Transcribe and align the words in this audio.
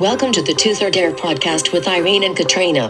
Welcome 0.00 0.32
to 0.32 0.40
the 0.40 0.54
Tooth 0.54 0.80
or 0.80 0.90
Dare 0.90 1.12
podcast 1.12 1.74
with 1.74 1.86
Irene 1.86 2.22
and 2.24 2.34
Katrina. 2.34 2.88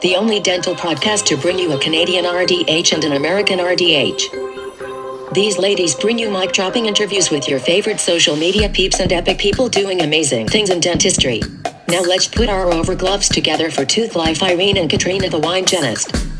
The 0.00 0.14
only 0.16 0.38
dental 0.38 0.76
podcast 0.76 1.24
to 1.24 1.36
bring 1.36 1.58
you 1.58 1.72
a 1.72 1.80
Canadian 1.80 2.24
RDH 2.24 2.92
and 2.92 3.02
an 3.02 3.14
American 3.14 3.58
RDH. 3.58 5.34
These 5.34 5.58
ladies 5.58 5.96
bring 5.96 6.16
you 6.16 6.30
mic 6.30 6.52
dropping 6.52 6.86
interviews 6.86 7.32
with 7.32 7.48
your 7.48 7.58
favorite 7.58 7.98
social 7.98 8.36
media 8.36 8.68
peeps 8.68 9.00
and 9.00 9.12
epic 9.12 9.38
people 9.38 9.68
doing 9.68 10.02
amazing 10.02 10.46
things 10.46 10.70
in 10.70 10.78
dentistry. 10.78 11.42
Now 11.88 12.02
let's 12.02 12.28
put 12.28 12.48
our 12.48 12.72
over 12.72 12.94
gloves 12.94 13.28
together 13.28 13.68
for 13.68 13.84
Tooth 13.84 14.14
Life 14.14 14.44
Irene 14.44 14.76
and 14.76 14.88
Katrina 14.88 15.28
the 15.28 15.40
Wine 15.40 15.64
Genist. 15.64 16.35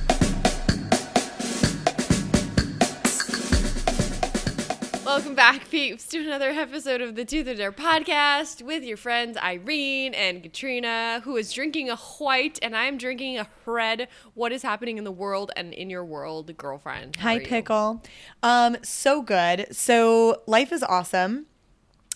Back, 5.53 5.71
peeps, 5.71 6.09
to 6.09 6.19
another 6.19 6.51
episode 6.51 7.01
of 7.01 7.15
the 7.15 7.25
Tooth 7.25 7.47
or 7.47 7.55
Dare 7.55 7.71
podcast 7.71 8.63
with 8.63 8.83
your 8.83 8.97
friends 8.97 9.37
Irene 9.37 10.13
and 10.13 10.43
Katrina, 10.43 11.21
who 11.23 11.37
is 11.37 11.53
drinking 11.53 11.89
a 11.89 11.95
white, 11.95 12.59
and 12.63 12.77
I 12.77 12.87
am 12.87 12.99
drinking 12.99 13.39
a 13.39 13.47
red. 13.65 14.09
What 14.35 14.51
is 14.51 14.63
happening 14.63 14.99
in 14.99 15.05
the 15.05 15.13
world 15.13 15.53
and 15.55 15.73
in 15.73 15.89
your 15.89 16.05
world, 16.05 16.57
girlfriend? 16.57 17.15
Hi. 17.21 17.39
Pickle. 17.39 18.03
Um, 18.43 18.77
so 18.83 19.23
good. 19.23 19.69
So 19.71 20.43
life 20.49 20.73
is 20.73 20.83
awesome. 20.83 21.47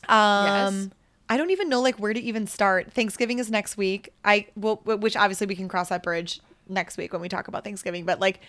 Um, 0.09 0.45
Yes. 0.47 0.89
I 1.29 1.37
don't 1.37 1.51
even 1.51 1.69
know 1.69 1.81
like 1.81 2.01
where 2.01 2.13
to 2.13 2.21
even 2.21 2.49
start. 2.49 2.93
Thanksgiving 2.93 3.39
is 3.39 3.49
next 3.49 3.77
week. 3.77 4.13
I 4.25 4.49
will, 4.57 4.79
which 4.85 5.15
obviously 5.15 5.47
we 5.47 5.55
can 5.55 5.69
cross 5.69 5.91
that 5.91 6.03
bridge 6.03 6.41
next 6.69 6.97
week 6.99 7.13
when 7.13 7.23
we 7.23 7.29
talk 7.29 7.47
about 7.47 7.63
Thanksgiving. 7.63 8.05
But 8.05 8.19
like, 8.19 8.41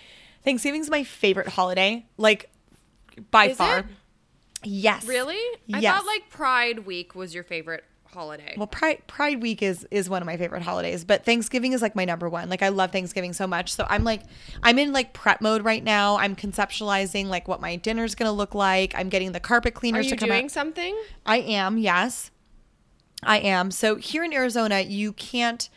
Thanksgiving 0.44 0.82
is 0.82 0.90
my 0.90 1.04
favorite 1.04 1.50
holiday, 1.50 2.08
like 2.18 2.50
by 3.30 3.50
Is 3.50 3.58
far. 3.58 3.80
it? 3.80 3.86
Yes. 4.64 5.06
Really? 5.06 5.40
Yes. 5.66 5.84
I 5.84 5.98
thought 5.98 6.06
like 6.06 6.30
Pride 6.30 6.86
Week 6.86 7.16
was 7.16 7.34
your 7.34 7.44
favorite 7.44 7.84
holiday. 8.14 8.54
Well, 8.58 8.68
Pride 8.68 9.02
Pride 9.08 9.42
Week 9.42 9.62
is 9.62 9.88
is 9.90 10.10
one 10.10 10.22
of 10.22 10.26
my 10.26 10.38
favorite 10.38 10.62
holidays, 10.62 11.04
but 11.04 11.26
Thanksgiving 11.26 11.74
is 11.74 11.82
like 11.82 11.96
my 11.96 12.06
number 12.06 12.30
one. 12.30 12.50
Like 12.50 12.62
I 12.62 12.70
love 12.70 12.92
Thanksgiving 12.92 13.34
so 13.34 13.48
much. 13.48 13.74
So 13.74 13.86
I'm 13.90 14.04
like 14.04 14.22
I'm 14.62 14.78
in 14.80 14.94
like 14.94 15.14
prep 15.14 15.42
mode 15.42 15.64
right 15.64 15.84
now. 15.84 16.18
I'm 16.18 16.36
conceptualizing 16.36 17.28
like 17.28 17.48
what 17.48 17.62
my 17.62 17.76
dinner's 17.76 18.16
gonna 18.16 18.32
look 18.32 18.54
like. 18.54 18.94
I'm 18.96 19.10
getting 19.10 19.32
the 19.32 19.40
carpet 19.40 19.74
are 19.74 19.80
cleaners 19.80 20.06
you 20.06 20.12
to 20.12 20.18
come 20.18 20.30
Are 20.30 20.34
you 20.34 20.40
doing 20.40 20.46
out. 20.46 20.52
something? 20.52 21.02
I 21.26 21.38
am, 21.40 21.78
yes. 21.78 22.32
I 23.24 23.38
am. 23.40 23.72
So 23.72 23.96
here 23.96 24.24
in 24.24 24.34
Arizona, 24.34 24.82
you 24.82 25.14
can't 25.14 25.70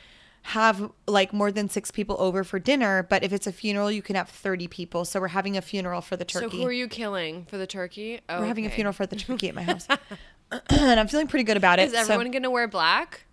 have 0.49 0.91
like 1.07 1.33
more 1.33 1.51
than 1.51 1.69
six 1.69 1.91
people 1.91 2.17
over 2.19 2.45
for 2.45 2.59
dinner, 2.59 3.03
but 3.03 3.25
if 3.25 3.33
it's 3.33 3.47
a 3.47 3.53
funeral, 3.53 3.91
you 3.91 4.03
can 4.03 4.15
have 4.15 4.29
30 4.29 4.69
people. 4.69 5.05
So 5.07 5.19
we're 5.19 5.29
having 5.29 5.57
a 5.57 5.63
funeral 5.63 6.03
for 6.03 6.17
the 6.17 6.25
turkey. 6.25 6.51
So 6.51 6.57
who 6.57 6.67
are 6.67 6.73
you 6.73 6.87
killing 6.87 7.47
for 7.47 7.57
the 7.57 7.67
turkey? 7.67 8.21
Oh, 8.29 8.41
we're 8.41 8.47
having 8.47 8.67
a 8.67 8.71
funeral 8.71 8.93
for 8.93 9.07
the 9.07 9.17
turkey 9.17 9.49
at 9.49 9.55
my 9.55 9.63
house. 9.63 9.89
and 10.69 11.01
I'm 11.01 11.09
feeling 11.09 11.29
pretty 11.29 11.45
good 11.45 11.57
about 11.57 11.79
it. 11.79 11.89
Is 11.89 11.95
everyone 11.95 12.27
so 12.27 12.33
gonna 12.33 12.51
wear 12.51 12.69
black? 12.69 13.25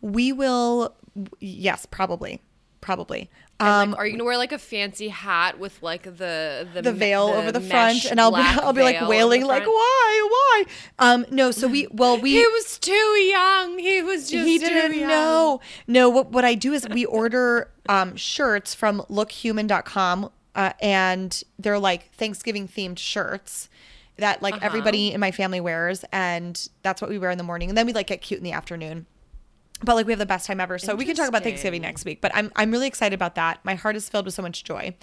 we 0.00 0.32
will, 0.32 0.94
yes, 1.38 1.86
probably. 1.86 2.40
Probably. 2.80 3.30
And, 3.60 3.68
Um, 3.68 3.90
like, 3.90 3.98
are 4.00 4.06
you 4.06 4.12
gonna 4.14 4.24
wear 4.24 4.38
like 4.38 4.52
a 4.52 4.58
fancy 4.58 5.08
hat 5.08 5.58
with 5.58 5.82
like 5.82 6.04
the 6.04 6.66
the, 6.74 6.80
the 6.82 6.92
veil 6.92 7.24
over 7.24 7.52
the 7.52 7.60
front 7.60 8.06
and 8.06 8.18
I'll 8.20 8.32
be 8.32 8.40
I'll 8.40 8.72
be 8.72 8.82
like 8.82 9.06
wailing 9.06 9.44
like 9.44 9.66
why 9.66 10.28
why 10.30 10.64
um 10.98 11.26
no 11.30 11.50
so 11.50 11.68
we 11.68 11.86
well 11.92 12.18
we 12.18 12.32
He 12.32 12.46
was 12.46 12.78
too 12.78 12.92
young. 12.92 13.78
He 13.78 14.02
was 14.02 14.30
just 14.30 14.46
he 14.46 14.58
didn't 14.58 14.98
young. 14.98 15.08
know. 15.08 15.60
No, 15.86 16.08
what, 16.08 16.30
what 16.32 16.44
I 16.44 16.54
do 16.54 16.72
is 16.72 16.88
we 16.88 17.04
order 17.04 17.70
um, 17.88 18.16
shirts 18.16 18.74
from 18.74 19.02
lookhuman.com 19.10 20.30
uh, 20.54 20.72
and 20.80 21.42
they're 21.58 21.78
like 21.78 22.10
Thanksgiving 22.12 22.66
themed 22.66 22.98
shirts 22.98 23.68
that 24.16 24.42
like 24.42 24.54
Uh-huh. 24.54 24.66
everybody 24.66 25.12
in 25.12 25.20
my 25.20 25.30
family 25.30 25.60
wears 25.60 26.04
and 26.12 26.68
that's 26.82 27.00
what 27.00 27.10
we 27.10 27.18
wear 27.18 27.30
in 27.30 27.38
the 27.38 27.44
morning 27.44 27.68
and 27.68 27.76
then 27.78 27.86
we 27.86 27.92
like 27.92 28.06
get 28.06 28.20
cute 28.22 28.38
in 28.38 28.44
the 28.44 28.52
afternoon. 28.52 29.06
But 29.82 29.96
like 29.96 30.06
we 30.06 30.12
have 30.12 30.18
the 30.18 30.26
best 30.26 30.46
time 30.46 30.60
ever. 30.60 30.78
So 30.78 30.94
we 30.94 31.04
can 31.04 31.16
talk 31.16 31.28
about 31.28 31.42
Thanksgiving 31.42 31.82
next 31.82 32.04
week, 32.04 32.20
but 32.20 32.32
I'm 32.34 32.52
I'm 32.56 32.70
really 32.70 32.86
excited 32.86 33.14
about 33.14 33.34
that. 33.36 33.64
My 33.64 33.74
heart 33.74 33.96
is 33.96 34.08
filled 34.08 34.26
with 34.26 34.34
so 34.34 34.42
much 34.42 34.64
joy. 34.64 34.94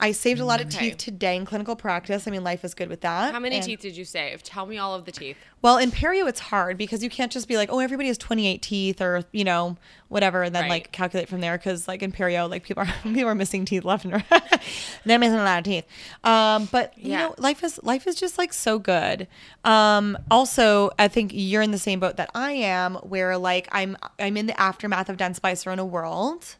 I 0.00 0.12
saved 0.12 0.38
a 0.40 0.44
lot 0.44 0.60
of 0.60 0.68
Okay. 0.68 0.90
teeth 0.90 0.98
today 0.98 1.34
in 1.36 1.44
clinical 1.44 1.74
practice. 1.74 2.28
I 2.28 2.30
mean, 2.30 2.44
life 2.44 2.64
is 2.64 2.72
good 2.74 2.88
with 2.88 3.00
that. 3.00 3.32
How 3.32 3.40
many 3.40 3.56
And- 3.56 3.64
teeth 3.64 3.80
did 3.80 3.96
you 3.96 4.04
save? 4.04 4.42
Tell 4.44 4.64
me 4.64 4.78
all 4.78 4.94
of 4.94 5.04
the 5.06 5.10
teeth. 5.12 5.36
well, 5.60 5.76
in 5.76 5.90
perio, 5.90 6.28
it's 6.28 6.38
hard 6.38 6.78
because 6.78 7.02
you 7.02 7.10
can't 7.10 7.32
just 7.32 7.48
be 7.48 7.56
like, 7.56 7.68
oh, 7.72 7.80
everybody 7.80 8.06
has 8.06 8.16
28 8.16 8.62
teeth 8.62 9.00
or, 9.02 9.24
you 9.32 9.42
know, 9.42 9.76
whatever, 10.06 10.44
and 10.44 10.54
then 10.54 10.62
Right. 10.62 10.70
like 10.70 10.92
calculate 10.92 11.28
from 11.28 11.40
there. 11.40 11.58
Cause 11.58 11.88
like 11.88 12.00
in 12.04 12.12
perio, 12.12 12.48
like 12.48 12.62
people 12.62 12.84
are, 12.84 12.94
people 13.02 13.26
are 13.28 13.34
missing 13.34 13.64
teeth 13.64 13.84
left 13.84 14.04
and 14.04 14.14
right. 14.14 14.24
They're 15.04 15.18
missing 15.18 15.38
a 15.40 15.42
lot 15.42 15.58
of 15.58 15.64
teeth. 15.64 15.84
Um, 16.22 16.68
but 16.70 16.96
you 16.96 17.10
Yeah. 17.10 17.18
know, 17.18 17.34
life 17.38 17.64
is, 17.64 17.80
life 17.82 18.06
is 18.06 18.14
just 18.14 18.38
like 18.38 18.52
so 18.52 18.78
good. 18.78 19.26
Um, 19.64 20.16
also, 20.30 20.90
I 20.96 21.08
think 21.08 21.32
you're 21.34 21.62
in 21.62 21.72
the 21.72 21.78
same 21.78 21.98
boat 21.98 22.16
that 22.18 22.30
I 22.36 22.52
am 22.52 22.94
where 22.96 23.36
like 23.36 23.66
I'm, 23.72 23.96
I'm 24.20 24.36
in 24.36 24.46
the 24.46 24.58
aftermath 24.60 25.08
of 25.08 25.16
Dentsply 25.16 25.52
Sirona 25.54 25.84
world 25.84 26.54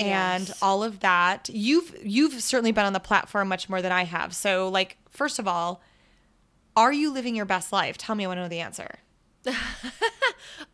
and 0.00 0.48
Yes. 0.48 0.62
all 0.62 0.82
of 0.82 1.00
that. 1.00 1.48
You've 1.52 1.94
you've 2.02 2.40
certainly 2.42 2.72
been 2.72 2.84
on 2.86 2.92
the 2.92 3.00
platform 3.00 3.48
much 3.48 3.68
more 3.68 3.80
than 3.82 3.92
I 3.92 4.04
have. 4.04 4.34
So 4.34 4.68
like 4.68 4.96
first 5.08 5.38
of 5.38 5.46
all, 5.46 5.80
are 6.76 6.92
you 6.92 7.12
living 7.12 7.36
your 7.36 7.44
best 7.46 7.72
life? 7.72 7.98
Tell 7.98 8.14
me 8.14 8.24
I 8.24 8.28
want 8.28 8.38
to 8.38 8.42
know 8.42 8.48
the 8.48 8.60
answer. 8.60 8.88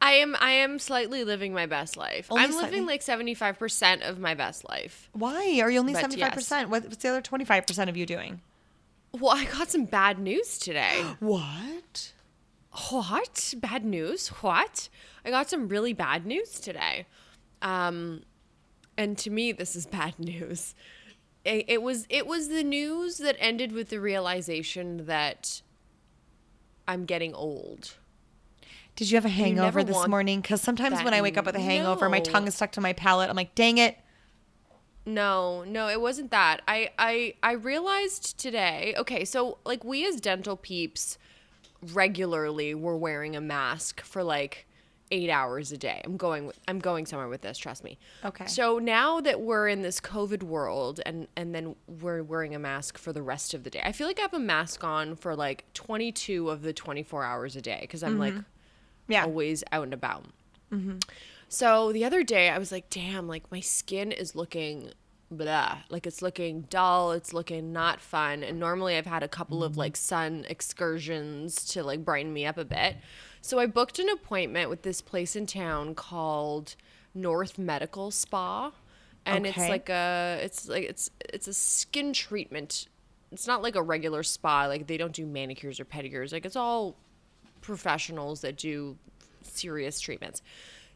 I 0.01 0.13
am 0.15 0.37
I 0.41 0.51
am 0.51 0.79
slightly 0.79 1.25
living 1.25 1.53
my 1.53 1.67
best 1.67 1.97
life. 1.97 2.27
Only 2.31 2.45
I'm 2.45 2.53
slightly? 2.53 2.71
living 2.81 2.87
like 2.87 3.01
75% 3.01 4.09
of 4.09 4.19
my 4.19 4.35
best 4.35 4.69
life. 4.69 5.09
Why 5.13 5.61
are 5.61 5.71
you 5.71 5.79
only 5.79 5.93
But 5.93 6.01
seventy 6.01 6.21
five 6.21 6.33
percent? 6.33 6.69
What's 6.71 6.97
the 6.97 7.09
other 7.09 7.21
twenty 7.23 7.45
five 7.45 7.67
percent 7.67 7.89
of 7.91 7.97
you 7.97 8.07
doing? 8.07 8.41
Well, 9.13 9.33
I 9.33 9.45
got 9.45 9.71
some 9.71 9.85
bad 9.85 10.19
news 10.19 10.59
today. 10.59 11.03
What? 11.21 12.13
what? 12.91 13.55
Bad 13.59 13.85
news? 13.85 14.29
What? 14.29 14.89
I 15.25 15.31
got 15.31 15.49
some 15.49 15.69
really 15.69 15.93
bad 15.93 16.27
news 16.27 16.61
today. 16.61 17.07
Um 17.63 18.23
and 18.97 19.17
to 19.19 19.31
me 19.31 19.53
this 19.53 19.77
is 19.77 19.87
bad 19.87 20.15
news. 20.19 20.75
It, 21.45 21.65
it 21.69 21.83
was 21.83 22.07
it 22.11 22.27
was 22.27 22.49
the 22.49 22.65
news 22.65 23.19
that 23.19 23.37
ended 23.39 23.73
with 23.73 23.89
the 23.91 24.01
realization 24.01 25.07
that 25.07 25.62
I'm 26.89 27.05
getting 27.05 27.34
old. 27.34 27.95
Did 28.97 29.11
you 29.11 29.17
have 29.17 29.27
a 29.27 29.31
hangover 29.31 29.84
this 29.84 30.09
morning? 30.09 30.41
Because 30.41 30.62
sometimes 30.62 31.03
when 31.03 31.12
I 31.12 31.21
wake 31.21 31.37
up 31.37 31.45
with 31.45 31.55
a 31.55 31.61
hangover, 31.61 32.09
my 32.09 32.21
tongue 32.21 32.49
is 32.49 32.55
stuck 32.55 32.73
to 32.73 32.81
my 32.81 32.95
palate. 32.95 33.29
I'm 33.29 33.37
like, 33.37 33.55
dang 33.55 33.77
it. 33.77 33.99
No, 35.05 35.63
no, 35.65 35.89
it 35.89 36.01
wasn't 36.01 36.31
that. 36.31 36.63
I 36.67 36.91
I 36.99 37.34
I 37.43 37.53
realized 37.53 38.39
today. 38.39 38.95
Okay, 38.97 39.25
so 39.25 39.59
like 39.65 39.84
we 39.84 40.07
as 40.07 40.21
dental 40.21 40.57
peeps 40.57 41.19
regularly 41.93 42.75
were 42.75 42.97
wearing 42.97 43.37
a 43.37 43.41
mask 43.41 44.01
for 44.01 44.25
like 44.25 44.67
8 45.11 45.31
hours 45.31 45.72
a 45.72 45.77
day. 45.77 46.00
I'm 46.05 46.17
going 46.17 46.47
with, 46.47 46.59
I'm 46.67 46.78
going 46.78 47.06
somewhere 47.06 47.28
with 47.28 47.43
this, 47.43 47.59
trust 47.59 47.84
me. 47.84 47.99
Okay. 48.25 48.47
So 48.47 48.78
now 48.78 49.21
that 49.21 49.41
we're 49.41 49.69
in 49.69 49.83
this 49.83 50.00
COVID 50.00 50.43
world 50.43 51.00
and 51.06 51.28
and 51.37 51.55
then 51.55 51.77
we're 51.87 52.22
wearing 52.22 52.55
a 52.55 52.59
mask 52.59 52.99
for 52.99 53.12
the 53.12 53.22
rest 53.22 53.55
of 53.55 53.65
the 53.65 53.71
day. 53.71 53.83
I 53.84 53.93
feel 53.93 54.06
like 54.06 54.19
I 54.19 54.22
have 54.22 54.34
a 54.34 54.39
mask 54.39 54.84
on 54.84 55.16
for 55.16 55.37
like 55.37 55.65
22 55.75 56.50
of 56.50 56.62
the 56.62 56.72
24 56.72 57.25
hours 57.25 57.56
a 57.56 57.61
day 57.62 57.87
cuz 57.89 58.03
I'm 58.03 58.12
mm-hmm. 58.12 58.21
like 58.21 58.34
Yeah. 59.09 59.25
always 59.25 59.62
out 59.72 59.84
and 59.84 59.95
about. 59.95 60.25
Mm-hmm. 60.72 60.99
So 61.49 61.93
the 61.93 62.05
other 62.05 62.25
day, 62.25 62.49
I 62.49 62.59
was 62.59 62.72
like, 62.72 62.91
damn, 62.91 63.28
like 63.28 63.50
my 63.53 63.61
skin 63.61 64.11
is 64.11 64.34
looking 64.34 64.91
blah. 65.31 65.78
Like 65.89 66.06
it's 66.06 66.22
looking 66.22 66.62
dull. 66.62 67.12
It's 67.12 67.33
looking 67.33 67.72
not 67.72 68.00
fun. 68.00 68.43
And 68.43 68.59
normally 68.61 68.97
I've 68.97 69.06
had 69.06 69.22
a 69.22 69.28
couple 69.28 69.65
of 69.65 69.72
mm-hmm. 69.72 69.81
like 69.81 69.97
sun 69.97 70.45
excursions 70.49 71.65
to 71.72 71.83
like 71.83 72.05
brighten 72.05 72.33
me 72.33 72.47
up 72.47 72.59
a 72.59 72.65
bit. 72.65 72.97
So 73.47 73.61
I 73.61 73.67
booked 73.67 74.01
an 74.01 74.09
appointment 74.09 74.71
with 74.71 74.83
this 74.83 75.01
place 75.01 75.37
in 75.37 75.47
town 75.47 75.95
called 75.95 76.75
North 77.15 77.59
Medical 77.59 78.11
Spa. 78.11 78.73
And 79.25 79.47
it's 79.47 79.57
like 79.57 79.89
a, 79.89 80.41
it's 80.43 80.69
like, 80.69 80.83
it's, 80.83 81.13
it's 81.21 81.47
a 81.47 81.54
skin 81.54 82.13
treatment. 82.13 82.89
It's 83.31 83.47
not 83.47 83.63
like 83.63 83.77
a 83.77 83.83
regular 83.83 84.25
spa. 84.25 84.66
Like 84.66 84.89
they 84.89 84.97
don't 84.97 85.13
do 85.13 85.25
manicures 85.25 85.78
or 85.78 85.84
pedicures. 85.84 86.33
Like 86.33 86.45
it's 86.45 86.57
all 86.57 86.97
professionals 87.60 88.41
that 88.41 88.57
do 88.57 88.97
serious 89.43 90.01
treatments. 90.01 90.43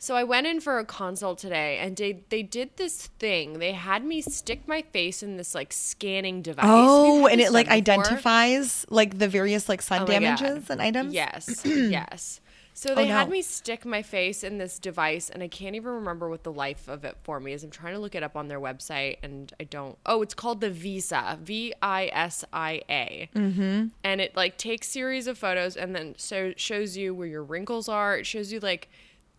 So 0.03 0.17
I 0.17 0.25
went 0.25 0.47
in 0.47 0.61
for 0.61 0.79
a 0.79 0.85
consult 0.87 1.39
today 1.39 1.77
and 1.79 1.95
they 1.95 2.25
they 2.31 2.43
did 2.43 2.71
this 2.77 3.09
thing. 3.19 3.59
They 3.59 3.73
had 3.73 4.03
me 4.03 4.23
stick 4.23 4.67
my 4.67 4.81
face 4.81 5.23
in 5.23 5.37
this 5.37 5.55
like 5.55 5.75
scanning 5.75 6.41
device. 6.41 6.65
Oh, 6.67 7.27
and 7.27 7.39
it 7.39 7.53
like 7.53 7.67
before? 7.67 7.77
identifies 7.77 8.87
like 8.89 9.19
the 9.19 9.29
various 9.29 9.69
like 9.69 9.83
sun 9.83 9.99
Oh 9.99 10.07
my 10.07 10.19
God. 10.19 10.39
damages 10.39 10.71
and 10.71 10.81
items. 10.81 11.13
Yes. 11.13 11.63
yes. 11.67 12.41
So 12.73 12.95
they 12.95 13.11
Oh, 13.11 13.13
had 13.13 13.29
me 13.29 13.43
stick 13.43 13.85
my 13.85 14.01
face 14.01 14.43
in 14.43 14.57
this 14.57 14.79
device, 14.79 15.29
and 15.29 15.43
I 15.43 15.49
can't 15.49 15.77
even 15.77 15.91
remember 15.91 16.31
what 16.31 16.45
the 16.45 16.53
life 16.53 16.89
of 16.89 17.05
it 17.05 17.19
for 17.25 17.39
me 17.39 17.53
is. 17.53 17.63
I'm 17.63 17.71
trying 17.71 17.93
to 17.93 17.99
look 17.99 18.15
it 18.15 18.23
up 18.23 18.37
on 18.37 18.49
their 18.49 18.61
website, 18.61 19.19
and 19.23 19.53
I 19.61 19.65
don't. 19.65 19.99
Oh, 20.07 20.23
it's 20.23 20.33
called 20.33 20.63
the 20.63 20.71
VISIA, 20.71 21.39
V 21.43 21.75
I 21.83 22.09
S 22.11 22.43
I 22.55 22.81
A, 22.89 23.29
mm-hmm. 23.37 23.89
and 24.03 24.21
it 24.23 24.35
like 24.35 24.57
takes 24.57 24.89
series 24.89 25.27
of 25.27 25.37
photos, 25.37 25.77
and 25.77 25.95
then 25.95 26.15
so 26.17 26.55
shows 26.57 26.97
you 26.97 27.15
where 27.15 27.27
your 27.27 27.45
wrinkles 27.45 27.87
are. 27.87 28.17
It 28.17 28.25
shows 28.25 28.51
you 28.51 28.61
like 28.61 28.89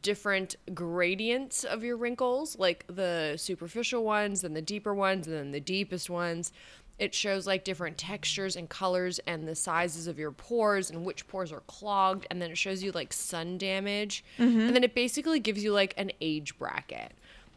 different 0.02 0.56
gradients 0.74 1.64
of 1.64 1.84
your 1.84 1.98
wrinkles, 1.98 2.58
like 2.58 2.86
the 2.88 3.36
superficial 3.38 4.04
ones, 4.04 4.44
and 4.44 4.56
the 4.56 4.62
deeper 4.62 4.94
ones, 4.94 5.28
and 5.28 5.36
then 5.36 5.52
the 5.52 5.60
deepest 5.60 6.10
ones. 6.10 6.52
it 7.02 7.16
shows 7.16 7.48
like 7.48 7.64
different 7.64 7.98
textures 7.98 8.56
and 8.56 8.70
colors 8.70 9.20
and 9.26 9.48
the 9.48 9.56
sizes 9.56 10.06
of 10.06 10.20
your 10.20 10.32
pores 10.32 10.92
and 10.92 11.04
which 11.04 11.28
pores 11.28 11.52
are 11.52 11.62
clogged. 11.62 12.28
And 12.30 12.40
then 12.40 12.52
it 12.52 12.58
shows 12.60 12.84
you 12.84 12.92
like 12.92 13.12
sun 13.12 13.58
damage. 13.58 14.24
Mm-hmm. 14.38 14.60
And 14.60 14.76
then 14.76 14.84
it 14.84 14.94
basically 14.94 15.40
gives 15.40 15.64
you 15.64 15.74
like 15.74 15.96
an 15.98 16.12
age 16.22 16.58
bracket. 16.60 17.14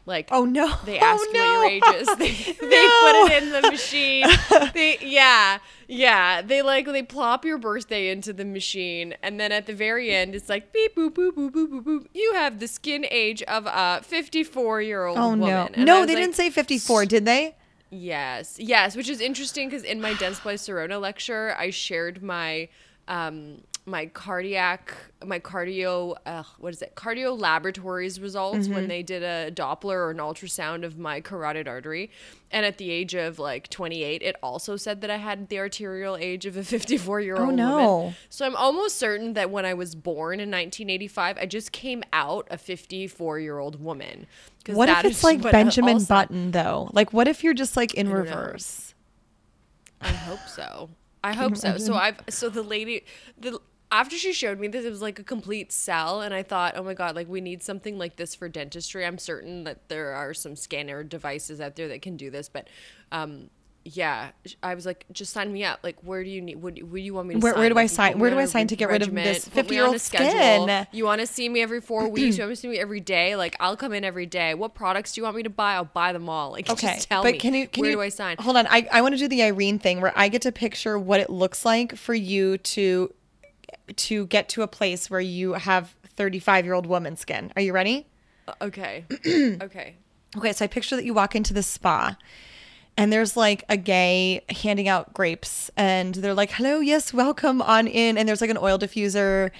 Like 0.07 0.29
Oh, 0.31 0.45
no. 0.45 0.71
they 0.85 0.99
Oh, 1.01 1.03
ask 1.05 1.25
what 1.25 1.33
your 1.35 1.63
no. 1.63 1.69
age 1.69 1.83
is. 2.01 2.07
They, 2.17 2.31
they 2.67 2.87
put 3.01 3.15
it 3.31 3.43
in 3.43 3.49
the 3.51 3.61
machine. 3.71 4.27
They 4.73 4.97
yeah 5.01 5.57
yeah 5.87 6.41
they 6.41 6.61
like 6.61 6.85
they 6.85 7.03
plop 7.03 7.43
your 7.45 7.57
birthday 7.57 8.09
into 8.09 8.31
the 8.33 8.45
machine, 8.45 9.15
and 9.23 9.39
then 9.39 9.51
at 9.51 9.65
the 9.65 9.73
very 9.73 10.11
end 10.11 10.35
it's 10.35 10.49
like 10.49 10.71
beep 10.71 10.95
boop 10.95 11.11
boop 11.11 11.31
boop 11.31 11.51
boop 11.51 11.67
boop 11.69 11.83
boop. 11.83 12.05
You 12.13 12.33
have 12.35 12.59
the 12.59 12.67
skin 12.67 13.05
age 13.09 13.41
of 13.43 13.65
a 13.65 14.01
fifty 14.03 14.43
four 14.43 14.81
year 14.81 15.05
old 15.05 15.17
Oh 15.17 15.29
woman. 15.29 15.47
no. 15.47 15.69
And 15.73 15.85
No, 15.85 16.05
they 16.05 16.13
like, 16.13 16.23
didn't 16.23 16.35
say 16.35 16.49
54, 16.49 17.05
did 17.05 17.25
they? 17.25 17.55
Yes, 17.89 18.57
yes, 18.59 18.95
which 18.95 19.09
is 19.09 19.21
interesting 19.21 19.69
because 19.69 19.83
in 19.83 20.01
my 20.01 20.11
Dentsply 20.13 20.55
Sirona 20.55 20.99
lecture, 20.99 21.55
I 21.57 21.69
shared 21.69 22.21
my 22.21 22.67
um 23.07 23.61
my 23.87 24.07
cardiac 24.07 24.95
my 25.23 25.39
cardio 25.39 26.15
uh, 26.25 26.41
what 26.57 26.73
is 26.73 26.81
it 26.81 26.93
cardio 26.95 27.39
laboratories 27.39 28.19
results 28.19 28.67
when 28.67 28.87
they 28.87 29.03
did 29.03 29.21
a 29.21 29.51
doppler 29.51 29.93
or 29.93 30.09
an 30.11 30.17
ultrasound 30.17 30.83
of 30.83 30.97
my 30.97 31.21
carotid 31.21 31.67
artery 31.67 32.09
and 32.49 32.65
at 32.65 32.79
the 32.79 32.89
age 32.89 33.13
of 33.13 33.37
like 33.37 33.69
28 33.69 34.23
it 34.23 34.35
also 34.41 34.75
said 34.75 35.01
that 35.01 35.11
i 35.11 35.17
had 35.17 35.49
the 35.49 35.59
arterial 35.59 36.17
age 36.17 36.47
of 36.47 36.57
a 36.57 36.63
54 36.75 37.21
year 37.21 37.35
old 37.37 37.49
Oh, 37.49 37.51
no. 37.51 37.75
woman 37.97 38.15
so 38.27 38.45
i'm 38.47 38.55
almost 38.55 38.97
certain 38.97 39.33
that 39.33 39.51
when 39.51 39.65
i 39.65 39.73
was 39.75 39.93
born 39.93 40.39
in 40.39 40.49
1985 40.49 41.37
i 41.39 41.45
just 41.45 41.71
came 41.71 42.03
out 42.11 42.47
a 42.49 42.57
54 42.57 43.39
year 43.39 43.59
old 43.59 43.79
woman 43.83 44.25
What 44.67 44.89
if 44.89 45.05
it's 45.05 45.23
like 45.23 45.43
Benjamin 45.43 45.93
also- 45.95 46.07
Button 46.07 46.51
though? 46.51 46.89
Like 46.91 47.13
what 47.13 47.27
if 47.27 47.43
you're 47.43 47.53
just 47.53 47.77
like 47.77 47.93
in 47.93 48.07
know. 48.09 48.15
reverse? 48.15 48.95
I 50.01 50.07
hope 50.09 50.39
so. 50.47 50.89
I 51.23 51.33
hope 51.41 51.55
so. 51.55 51.77
So 51.77 51.93
I've 51.93 52.19
so 52.29 52.49
the 52.49 52.63
lady 52.63 53.03
the 53.37 53.59
after 53.91 54.17
she 54.17 54.33
showed 54.33 54.59
me 54.59 54.67
this, 54.67 54.83
it 54.85 54.89
was 54.89 55.01
like 55.01 55.19
a 55.19 55.23
complete 55.23 55.71
cell, 55.71 56.21
and 56.21 56.33
I 56.33 56.43
thought, 56.43 56.73
oh 56.75 56.83
my 56.83 56.93
god, 56.93 57.15
like 57.15 57.27
we 57.29 57.41
need 57.41 57.63
something 57.63 57.97
like 57.97 58.15
this 58.17 58.35
for 58.35 58.49
dentistry. 58.49 59.05
I'm 59.05 59.17
certain 59.17 59.63
that 59.65 59.87
there 59.89 60.13
are 60.13 60.33
some 60.33 60.55
scanner 60.55 61.03
devices 61.03 61.61
out 61.61 61.75
there 61.75 61.87
that 61.89 62.01
can 62.01 62.17
do 62.17 62.29
this, 62.29 62.49
but 62.49 62.67
um, 63.11 63.49
yeah, 63.87 64.31
I 64.63 64.73
was 64.73 64.87
like, 64.87 65.05
just 65.11 65.31
sign 65.31 65.53
me 65.53 65.63
up. 65.63 65.79
Like, 65.83 65.97
where 66.01 66.23
do 66.23 66.29
you 66.31 66.41
need? 66.41 66.55
What 66.55 66.73
do 66.73 66.81
you 66.95 67.13
want 67.13 67.27
me 67.27 67.35
to 67.35 67.39
Where- 67.39 67.53
sign? 67.53 67.59
where 67.59 67.69
do 67.69 67.75
I 67.75 67.81
Like, 67.83 67.83
you 67.83 67.95
sign- 67.95 68.19
where 68.19 68.29
do 68.31 68.39
I 68.39 68.45
sign 68.45 68.65
to 68.67 68.75
get 68.75 68.89
rid 68.89 69.03
of 69.03 69.13
this 69.13 69.47
put 69.47 69.69
me 69.69 69.77
on 69.77 69.89
a 69.93 69.97
50-year-old 69.97 70.01
schedule. 70.01 70.63
skin? 70.67 70.87
You 70.91 71.05
want 71.05 71.21
to 71.21 71.27
see 71.27 71.47
me 71.47 71.61
every 71.61 71.81
four 71.81 72.07
weeks? 72.09 72.35
You 72.37 72.43
want 72.45 72.55
to 72.55 72.59
see 72.59 72.67
me 72.67 72.79
every 72.79 72.99
day? 72.99 73.35
Like, 73.35 73.55
I'll 73.59 73.77
come 73.77 73.93
in 73.93 74.03
every 74.03 74.25
day. 74.25 74.55
What 74.55 74.73
products 74.73 75.13
do 75.13 75.21
you 75.21 75.25
want 75.25 75.35
me 75.37 75.43
to 75.43 75.51
buy? 75.51 75.75
I'll 75.75 75.85
buy 75.85 76.13
them 76.13 76.27
all. 76.27 76.51
Like, 76.51 76.67
Okay, 76.67 76.95
just 76.95 77.09
tell 77.09 77.21
but 77.21 77.33
me. 77.33 77.37
can 77.37 77.53
you 77.53 77.67
can 77.67 77.81
where 77.81 77.91
you 77.91 77.97
do 77.97 78.01
I 78.01 78.09
sign? 78.09 78.37
Hold 78.39 78.57
on, 78.57 78.65
I 78.65 78.87
I 78.91 79.01
want 79.03 79.13
to 79.13 79.19
do 79.19 79.27
the 79.27 79.43
Irene 79.43 79.77
thing 79.77 80.01
where 80.01 80.11
I 80.17 80.29
get 80.29 80.41
to 80.41 80.51
picture 80.51 80.97
what 80.97 81.19
it 81.19 81.29
looks 81.29 81.63
like 81.63 81.95
for 81.95 82.15
you 82.15 82.57
to 82.57 83.13
to 83.95 84.27
get 84.27 84.49
to 84.49 84.61
a 84.61 84.67
place 84.67 85.09
where 85.09 85.19
you 85.21 85.53
have 85.53 85.95
35 86.15 86.65
year 86.65 86.73
old 86.73 86.85
woman 86.85 87.15
skin. 87.15 87.51
Are 87.55 87.61
you 87.61 87.73
ready? 87.73 88.07
Uh, 88.47 88.53
okay. 88.61 89.05
okay. 89.61 89.95
Okay, 90.37 90.53
so 90.53 90.65
I 90.65 90.67
picture 90.67 90.95
that 90.95 91.05
you 91.05 91.13
walk 91.13 91.35
into 91.35 91.53
the 91.53 91.63
spa 91.63 92.17
and 92.97 93.11
there's 93.11 93.35
like 93.35 93.63
a 93.67 93.75
gay 93.75 94.41
handing 94.49 94.87
out 94.87 95.13
grapes 95.13 95.69
and 95.75 96.15
they're 96.15 96.33
like, 96.33 96.51
hello, 96.51 96.79
yes, 96.79 97.13
welcome 97.13 97.61
on 97.61 97.87
in. 97.87 98.17
And 98.17 98.27
there's 98.27 98.39
like 98.39 98.49
an 98.49 98.57
oil 98.57 98.79
diffuser 98.79 99.51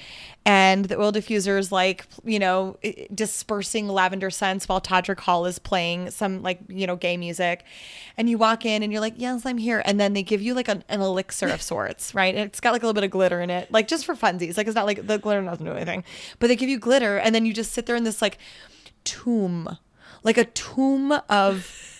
and 0.45 0.85
the 0.85 0.97
oil 0.97 1.11
diffuser 1.11 1.57
is 1.59 1.69
like, 1.69 2.05
you 2.23 2.39
know, 2.39 2.77
dispersing 3.13 3.89
lavender 3.89 4.29
scents 4.29 4.69
while 4.69 4.79
Todrick 4.79 5.19
Hall 5.19 5.45
is 5.45 5.59
playing 5.59 6.11
some 6.11 6.43
like, 6.43 6.59
you 6.69 6.87
know, 6.87 6.95
gay 6.95 7.17
music. 7.17 7.65
And 8.15 8.29
you 8.29 8.37
walk 8.37 8.65
in 8.65 8.83
and 8.83 8.91
you're 8.91 9.01
like, 9.01 9.15
yes, 9.17 9.45
I'm 9.45 9.57
here. 9.57 9.81
And 9.83 9.99
then 9.99 10.13
they 10.13 10.23
give 10.23 10.41
you 10.41 10.53
like 10.53 10.69
an, 10.69 10.85
an 10.87 11.01
elixir 11.01 11.47
of 11.47 11.61
sorts, 11.61 12.15
right? 12.15 12.33
And 12.33 12.45
it's 12.45 12.61
got 12.61 12.71
like 12.71 12.83
a 12.83 12.85
little 12.85 12.93
bit 12.93 13.03
of 13.03 13.11
glitter 13.11 13.41
in 13.41 13.49
it, 13.49 13.69
like 13.69 13.89
just 13.89 14.05
for 14.05 14.15
funsies. 14.15 14.55
Like 14.55 14.67
it's 14.67 14.75
not 14.75 14.85
like 14.85 15.07
the 15.07 15.17
glitter 15.17 15.41
doesn't 15.41 15.65
do 15.65 15.73
anything, 15.73 16.05
but 16.39 16.47
they 16.47 16.55
give 16.55 16.69
you 16.69 16.79
glitter 16.79 17.17
and 17.17 17.35
then 17.35 17.45
you 17.45 17.53
just 17.53 17.73
sit 17.73 17.85
there 17.85 17.97
in 17.97 18.05
this 18.05 18.21
like 18.21 18.37
tomb 19.03 19.77
like 20.23 20.37
a 20.39 20.45
tomb 20.45 21.11
of 21.29 21.94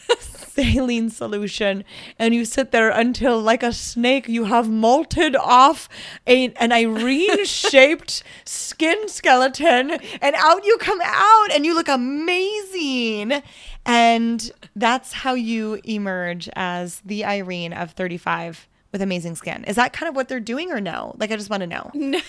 saline 0.56 1.10
solution 1.10 1.84
and 2.18 2.34
you 2.34 2.46
sit 2.46 2.72
there 2.72 2.90
until 2.90 3.40
like 3.40 3.62
a 3.62 3.74
snake 3.74 4.28
you 4.28 4.46
have 4.46 4.68
molted 4.68 5.36
off 5.36 5.90
a, 6.28 6.50
an 6.54 6.72
irene 6.72 7.46
shaped 7.46 8.24
skin 8.46 9.08
skeleton 9.10 9.92
and 10.22 10.36
out 10.38 10.66
you 10.66 10.78
come 10.78 11.00
out 11.04 11.52
and 11.52 11.66
you 11.66 11.76
look 11.76 11.90
amazing 11.90 13.42
and 13.86 14.52
that's 14.76 15.12
how 15.12 15.34
you 15.34 15.80
emerge 15.84 16.50
as 16.56 17.02
the 17.06 17.26
irene 17.26 17.74
of 17.74 17.92
35 17.92 18.68
with 18.92 19.02
amazing 19.02 19.36
skin 19.36 19.64
is 19.66 19.76
that 19.76 19.92
kind 19.92 20.08
of 20.10 20.16
what 20.16 20.30
they're 20.30 20.40
doing 20.40 20.72
or 20.72 20.80
no 20.80 21.14
like 21.20 21.32
i 21.32 21.36
just 21.36 21.50
want 21.50 21.62
to 21.62 21.68
know 21.68 21.92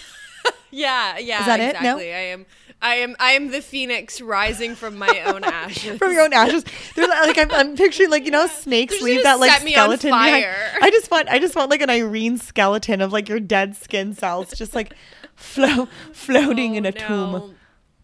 Yeah, 0.71 1.19
yeah. 1.19 1.41
Is 1.41 1.47
that 1.47 1.61
it? 1.61 1.83
No? 1.83 1.99
I 1.99 2.03
am 2.03 2.47
I 2.83 2.97
am 2.97 3.17
I 3.19 3.33
am 3.33 3.51
the 3.51 3.63
phoenix 3.63 4.21
rising 4.21 4.75
from 4.75 4.97
my 4.99 5.23
own 5.27 5.43
ashes. 5.45 5.99
from 5.99 6.13
your 6.13 6.23
own 6.23 6.33
ashes. 6.33 6.65
Like 6.97 7.39
I'm, 7.39 7.51
I'm 7.51 7.77
picturing 7.77 8.11
like 8.11 8.25
you 8.25 8.31
know 8.31 8.47
snakes 8.63 9.01
leave 9.01 9.23
that 9.25 9.41
like 9.41 9.61
skeleton 9.61 10.11
behind. 10.11 10.45
I 10.83 10.91
just 10.91 11.11
want 11.11 11.29
I 11.29 11.39
just 11.39 11.57
want 11.57 11.71
like 11.71 11.81
an 11.81 11.91
Irene 11.91 12.39
skeleton 12.39 13.01
of 13.01 13.13
like 13.13 13.29
your 13.29 13.41
dead 13.41 13.77
skin 13.77 14.15
cells 14.15 14.53
just 14.53 14.75
like 14.75 14.95
flo- 15.35 15.89
floating 16.13 16.75
oh, 16.75 16.79
in 16.79 16.87
a 16.87 16.93
tomb, 16.93 17.35
Oh, 17.35 17.51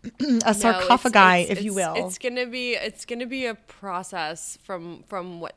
No, 0.20 0.26
a 0.28 0.30
no, 0.30 0.36
it's- 0.38 0.60
sarcophagi, 0.60 1.42
it's- 1.42 1.58
if 1.58 1.64
you 1.64 1.72
it's- 1.78 1.94
will. 1.96 2.06
It's 2.06 2.18
gonna 2.18 2.46
be 2.46 2.72
it's 2.74 3.04
gonna 3.04 3.26
be 3.26 3.46
a 3.46 3.54
process 3.54 4.58
from 4.64 5.04
from 5.06 5.38
what 5.40 5.54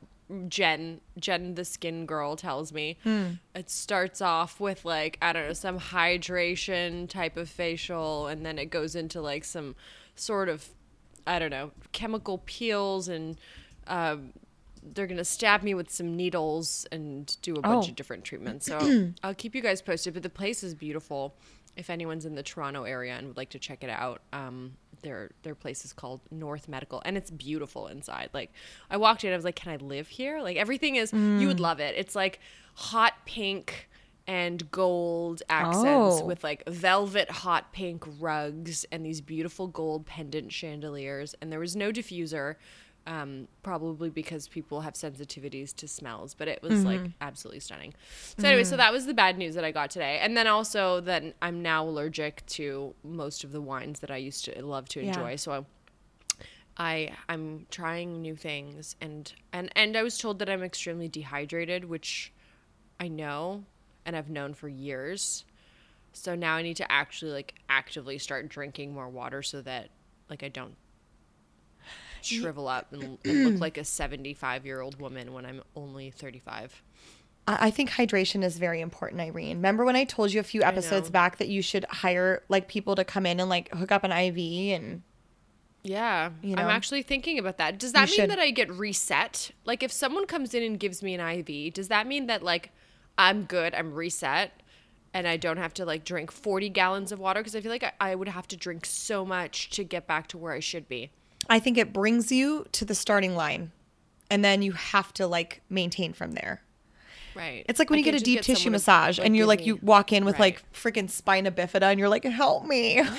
Jen 0.47 1.01
Jen 1.19 1.55
the 1.55 1.65
skin 1.65 2.05
girl 2.05 2.35
tells 2.35 2.73
me. 2.73 2.97
Hmm. 3.03 3.25
It 3.53 3.69
starts 3.69 4.21
off 4.21 4.59
with 4.59 4.83
like 4.85 5.17
I 5.21 5.33
don't 5.33 5.47
know 5.47 5.53
some 5.53 5.79
hydration 5.79 7.07
type 7.09 7.37
of 7.37 7.49
facial, 7.49 8.27
and 8.27 8.45
then 8.45 8.57
it 8.57 8.65
goes 8.71 8.95
into 8.95 9.21
like 9.21 9.43
some 9.45 9.75
sort 10.15 10.49
of 10.49 10.67
I 11.27 11.39
don't 11.39 11.51
know 11.51 11.71
chemical 11.91 12.39
peels 12.39 13.07
and. 13.07 13.37
Um, 13.87 14.33
they're 14.93 15.07
gonna 15.07 15.25
stab 15.25 15.63
me 15.63 15.73
with 15.73 15.89
some 15.89 16.15
needles 16.15 16.85
and 16.91 17.35
do 17.41 17.55
a 17.55 17.61
bunch 17.61 17.85
Oh. 17.87 17.89
of 17.89 17.95
different 17.95 18.23
treatments. 18.23 18.67
So 18.67 19.13
I'll 19.23 19.33
keep 19.33 19.55
you 19.55 19.61
guys 19.61 19.81
posted. 19.81 20.13
But 20.13 20.21
the 20.21 20.29
place 20.29 20.63
is 20.63 20.75
beautiful. 20.75 21.33
If 21.75 21.89
anyone's 21.89 22.23
in 22.25 22.35
the 22.35 22.43
Toronto 22.43 22.83
area 22.83 23.13
and 23.15 23.27
would 23.27 23.37
like 23.37 23.49
to 23.49 23.59
check 23.59 23.83
it 23.83 23.89
out, 23.89 24.21
um, 24.31 24.73
their 25.05 25.31
their 25.43 25.55
place 25.55 25.85
is 25.85 25.93
called 25.93 26.19
North 26.31 26.67
Medical, 26.67 27.01
and 27.05 27.15
it's 27.15 27.31
beautiful 27.31 27.87
inside. 27.87 28.29
Like 28.33 28.51
I 28.89 28.97
walked 28.97 29.23
in, 29.23 29.31
I 29.31 29.35
was 29.37 29.45
like, 29.45 29.55
"Can 29.55 29.71
I 29.71 29.77
live 29.77 30.09
here?" 30.09 30.41
Like 30.41 30.57
everything 30.57 30.97
is. 30.97 31.13
You 31.13 31.19
Mm. 31.19 31.47
would 31.47 31.59
love 31.61 31.79
it. 31.79 31.95
It's 31.95 32.15
like 32.15 32.39
hot 32.73 33.13
pink 33.25 33.87
and 34.27 34.71
gold 34.71 35.43
accents 35.49 36.21
Oh. 36.21 36.25
with 36.25 36.43
like 36.43 36.67
velvet 36.67 37.29
hot 37.29 37.71
pink 37.71 38.03
rugs 38.19 38.83
and 38.91 39.05
these 39.05 39.21
beautiful 39.21 39.67
gold 39.67 40.07
pendant 40.07 40.51
chandeliers. 40.51 41.35
And 41.39 41.51
there 41.51 41.59
was 41.59 41.75
no 41.75 41.91
diffuser 41.91 42.55
um, 43.07 43.47
probably 43.63 44.09
because 44.09 44.47
people 44.47 44.81
have 44.81 44.93
sensitivities 44.93 45.75
to 45.75 45.87
smells, 45.87 46.33
but 46.33 46.47
it 46.47 46.61
was 46.63 46.83
like 46.85 47.01
absolutely 47.21 47.59
stunning. 47.59 47.93
So 48.37 48.47
anyway, 48.47 48.63
so 48.63 48.77
that 48.77 48.91
was 48.91 49.05
the 49.05 49.13
bad 49.13 49.37
news 49.37 49.55
that 49.55 49.63
I 49.63 49.71
got 49.71 49.91
today, 49.91 50.19
and 50.21 50.35
then 50.35 50.47
also 50.47 51.01
that 51.01 51.23
I'm 51.41 51.61
now 51.61 51.83
allergic 51.87 52.45
to 52.47 52.95
most 53.03 53.43
of 53.43 53.51
the 53.51 53.61
wines 53.61 53.99
that 53.99 54.11
I 54.11 54.17
used 54.17 54.45
to 54.45 54.65
love 54.65 54.89
to 54.89 55.01
Yeah. 55.01 55.07
enjoy. 55.07 55.35
So 55.35 55.51
I, 55.51 55.65
I 56.77 57.11
I'm 57.29 57.67
trying 57.69 58.21
new 58.21 58.35
things, 58.35 58.95
and 58.99 59.31
and 59.53 59.71
and 59.75 59.95
I 59.95 60.03
was 60.03 60.17
told 60.17 60.39
that 60.39 60.49
I'm 60.49 60.63
extremely 60.63 61.07
dehydrated, 61.07 61.85
which 61.85 62.33
I 62.99 63.07
know 63.07 63.63
and 64.05 64.15
I've 64.15 64.29
known 64.29 64.53
for 64.53 64.67
years. 64.67 65.45
So 66.13 66.33
now 66.35 66.55
I 66.55 66.61
need 66.61 66.77
to 66.77 66.91
actually 66.91 67.31
like 67.31 67.55
actively 67.69 68.17
start 68.17 68.47
drinking 68.49 68.93
more 68.93 69.09
water 69.09 69.43
so 69.43 69.61
that 69.61 69.89
like 70.29 70.43
I 70.43 70.49
don't 70.49 70.75
shrivel 72.25 72.67
up 72.67 72.91
and, 72.91 73.03
and 73.03 73.43
look 73.43 73.53
mm-hmm. 73.53 73.61
like 73.61 73.77
a 73.77 73.83
75 73.83 74.65
year 74.65 74.81
old 74.81 74.99
woman 74.99 75.33
when 75.33 75.45
I'm 75.45 75.61
only 75.75 76.11
35. 76.11 76.81
I 77.47 77.69
think 77.69 77.91
hydration 77.91 78.43
is 78.43 78.57
very 78.57 78.81
important, 78.81 79.21
Irene. 79.21 79.57
Remember 79.57 79.85
when 79.85 79.95
I 79.95 80.03
told 80.03 80.33
you 80.33 80.39
a 80.39 80.43
few 80.43 80.63
episodes 80.63 81.11
back 81.11 81.37
that 81.37 81.47
you 81.47 81.61
should 81.61 81.85
hire 81.85 82.41
like 82.49 82.67
people 82.67 82.95
to 82.95 83.03
come 83.03 83.27
in 83.27 83.39
and 83.39 83.49
like 83.49 83.71
hook 83.71 83.91
up 83.91 84.03
an 84.03 84.11
IV 84.11 84.37
and 84.75 85.03
Yeah, 85.83 86.31
You 86.41 86.55
I'm 86.55 86.69
actually 86.69 87.03
thinking 87.03 87.37
about 87.37 87.57
that. 87.57 87.77
Does 87.77 87.91
that 87.91 88.09
You 88.09 88.13
mean 88.13 88.21
should. 88.21 88.29
that 88.31 88.39
I 88.39 88.49
get 88.49 88.71
reset? 88.71 89.51
Like 89.63 89.83
if 89.83 89.91
someone 89.91 90.25
comes 90.25 90.55
in 90.55 90.63
and 90.63 90.79
gives 90.79 91.03
me 91.03 91.13
an 91.13 91.21
IV, 91.21 91.75
does 91.75 91.89
that 91.89 92.07
mean 92.07 92.25
that 92.25 92.41
like 92.41 92.71
I'm 93.15 93.43
good, 93.43 93.75
I'm 93.75 93.93
reset, 93.93 94.63
and 95.13 95.27
I 95.27 95.37
don't 95.37 95.57
have 95.57 95.73
to 95.75 95.85
like 95.85 96.03
drink 96.03 96.31
40 96.31 96.69
gallons 96.69 97.11
of 97.11 97.19
water? 97.19 97.41
Because 97.41 97.55
I 97.55 97.61
feel 97.61 97.71
like 97.71 97.83
I, 97.83 97.93
I 97.99 98.15
would 98.15 98.27
have 98.27 98.47
to 98.47 98.57
drink 98.57 98.87
so 98.87 99.23
much 99.23 99.69
to 99.71 99.83
get 99.83 100.07
back 100.07 100.27
to 100.29 100.37
where 100.39 100.53
I 100.53 100.61
should 100.61 100.87
be. 100.87 101.11
I 101.49 101.59
think 101.59 101.77
it 101.77 101.93
brings 101.93 102.31
you 102.31 102.65
to 102.73 102.85
the 102.85 102.95
starting 102.95 103.35
line 103.35 103.71
and 104.31 104.43
then 104.43 104.61
you 104.61 104.71
have 104.73 105.13
to 105.15 105.27
like 105.27 105.61
maintain 105.69 106.13
from 106.13 106.31
there. 106.33 106.61
Right. 107.35 107.65
It's 107.67 107.79
like 107.79 107.89
when 107.89 107.99
you 107.99 108.05
get 108.05 108.15
a 108.15 108.19
deep 108.19 108.41
tissue 108.41 108.55
someone 108.55 108.63
to, 108.63 108.69
massage 108.71 109.19
and 109.19 109.35
you're 109.35 109.45
like 109.45 109.59
me- 109.59 109.65
you 109.65 109.79
walk 109.81 110.13
in 110.13 110.23
with 110.23 110.35
Right. 110.39 110.55
like 110.63 110.71
freaking 110.73 111.09
spina 111.09 111.51
bifida 111.51 111.83
and 111.83 111.99
you're 111.99 112.07
like 112.09 112.23
help 112.23 112.65
me 112.65 112.97
and 112.99 113.09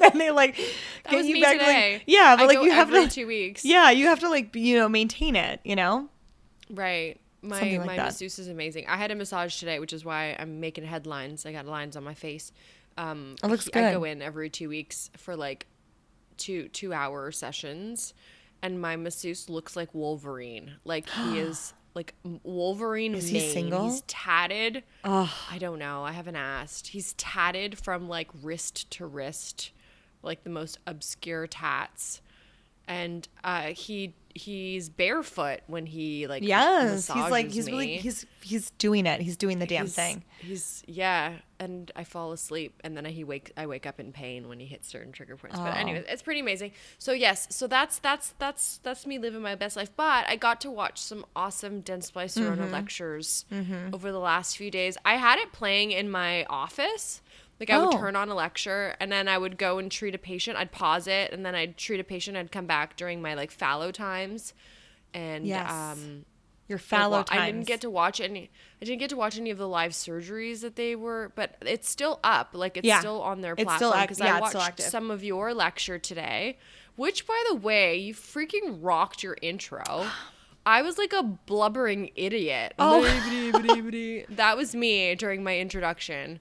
then 0.00 0.18
they 0.18 0.30
like 0.30 0.54
That 1.02 1.10
get 1.10 1.16
was 1.16 1.26
you 1.26 1.42
back 1.42 1.58
today. 1.58 1.92
like 1.94 2.02
yeah 2.06 2.36
but 2.36 2.44
I 2.44 2.46
like 2.46 2.62
you 2.62 2.70
have 2.70 2.90
to 2.90 3.08
two 3.08 3.26
weeks. 3.26 3.64
yeah 3.64 3.90
you 3.90 4.06
have 4.06 4.20
to 4.20 4.28
like 4.28 4.54
you 4.54 4.76
know 4.78 4.88
maintain 4.88 5.34
it 5.34 5.58
you 5.64 5.74
know 5.74 6.08
Right. 6.70 7.18
my 7.42 7.58
Something 7.58 7.78
like 7.78 7.86
my 7.86 7.96
that. 7.96 8.04
masseuse 8.06 8.38
is 8.38 8.48
amazing. 8.48 8.86
I 8.88 8.96
had 8.96 9.10
a 9.10 9.14
massage 9.14 9.56
today, 9.58 9.78
which 9.80 9.92
is 9.92 10.04
why 10.04 10.34
I'm 10.38 10.58
making 10.58 10.84
headlines. 10.84 11.44
I 11.46 11.52
got 11.52 11.66
lines 11.66 11.96
on 11.96 12.02
my 12.02 12.14
face. 12.14 12.50
Um, 12.98 13.36
It 13.42 13.46
looks 13.48 13.66
he- 13.72 13.78
I 13.80 13.92
go 13.92 14.02
in 14.04 14.20
every 14.22 14.48
two 14.50 14.68
weeks 14.68 15.10
for 15.16 15.36
like 15.36 15.66
two 16.36 16.68
two 16.68 16.92
hour 16.92 17.30
sessions, 17.30 18.14
and 18.62 18.80
my 18.80 18.96
masseuse 18.96 19.48
looks 19.48 19.76
like 19.76 19.94
Wolverine. 19.94 20.74
Like 20.84 21.08
he 21.08 21.38
is 21.38 21.74
like 21.94 22.14
Wolverine. 22.42 23.14
Is 23.14 23.28
he 23.28 23.40
single? 23.40 23.88
He's 23.90 24.02
tatted. 24.02 24.84
Oh, 25.04 25.32
I 25.50 25.58
don't 25.58 25.78
know. 25.78 26.04
I 26.04 26.12
haven't 26.12 26.36
asked. 26.36 26.88
He's 26.88 27.14
tatted 27.14 27.78
from 27.78 28.08
like 28.08 28.28
wrist 28.42 28.90
to 28.92 29.06
wrist, 29.06 29.72
like 30.22 30.44
the 30.44 30.50
most 30.50 30.78
obscure 30.86 31.46
tats, 31.46 32.20
and 32.88 33.26
uh, 33.44 33.68
he 33.68 34.14
he's 34.34 34.90
barefoot 34.90 35.60
when 35.66 35.86
he 35.86 36.26
like 36.26 36.42
yes. 36.42 37.08
He's 37.08 37.30
like 37.30 37.50
he's 37.50 37.66
really 37.66 37.96
he's 37.96 38.26
he's 38.42 38.70
doing 38.72 39.06
it. 39.06 39.20
He's 39.20 39.36
doing 39.36 39.58
the 39.58 39.66
damn 39.66 39.84
He's- 39.86 39.94
thing. 39.94 40.24
He's 40.38 40.84
yeah, 40.86 41.32
and 41.58 41.90
I 41.96 42.04
fall 42.04 42.32
asleep, 42.32 42.80
and 42.84 42.94
then 42.96 43.04
he 43.06 43.24
wake 43.24 43.50
I 43.56 43.66
wake 43.66 43.86
up 43.86 43.98
in 43.98 44.12
pain 44.12 44.48
when 44.48 44.60
he 44.60 44.66
hits 44.66 44.86
certain 44.88 45.10
trigger 45.10 45.36
points. 45.36 45.58
But 45.58 45.76
anyway 45.76 46.04
it's 46.06 46.20
pretty 46.22 46.40
amazing. 46.40 46.72
So 46.98 47.12
yes, 47.12 47.46
so 47.50 47.66
that's 47.66 47.98
that's 47.98 48.34
that's 48.38 48.78
that's 48.82 49.06
me 49.06 49.18
living 49.18 49.40
my 49.40 49.54
best 49.54 49.76
life. 49.76 49.90
But 49.96 50.28
I 50.28 50.36
got 50.36 50.60
to 50.60 50.70
watch 50.70 51.00
some 51.00 51.24
awesome 51.34 51.82
Dentsply 51.82 52.26
Sirona 52.26 52.56
Mm-hmm. 52.58 52.72
lectures 52.72 53.46
over 53.92 54.12
the 54.12 54.20
last 54.20 54.56
few 54.58 54.70
days. 54.70 54.96
I 55.04 55.14
had 55.16 55.38
it 55.38 55.52
playing 55.52 55.92
in 55.92 56.10
my 56.10 56.44
office. 56.44 57.22
Like 57.58 57.70
I 57.70 57.78
would 57.78 57.94
Oh. 57.94 57.98
turn 57.98 58.16
on 58.16 58.28
a 58.28 58.34
lecture 58.34 58.94
and 59.00 59.10
then 59.10 59.28
I 59.28 59.38
would 59.38 59.56
go 59.56 59.78
and 59.78 59.90
treat 59.90 60.14
a 60.14 60.18
patient. 60.18 60.58
I'd 60.58 60.72
pause 60.72 61.06
it 61.06 61.32
and 61.32 61.44
then 61.46 61.54
I'd 61.54 61.76
treat 61.78 62.00
a 62.00 62.04
patient. 62.04 62.36
I'd 62.36 62.52
come 62.52 62.66
back 62.66 62.96
during 62.96 63.22
my 63.22 63.34
like 63.34 63.50
fallow 63.50 63.90
times, 63.92 64.52
and 65.14 65.46
Yes. 65.46 65.70
um, 65.70 66.26
Your 66.68 66.78
like, 66.78 66.84
fallow 66.84 67.10
well, 67.18 67.24
times. 67.24 67.40
I 67.40 67.46
didn't 67.46 67.66
get 67.66 67.80
to 67.82 67.90
watch 67.90 68.20
any. 68.20 68.50
I 68.82 68.84
didn't 68.84 68.98
get 68.98 69.08
to 69.10 69.16
watch 69.16 69.38
any 69.38 69.50
of 69.50 69.56
the 69.58 69.68
live 69.68 69.92
surgeries 69.92 70.60
that 70.60 70.76
they 70.76 70.94
were, 70.96 71.32
but 71.34 71.56
it's 71.62 71.88
still 71.88 72.20
up. 72.24 72.50
Like 72.52 72.76
it's 72.76 72.86
Yeah. 72.86 72.98
still 72.98 73.22
on 73.22 73.40
their 73.40 73.54
It's 73.56 73.62
still 73.76 73.90
platform 73.92 74.02
because 74.04 74.18
yeah, 74.20 74.36
I 74.36 74.40
watched 74.40 74.82
some 74.82 75.10
of 75.10 75.24
your 75.24 75.54
lecture 75.54 75.98
today. 75.98 76.58
Which, 76.96 77.26
by 77.26 77.42
the 77.48 77.54
way, 77.54 77.96
you 77.96 78.14
freaking 78.14 78.78
rocked 78.80 79.22
your 79.22 79.36
intro. 79.42 79.82
I 80.66 80.82
was 80.82 80.98
like 80.98 81.12
a 81.12 81.22
blubbering 81.22 82.10
idiot. 82.16 82.74
Oh. 82.78 83.02
that 84.30 84.56
was 84.56 84.74
me 84.74 85.14
during 85.14 85.44
my 85.44 85.58
introduction. 85.58 86.40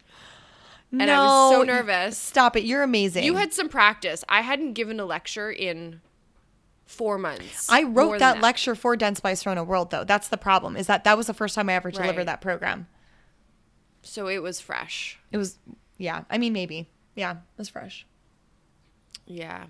No, 0.97 1.03
and 1.03 1.11
I 1.11 1.19
was 1.19 1.53
so 1.55 1.63
nervous. 1.63 2.17
Stop 2.17 2.55
it. 2.55 2.63
You're 2.63 2.83
amazing. 2.83 3.23
You 3.23 3.35
had 3.35 3.53
some 3.53 3.69
practice. 3.69 4.23
I 4.29 4.41
hadn't 4.41 4.73
given 4.73 4.99
a 4.99 5.05
lecture 5.05 5.51
in 5.51 6.01
four 6.85 7.17
months. 7.17 7.67
I 7.69 7.83
wrote 7.83 8.11
than 8.11 8.19
that, 8.19 8.41
lecture 8.41 8.75
for 8.75 8.95
Dentsply 8.95 9.33
Sirona 9.33 9.65
World 9.65 9.91
though. 9.91 10.03
That's 10.03 10.27
the 10.27 10.37
problem. 10.37 10.77
Is 10.77 10.87
that 10.87 11.03
that 11.03 11.17
was 11.17 11.27
the 11.27 11.33
first 11.33 11.55
time 11.55 11.69
I 11.69 11.73
ever 11.73 11.91
delivered 11.91 12.17
Right. 12.17 12.25
that 12.27 12.41
program. 12.41 12.87
So 14.03 14.27
it 14.27 14.41
was 14.41 14.61
fresh. 14.61 15.19
It 15.31 15.37
was 15.37 15.57
yeah. 15.97 16.23
I 16.29 16.37
mean 16.37 16.53
maybe. 16.53 16.89
Yeah, 17.15 17.31
it 17.31 17.37
was 17.57 17.69
fresh. 17.69 18.05
Yeah. 19.25 19.65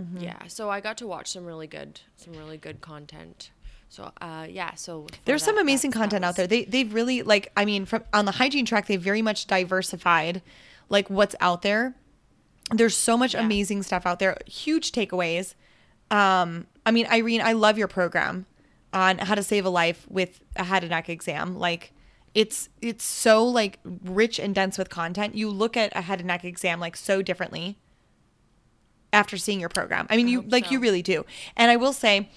Mm-hmm. 0.00 0.18
Yeah. 0.18 0.46
So 0.48 0.68
I 0.68 0.80
got 0.80 0.98
to 0.98 1.06
watch 1.06 1.28
some 1.28 1.46
really 1.46 1.66
good 1.66 2.00
some 2.16 2.34
really 2.34 2.58
good 2.58 2.80
content. 2.80 3.50
So 3.88 4.12
uh 4.20 4.46
yeah, 4.50 4.74
so 4.74 5.06
There's 5.24 5.42
some 5.42 5.58
amazing 5.58 5.90
that- 5.90 5.94
that 5.98 6.02
content 6.02 6.24
out 6.24 6.36
there. 6.36 6.46
They 6.46 6.64
they've 6.64 6.92
really 6.92 7.22
like 7.22 7.50
I 7.56 7.64
mean 7.64 7.84
from 7.86 8.04
on 8.12 8.24
the 8.24 8.32
hygiene 8.32 8.66
track 8.66 8.86
they've 8.86 9.00
very 9.00 9.22
much 9.22 9.46
diversified 9.46 10.42
like 10.88 11.08
what's 11.08 11.34
out 11.40 11.62
there. 11.62 11.94
There's 12.72 12.96
so 12.96 13.16
much 13.16 13.34
Yeah. 13.34 13.44
amazing 13.44 13.82
stuff 13.84 14.04
out 14.06 14.18
there. 14.18 14.36
Huge 14.46 14.92
takeaways. 14.92 15.54
Um 16.10 16.66
I 16.84 16.90
mean 16.90 17.06
Irene, 17.06 17.40
I 17.42 17.52
love 17.52 17.78
your 17.78 17.88
program 17.88 18.46
on 18.92 19.18
how 19.18 19.34
to 19.34 19.42
save 19.42 19.64
a 19.64 19.70
life 19.70 20.06
with 20.08 20.40
a 20.56 20.64
head 20.64 20.82
and 20.82 20.90
neck 20.90 21.08
exam. 21.08 21.58
Like 21.58 21.92
it's 22.34 22.68
it's 22.82 23.04
so 23.04 23.44
like 23.44 23.78
rich 24.04 24.38
and 24.38 24.54
dense 24.54 24.76
with 24.78 24.90
content. 24.90 25.34
You 25.34 25.48
look 25.48 25.76
at 25.76 25.94
a 25.96 26.02
head 26.02 26.18
and 26.20 26.26
neck 26.28 26.44
exam 26.44 26.80
like 26.80 26.96
so 26.96 27.22
differently 27.22 27.78
after 29.12 29.36
seeing 29.38 29.60
your 29.60 29.68
program. 29.70 30.06
I 30.10 30.16
mean, 30.16 30.28
you 30.28 30.42
hope 30.42 30.52
like 30.52 30.70
you 30.70 30.80
really 30.80 31.02
do. 31.02 31.24
And 31.56 31.70
I 31.70 31.76
will 31.76 31.92
say 31.94 32.28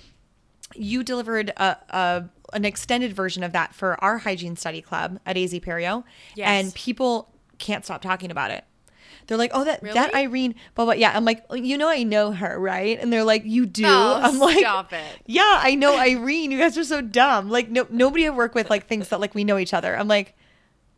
you 0.76 1.04
delivered 1.04 1.50
a, 1.58 1.78
a 1.90 2.26
an 2.54 2.66
extended 2.66 3.14
version 3.14 3.44
of 3.44 3.52
that 3.54 3.74
for 3.76 4.02
our 4.04 4.20
hygiene 4.20 4.56
study 4.56 4.82
club 4.82 5.20
at 5.26 5.38
AZ 5.38 5.54
Perio, 5.56 6.04
Yes. 6.36 6.48
and 6.48 6.74
people 6.74 7.30
can't 7.60 7.86
stop 7.86 8.02
talking 8.02 8.32
about 8.32 8.52
it. 8.52 8.64
They're 9.28 9.38
like, 9.38 9.52
"Oh, 9.54 9.64
that 9.64 9.84
that 9.94 10.16
Irene, 10.16 10.56
blah 10.74 10.86
blah." 10.86 10.94
Yeah, 10.96 11.12
I'm 11.16 11.24
like, 11.26 11.44
"You 11.54 11.78
know, 11.78 11.88
I 11.88 12.02
know 12.02 12.32
her, 12.32 12.60
right?" 12.60 12.98
And 13.00 13.14
they're 13.14 13.24
like, 13.24 13.44
"You 13.46 13.68
do?" 13.68 13.84
Oh, 13.86 14.20
I'm 14.24 14.40
like, 14.40 14.58
stop 14.58 14.92
it. 14.92 15.22
"Yeah, 15.28 15.60
I 15.62 15.76
know 15.76 15.96
Irene. 16.00 16.50
You 16.50 16.58
guys 16.58 16.76
are 16.80 16.84
so 16.84 17.02
dumb. 17.02 17.50
Like, 17.50 17.70
no, 17.70 17.86
nobody 17.92 18.26
I 18.26 18.32
work 18.32 18.56
with 18.56 18.72
like 18.72 18.88
thinks 18.88 19.10
that 19.10 19.20
like 19.20 19.36
we 19.36 19.44
know 19.44 19.60
each 19.60 19.74
other." 19.74 19.96
I'm 19.96 20.08
like, 20.08 20.36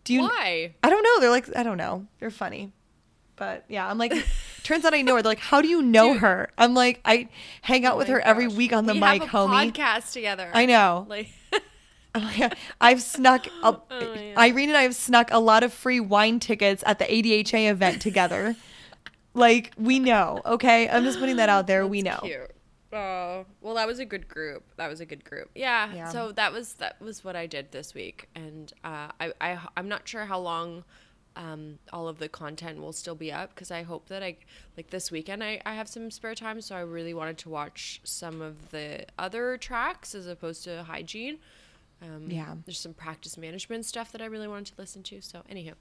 "Do 0.06 0.13
you?" 0.13 0.22
Why? 0.22 0.74
I 0.82 0.90
don't 0.90 1.04
know. 1.04 1.20
They're 1.20 1.30
like, 1.30 1.54
I 1.58 1.63
don't 1.63 1.78
know. 1.78 2.08
They're 2.20 2.32
funny. 2.32 2.72
But 3.36 3.66
yeah, 3.68 3.86
I'm 3.90 3.98
like, 3.98 4.13
turns 4.63 4.86
out 4.86 4.94
I 4.94 5.01
know 5.01 5.15
her. 5.15 5.22
They're 5.22 5.32
like, 5.32 5.39
how 5.39 5.62
do 5.62 5.68
you 5.68 5.82
know 5.82 6.13
Dude. 6.13 6.22
her? 6.22 6.50
I'm 6.58 6.74
like, 6.74 7.01
I 7.06 7.27
hang 7.62 7.86
out 7.86 7.96
Oh 7.96 7.98
with 7.98 8.08
her 8.08 8.20
every 8.22 8.48
week 8.48 8.74
on 8.74 8.86
the 8.86 8.94
we 8.94 9.00
mic, 9.00 9.24
have 9.24 9.34
a 9.34 9.48
homie. 9.48 9.72
podcast 9.72 10.13
together. 10.13 10.50
I 10.53 10.65
know. 10.65 11.06
Like 11.10 11.30
Oh, 12.13 12.30
yeah. 12.36 12.53
I've 12.82 13.01
snuck, 13.01 13.48
a, 13.63 13.77
yeah. 13.91 14.34
Irene 14.38 14.68
and 14.70 14.77
I 14.77 14.82
have 14.82 14.96
snuck 14.96 15.30
a 15.32 15.39
lot 15.39 15.63
of 15.63 15.72
free 15.74 16.01
wine 16.01 16.39
tickets 16.41 16.84
at 16.86 17.00
the 17.00 17.06
ADHA 17.06 17.70
event 17.72 18.01
together. 18.01 18.56
like, 19.34 19.72
we 19.77 19.98
know, 20.00 20.41
okay? 20.46 20.89
I'm 20.89 21.06
just 21.06 21.20
putting 21.20 21.38
that 21.38 21.48
out 21.48 21.68
there. 21.68 21.88
we 21.88 22.01
know. 22.01 22.20
Cute. 22.22 22.51
Oh, 22.94 23.46
well, 23.62 23.75
that 23.75 23.88
was 23.88 24.00
a 24.00 24.06
good 24.06 24.27
group. 24.27 24.63
That 24.75 24.89
was 24.89 25.00
a 25.00 25.06
good 25.06 25.24
group. 25.24 25.50
Yeah. 25.56 25.94
Yeah. 25.94 26.10
So 26.10 26.34
that 26.34 26.51
was 26.51 26.74
that 26.74 27.00
was 27.00 27.24
what 27.24 27.38
I 27.38 27.46
did 27.48 27.72
this 27.72 27.94
week, 27.94 28.27
and 28.36 28.74
uh, 28.84 29.08
I 29.18 29.32
I 29.39 29.60
I'm 29.77 29.88
not 29.88 30.06
sure 30.06 30.25
how 30.25 30.39
long. 30.39 30.84
Um, 31.36 31.80
all 31.94 32.10
of 32.10 32.20
the 32.20 32.28
content 32.28 32.82
will 32.82 32.92
still 32.92 33.16
be 33.16 33.32
up 33.32 33.56
because 33.56 33.72
I 33.72 33.84
hope 33.84 34.10
that 34.10 34.22
I 34.22 34.36
like 34.76 34.90
this 34.90 35.12
weekend 35.12 35.42
I, 35.42 35.62
I 35.66 35.76
have 35.76 35.88
some 35.88 36.12
spare 36.12 36.36
time 36.36 36.60
so 36.60 36.76
I 36.76 36.82
really 36.82 37.14
wanted 37.14 37.38
to 37.40 37.50
watch 37.50 38.02
some 38.04 38.42
of 38.42 38.72
the 38.72 39.06
other 39.18 39.56
tracks 39.56 40.14
as 40.14 40.28
opposed 40.28 40.66
to 40.66 40.84
hygiene. 40.84 41.38
Um, 42.02 42.30
Yeah. 42.30 42.56
there's 42.66 42.80
some 42.80 42.94
practice 42.94 43.38
management 43.38 43.86
stuff 43.86 44.12
that 44.12 44.22
I 44.22 44.26
really 44.26 44.48
wanted 44.50 44.66
to 44.68 44.74
listen 44.78 45.04
to. 45.04 45.22
So 45.22 45.44
anywho, 45.50 45.74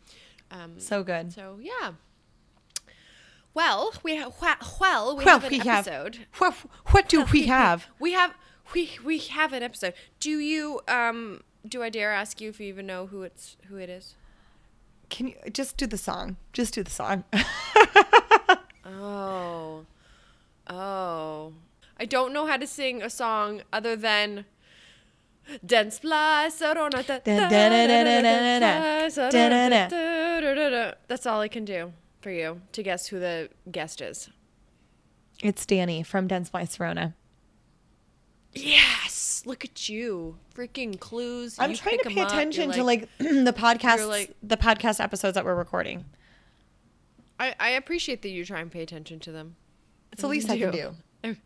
um, 0.52 0.78
So 0.78 1.02
good. 1.02 1.32
so 1.32 1.58
yeah. 1.60 1.94
Well, 3.52 3.92
we 4.04 4.14
have 4.16 4.32
well 4.80 5.16
we 5.16 5.24
Well, 5.24 5.40
have 5.40 5.44
an 5.44 5.50
we 5.50 5.58
have- 5.66 5.88
episode. 5.88 6.26
What, 6.38 6.54
what 6.92 7.08
do 7.08 7.24
we 7.32 7.46
have? 7.46 7.88
We 7.98 8.12
have 8.12 8.34
we 8.74 8.90
we 9.04 9.18
have 9.18 9.52
an 9.52 9.62
episode. 9.64 9.94
Do 10.20 10.30
you 10.38 10.80
um 10.86 11.42
do 11.66 11.82
I 11.82 11.90
dare 11.90 12.12
ask 12.12 12.40
you 12.40 12.48
if 12.50 12.60
you 12.60 12.66
even 12.68 12.86
know 12.86 13.06
who 13.06 13.22
it's 13.22 13.56
who 13.68 13.76
it 13.76 13.90
is? 13.90 14.14
Can 15.10 15.28
you 15.28 15.34
just 15.52 15.76
do 15.76 15.86
the 15.86 15.98
song? 15.98 16.36
Just 16.52 16.74
do 16.74 16.82
the 16.82 16.90
song. 16.90 17.24
oh. 18.86 19.84
Oh. 20.68 21.52
I 21.98 22.04
don't 22.06 22.32
know 22.32 22.46
how 22.46 22.56
to 22.56 22.66
sing 22.66 23.02
a 23.02 23.10
song 23.10 23.62
other 23.72 23.96
than 23.96 24.46
Dentsply. 25.66 26.50
That's 31.08 31.26
all 31.26 31.40
I 31.40 31.48
can 31.48 31.64
do 31.64 31.92
for 32.20 32.30
you 32.30 32.60
to 32.72 32.82
guess 32.82 33.06
who 33.08 33.18
the 33.18 33.50
guest 33.70 34.00
is. 34.00 34.30
It's 35.42 35.66
Danny 35.66 36.02
from 36.02 36.28
Dentsply 36.28 36.62
Sirona. 36.68 37.14
Yes, 38.52 39.42
look 39.46 39.64
at 39.64 39.88
you, 39.88 40.36
freaking 40.54 40.98
clues. 40.98 41.56
I'm 41.58 41.70
You 41.70 41.76
trying 41.76 41.98
to 41.98 42.04
pick 42.04 42.06
'em 42.10 42.14
pay 42.16 42.20
up, 42.22 42.32
you're 42.32 42.40
attention 42.40 42.72
to 42.72 42.84
like 42.84 43.08
the 43.18 43.54
podcast, 43.56 44.08
like- 44.08 44.34
the 44.42 44.56
podcast 44.56 45.02
episodes 45.02 45.34
that 45.34 45.44
we're 45.44 45.54
recording. 45.54 46.04
I, 47.38 47.54
I 47.58 47.70
appreciate 47.70 48.22
that 48.22 48.28
you 48.30 48.44
try 48.44 48.60
and 48.60 48.70
pay 48.70 48.82
attention 48.82 49.18
to 49.20 49.32
them. 49.32 49.56
It's 50.12 50.20
the 50.22 50.28
least 50.28 50.50
I 50.50 50.58
can 50.58 50.72
do. 50.72 50.94
do. 51.22 51.36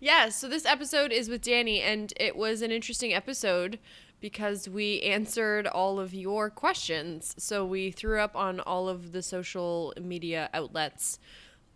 Yeah, 0.00 0.30
so 0.30 0.48
this 0.48 0.66
episode 0.66 1.12
is 1.12 1.28
with 1.28 1.42
Danny, 1.42 1.80
and 1.80 2.12
it 2.16 2.34
was 2.34 2.60
an 2.60 2.72
interesting 2.72 3.14
episode 3.14 3.78
because 4.20 4.68
we 4.68 5.00
answered 5.02 5.64
all 5.68 6.00
of 6.00 6.12
your 6.12 6.50
questions. 6.50 7.36
So 7.38 7.64
we 7.64 7.92
threw 7.92 8.18
up 8.18 8.34
on 8.34 8.58
all 8.58 8.88
of 8.88 9.12
the 9.12 9.22
social 9.22 9.94
media 10.00 10.50
outlets 10.52 11.20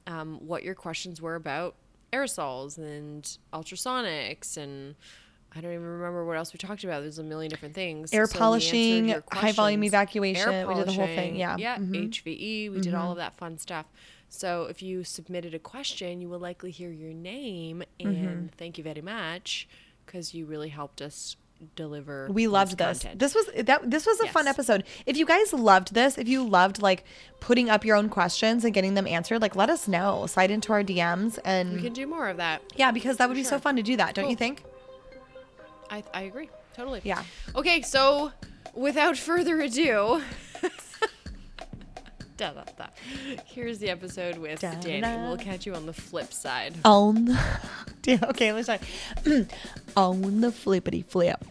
um, 0.08 0.44
what 0.44 0.64
your 0.64 0.74
questions 0.74 1.22
were 1.22 1.36
about 1.36 1.76
aerosols 2.12 2.78
and 2.78 3.38
ultrasonics 3.52 4.56
and 4.56 4.94
I 5.54 5.60
don't 5.60 5.72
even 5.72 5.84
remember 5.86 6.24
what 6.26 6.36
else 6.36 6.52
we 6.52 6.58
talked 6.58 6.84
about. 6.84 7.00
There's 7.00 7.18
a 7.18 7.22
million 7.22 7.48
different 7.50 7.74
things. 7.74 8.12
Air 8.12 8.26
So 8.26 8.38
polishing, 8.38 9.08
high 9.32 9.52
volume 9.52 9.84
evacuation. 9.84 10.68
We 10.68 10.74
did 10.74 10.86
the 10.86 10.92
whole 10.92 11.06
thing, 11.06 11.36
yeah. 11.36 11.56
Yeah. 11.56 11.78
Mhm. 11.78 12.10
HVE. 12.10 12.70
We 12.70 12.80
did 12.80 12.92
all 12.92 13.12
of 13.12 13.16
that 13.16 13.34
fun 13.36 13.56
stuff. 13.56 13.86
So 14.28 14.64
if 14.64 14.82
you 14.82 15.02
submitted 15.02 15.54
a 15.54 15.58
question, 15.58 16.20
you 16.20 16.28
will 16.28 16.40
likely 16.40 16.70
hear 16.72 16.90
your 16.90 17.14
name 17.14 17.82
and 18.00 18.16
Mm-hmm. 18.16 18.46
thank 18.58 18.76
you 18.76 18.84
very 18.84 19.00
much 19.00 19.66
because 20.04 20.34
you 20.34 20.44
really 20.46 20.68
helped 20.68 21.00
us 21.00 21.36
deliver. 21.74 22.28
We 22.30 22.46
loved 22.48 22.78
this. 22.78 22.98
content. 23.00 23.18
This 23.18 23.34
was 23.34 23.46
that. 23.56 23.90
This 23.90 24.06
was 24.06 24.20
a 24.20 24.26
fun 24.28 24.46
episode. 24.46 24.84
If 25.06 25.16
you 25.16 25.26
guys 25.26 25.52
loved 25.52 25.94
this, 25.94 26.18
if 26.18 26.28
you 26.28 26.46
loved 26.46 26.82
like 26.82 27.04
putting 27.40 27.70
up 27.70 27.84
your 27.84 27.96
own 27.96 28.08
questions 28.08 28.64
and 28.64 28.72
getting 28.74 28.94
them 28.94 29.06
answered, 29.06 29.40
like 29.42 29.56
let 29.56 29.70
us 29.70 29.88
know. 29.88 30.26
Slide 30.26 30.50
into 30.50 30.72
our 30.72 30.82
DMs 30.82 31.38
and 31.44 31.72
we 31.74 31.82
can 31.82 31.92
do 31.92 32.06
more 32.06 32.28
of 32.28 32.36
that. 32.38 32.62
yeah, 32.76 32.90
because 32.90 33.16
that 33.18 33.28
would 33.28 33.34
be 33.36 33.44
so 33.44 33.58
fun 33.58 33.76
to 33.76 33.82
do 33.82 33.96
that, 33.96 34.14
don't 34.14 34.30
you 34.30 34.36
think? 34.36 34.62
I, 35.90 36.02
I 36.12 36.22
agree 36.22 36.48
totally. 36.74 37.00
Yeah. 37.04 37.22
Okay, 37.54 37.80
so 37.82 38.32
without 38.74 39.16
further 39.16 39.60
ado, 39.60 40.20
da, 42.36 42.52
da, 42.52 42.64
da. 42.76 42.86
here's 43.46 43.78
the 43.78 43.88
episode 43.88 44.36
with 44.36 44.60
Da, 44.60 44.74
Danny. 44.74 45.00
da. 45.00 45.28
We'll 45.28 45.38
catch 45.38 45.64
you 45.64 45.74
on 45.74 45.86
the 45.86 45.92
flip 45.92 46.32
side. 46.32 46.74
On. 46.84 47.36
Damn, 48.06 48.22
okay, 48.30 48.52
let's 48.52 48.66
try. 48.66 48.78
On 49.96 50.40
the 50.40 50.52
flippity 50.52 51.02
flip. 51.02 51.44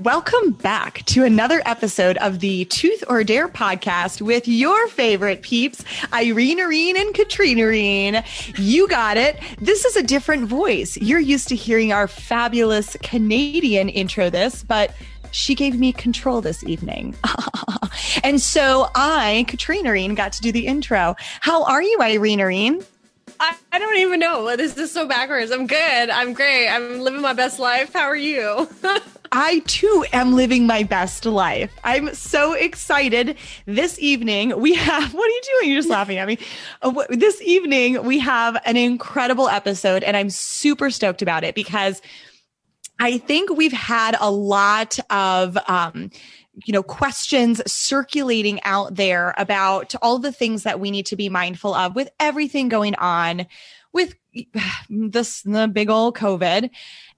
Welcome 0.00 0.52
back 0.52 1.04
to 1.06 1.24
another 1.24 1.60
episode 1.66 2.16
of 2.18 2.38
the 2.38 2.64
Tooth 2.66 3.04
or 3.08 3.22
Dare 3.22 3.48
podcast 3.48 4.22
with 4.22 4.48
your 4.48 4.88
favorite 4.88 5.42
peeps, 5.42 5.84
Irene 6.12 6.60
Irene 6.60 6.96
and 6.96 7.12
Katrina 7.12 7.62
Irene. 7.62 8.24
You 8.56 8.88
got 8.88 9.16
it. 9.18 9.38
This 9.60 9.84
is 9.84 9.96
a 9.96 10.02
different 10.02 10.46
voice. 10.46 10.96
You're 10.96 11.18
used 11.18 11.48
to 11.48 11.56
hearing 11.56 11.92
our 11.92 12.08
fabulous 12.08 12.96
Canadian 13.02 13.88
intro 13.90 14.30
this, 14.30 14.62
but 14.62 14.94
she 15.32 15.54
gave 15.54 15.78
me 15.78 15.92
control 15.92 16.40
this 16.40 16.64
evening. 16.64 17.14
and 18.24 18.40
so 18.40 18.88
I, 18.94 19.44
Katrina 19.48 19.90
Irene, 19.90 20.14
got 20.14 20.32
to 20.34 20.40
do 20.40 20.50
the 20.50 20.66
intro. 20.66 21.16
How 21.40 21.64
are 21.64 21.82
you, 21.82 21.98
Irene 22.00 22.40
Irene? 22.40 22.84
I, 23.40 23.56
I 23.72 23.78
don't 23.78 23.98
even 23.98 24.20
know. 24.20 24.56
This 24.56 24.76
is 24.76 24.90
so 24.90 25.06
backwards. 25.06 25.50
I'm 25.50 25.66
good. 25.66 26.10
I'm 26.10 26.32
great. 26.32 26.68
I'm 26.68 27.00
living 27.00 27.20
my 27.20 27.32
best 27.32 27.58
life. 27.58 27.92
How 27.92 28.04
are 28.06 28.16
you? 28.16 28.68
I 29.32 29.60
too 29.66 30.04
am 30.12 30.34
living 30.34 30.66
my 30.66 30.82
best 30.82 31.26
life. 31.26 31.70
I'm 31.84 32.14
so 32.14 32.54
excited. 32.54 33.36
This 33.66 33.98
evening, 33.98 34.58
we 34.60 34.74
have, 34.74 35.14
what 35.14 35.26
are 35.26 35.34
you 35.34 35.42
doing? 35.58 35.70
You're 35.70 35.78
just 35.78 35.90
laughing 35.90 36.18
at 36.18 36.26
me. 36.26 36.38
Uh, 36.82 37.04
This 37.10 37.40
evening, 37.42 38.04
we 38.04 38.18
have 38.18 38.56
an 38.64 38.76
incredible 38.76 39.48
episode, 39.48 40.02
and 40.02 40.16
I'm 40.16 40.30
super 40.30 40.90
stoked 40.90 41.22
about 41.22 41.44
it 41.44 41.54
because 41.54 42.00
I 42.98 43.18
think 43.18 43.50
we've 43.50 43.72
had 43.72 44.16
a 44.18 44.30
lot 44.30 44.98
of, 45.10 45.56
um, 45.68 46.10
you 46.64 46.72
know, 46.72 46.82
questions 46.82 47.60
circulating 47.70 48.60
out 48.64 48.94
there 48.94 49.34
about 49.38 49.94
all 50.02 50.18
the 50.18 50.32
things 50.32 50.62
that 50.62 50.80
we 50.80 50.90
need 50.90 51.06
to 51.06 51.16
be 51.16 51.28
mindful 51.28 51.74
of 51.74 51.94
with 51.94 52.10
everything 52.18 52.68
going 52.68 52.94
on 52.96 53.46
with 53.92 54.14
this, 54.90 55.42
the 55.42 55.68
big 55.68 55.90
old 55.90 56.16
COVID. 56.16 56.70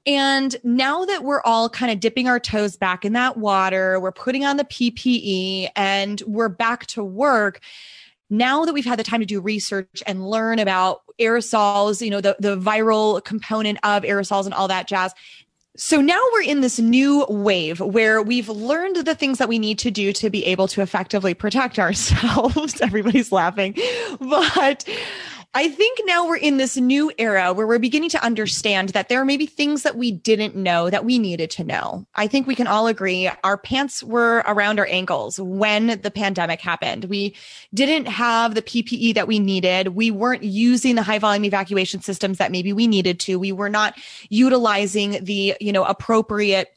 And 0.07 0.57
now 0.65 1.05
that 1.05 1.25
we're 1.25 1.43
all 1.43 1.69
kind 1.69 1.93
of 1.93 2.01
dipping 2.01 2.27
our 2.27 2.41
toes 2.41 2.77
back 2.77 3.05
in 3.05 3.13
that 3.13 3.37
water, 3.37 4.01
we're 4.01 4.13
putting 4.13 4.45
on 4.45 4.57
the 4.57 4.65
PPE 4.65 5.69
and 5.77 6.23
we're 6.27 6.49
back 6.49 6.87
to 6.87 7.05
work. 7.05 7.61
Now 8.31 8.65
that 8.65 8.73
we've 8.73 8.85
had 8.85 8.99
the 8.99 9.05
time 9.05 9.21
to 9.21 9.27
do 9.27 9.41
research 9.41 10.03
and 10.07 10.27
learn 10.27 10.59
about 10.59 11.03
aerosols, 11.21 12.01
you 12.01 12.11
know, 12.11 12.21
the, 12.21 12.37
the 12.39 12.57
viral 12.57 13.23
component 13.23 13.79
of 13.83 14.05
aerosols 14.05 14.47
and 14.47 14.55
all 14.55 14.69
that 14.69 14.89
jazz. 14.89 15.13
So 15.77 16.01
now 16.01 16.21
we're 16.33 16.43
in 16.43 16.61
this 16.63 16.79
new 16.79 17.25
wave 17.29 17.81
where 17.81 18.21
we've 18.21 18.49
learned 18.49 18.97
the 18.97 19.15
things 19.15 19.39
that 19.39 19.49
we 19.49 19.59
need 19.59 19.79
to 19.81 19.91
do 19.91 20.13
to 20.15 20.29
be 20.29 20.45
able 20.47 20.67
to 20.69 20.83
effectively 20.83 21.33
protect 21.33 21.79
ourselves. 21.79 22.81
Everybody's 22.81 23.33
laughing. 23.33 23.77
But 24.19 24.85
I 25.53 25.69
think 25.69 25.99
now 26.05 26.29
we're 26.29 26.37
in 26.37 26.59
this 26.59 26.77
new 26.77 27.11
era 27.19 27.53
where 27.53 27.67
we're 27.67 27.81
beginning 27.81 28.11
to 28.11 28.25
understand 28.25 28.91
that 28.91 29.09
there 29.09 29.21
are 29.21 29.25
maybe 29.25 29.47
things 29.47 29.83
that 29.83 29.97
we 29.97 30.13
didn't 30.13 30.55
know 30.55 30.89
that 30.89 31.05
we 31.05 31.19
needed 31.19 31.51
to 31.53 31.65
know. 31.65 32.07
I 32.15 32.29
think 32.29 32.47
we 32.47 32.55
can 32.55 32.69
all 32.69 32.87
agree 32.87 33.29
our 33.43 33.59
pants 33.59 34.01
were 34.01 34.45
around 34.47 34.79
our 34.79 34.87
ankles 34.89 35.41
when 35.41 36.01
the 36.03 36.11
pandemic 36.13 36.61
happened. 36.61 37.07
We 37.07 37.35
didn't 37.75 38.07
have 38.07 38.55
the 38.55 38.63
PPE 38.63 39.15
that 39.15 39.27
we 39.27 39.41
needed. 39.41 39.89
We 39.89 40.13
weren't 40.13 40.45
using 40.45 40.95
the 40.95 41.03
high 41.03 41.19
volume 41.19 41.45
evacuation 41.45 42.01
systems 42.01 42.39
that 42.39 42.53
maybe 42.53 42.73
we 42.73 42.87
needed 42.87 43.19
to. 43.21 43.41
We 43.41 43.51
were 43.51 43.71
not 43.71 43.99
utilizing 44.29 45.25
the, 45.25 45.57
you 45.61 45.73
know, 45.73 45.83
appropriate 45.83 46.73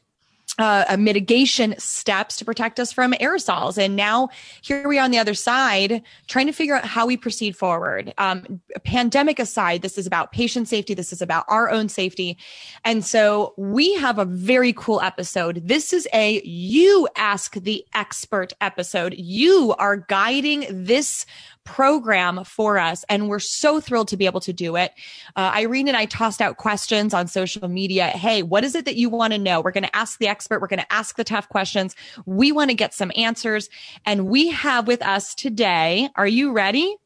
uh, 0.58 0.84
uh, 0.88 0.96
mitigation 0.96 1.74
steps 1.78 2.36
to 2.36 2.44
protect 2.44 2.78
us 2.78 2.92
from 2.92 3.12
aerosols. 3.14 3.76
And 3.76 3.96
now 3.96 4.28
here 4.62 4.86
we 4.86 4.98
are 4.98 5.04
on 5.04 5.10
the 5.10 5.18
other 5.18 5.34
side, 5.34 6.02
trying 6.28 6.46
to 6.46 6.52
figure 6.52 6.76
out 6.76 6.84
how 6.84 7.06
we 7.06 7.16
proceed 7.16 7.56
forward. 7.56 8.14
Um, 8.18 8.60
pandemic 8.84 9.40
aside, 9.40 9.82
this 9.82 9.98
is 9.98 10.06
about 10.06 10.30
patient 10.30 10.68
safety. 10.68 10.94
This 10.94 11.12
is 11.12 11.20
about 11.20 11.44
our 11.48 11.70
own 11.70 11.88
safety. 11.88 12.38
And 12.84 13.04
so 13.04 13.54
we 13.56 13.94
have 13.94 14.18
a 14.18 14.24
very 14.24 14.72
cool 14.74 15.00
episode. 15.00 15.60
This 15.66 15.92
is 15.92 16.06
a 16.12 16.40
you 16.42 17.08
ask 17.16 17.54
the 17.54 17.84
expert 17.92 18.52
episode. 18.60 19.14
You 19.18 19.74
are 19.78 19.96
guiding 19.96 20.66
this 20.70 21.26
program 21.64 22.44
for 22.44 22.78
us. 22.78 23.04
And 23.08 23.28
we're 23.28 23.38
so 23.38 23.80
thrilled 23.80 24.08
to 24.08 24.16
be 24.16 24.26
able 24.26 24.40
to 24.40 24.52
do 24.52 24.76
it. 24.76 24.92
Uh, 25.36 25.52
Irene 25.54 25.88
and 25.88 25.96
I 25.96 26.04
tossed 26.04 26.40
out 26.40 26.56
questions 26.56 27.12
on 27.14 27.26
social 27.26 27.68
media. 27.68 28.08
Hey, 28.08 28.42
what 28.42 28.64
is 28.64 28.74
it 28.74 28.84
that 28.84 28.96
you 28.96 29.08
want 29.08 29.32
to 29.32 29.38
know? 29.38 29.60
We're 29.60 29.72
going 29.72 29.84
to 29.84 29.96
ask 29.96 30.18
the 30.18 30.28
expert. 30.28 30.60
We're 30.60 30.68
going 30.68 30.80
to 30.80 30.92
ask 30.92 31.16
the 31.16 31.24
tough 31.24 31.48
questions. 31.48 31.96
We 32.26 32.52
want 32.52 32.70
to 32.70 32.74
get 32.76 32.94
some 32.94 33.10
answers. 33.16 33.68
And 34.04 34.26
we 34.26 34.48
have 34.48 34.86
with 34.86 35.02
us 35.02 35.34
today, 35.34 36.08
are 36.16 36.26
you 36.26 36.52
ready? 36.52 36.96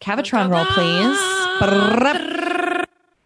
Cavitron 0.00 0.50
roll, 0.50 0.64
please. 0.66 1.18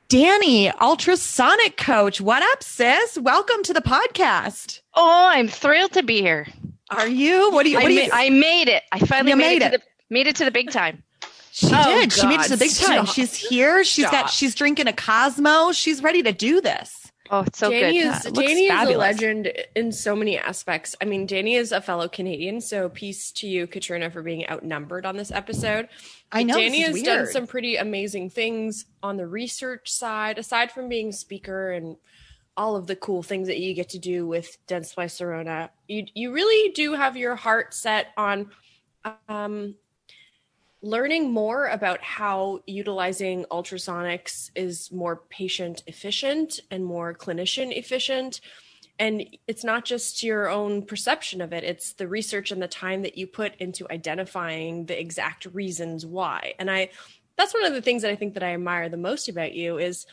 Danny, 0.08 0.70
ultrasonic 0.70 1.76
coach. 1.76 2.20
What 2.20 2.42
up, 2.52 2.62
sis? 2.62 3.18
Welcome 3.18 3.62
to 3.64 3.72
the 3.72 3.80
podcast. 3.80 4.80
Oh, 4.94 5.30
I'm 5.32 5.48
thrilled 5.48 5.92
to 5.92 6.02
be 6.02 6.20
here. 6.20 6.46
Are 6.90 7.08
you? 7.08 7.50
What 7.50 7.64
do 7.64 7.70
you? 7.70 7.78
I, 7.78 7.82
What 7.82 7.88
do 7.88 7.94
ma- 8.02 8.08
I 8.12 8.30
made 8.30 8.68
it. 8.68 8.84
I 8.92 9.00
finally 9.00 9.30
You 9.30 9.36
made, 9.36 9.62
made 9.62 9.66
it, 9.66 9.74
it. 9.74 9.82
To 10.08 10.14
made 10.14 10.26
it 10.26 10.36
to 10.36 10.44
the 10.44 10.50
big 10.50 10.70
time. 10.70 11.02
She 11.50 11.68
Oh, 11.72 12.00
did. 12.00 12.12
She 12.12 12.26
made 12.26 12.40
it 12.40 12.44
to 12.44 12.56
the 12.56 12.56
God, 12.56 12.58
big 12.58 12.74
time. 12.74 13.06
She's 13.06 13.34
here. 13.34 13.82
She's 13.84 14.10
got. 14.10 14.30
She's 14.30 14.54
drinking 14.54 14.88
a 14.88 14.92
Cosmo. 14.92 15.72
She's 15.72 16.02
ready 16.02 16.22
to 16.22 16.32
do 16.32 16.60
this. 16.60 17.06
Oh, 17.30 17.40
it's 17.40 17.58
so 17.58 17.70
Danny 17.70 18.02
good. 18.02 18.14
is 18.14 18.26
It 18.26 18.34
looks 18.34 18.46
Danny 18.46 18.66
is 18.66 18.88
a 18.88 18.98
legend 18.98 19.52
in 19.74 19.90
so 19.90 20.14
many 20.14 20.38
aspects. 20.38 20.94
I 21.00 21.06
mean, 21.06 21.26
Danny 21.26 21.54
is 21.54 21.72
a 21.72 21.80
fellow 21.80 22.08
Canadian, 22.08 22.60
so 22.60 22.88
peace 22.88 23.32
to 23.32 23.48
you, 23.48 23.66
Katrina, 23.66 24.10
for 24.10 24.22
being 24.22 24.48
outnumbered 24.48 25.04
on 25.06 25.16
this 25.16 25.32
episode. 25.32 25.88
I 26.30 26.42
know, 26.42 26.54
Danny 26.54 26.78
this 26.82 26.88
has 26.88 26.96
is 26.96 27.02
done 27.02 27.26
some 27.26 27.46
pretty 27.46 27.76
amazing 27.76 28.30
things 28.30 28.84
on 29.02 29.16
the 29.16 29.26
research 29.26 29.90
side, 29.90 30.38
aside 30.38 30.70
from 30.70 30.88
being 30.88 31.08
a 31.08 31.12
speaker 31.12 31.72
and 31.72 31.96
all 32.56 32.76
of 32.76 32.86
the 32.86 32.96
cool 32.96 33.22
things 33.22 33.48
that 33.48 33.58
you 33.58 33.74
get 33.74 33.88
to 33.90 33.98
do 33.98 34.26
with 34.26 34.56
Dentsply 34.66 35.06
Sirona. 35.06 35.70
You 35.88 36.06
you 36.14 36.32
really 36.32 36.72
do 36.72 36.92
have 36.94 37.16
your 37.16 37.34
heart 37.34 37.74
set 37.74 38.08
on 38.16 38.50
um, 39.28 39.74
learning 40.86 41.32
more 41.32 41.66
about 41.66 42.00
how 42.00 42.60
utilizing 42.66 43.44
ultrasonics 43.50 44.50
is 44.54 44.92
more 44.92 45.16
patient 45.28 45.82
efficient 45.86 46.60
and 46.70 46.84
more 46.84 47.12
clinician 47.12 47.76
efficient. 47.76 48.40
And 48.98 49.26
it's 49.46 49.64
not 49.64 49.84
just 49.84 50.22
your 50.22 50.48
own 50.48 50.82
perception 50.82 51.40
of 51.42 51.52
it 51.52 51.64
it's 51.64 51.94
the 51.94 52.08
research 52.08 52.50
and 52.52 52.62
the 52.62 52.68
time 52.68 53.02
that 53.02 53.18
you 53.18 53.26
put 53.26 53.56
into 53.56 53.86
identifying 53.90 54.86
the 54.86 54.98
exact 54.98 55.46
reasons 55.46 56.06
why. 56.06 56.54
And 56.58 56.70
i 56.70 56.90
that's 57.36 57.52
one 57.52 57.64
of 57.66 57.74
the 57.74 57.82
things 57.82 58.02
that 58.02 58.10
i 58.10 58.16
think 58.16 58.34
that 58.34 58.42
i 58.42 58.54
admire 58.54 58.88
the 58.88 58.96
most 58.96 59.28
about 59.28 59.52
you 59.54 59.78
is 59.78 60.06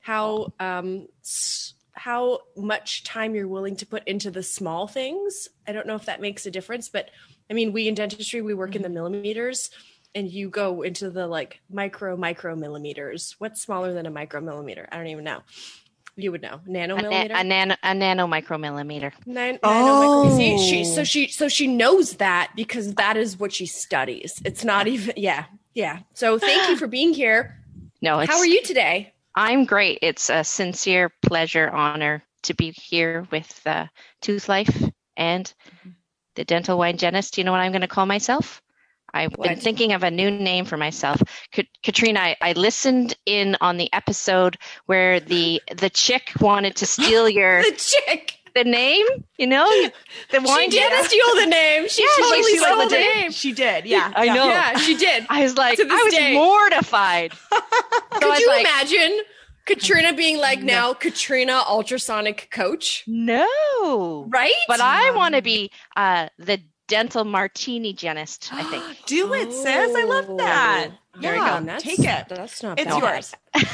how 0.00 0.52
um 0.60 1.06
s- 1.22 1.74
how 1.92 2.38
much 2.56 3.04
time 3.04 3.34
you're 3.34 3.48
willing 3.48 3.76
to 3.76 3.84
put 3.84 4.06
into 4.06 4.30
the 4.30 4.42
small 4.42 4.86
things. 4.86 5.48
I 5.66 5.72
don't 5.72 5.86
know 5.86 5.96
if 5.96 6.06
that 6.06 6.20
makes 6.20 6.46
a 6.46 6.50
difference 6.50 6.88
but 6.88 7.10
i 7.50 7.52
mean 7.52 7.72
we 7.72 7.88
in 7.88 7.94
dentistry 7.94 8.40
we 8.40 8.54
work 8.54 8.76
in 8.76 8.82
the 8.82 8.88
millimeters 8.88 9.70
and 10.14 10.30
you 10.30 10.48
go 10.48 10.82
into 10.82 11.10
the 11.10 11.26
like 11.26 11.60
micro 11.70 12.16
micro 12.16 12.56
millimeters 12.56 13.34
what's 13.38 13.62
smaller 13.62 13.92
than 13.92 14.06
a 14.06 14.10
micro 14.10 14.40
millimeter 14.40 14.88
i 14.90 14.96
don't 14.96 15.06
even 15.06 15.24
know 15.24 15.40
you 16.16 16.32
would 16.32 16.42
know 16.42 16.60
A, 16.66 16.68
nanomillimeter 16.68 17.28
na- 17.30 17.40
a, 17.40 17.44
nano, 17.44 17.76
a 17.82 17.94
nano 17.94 18.26
micromillimeter. 18.26 19.12
Nine, 19.26 19.58
Oh. 19.62 20.36
See, 20.36 20.58
she 20.58 20.84
so 20.84 21.04
she 21.04 21.28
so 21.28 21.48
she 21.48 21.66
knows 21.66 22.14
that 22.14 22.52
because 22.54 22.94
that 22.94 23.16
is 23.16 23.38
what 23.38 23.52
she 23.52 23.64
studies. 23.64 24.40
It's 24.44 24.64
not 24.64 24.86
even 24.86 25.14
yeah 25.16 25.44
yeah. 25.74 26.00
So 26.14 26.38
thank 26.38 26.68
you 26.68 26.76
for 26.76 26.86
being 26.98 27.14
here. 27.14 27.56
No, 28.02 28.18
it's, 28.20 28.30
How 28.30 28.38
are 28.38 28.46
you 28.46 28.62
today? 28.62 29.12
I'm 29.34 29.64
great. 29.64 29.98
It's 30.02 30.30
a 30.30 30.42
sincere 30.42 31.10
pleasure, 31.22 31.70
honor 31.70 32.22
to 32.42 32.54
be 32.54 32.70
here 32.70 33.26
with 33.30 33.60
uh, 33.66 33.86
Tooth 34.22 34.48
Life 34.48 34.82
and 35.16 35.52
the 36.34 36.44
dental 36.44 36.78
wine 36.78 36.96
genist. 36.96 37.32
Do 37.32 37.40
you 37.40 37.44
know 37.44 37.52
what 37.52 37.60
I'm 37.60 37.72
going 37.72 37.82
to 37.82 37.88
call 37.88 38.06
myself? 38.06 38.62
I've 39.12 39.32
been 39.32 39.58
thinking 39.58 39.92
of 39.92 40.02
a 40.02 40.10
new 40.10 40.30
name 40.30 40.64
for 40.64 40.76
myself. 40.76 41.22
Ka- 41.54 41.62
Katrina, 41.82 42.20
I, 42.20 42.36
I 42.40 42.52
listened 42.52 43.14
in 43.26 43.56
on 43.60 43.76
the 43.76 43.92
episode 43.92 44.56
where 44.86 45.20
the 45.20 45.60
the 45.76 45.90
chick 45.90 46.32
wanted 46.40 46.76
to 46.76 46.86
steal 46.86 47.28
your 47.38 47.62
The 47.62 47.72
chick. 47.76 48.34
the 48.54 48.64
name. 48.64 49.06
You 49.38 49.46
know, 49.46 49.64
the 50.30 50.38
She 50.40 50.46
wine 50.46 50.70
did 50.70 50.92
genist. 50.92 51.04
steal 51.06 51.34
the 51.36 51.46
name. 51.46 51.88
She 51.88 52.02
Yeah, 52.02 52.08
totally 52.24 52.42
she 52.50 52.58
stole 52.58 52.78
like 52.78 52.88
the 52.88 52.94
name. 52.96 53.30
She 53.32 53.52
did. 53.52 53.86
Yeah. 53.86 54.12
I 54.14 54.24
yeah. 54.24 54.34
know. 54.34 54.46
Yeah, 54.46 54.76
she 54.78 54.96
did. 54.96 55.26
I 55.30 55.42
was 55.42 55.56
like, 55.56 55.78
I 55.80 56.02
was 56.04 56.14
day. 56.14 56.34
mortified. 56.34 57.32
So 58.12 58.16
I 58.16 58.18
Could 58.18 58.28
was 58.30 58.40
you 58.40 58.48
like, 58.48 58.60
imagine 58.62 59.20
Katrina 59.66 60.12
being 60.12 60.38
like 60.38 60.62
now 60.62 60.92
Katrina 60.92 61.62
ultrasonic 61.66 62.48
coach? 62.50 63.04
No, 63.06 64.26
Right? 64.28 64.52
but 64.68 64.80
I 64.80 65.12
want 65.12 65.36
to 65.36 65.42
be 65.42 65.70
uh, 65.96 66.28
the 66.38 66.60
dental 66.90 67.24
martini 67.24 67.94
genist. 67.94 68.52
I 68.52 68.62
think. 68.64 68.84
Do 69.06 69.32
it, 69.32 69.50
sis. 69.52 69.66
I 69.96 70.04
love 70.04 70.36
that. 70.38 70.90
There 71.20 71.34
you 71.34 71.40
Yeah, 71.40 71.58
go. 71.60 71.64
That's- 71.66 71.82
take 71.82 71.98
it. 72.00 72.28
That's 72.28 72.62
not 72.62 72.78
It's 72.78 72.90
bad. 72.90 73.02
yours. 73.02 73.34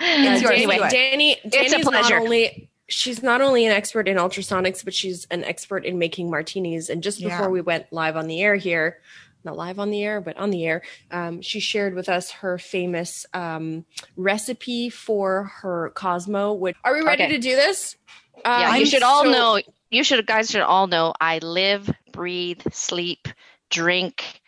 It's 0.00 0.42
yours. 0.42 0.50
Danny, 0.58 0.66
Do 0.66 0.82
it. 0.84 0.90
Danny, 0.90 1.32
It's 1.32 1.44
a 1.44 1.48
Danny's 1.50 1.72
not 1.72 1.82
pleasure. 1.84 2.18
only 2.18 2.70
she's 2.88 3.22
not 3.22 3.40
only 3.40 3.64
an 3.66 3.72
expert 3.72 4.08
in 4.08 4.16
ultrasonics, 4.16 4.84
but 4.84 4.94
she's 4.94 5.26
an 5.30 5.44
expert 5.44 5.84
in 5.84 5.98
making 5.98 6.30
martinis. 6.30 6.88
And 6.88 7.02
just 7.02 7.20
before 7.20 7.46
Yeah. 7.46 7.48
we 7.48 7.60
went 7.60 7.92
live 7.92 8.16
on 8.16 8.26
the 8.26 8.40
air 8.42 8.56
here, 8.56 8.98
not 9.44 9.56
live 9.56 9.78
on 9.78 9.90
the 9.90 10.02
air, 10.02 10.20
but 10.20 10.36
on 10.36 10.50
the 10.50 10.64
air, 10.66 10.82
um, 11.10 11.42
she 11.42 11.60
shared 11.60 11.94
with 11.94 12.08
us 12.08 12.30
her 12.30 12.58
famous 12.58 13.24
um, 13.34 13.84
recipe 14.16 14.88
for 14.90 15.44
her 15.62 15.92
Cosmo. 15.94 16.54
Which 16.54 16.76
are 16.84 16.94
we 16.94 17.02
ready 17.02 17.24
Okay. 17.24 17.32
to 17.34 17.38
do 17.38 17.54
this? 17.54 17.96
Uh, 18.44 18.58
yeah, 18.62 18.74
you 18.76 18.80
I'm 18.80 18.86
should 18.86 19.02
all 19.02 19.24
so- 19.24 19.30
know. 19.30 19.60
You 19.90 20.04
should 20.04 20.26
guys 20.26 20.50
should 20.50 20.60
all 20.62 20.86
know. 20.86 21.14
I 21.20 21.38
live, 21.38 21.90
breathe, 22.12 22.62
sleep, 22.72 23.28
drink, 23.70 24.40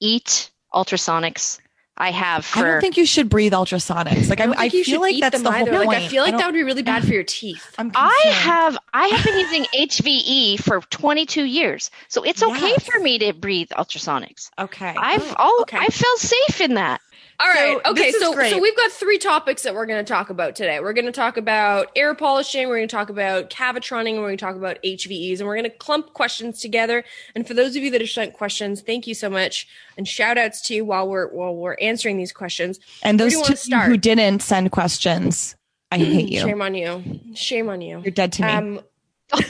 eat 0.00 0.50
ultrasonics. 0.74 1.58
I 1.98 2.10
have 2.10 2.46
I 2.54 2.62
don't 2.62 2.80
think 2.82 2.98
you 2.98 3.06
should 3.06 3.30
breathe 3.30 3.54
ultrasonics. 3.54 4.28
Like 4.28 4.38
I, 4.40 4.44
I, 4.44 4.46
don't 4.46 4.58
I 4.58 4.60
think 4.68 4.74
you 4.74 4.84
feel 4.84 4.94
should 4.96 5.00
like 5.00 5.14
eat 5.14 5.20
that's 5.22 5.36
them 5.36 5.44
the 5.44 5.52
whole 5.52 5.62
either. 5.62 5.76
point. 5.78 5.88
Like 5.88 6.02
I 6.02 6.08
feel 6.08 6.22
like 6.24 6.32
don't- 6.32 6.40
that 6.40 6.46
would 6.46 6.54
be 6.54 6.62
really 6.62 6.82
bad 6.82 7.04
for 7.06 7.12
your 7.14 7.24
teeth. 7.24 7.74
I'm 7.78 7.90
I 7.94 8.20
have 8.34 8.76
I 8.92 9.06
have 9.06 9.24
been 9.24 9.38
using 9.38 9.64
HVE 9.74 10.60
for 10.62 10.80
22 10.82 11.44
years, 11.44 11.90
so 12.08 12.22
it's 12.22 12.42
okay 12.42 12.68
Yes. 12.68 12.84
for 12.86 13.00
me 13.00 13.18
to 13.20 13.32
breathe 13.32 13.70
ultrasonics. 13.70 14.50
Okay. 14.58 14.94
I've 14.94 15.34
oh, 15.38 15.60
okay. 15.62 15.78
I 15.80 15.86
feel 15.86 16.16
safe 16.18 16.60
in 16.60 16.74
that. 16.74 17.00
All 17.38 17.48
right. 17.48 17.78
So, 17.84 17.90
okay. 17.92 18.12
So 18.12 18.34
great. 18.34 18.50
so 18.50 18.58
we've 18.58 18.76
got 18.76 18.90
three 18.90 19.18
topics 19.18 19.62
that 19.62 19.74
we're 19.74 19.86
going 19.86 20.02
to 20.04 20.08
talk 20.08 20.30
about 20.30 20.56
today. 20.56 20.80
We're 20.80 20.92
going 20.92 21.06
to 21.06 21.12
talk 21.12 21.36
about 21.36 21.90
air 21.94 22.14
polishing. 22.14 22.68
We're 22.68 22.76
going 22.76 22.88
to 22.88 22.96
talk 22.96 23.10
about 23.10 23.50
cavitroning. 23.50 24.14
And 24.14 24.20
we're 24.20 24.28
going 24.28 24.38
to 24.38 24.44
talk 24.44 24.56
about 24.56 24.82
HVEs. 24.82 25.38
And 25.38 25.46
we're 25.46 25.56
going 25.56 25.70
to 25.70 25.76
clump 25.76 26.14
questions 26.14 26.60
together. 26.60 27.04
And 27.34 27.46
for 27.46 27.54
those 27.54 27.76
of 27.76 27.82
you 27.82 27.90
that 27.90 28.00
have 28.00 28.10
sent 28.10 28.32
questions, 28.32 28.80
thank 28.80 29.06
you 29.06 29.14
so 29.14 29.28
much. 29.28 29.68
And 29.98 30.08
shout 30.08 30.38
outs 30.38 30.60
to 30.62 30.74
you 30.74 30.84
while 30.84 31.08
we're 31.08 31.28
while 31.28 31.54
we're 31.54 31.76
answering 31.80 32.16
these 32.16 32.32
questions. 32.32 32.80
and 33.02 33.20
those 33.20 33.40
two 33.42 33.56
start? 33.56 33.86
who 33.88 33.96
didn't 33.96 34.40
send 34.40 34.72
questions, 34.72 35.56
I 35.90 35.98
hate 35.98 36.30
you. 36.30 36.40
Shame 36.40 36.62
on 36.62 36.74
you. 36.74 37.20
Shame 37.34 37.68
on 37.68 37.80
you. 37.80 38.00
You're 38.00 38.10
dead 38.12 38.32
to 38.34 38.42
me. 38.42 38.48
Um, 38.48 38.80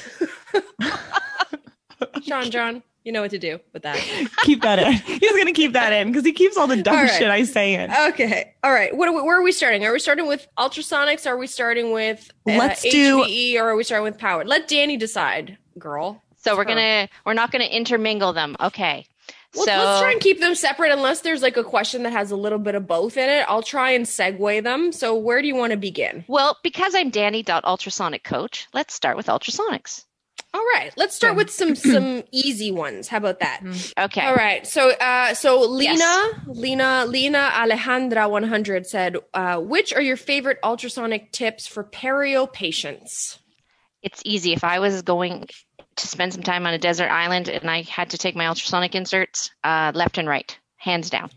Sean, 2.23 2.51
John, 2.51 2.83
you 3.07 3.13
know 3.13 3.23
what 3.23 3.31
to 3.31 3.39
do 3.39 3.61
with 3.73 3.85
that. 3.85 3.97
keep 4.43 4.63
that 4.63 4.81
in. 4.81 4.93
He's 5.21 5.31
gonna 5.33 5.53
keep 5.53 5.73
that 5.75 5.93
in 5.93 6.09
because 6.09 6.25
he 6.25 6.33
keeps 6.33 6.57
all 6.57 6.67
the 6.67 6.83
dumb 6.83 6.97
All 6.97 7.03
right. 7.05 7.13
shit 7.13 7.31
I 7.31 7.45
say 7.45 7.75
in. 7.75 7.91
Okay. 8.09 8.53
All 8.65 8.73
right. 8.73 8.95
What 8.95 9.09
are 9.09 9.13
we, 9.15 9.23
where 9.23 9.39
are 9.39 9.43
we 9.43 9.53
starting? 9.53 9.85
Are 9.87 9.93
we 9.93 10.01
starting 10.01 10.27
with 10.27 10.47
ultrasonics? 10.59 11.25
Are 11.25 11.37
we 11.37 11.47
starting 11.47 11.93
with 11.93 12.29
uh, 12.49 12.55
Let's 12.57 12.83
do- 12.83 13.23
HVE 13.23 13.57
or 13.61 13.69
are 13.71 13.77
we 13.77 13.85
starting 13.85 14.03
with 14.05 14.19
power? 14.19 14.45
Let 14.45 14.67
Danny 14.67 14.97
decide, 14.97 15.57
girl. 15.79 16.21
So 16.37 16.57
we're 16.57 16.65
Sure. 16.65 16.75
gonna 16.75 17.09
we're 17.25 17.35
not 17.35 17.53
gonna 17.53 17.65
intermingle 17.65 18.33
them. 18.33 18.57
Okay. 18.61 19.07
Let's, 19.55 19.71
so 19.71 19.77
let's 19.77 20.01
try 20.01 20.11
and 20.13 20.21
keep 20.21 20.41
them 20.41 20.55
separate 20.57 20.91
unless 20.93 21.21
there's 21.21 21.43
like 21.43 21.57
a 21.57 21.65
question 21.65 22.03
that 22.03 22.13
has 22.13 22.33
a 22.33 22.37
little 22.37 22.59
bit 22.59 22.75
of 22.75 22.87
both 22.89 23.17
in 23.17 23.29
it. 23.31 23.47
I'll 23.49 23.63
try 23.63 23.93
and 23.93 24.05
segue 24.05 24.63
them. 24.65 24.91
So 24.93 25.15
where 25.15 25.41
do 25.41 25.47
you 25.49 25.55
want 25.55 25.71
to 25.71 25.77
begin? 25.79 26.25
well, 26.27 26.59
because 26.65 26.95
I'm 26.95 27.11
Danny 27.11 27.45
ultrasonic 27.49 28.25
coach, 28.25 28.67
let's 28.75 28.95
start 28.95 29.17
with 29.17 29.27
ultrasonics. 29.27 30.05
All 30.57 30.65
right. 30.73 30.91
Let's 30.97 31.15
start 31.15 31.33
Okay. 31.33 31.37
with 31.37 31.51
some 31.51 31.75
some 31.95 32.23
easy 32.33 32.73
ones. 32.73 33.09
How 33.09 33.19
about 33.19 33.41
that? 33.41 33.61
Okay. 33.99 34.23
All 34.27 34.35
right. 34.35 34.67
So, 34.67 34.91
uh, 34.93 35.35
so 35.35 35.61
Lena, 35.69 35.93
Yes. 35.99 36.35
Lena, 36.47 37.05
Lena 37.07 37.51
Alejandra 37.53 38.31
100 38.31 38.87
said, 38.87 39.17
uh, 39.35 39.59
which 39.61 39.93
are 39.93 40.01
your 40.01 40.17
favorite 40.17 40.59
ultrasonic 40.65 41.31
tips 41.33 41.67
for 41.67 41.85
perio 41.85 42.51
patients? 42.51 43.39
It's 44.03 44.23
easy. 44.25 44.55
If 44.55 44.65
I 44.65 44.79
was 44.79 45.03
going 45.03 45.47
to 45.97 46.07
spend 46.07 46.33
some 46.33 46.43
time 46.43 46.67
on 46.67 46.73
a 46.73 46.79
desert 46.79 47.09
island 47.11 47.49
and 47.51 47.69
I 47.71 47.83
had 47.83 48.11
to 48.11 48.19
take 48.19 48.35
my 48.35 48.47
ultrasonic 48.47 48.95
inserts, 48.95 49.51
uh, 49.63 49.93
left 49.95 50.17
and 50.17 50.27
right, 50.29 50.59
hands 50.77 51.11
down. 51.11 51.29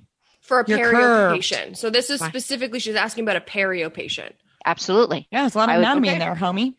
For 0.42 0.62
a 0.62 0.66
You're 0.68 0.80
perio 0.80 0.92
curved. 0.94 1.36
patient. 1.36 1.78
So 1.78 1.90
this 1.90 2.10
is 2.10 2.22
Why? 2.22 2.30
specifically, 2.30 2.80
she's 2.80 2.96
asking 2.96 3.24
about 3.26 3.36
a 3.36 3.42
perio 3.42 3.94
patient. 3.94 4.36
Absolutely. 4.66 5.28
Yeah, 5.32 5.42
there's 5.42 5.56
a 5.56 5.58
lot 5.58 5.70
of 5.70 5.74
I 5.74 5.78
would- 5.78 5.84
anatomy 5.84 6.08
in 6.10 6.20
there, 6.20 6.36
homie. 6.36 6.76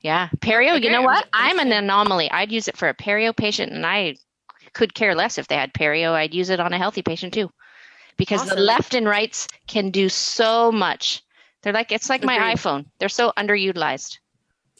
Yeah. 0.00 0.28
Perio, 0.38 0.80
you 0.80 0.90
know 0.90 1.02
what? 1.02 1.26
I'm 1.32 1.58
an 1.58 1.72
anomaly. 1.72 2.30
I'd 2.30 2.52
use 2.52 2.68
it 2.68 2.76
for 2.76 2.88
a 2.88 2.94
perio 2.94 3.36
patient 3.36 3.72
and 3.72 3.84
I 3.84 4.16
could 4.72 4.94
care 4.94 5.14
less 5.14 5.38
if 5.38 5.48
they 5.48 5.56
had 5.56 5.72
perio. 5.72 6.12
I'd 6.12 6.34
use 6.34 6.50
it 6.50 6.60
on 6.60 6.72
a 6.72 6.78
healthy 6.78 7.02
patient 7.02 7.34
too. 7.34 7.50
Because 8.16 8.48
the 8.48 8.56
left 8.56 8.94
and 8.94 9.06
rights 9.06 9.46
can 9.66 9.90
do 9.90 10.08
so 10.08 10.72
much. 10.72 11.22
They're 11.62 11.72
like 11.72 11.92
it's 11.92 12.08
like 12.08 12.24
my 12.24 12.54
iPhone. 12.54 12.86
They're 12.98 13.08
so 13.08 13.32
underutilized. 13.36 14.18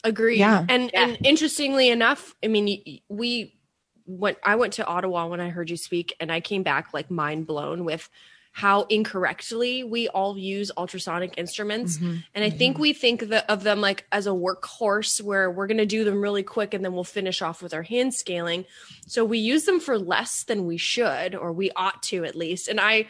Agree. 0.03 0.37
Yeah. 0.39 0.65
And 0.67 0.91
Yeah. 0.93 1.07
and 1.07 1.17
interestingly 1.25 1.89
enough, 1.89 2.33
I 2.43 2.47
mean, 2.47 2.65
y- 2.65 2.83
y- 2.85 3.01
we 3.09 3.59
went. 4.05 4.37
I 4.43 4.55
went 4.55 4.73
to 4.73 4.85
Ottawa 4.85 5.27
when 5.27 5.39
I 5.41 5.49
heard 5.49 5.69
you 5.69 5.77
speak, 5.77 6.13
and 6.19 6.31
I 6.31 6.39
came 6.39 6.63
back 6.63 6.93
like 6.93 7.11
mind 7.11 7.47
blown 7.47 7.83
with 7.85 8.09
how 8.59 8.81
incorrectly 8.89 9.85
we 9.85 10.09
all 10.09 10.37
use 10.37 10.69
ultrasonic 10.75 11.33
instruments. 11.37 11.95
Mm-hmm. 11.95 12.17
And 12.35 12.43
I 12.43 12.49
think 12.49 12.77
we 12.77 12.91
think 12.91 13.21
of, 13.21 13.63
them 13.63 13.79
like 13.79 14.05
as 14.11 14.27
a 14.27 14.31
workhorse 14.31 15.21
where 15.21 15.49
we're 15.49 15.67
going 15.67 15.77
to 15.77 15.85
do 15.85 16.03
them 16.03 16.21
really 16.21 16.43
quick 16.43 16.73
and 16.73 16.83
then 16.83 16.91
we'll 16.91 17.05
finish 17.05 17.41
off 17.41 17.63
with 17.63 17.73
our 17.73 17.83
hand 17.83 18.13
scaling. 18.13 18.65
So 19.07 19.23
we 19.23 19.37
use 19.37 19.63
them 19.63 19.79
for 19.79 19.97
less 19.97 20.43
than 20.43 20.65
we 20.65 20.75
should, 20.75 21.35
or 21.35 21.53
we 21.53 21.71
ought 21.73 22.03
to 22.03 22.25
at 22.25 22.35
least. 22.35 22.67
And 22.67 22.81
I, 22.81 23.07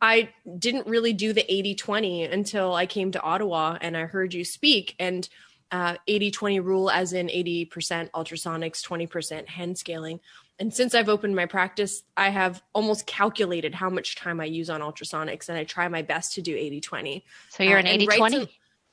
I 0.00 0.30
didn't 0.58 0.86
really 0.86 1.12
do 1.12 1.34
the 1.34 1.44
80 1.52 1.74
20 1.74 2.24
until 2.24 2.74
I 2.74 2.86
came 2.86 3.10
to 3.12 3.20
Ottawa 3.20 3.76
and 3.78 3.98
I 3.98 4.06
heard 4.06 4.32
you 4.32 4.46
speak. 4.46 4.94
And 4.98 5.28
uh, 5.70 5.96
80 6.06 6.30
20 6.30 6.60
rule, 6.60 6.90
as 6.90 7.12
in 7.12 7.26
80% 7.26 8.10
ultrasonics, 8.12 8.82
20% 8.82 9.46
hand 9.46 9.76
scaling. 9.76 10.20
And 10.58 10.72
since 10.72 10.94
I've 10.94 11.08
opened 11.10 11.36
my 11.36 11.44
practice, 11.46 12.02
I 12.16 12.30
have 12.30 12.62
almost 12.72 13.06
calculated 13.06 13.74
how 13.74 13.90
much 13.90 14.16
time 14.16 14.40
I 14.40 14.46
use 14.46 14.70
on 14.70 14.80
ultrasonics 14.80 15.48
and 15.50 15.58
I 15.58 15.64
try 15.64 15.86
my 15.88 16.00
best 16.02 16.32
to 16.34 16.42
do 16.42 16.56
80 16.56 16.80
20. 16.80 17.24
So 17.50 17.62
you're 17.62 17.76
Uh, 17.76 17.80
an 17.80 17.86
and 17.86 17.94
80 18.02 18.06
rights 18.06 18.18
20? 18.18 18.36
and- 18.36 18.48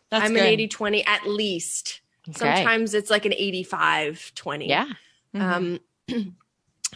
That's 0.10 0.26
I'm 0.26 0.34
good. 0.34 0.42
an 0.42 0.48
80 0.48 0.68
20 0.68 1.06
at 1.06 1.26
least. 1.28 2.02
Okay. 2.30 2.38
Sometimes 2.38 2.94
it's 2.94 3.10
like 3.10 3.26
an 3.26 3.34
85 3.34 4.34
20. 4.36 4.68
Yeah. 4.68 4.88
Mhm. 5.34 5.80
Um, 6.10 6.36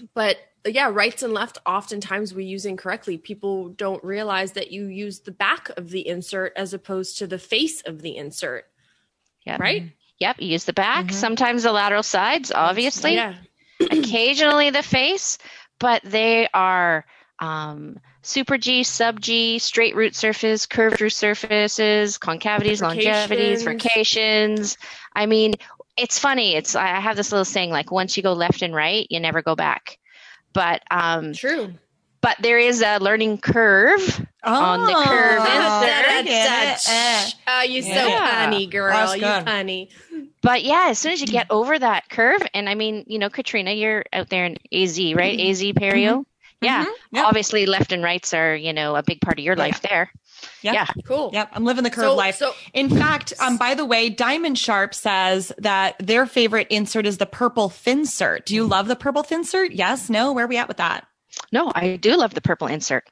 but 0.13 0.38
yeah, 0.65 0.89
rights 0.91 1.23
and 1.23 1.34
left, 1.34 1.60
oftentimes 1.65 2.34
we 2.34 2.43
use 2.43 2.65
incorrectly. 2.65 3.17
People 3.17 3.69
don't 3.69 4.03
realize 4.03 4.51
that 4.53 4.69
you 4.71 4.88
use 4.88 5.19
the 5.21 5.32
back 5.32 5.69
of 5.77 5.89
the 5.91 6.06
insert 6.06 6.51
as 6.58 6.73
opposed 6.73 7.17
to 7.19 7.27
the 7.27 7.39
face 7.39 7.82
of 7.84 8.01
the 8.01 8.17
insert, 8.17 8.65
Yep. 9.45 9.60
right? 9.62 9.84
Yep. 10.19 10.41
You 10.41 10.47
use 10.49 10.65
the 10.65 10.73
back, 10.73 11.06
Mhm. 11.06 11.13
sometimes 11.13 11.63
the 11.63 11.71
lateral 11.71 12.03
sides, 12.03 12.51
obviously. 12.51 13.13
Yeah. 13.13 13.36
Occasionally 13.79 14.69
the 14.69 14.83
face, 14.83 15.37
but 15.79 16.01
they 16.03 16.47
are 16.53 17.05
um, 17.39 17.99
super 18.21 18.57
G, 18.57 18.83
sub 18.83 19.19
G, 19.19 19.59
straight 19.59 19.95
root 19.95 20.15
surface, 20.15 20.65
curved 20.65 21.01
root 21.01 21.13
surfaces, 21.13 22.17
concavities, 22.17 22.81
longevities, 22.81 23.63
furcations. 23.63 24.77
I 25.13 25.25
mean, 25.25 25.53
it's 25.95 26.19
funny. 26.19 26.55
It's 26.55 26.75
I 26.75 26.99
have 26.99 27.15
this 27.15 27.31
little 27.31 27.45
saying 27.45 27.71
like 27.71 27.91
once 27.91 28.17
you 28.17 28.23
go 28.23 28.33
left 28.33 28.61
and 28.61 28.73
right, 28.73 29.07
you 29.09 29.19
never 29.19 29.41
go 29.41 29.55
back. 29.55 29.99
But 30.53 30.81
um, 30.89 31.33
True. 31.33 31.73
But 32.21 32.38
there 32.41 32.60
is 32.60 32.82
a 32.82 32.97
learning 32.99 33.38
curve 33.39 34.25
on 34.43 34.86
the 34.86 34.93
curve 34.93 35.39
Oh, 35.39 35.82
insert. 35.84 36.10
I 36.10 36.21
get 36.23 36.77
it. 36.77 36.89
Eh. 36.89 37.30
Oh, 37.47 37.62
you 37.63 37.82
so 37.82 37.89
Yeah. 37.89 38.45
funny, 38.45 38.67
girl. 38.67 39.15
You 39.15 39.21
good. 39.21 39.45
funny. 39.45 39.89
But 40.41 40.63
yeah, 40.63 40.88
as 40.89 40.99
soon 40.99 41.12
as 41.13 41.21
you 41.21 41.27
get 41.27 41.47
over 41.49 41.77
that 41.77 42.10
curve, 42.10 42.41
and 42.53 42.69
I 42.69 42.75
mean, 42.75 43.03
you 43.08 43.19
know, 43.19 43.30
Katrina, 43.30 43.71
you're 43.71 44.03
out 44.13 44.30
there 44.30 44.45
in 44.45 44.58
AZ, 44.71 44.97
right? 45.15 45.39
AZ 45.39 45.62
perio. 45.73 46.25
Yeah. 46.62 46.86
Mhm. 46.86 46.91
Yep. 47.12 47.25
Obviously, 47.25 47.65
left 47.67 47.91
and 47.91 48.01
rights 48.03 48.34
are, 48.34 48.56
you 48.56 48.73
know, 48.73 48.95
a 48.95 49.03
big 49.03 49.21
part 49.21 49.38
of 49.38 49.45
your 49.45 49.56
Yeah. 49.56 49.62
life 49.63 49.82
there. 49.82 50.12
Yep. 50.63 50.73
Yeah. 50.73 50.86
Cool. 51.06 51.30
Yep, 51.34 51.49
I'm 51.53 51.65
living 51.65 51.84
the 51.84 51.89
curve 51.91 52.06
So, 52.06 52.15
life. 52.15 52.36
so 52.38 52.53
In 52.73 52.89
fact, 52.89 53.34
um, 53.39 53.58
by 53.58 53.73
the 53.75 53.86
way, 53.86 54.10
Diamond 54.10 54.58
Sharp 54.58 54.93
says 54.95 55.51
that 55.60 55.95
their 55.99 56.25
favorite 56.25 56.67
insert 56.69 57.06
is 57.06 57.17
the 57.17 57.25
purple 57.27 57.69
Thinsert. 57.69 58.45
Do 58.45 58.56
you 58.56 58.63
love 58.65 58.88
the 58.88 58.95
purple 58.95 59.23
Thinsert? 59.23 59.69
Yes, 59.73 60.10
no? 60.10 60.32
Where 60.32 60.45
are 60.45 60.47
we 60.47 60.58
at 60.58 60.67
with 60.67 60.77
that? 60.77 61.06
No, 61.51 61.71
I 61.75 61.95
do 61.95 62.15
love 62.17 62.33
the 62.33 62.41
purple 62.41 62.67
insert. 62.67 63.05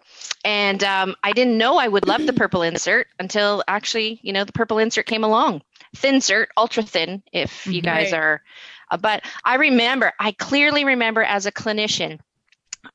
And 0.43 0.84
um, 0.84 1.15
I 1.23 1.32
didn't 1.34 1.58
know 1.58 1.78
I 1.78 1.88
would 1.88 2.08
love 2.08 2.25
the 2.25 2.34
purple 2.34 2.62
insert 2.62 3.08
until 3.19 3.63
actually, 3.67 4.19
you 4.23 4.34
know, 4.34 4.43
the 4.43 4.54
purple 4.54 4.80
insert 4.80 5.06
came 5.06 5.23
along. 5.23 5.62
Thinsert, 5.97 6.47
ultra 6.58 6.84
thin, 6.84 7.23
if 7.32 7.71
you 7.71 7.82
Mhm. 7.82 7.82
guys 7.82 8.12
Right. 8.12 8.13
are. 8.13 8.41
Uh, 8.91 8.97
but 8.97 9.23
I 9.43 9.56
remember, 9.56 10.13
I 10.19 10.32
clearly 10.34 10.86
remember 10.86 11.23
as 11.23 11.45
a 11.45 11.51
clinician, 11.51 12.19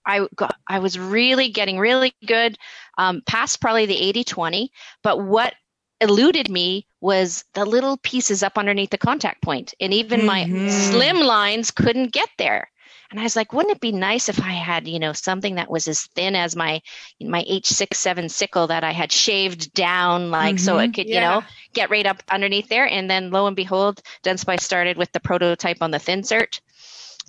I 0.06 0.26
got, 0.36 0.56
I 0.68 0.78
was 0.80 0.98
really 0.98 1.50
getting 1.50 1.78
really 1.78 2.12
good, 2.14 2.42
um, 2.84 3.22
past 3.26 3.48
probably 3.60 3.72
the 3.72 3.84
80 3.84 4.24
20. 4.24 4.64
But 5.02 5.12
what 5.12 5.54
eluded 6.00 6.48
me 6.50 6.86
was 7.00 7.44
the 7.54 7.64
little 7.64 7.96
pieces 7.98 8.42
up 8.42 8.58
underneath 8.58 8.90
the 8.90 8.98
contact 8.98 9.42
point, 9.42 9.74
and 9.80 9.92
even 9.94 10.24
my 10.24 10.48
Mhm. 10.48 10.66
slim 10.66 11.20
lines 11.20 11.70
couldn't 11.70 12.12
get 12.12 12.28
there. 12.38 12.69
And 13.10 13.18
I 13.18 13.24
was 13.24 13.34
like, 13.34 13.52
wouldn't 13.52 13.74
it 13.74 13.80
be 13.80 13.90
nice 13.92 14.28
if 14.28 14.40
I 14.40 14.52
had, 14.52 14.86
you 14.86 15.00
know, 15.00 15.12
something 15.12 15.56
that 15.56 15.70
was 15.70 15.88
as 15.88 16.02
thin 16.14 16.36
as 16.36 16.54
my 16.54 16.80
my 17.20 17.42
H67 17.42 18.30
sickle 18.30 18.68
that 18.68 18.84
I 18.84 18.92
had 18.92 19.10
shaved 19.10 19.72
down, 19.74 20.30
like 20.30 20.58
so 20.60 20.78
it 20.78 20.92
could, 20.94 21.08
you 21.08 21.20
know, 21.20 21.42
get 21.72 21.90
right 21.90 22.06
up 22.06 22.22
underneath 22.30 22.68
there. 22.68 22.86
And 22.86 23.10
then 23.10 23.30
lo 23.30 23.46
and 23.48 23.56
behold, 23.56 24.00
Dentsply 24.22 24.60
started 24.60 24.96
with 24.96 25.10
the 25.12 25.20
prototype 25.20 25.78
on 25.80 25.90
the 25.90 25.98
Thinsert. 25.98 26.60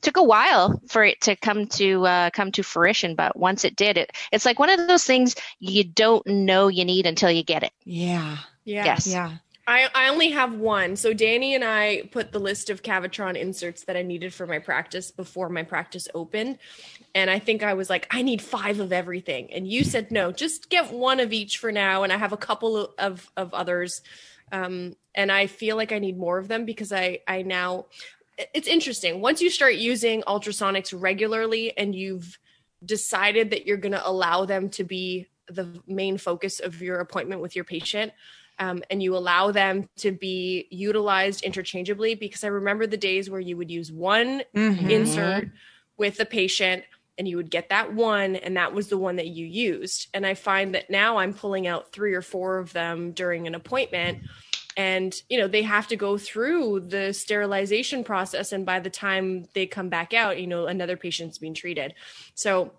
Took 0.02 0.18
a 0.18 0.24
while 0.24 0.82
for 0.88 1.04
it 1.04 1.22
to 1.22 1.36
come 1.36 1.68
to 1.68 2.06
uh, 2.06 2.30
come 2.32 2.52
to 2.54 2.64
fruition, 2.64 3.16
but 3.16 3.36
once 3.36 3.66
it 3.66 3.76
did, 3.76 3.98
it 3.98 4.12
it's 4.32 4.46
like 4.46 4.60
one 4.60 4.70
of 4.70 4.88
those 4.88 5.04
things 5.04 5.36
you 5.60 5.84
don't 5.84 6.26
know 6.28 6.68
you 6.68 6.86
need 6.86 7.06
until 7.08 7.32
you 7.32 7.44
get 7.44 7.64
it. 7.64 7.72
Yeah. 7.86 8.38
Yeah. 8.66 8.86
Yes. 8.86 9.08
Yeah. 9.08 9.32
I, 9.68 9.90
I 9.94 10.10
only 10.10 10.32
have 10.32 10.56
one. 10.56 10.96
So 10.96 11.14
Danny 11.14 11.54
and 11.56 11.64
I 11.64 12.04
put 12.12 12.32
the 12.32 12.40
list 12.40 12.70
of 12.70 12.82
Cavitron 12.82 13.36
inserts 13.36 13.84
that 13.84 13.96
I 13.96 14.02
needed 14.02 14.34
for 14.34 14.48
my 14.48 14.60
practice 14.60 15.12
before 15.12 15.50
my 15.50 15.64
practice 15.64 16.08
opened. 16.16 16.58
And 17.14 17.30
I 17.30 17.40
think 17.40 17.62
I 17.64 17.74
was 17.74 17.90
like, 17.90 18.08
I 18.12 18.22
need 18.22 18.42
five 18.42 18.80
of 18.80 18.92
everything. 18.92 19.54
And 19.54 19.68
you 19.68 19.84
said, 19.84 20.12
no, 20.12 20.32
just 20.32 20.70
get 20.70 20.92
one 20.92 21.20
of 21.20 21.32
each 21.32 21.58
for 21.58 21.72
now. 21.72 22.04
And 22.04 22.12
I 22.12 22.18
have 22.18 22.34
a 22.34 22.38
couple 22.38 22.94
of, 22.98 23.32
of 23.38 23.54
others. 23.54 24.02
Um, 24.52 24.96
and 25.14 25.32
I 25.32 25.48
feel 25.48 25.76
like 25.76 25.92
I 25.92 26.00
need 26.00 26.18
more 26.18 26.38
of 26.38 26.48
them 26.48 26.66
because 26.66 26.92
I, 26.92 27.20
I 27.28 27.44
now, 27.44 27.86
it's 28.54 28.68
interesting. 28.68 29.22
Once 29.22 29.42
you 29.42 29.50
start 29.50 29.76
using 29.76 30.24
ultrasonics 30.24 30.94
regularly 31.00 31.78
and 31.78 31.94
you've 31.94 32.40
decided 32.84 33.52
that 33.52 33.68
you're 33.68 33.78
going 33.78 33.92
to 33.92 34.08
allow 34.08 34.46
them 34.46 34.70
to 34.70 34.84
be 34.84 35.28
the 35.48 35.82
main 35.86 36.18
focus 36.18 36.60
of 36.60 36.82
your 36.82 37.00
appointment 37.00 37.42
with 37.42 37.56
your 37.56 37.66
patient, 37.66 38.12
um, 38.62 38.84
and 38.92 39.02
you 39.02 39.18
allow 39.18 39.52
them 39.52 39.90
to 39.98 40.12
be 40.12 40.68
utilized 40.70 41.44
interchangeably 41.44 42.14
because 42.14 42.44
I 42.44 42.48
remember 42.48 42.86
the 42.86 42.96
days 42.96 43.28
where 43.28 43.40
you 43.40 43.58
would 43.58 43.72
use 43.72 43.92
one 43.92 44.44
mm-hmm. 44.56 44.90
insert 44.90 45.50
with 45.98 46.18
the 46.18 46.28
patient 46.28 46.84
and 47.18 47.28
you 47.28 47.38
would 47.38 47.50
get 47.50 47.70
that 47.70 47.94
one 47.94 48.36
and 48.36 48.56
that 48.58 48.74
was 48.74 48.88
the 48.88 49.00
one 49.00 49.16
that 49.16 49.28
you 49.28 49.48
used 49.48 50.10
and 50.14 50.28
I 50.28 50.36
find 50.36 50.76
that 50.76 50.92
now 50.92 51.18
I'm 51.18 51.34
pulling 51.34 51.66
out 51.66 51.92
three 51.92 52.14
or 52.14 52.22
four 52.22 52.60
of 52.60 52.72
them 52.72 53.14
during 53.14 53.48
an 53.48 53.56
appointment 53.56 54.20
and 54.78 55.20
you 55.28 55.40
know 55.40 55.48
they 55.48 55.64
have 55.64 55.88
to 55.88 55.96
go 55.96 56.20
through 56.20 56.82
the 56.82 57.14
sterilization 57.14 58.04
process 58.04 58.52
and 58.52 58.64
by 58.64 58.80
the 58.80 58.92
time 58.92 59.46
they 59.54 59.66
come 59.66 59.90
back 59.90 60.14
out 60.14 60.40
you 60.40 60.48
know 60.48 60.68
another 60.68 60.96
patient's 60.96 61.40
being 61.40 61.56
treated 61.56 61.96
so 62.36 62.72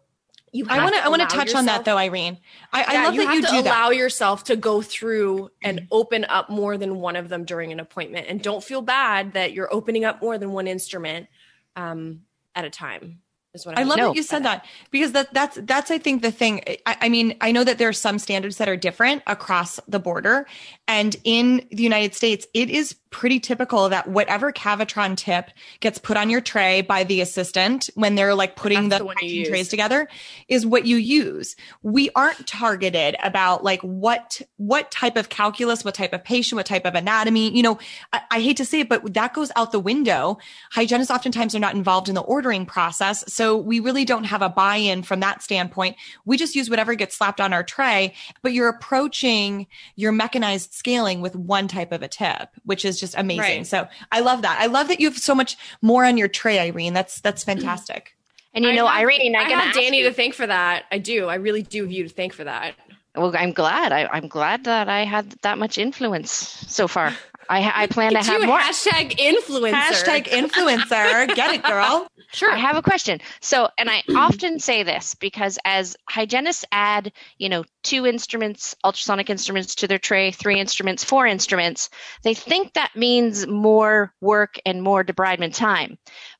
you 0.52 0.66
I 0.68 0.82
want 0.82 0.94
to 0.94 1.04
I 1.04 1.08
want 1.08 1.22
to 1.22 1.26
touch 1.28 1.48
yourself, 1.48 1.60
on 1.60 1.66
that 1.66 1.84
though, 1.84 1.96
Irene. 1.96 2.38
I, 2.72 2.80
yeah, 2.80 2.86
I 2.88 3.04
love 3.04 3.14
you 3.14 3.24
that 3.24 3.34
you 3.34 3.42
to 3.42 3.48
do 3.48 3.60
allow 3.60 3.88
that. 3.88 3.96
yourself 3.96 4.44
to 4.44 4.56
go 4.56 4.82
through 4.82 5.50
and 5.62 5.78
mm-hmm. 5.78 5.86
open 5.90 6.26
up 6.26 6.50
more 6.50 6.76
than 6.76 7.00
one 7.00 7.16
of 7.16 7.28
them 7.30 7.44
during 7.44 7.72
an 7.72 7.80
appointment, 7.80 8.26
and 8.28 8.42
don't 8.42 8.62
feel 8.62 8.82
bad 8.82 9.32
that 9.32 9.52
you're 9.52 9.72
opening 9.72 10.04
up 10.04 10.20
more 10.20 10.36
than 10.36 10.52
one 10.52 10.66
instrument 10.66 11.28
um, 11.74 12.20
at 12.54 12.66
a 12.66 12.70
time 12.70 13.22
is 13.54 13.66
what 13.66 13.78
I, 13.78 13.82
I 13.82 13.84
love 13.84 13.98
that 13.98 14.14
you 14.14 14.22
said 14.22 14.44
that 14.44 14.66
because 14.90 15.12
that 15.12 15.32
that's 15.34 15.58
that's 15.62 15.90
I 15.90 15.98
think 15.98 16.22
the 16.22 16.30
thing. 16.30 16.62
I, 16.86 16.96
I, 17.02 17.08
mean, 17.08 17.36
I 17.40 17.52
know 17.52 17.64
that 17.64 17.78
there 17.78 17.88
are 17.88 17.94
some 17.94 18.18
standards 18.18 18.56
that 18.56 18.68
are 18.68 18.76
different 18.76 19.22
across 19.26 19.78
the 19.88 19.98
border, 19.98 20.46
and 20.92 21.16
in 21.24 21.66
the 21.70 21.82
United 21.82 22.14
States, 22.14 22.46
it 22.54 22.70
is 22.70 22.94
pretty 23.10 23.38
typical 23.38 23.90
that 23.90 24.08
whatever 24.08 24.50
Cavitron 24.50 25.14
tip 25.18 25.50
gets 25.80 25.98
put 25.98 26.16
on 26.16 26.30
your 26.30 26.40
tray 26.40 26.80
by 26.80 27.04
the 27.04 27.20
assistant 27.20 27.90
when 27.94 28.14
they're 28.14 28.34
like 28.34 28.56
putting 28.56 28.88
that's 28.88 29.04
the, 29.04 29.14
the 29.20 29.44
trays 29.44 29.68
together 29.68 30.08
is 30.48 30.64
what 30.64 30.86
you 30.86 30.96
use. 30.96 31.54
We 31.82 32.08
aren't 32.16 32.46
targeted 32.46 33.16
about 33.22 33.62
like 33.62 33.82
what 33.82 34.40
what 34.56 34.90
type 34.90 35.16
of 35.16 35.28
calculus, 35.28 35.84
what 35.84 35.94
type 35.94 36.14
of 36.14 36.24
patient, 36.24 36.56
what 36.56 36.64
type 36.64 36.86
of 36.86 36.94
anatomy. 36.94 37.54
You 37.54 37.62
know, 37.62 37.78
I, 38.14 38.22
I 38.30 38.40
hate 38.40 38.56
to 38.56 38.64
say 38.64 38.80
it, 38.80 38.88
but 38.88 39.12
that 39.12 39.34
goes 39.34 39.52
out 39.56 39.72
the 39.72 39.78
window. 39.78 40.38
Hygienists 40.70 41.10
oftentimes 41.10 41.54
are 41.54 41.58
not 41.58 41.74
involved 41.74 42.08
in 42.08 42.14
the 42.14 42.22
ordering 42.22 42.64
process. 42.64 43.24
So 43.30 43.42
so 43.42 43.56
we 43.56 43.80
really 43.80 44.04
don't 44.04 44.22
have 44.22 44.40
a 44.40 44.48
buy 44.48 44.76
in 44.76 45.02
from 45.02 45.18
that 45.18 45.42
standpoint. 45.42 45.96
We 46.24 46.36
just 46.36 46.54
use 46.54 46.70
whatever 46.70 46.94
gets 46.94 47.16
slapped 47.16 47.40
on 47.40 47.52
our 47.52 47.64
tray, 47.64 48.14
but 48.40 48.52
you're 48.52 48.68
approaching 48.68 49.66
your 49.96 50.12
mechanized 50.12 50.72
scaling 50.82 51.20
with 51.20 51.36
one 51.36 51.68
type 51.68 51.92
of 51.92 52.02
a 52.02 52.08
tip, 52.08 52.48
which 52.64 52.84
is 52.84 52.98
just 52.98 53.14
amazing. 53.16 53.58
Right. 53.58 53.66
So 53.66 53.86
I 54.10 54.18
love 54.18 54.42
that. 54.42 54.58
I 54.60 54.66
love 54.66 54.88
that 54.88 54.98
you 54.98 55.08
have 55.08 55.16
so 55.16 55.32
much 55.32 55.56
more 55.80 56.04
on 56.04 56.16
your 56.16 56.26
tray, 56.26 56.58
Irene. 56.58 56.92
That's, 56.92 57.20
that's 57.20 57.44
mm-hmm. 57.44 57.60
fantastic. 57.60 58.16
And 58.52 58.64
you 58.64 58.72
know, 58.72 58.88
have, 58.88 58.98
Irene, 58.98 59.36
I, 59.36 59.42
I 59.42 59.48
have 59.50 59.74
Danny 59.74 59.98
you. 59.98 60.08
to 60.08 60.12
thank 60.12 60.34
for 60.34 60.44
that. 60.44 60.86
I 60.90 60.98
do. 60.98 61.28
I 61.28 61.36
really 61.36 61.62
do 61.62 61.82
have 61.84 61.92
you 61.92 62.02
to 62.02 62.08
thank 62.08 62.32
for 62.32 62.42
that. 62.42 62.74
Well, 63.14 63.32
I'm 63.36 63.52
glad. 63.52 63.92
I, 63.92 64.08
am 64.16 64.26
glad 64.26 64.64
that 64.64 64.88
I 64.88 65.04
had 65.04 65.30
that 65.42 65.56
much 65.56 65.78
influence 65.78 66.32
so 66.32 66.88
far. 66.88 67.14
I, 67.52 67.82
I 67.82 67.86
plan 67.86 68.12
to 68.12 68.22
have 68.22 68.46
more. 68.46 68.58
Hashtag 68.58 69.18
influencer. 69.18 69.72
Hashtag 69.74 70.24
influencer. 70.24 71.34
Get 71.34 71.54
it, 71.54 71.62
girl. 71.62 72.08
Sure. 72.34 72.50
I 72.50 72.56
have 72.56 72.76
a 72.76 72.82
question. 72.82 73.20
So, 73.42 73.68
and 73.76 73.90
I 73.90 74.02
often 74.16 74.58
say 74.58 74.84
this 74.84 75.14
because 75.14 75.58
as 75.66 75.94
hygienists 76.08 76.64
add, 76.72 77.12
you 77.36 77.50
know, 77.50 77.62
two 77.82 78.06
instruments, 78.06 78.74
ultrasonic 78.84 79.28
instruments 79.28 79.74
to 79.74 79.86
their 79.86 79.98
tray, 79.98 80.30
three 80.30 80.58
instruments, 80.58 81.04
four 81.04 81.26
instruments, 81.26 81.90
they 82.22 82.32
think 82.32 82.72
that 82.72 82.96
means 82.96 83.46
more 83.46 84.14
work 84.22 84.54
and 84.64 84.82
more 84.82 85.04
debridement 85.04 85.54
time. 85.54 85.98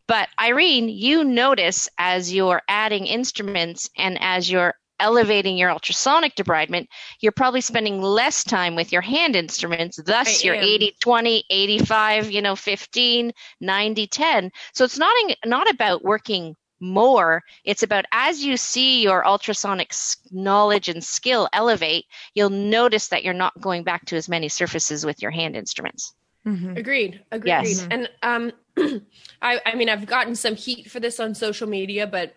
But 0.09 0.31
Irene, 0.41 0.89
you 0.89 1.25
notice 1.25 1.91
as 1.99 2.33
you're 2.33 2.63
adding 2.69 3.05
instruments 3.07 3.91
and 3.99 4.17
as 4.23 4.51
you're 4.51 4.75
elevating 5.03 5.59
your 5.59 5.71
ultrasonic 5.71 6.35
debridement, 6.35 6.87
you're 7.21 7.33
probably 7.33 7.61
spending 7.61 8.01
less 8.01 8.45
time 8.45 8.75
with 8.75 8.93
your 8.93 9.03
hand 9.03 9.37
instruments. 9.37 10.01
Thus, 10.03 10.43
I 10.43 10.47
you're 10.47 10.55
am. 10.55 10.65
80, 10.65 10.97
20, 11.01 11.45
85, 11.51 12.31
you 12.31 12.41
know, 12.41 12.57
15, 12.57 13.33
90, 13.61 14.07
10. 14.07 14.51
So 14.73 14.85
it's 14.85 14.99
not, 14.99 15.13
not 15.45 15.69
about 15.69 16.03
working 16.03 16.57
more. 16.81 17.43
It's 17.65 17.83
about 17.83 18.05
as 18.13 18.45
you 18.45 18.57
see 18.57 19.03
your 19.03 19.27
ultrasonic 19.27 19.93
knowledge 20.31 20.89
and 20.89 21.03
skill 21.03 21.49
elevate, 21.53 22.07
you'll 22.35 22.51
notice 22.51 23.09
that 23.09 23.25
you're 23.25 23.35
not 23.35 23.61
going 23.61 23.85
back 23.85 24.07
to 24.07 24.17
as 24.17 24.29
many 24.29 24.49
surfaces 24.49 25.07
with 25.07 25.23
your 25.23 25.31
hand 25.31 25.57
instruments. 25.57 26.15
Mm-hmm. 26.47 26.77
Agreed. 26.77 27.21
Agreed. 27.31 27.49
Yes. 27.49 27.87
And 27.91 28.11
um, 28.23 28.53
I, 29.43 29.61
I 29.65 29.75
mean, 29.77 29.89
I've 29.89 30.07
gotten 30.07 30.35
some 30.35 30.57
heat 30.57 30.91
for 30.91 30.99
this 30.99 31.21
on 31.21 31.35
social 31.35 31.69
media, 31.69 32.07
but 32.07 32.35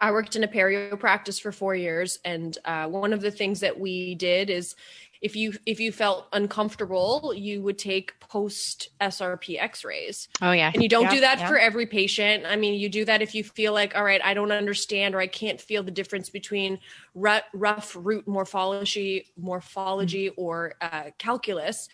I 0.00 0.12
worked 0.12 0.36
in 0.36 0.44
a 0.44 0.48
perio 0.48 0.98
practice 0.98 1.38
for 1.38 1.52
four 1.52 1.74
years, 1.74 2.18
and 2.24 2.56
uh, 2.64 2.86
one 2.86 3.12
of 3.12 3.20
the 3.20 3.30
things 3.30 3.60
that 3.60 3.78
we 3.78 4.14
did 4.14 4.50
is 4.50 4.74
if 5.20 5.36
you 5.36 5.52
if 5.66 5.78
you 5.80 5.92
felt 5.92 6.28
uncomfortable, 6.32 7.34
you 7.36 7.62
would 7.62 7.78
take 7.78 8.18
post 8.20 8.88
SRP 9.00 9.60
X-rays. 9.60 10.28
Oh 10.40 10.52
yeah, 10.52 10.70
and 10.72 10.82
you 10.82 10.88
don't 10.88 11.04
yeah, 11.04 11.10
do 11.10 11.20
that 11.20 11.40
yeah. 11.40 11.48
for 11.48 11.58
every 11.58 11.86
patient. 11.86 12.44
I 12.46 12.56
mean, 12.56 12.74
you 12.74 12.88
do 12.88 13.04
that 13.04 13.20
if 13.20 13.34
you 13.34 13.44
feel 13.44 13.72
like, 13.72 13.94
all 13.94 14.04
right, 14.04 14.20
I 14.24 14.32
don't 14.32 14.52
understand 14.52 15.14
or 15.14 15.20
I 15.20 15.26
can't 15.26 15.60
feel 15.60 15.82
the 15.82 15.90
difference 15.90 16.30
between 16.30 16.78
rough 17.14 17.94
root 17.98 18.26
morphology, 18.26 19.26
morphology, 19.36 20.30
mm-hmm. 20.30 20.40
or 20.40 20.74
uh, 20.80 21.10
calculus 21.18 21.88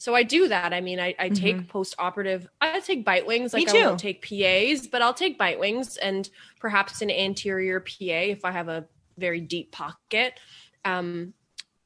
so 0.00 0.14
I 0.14 0.22
do 0.22 0.48
that. 0.48 0.72
I 0.72 0.80
mean, 0.80 0.98
I, 0.98 1.14
I 1.18 1.28
take 1.28 1.56
mm-hmm. 1.56 1.66
post 1.66 1.94
operative, 1.98 2.48
I 2.58 2.80
take 2.80 3.04
bite 3.04 3.26
wings. 3.26 3.52
Like 3.52 3.68
I 3.68 3.86
won't 3.86 4.00
take 4.00 4.26
PAs, 4.26 4.86
but 4.86 5.02
I'll 5.02 5.12
take 5.12 5.36
bite 5.36 5.60
wings 5.60 5.98
and 5.98 6.26
perhaps 6.58 7.02
an 7.02 7.10
anterior 7.10 7.80
PA 7.80 7.92
if 8.00 8.46
I 8.46 8.50
have 8.50 8.68
a 8.68 8.86
very 9.18 9.42
deep 9.42 9.72
pocket. 9.72 10.40
Um, 10.86 11.34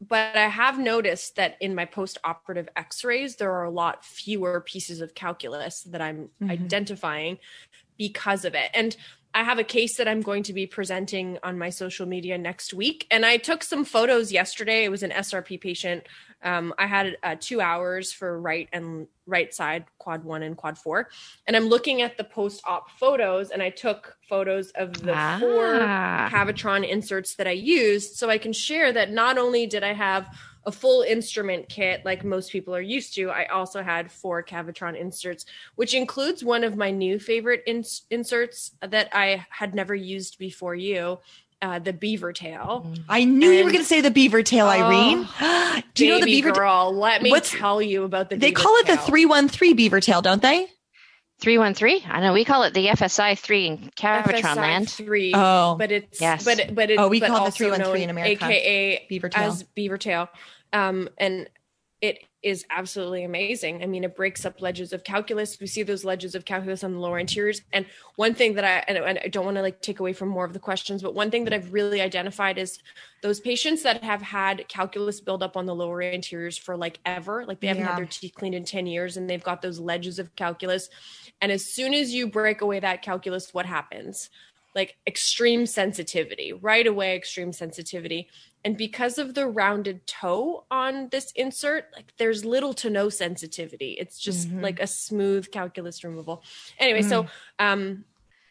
but 0.00 0.36
I 0.36 0.46
have 0.46 0.78
noticed 0.78 1.34
that 1.36 1.56
in 1.60 1.74
my 1.74 1.86
post 1.86 2.18
operative 2.22 2.68
x 2.76 3.02
rays, 3.02 3.34
there 3.34 3.50
are 3.50 3.64
a 3.64 3.70
lot 3.70 4.04
fewer 4.04 4.60
pieces 4.60 5.00
of 5.00 5.16
calculus 5.16 5.82
that 5.82 6.00
I'm 6.00 6.28
mm-hmm. 6.40 6.52
identifying 6.52 7.38
because 7.98 8.44
of 8.44 8.54
it. 8.54 8.70
And 8.74 8.96
I 9.34 9.42
have 9.42 9.58
a 9.58 9.64
case 9.64 9.96
that 9.96 10.06
I'm 10.06 10.22
going 10.22 10.44
to 10.44 10.52
be 10.52 10.66
presenting 10.66 11.38
on 11.42 11.58
my 11.58 11.68
social 11.68 12.06
media 12.06 12.38
next 12.38 12.72
week. 12.72 13.06
And 13.10 13.26
I 13.26 13.36
took 13.36 13.64
some 13.64 13.84
photos 13.84 14.30
yesterday. 14.30 14.84
It 14.84 14.90
was 14.90 15.02
an 15.02 15.10
SRP 15.10 15.60
patient. 15.60 16.04
Um, 16.44 16.72
I 16.78 16.86
had 16.86 17.16
uh, 17.22 17.34
two 17.40 17.60
hours 17.60 18.12
for 18.12 18.40
right 18.40 18.68
and 18.72 19.08
right 19.26 19.52
side, 19.52 19.86
quad 19.98 20.22
one 20.22 20.42
and 20.44 20.56
quad 20.56 20.78
four. 20.78 21.08
And 21.46 21.56
I'm 21.56 21.66
looking 21.66 22.00
at 22.02 22.16
the 22.16 22.24
post 22.24 22.62
op 22.66 22.90
photos, 22.90 23.50
and 23.50 23.62
I 23.62 23.70
took 23.70 24.16
photos 24.28 24.70
of 24.72 24.92
the 25.02 25.14
ah. 25.14 25.38
four 25.40 25.64
Cavitron 26.30 26.88
inserts 26.88 27.34
that 27.36 27.48
I 27.48 27.52
used 27.52 28.16
so 28.16 28.30
I 28.30 28.38
can 28.38 28.52
share 28.52 28.92
that 28.92 29.10
not 29.10 29.38
only 29.38 29.66
did 29.66 29.82
I 29.82 29.94
have 29.94 30.28
a 30.66 30.72
full 30.72 31.02
instrument 31.02 31.68
kit 31.68 32.04
like 32.04 32.24
most 32.24 32.50
people 32.50 32.74
are 32.74 32.80
used 32.80 33.14
to. 33.14 33.30
I 33.30 33.46
also 33.46 33.82
had 33.82 34.10
four 34.10 34.42
Cavitron 34.42 34.98
inserts, 34.98 35.44
which 35.74 35.94
includes 35.94 36.44
one 36.44 36.64
of 36.64 36.76
my 36.76 36.90
new 36.90 37.18
favorite 37.18 37.62
ins- 37.66 38.02
inserts 38.10 38.72
that 38.80 39.08
I 39.12 39.46
had 39.50 39.74
never 39.74 39.94
used 39.94 40.38
before 40.38 40.74
you. 40.74 41.18
Uh, 41.62 41.78
the 41.78 41.94
beaver 41.94 42.30
tail. 42.30 42.92
I 43.08 43.24
knew 43.24 43.48
and, 43.48 43.58
you 43.58 43.64
were 43.64 43.70
going 43.70 43.82
to 43.82 43.88
say 43.88 44.02
the 44.02 44.10
beaver 44.10 44.42
tail, 44.42 44.66
Irene. 44.66 45.26
Oh, 45.40 45.80
Do 45.94 46.04
you 46.04 46.12
know 46.12 46.20
the 46.20 46.26
beaver 46.26 46.52
tail? 46.52 46.94
Let 46.94 47.22
me 47.22 47.30
What's, 47.30 47.52
tell 47.52 47.80
you 47.80 48.02
about 48.02 48.28
the. 48.28 48.36
They 48.36 48.52
call 48.52 48.76
it 48.78 48.86
the 48.86 48.98
three 48.98 49.24
one 49.24 49.48
three 49.48 49.72
beaver 49.72 50.00
tail, 50.00 50.20
don't 50.20 50.42
they? 50.42 50.68
313 51.40 52.02
i 52.10 52.20
know 52.20 52.32
we 52.32 52.44
call 52.44 52.62
it 52.62 52.74
the 52.74 52.86
fsi 52.86 53.36
3 53.36 53.66
in 53.66 53.78
cavitron 53.96 54.56
land 54.56 54.88
3 54.88 55.32
oh 55.34 55.74
but 55.76 55.90
it's 55.90 56.20
yes 56.20 56.44
but 56.44 56.74
but 56.74 56.90
it, 56.90 56.98
oh 56.98 57.08
we 57.08 57.20
call 57.20 57.42
it 57.42 57.46
the 57.46 57.50
313 57.50 58.04
in 58.04 58.10
america 58.10 58.46
aka 58.46 59.04
beaver 59.08 59.28
tail 59.28 59.50
as 59.50 59.62
beaver 59.74 59.98
tail 59.98 60.28
um 60.74 61.08
and 61.16 61.48
it 62.04 62.22
is 62.42 62.66
absolutely 62.68 63.24
amazing. 63.24 63.82
I 63.82 63.86
mean, 63.86 64.04
it 64.04 64.14
breaks 64.14 64.44
up 64.44 64.60
ledges 64.60 64.92
of 64.92 65.04
calculus. 65.04 65.58
We 65.58 65.66
see 65.66 65.82
those 65.82 66.04
ledges 66.04 66.34
of 66.34 66.44
calculus 66.44 66.84
on 66.84 66.92
the 66.92 66.98
lower 66.98 67.18
anteriors. 67.18 67.62
And 67.72 67.86
one 68.16 68.34
thing 68.34 68.52
that 68.56 68.64
I, 68.64 68.84
and 68.92 69.18
I 69.18 69.28
don't 69.28 69.46
want 69.46 69.56
to 69.56 69.62
like 69.62 69.80
take 69.80 70.00
away 70.00 70.12
from 70.12 70.28
more 70.28 70.44
of 70.44 70.52
the 70.52 70.58
questions, 70.58 71.02
but 71.02 71.14
one 71.14 71.30
thing 71.30 71.44
that 71.44 71.54
I've 71.54 71.72
really 71.72 72.02
identified 72.02 72.58
is 72.58 72.78
those 73.22 73.40
patients 73.40 73.82
that 73.84 74.04
have 74.04 74.20
had 74.20 74.68
calculus 74.68 75.22
build 75.22 75.42
up 75.42 75.56
on 75.56 75.64
the 75.64 75.74
lower 75.74 76.02
anteriors 76.02 76.58
for 76.58 76.76
like 76.76 76.98
ever, 77.06 77.46
like 77.46 77.60
they 77.60 77.68
haven't 77.68 77.84
yeah. 77.84 77.88
had 77.88 77.98
their 77.98 78.04
teeth 78.04 78.34
cleaned 78.34 78.54
in 78.54 78.66
10 78.66 78.86
years 78.86 79.16
and 79.16 79.30
they've 79.30 79.42
got 79.42 79.62
those 79.62 79.80
ledges 79.80 80.18
of 80.18 80.36
calculus. 80.36 80.90
And 81.40 81.50
as 81.50 81.64
soon 81.64 81.94
as 81.94 82.12
you 82.12 82.26
break 82.26 82.60
away 82.60 82.80
that 82.80 83.00
calculus, 83.00 83.54
what 83.54 83.64
happens? 83.64 84.28
Like 84.74 84.96
extreme 85.06 85.66
sensitivity, 85.66 86.52
right 86.52 86.86
away 86.86 87.14
extreme 87.14 87.52
sensitivity. 87.52 88.28
And 88.64 88.76
because 88.76 89.18
of 89.18 89.34
the 89.34 89.46
rounded 89.46 90.06
toe 90.06 90.64
on 90.70 91.08
this 91.10 91.32
insert, 91.32 91.88
like 91.94 92.12
there's 92.18 92.44
little 92.44 92.74
to 92.74 92.90
no 92.90 93.08
sensitivity. 93.08 93.96
It's 93.98 94.18
just 94.18 94.48
mm-hmm. 94.48 94.62
like 94.62 94.80
a 94.80 94.86
smooth 94.86 95.50
calculus 95.50 96.02
removal. 96.02 96.42
Anyway, 96.78 97.02
mm. 97.02 97.08
so 97.08 97.26
um 97.58 98.04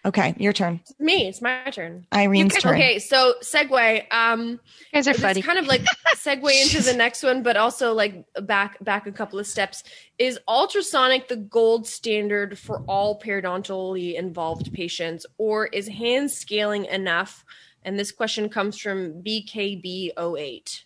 Okay, 0.05 0.35
your 0.37 0.51
turn. 0.51 0.81
Me, 0.99 1.27
it's 1.29 1.41
my 1.41 1.69
turn. 1.71 2.05
Irene's 2.11 2.55
turn. 2.55 2.73
Okay, 2.73 2.99
so 2.99 3.35
segue. 3.41 4.13
Um, 4.13 4.49
you 4.49 4.59
guys 4.93 5.07
are 5.07 5.13
funny. 5.13 5.41
Kind 5.41 5.59
of 5.59 5.67
like 5.67 5.81
segue 6.17 6.61
into 6.61 6.81
the 6.81 6.93
next 6.93 7.23
one, 7.23 7.41
but 7.41 7.55
also 7.55 7.93
like 7.93 8.25
back 8.41 8.83
back 8.83 9.07
a 9.07 9.13
couple 9.13 9.39
of 9.39 9.47
steps. 9.47 9.83
Is 10.19 10.39
ultrasonic 10.45 11.29
the 11.29 11.37
gold 11.37 11.87
standard 11.87 12.59
for 12.59 12.79
all 12.85 13.17
periodontally 13.19 14.15
involved 14.15 14.73
patients, 14.73 15.25
or 15.37 15.67
is 15.67 15.87
hand 15.87 16.31
scaling 16.31 16.83
enough? 16.85 17.45
And 17.83 17.97
this 17.97 18.11
question 18.11 18.49
comes 18.49 18.77
from 18.77 19.23
BKB08. 19.23 20.83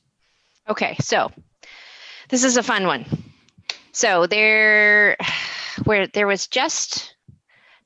Okay, 0.70 0.96
so 1.00 1.32
this 2.30 2.44
is 2.44 2.58
a 2.58 2.64
fun 2.64 2.86
one. 2.86 3.06
So 3.94 4.28
there, 4.28 5.18
where 5.86 6.06
there 6.08 6.28
was 6.28 6.46
just 6.48 7.16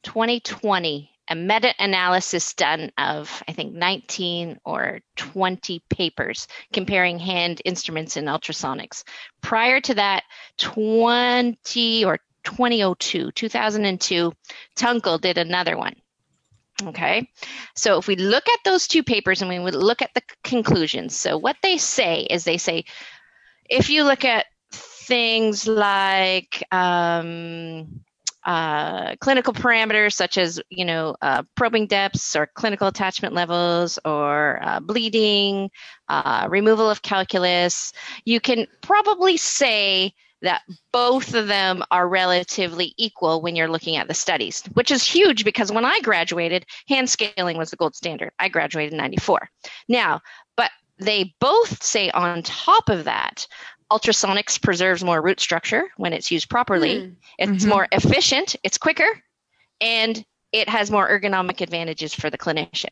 2020 0.04 1.11
a 1.32 1.36
meta 1.36 1.74
analysis 1.80 2.54
done 2.54 2.92
of, 2.98 3.42
I 3.48 3.54
think, 3.54 3.74
19 3.74 4.60
or 4.66 5.00
20 5.16 5.82
papers 5.90 6.46
comparing 6.74 7.20
hand 7.20 7.62
instruments 7.64 8.18
and 8.18 8.28
ultrasonics. 8.28 9.04
Prior 9.40 9.80
to 9.80 9.94
that, 9.96 10.24
20 10.58 12.04
or 12.04 12.20
2002, 12.44 13.32
2002, 13.32 14.34
Tunkel 14.76 15.22
did 15.22 15.38
another 15.38 15.78
one. 15.78 15.96
Okay, 16.84 17.30
so 17.76 17.98
if 17.98 18.08
we 18.08 18.18
look 18.18 18.50
at 18.50 18.60
those 18.66 18.88
two 18.88 19.04
papers 19.04 19.42
and 19.42 19.50
we 19.50 19.60
would 19.60 19.76
look 19.76 20.02
at 20.02 20.14
the 20.14 20.24
conclusions, 20.44 21.16
so 21.16 21.38
what 21.38 21.56
they 21.64 21.78
say 21.78 22.24
is 22.24 22.44
they 22.44 22.58
say 22.58 22.84
if 23.70 23.90
you 23.90 24.04
look 24.04 24.26
at 24.26 24.48
things 24.72 25.66
like 25.68 26.62
um, 26.72 28.02
uh, 28.46 29.16
clinical 29.18 29.54
parameters 29.54 30.14
such 30.14 30.38
as 30.38 30.60
you 30.70 30.86
know 30.86 31.16
uh, 31.22 31.44
probing 31.56 31.88
depths 31.88 32.36
or 32.36 32.48
clinical 32.48 32.88
attachment 32.88 33.34
levels 33.34 34.00
or 34.04 34.60
uh, 34.64 34.80
bleeding 34.80 35.70
uh, 36.10 36.48
removal 36.50 36.90
of 36.90 37.02
calculus 37.02 37.94
you 38.26 38.40
can 38.40 38.66
probably 38.82 39.38
say 39.38 40.14
that 40.42 40.64
both 40.92 41.36
of 41.36 41.48
them 41.48 41.84
are 41.92 42.08
relatively 42.08 42.96
equal 42.98 43.44
when 43.44 43.56
you're 43.56 43.70
looking 43.70 43.96
at 43.96 44.08
the 44.08 44.14
studies 44.14 44.64
which 44.74 44.90
is 44.90 45.04
huge 45.04 45.46
because 45.46 45.72
when 45.72 45.86
i 45.86 46.00
graduated 46.02 46.66
hand 46.88 47.10
scaling 47.10 47.58
was 47.58 47.70
the 47.70 47.78
gold 47.78 47.96
standard. 47.96 48.32
I 48.40 48.50
graduated 48.50 48.94
in 48.94 48.98
94 48.98 49.50
now 49.88 50.22
but 50.58 50.72
they 50.98 51.34
both 51.40 51.84
say 51.84 52.10
on 52.12 52.44
top 52.44 52.90
of 52.90 53.04
that 53.06 53.48
ultrasonics 53.92 54.62
preserves 54.62 55.04
more 55.04 55.22
root 55.22 55.40
structure 55.40 55.84
when 55.98 56.14
it's 56.14 56.32
used 56.32 56.50
properly. 56.50 56.96
Mm. 56.96 57.16
It's 57.38 57.52
mm-hmm. 57.52 57.70
more 57.70 57.88
efficient, 57.92 58.56
it's 58.64 58.78
quicker, 58.78 59.22
and 59.82 60.24
it 60.54 60.70
has 60.70 60.90
more 60.90 61.08
ergonomic 61.10 61.62
advantages 61.62 62.14
for 62.14 62.30
the 62.30 62.38
clinician. 62.38 62.90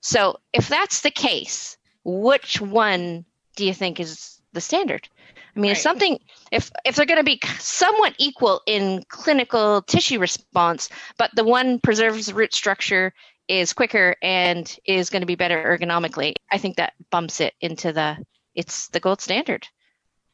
So, 0.00 0.38
if 0.52 0.68
that's 0.68 1.00
the 1.00 1.10
case, 1.10 1.76
which 2.04 2.60
one 2.60 3.24
do 3.56 3.64
you 3.64 3.72
think 3.72 3.98
is 3.98 4.40
the 4.52 4.60
standard? 4.60 5.08
I 5.56 5.60
mean, 5.60 5.70
right. 5.70 5.76
if 5.76 5.82
something 5.82 6.18
if 6.50 6.70
if 6.84 6.96
they're 6.96 7.06
going 7.06 7.18
to 7.18 7.24
be 7.24 7.40
somewhat 7.58 8.14
equal 8.18 8.62
in 8.66 9.04
clinical 9.08 9.82
tissue 9.82 10.18
response, 10.18 10.88
but 11.18 11.30
the 11.34 11.44
one 11.44 11.78
preserves 11.78 12.32
root 12.32 12.52
structure 12.52 13.12
is 13.48 13.72
quicker 13.72 14.16
and 14.22 14.76
is 14.84 15.10
going 15.10 15.20
to 15.20 15.26
be 15.26 15.34
better 15.34 15.78
ergonomically, 15.78 16.34
I 16.50 16.58
think 16.58 16.76
that 16.76 16.94
bumps 17.10 17.40
it 17.40 17.54
into 17.60 17.92
the 17.92 18.16
it's 18.54 18.88
the 18.88 19.00
gold 19.00 19.20
standard. 19.20 19.68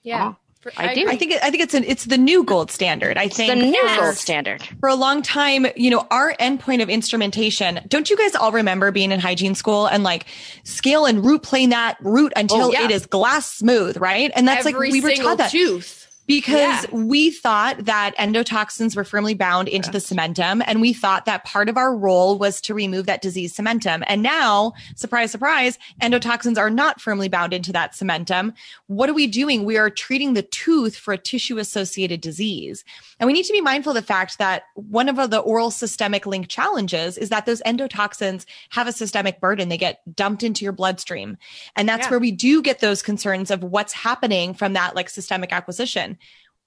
Yeah. 0.02 0.32
Oh, 0.32 0.36
for, 0.60 0.72
I, 0.76 0.88
I, 0.88 0.94
do. 0.94 1.08
I 1.08 1.16
think 1.16 1.34
I 1.40 1.50
think 1.50 1.62
it's 1.62 1.74
an 1.74 1.84
it's 1.84 2.04
the 2.06 2.18
new 2.18 2.42
gold 2.42 2.72
standard. 2.72 3.16
I 3.16 3.28
think 3.28 3.54
the 3.54 3.66
new 3.70 3.88
gold 3.96 4.16
standard. 4.16 4.60
For 4.80 4.88
a 4.88 4.96
long 4.96 5.22
time, 5.22 5.66
you 5.76 5.88
know, 5.90 6.04
our 6.10 6.34
endpoint 6.34 6.82
of 6.82 6.88
instrumentation. 6.88 7.80
Don't 7.86 8.10
you 8.10 8.16
guys 8.16 8.34
all 8.34 8.50
remember 8.50 8.90
being 8.90 9.12
in 9.12 9.20
hygiene 9.20 9.54
school 9.54 9.86
and 9.86 10.02
like 10.02 10.26
scale 10.64 11.06
and 11.06 11.24
root 11.24 11.44
plane 11.44 11.70
that 11.70 11.96
root 12.00 12.32
until 12.34 12.66
oh, 12.66 12.72
yeah. 12.72 12.84
it 12.86 12.90
is 12.90 13.06
glass 13.06 13.52
smooth, 13.52 13.98
right? 13.98 14.32
And 14.34 14.48
that's 14.48 14.66
Every 14.66 14.90
like 14.90 14.92
we 14.92 15.00
were 15.00 15.14
taught 15.14 15.38
that 15.38 15.52
tooth 15.52 16.07
because 16.28 16.84
yeah. 16.84 16.84
we 16.92 17.30
thought 17.30 17.86
that 17.86 18.14
endotoxins 18.18 18.94
were 18.94 19.02
firmly 19.02 19.32
bound 19.32 19.66
into 19.66 19.90
the 19.90 19.96
cementum 19.96 20.62
and 20.66 20.82
we 20.82 20.92
thought 20.92 21.24
that 21.24 21.42
part 21.44 21.70
of 21.70 21.78
our 21.78 21.96
role 21.96 22.38
was 22.38 22.60
to 22.60 22.74
remove 22.74 23.06
that 23.06 23.22
disease 23.22 23.56
cementum. 23.56 24.04
And 24.06 24.22
now, 24.22 24.74
surprise, 24.94 25.30
surprise, 25.30 25.78
endotoxins 26.02 26.58
are 26.58 26.68
not 26.68 27.00
firmly 27.00 27.30
bound 27.30 27.54
into 27.54 27.72
that 27.72 27.92
cementum. 27.92 28.52
What 28.88 29.08
are 29.08 29.14
we 29.14 29.26
doing? 29.26 29.64
We 29.64 29.78
are 29.78 29.88
treating 29.88 30.34
the 30.34 30.42
tooth 30.42 30.94
for 30.94 31.14
a 31.14 31.18
tissue 31.18 31.56
associated 31.56 32.20
disease. 32.20 32.84
And 33.18 33.26
we 33.26 33.32
need 33.32 33.46
to 33.46 33.52
be 33.54 33.62
mindful 33.62 33.92
of 33.92 33.96
the 33.96 34.02
fact 34.02 34.36
that 34.36 34.64
one 34.74 35.08
of 35.08 35.30
the 35.30 35.38
oral 35.38 35.70
systemic 35.70 36.26
link 36.26 36.48
challenges 36.48 37.16
is 37.16 37.30
that 37.30 37.46
those 37.46 37.62
endotoxins 37.62 38.44
have 38.68 38.86
a 38.86 38.92
systemic 38.92 39.40
burden. 39.40 39.70
They 39.70 39.78
get 39.78 40.02
dumped 40.14 40.42
into 40.42 40.62
your 40.62 40.72
bloodstream. 40.72 41.38
And 41.74 41.88
that's 41.88 42.04
yeah. 42.04 42.10
where 42.10 42.20
we 42.20 42.32
do 42.32 42.60
get 42.60 42.80
those 42.80 43.00
concerns 43.00 43.50
of 43.50 43.64
what's 43.64 43.94
happening 43.94 44.52
from 44.52 44.74
that 44.74 44.94
like 44.94 45.08
systemic 45.08 45.54
acquisition 45.54 46.17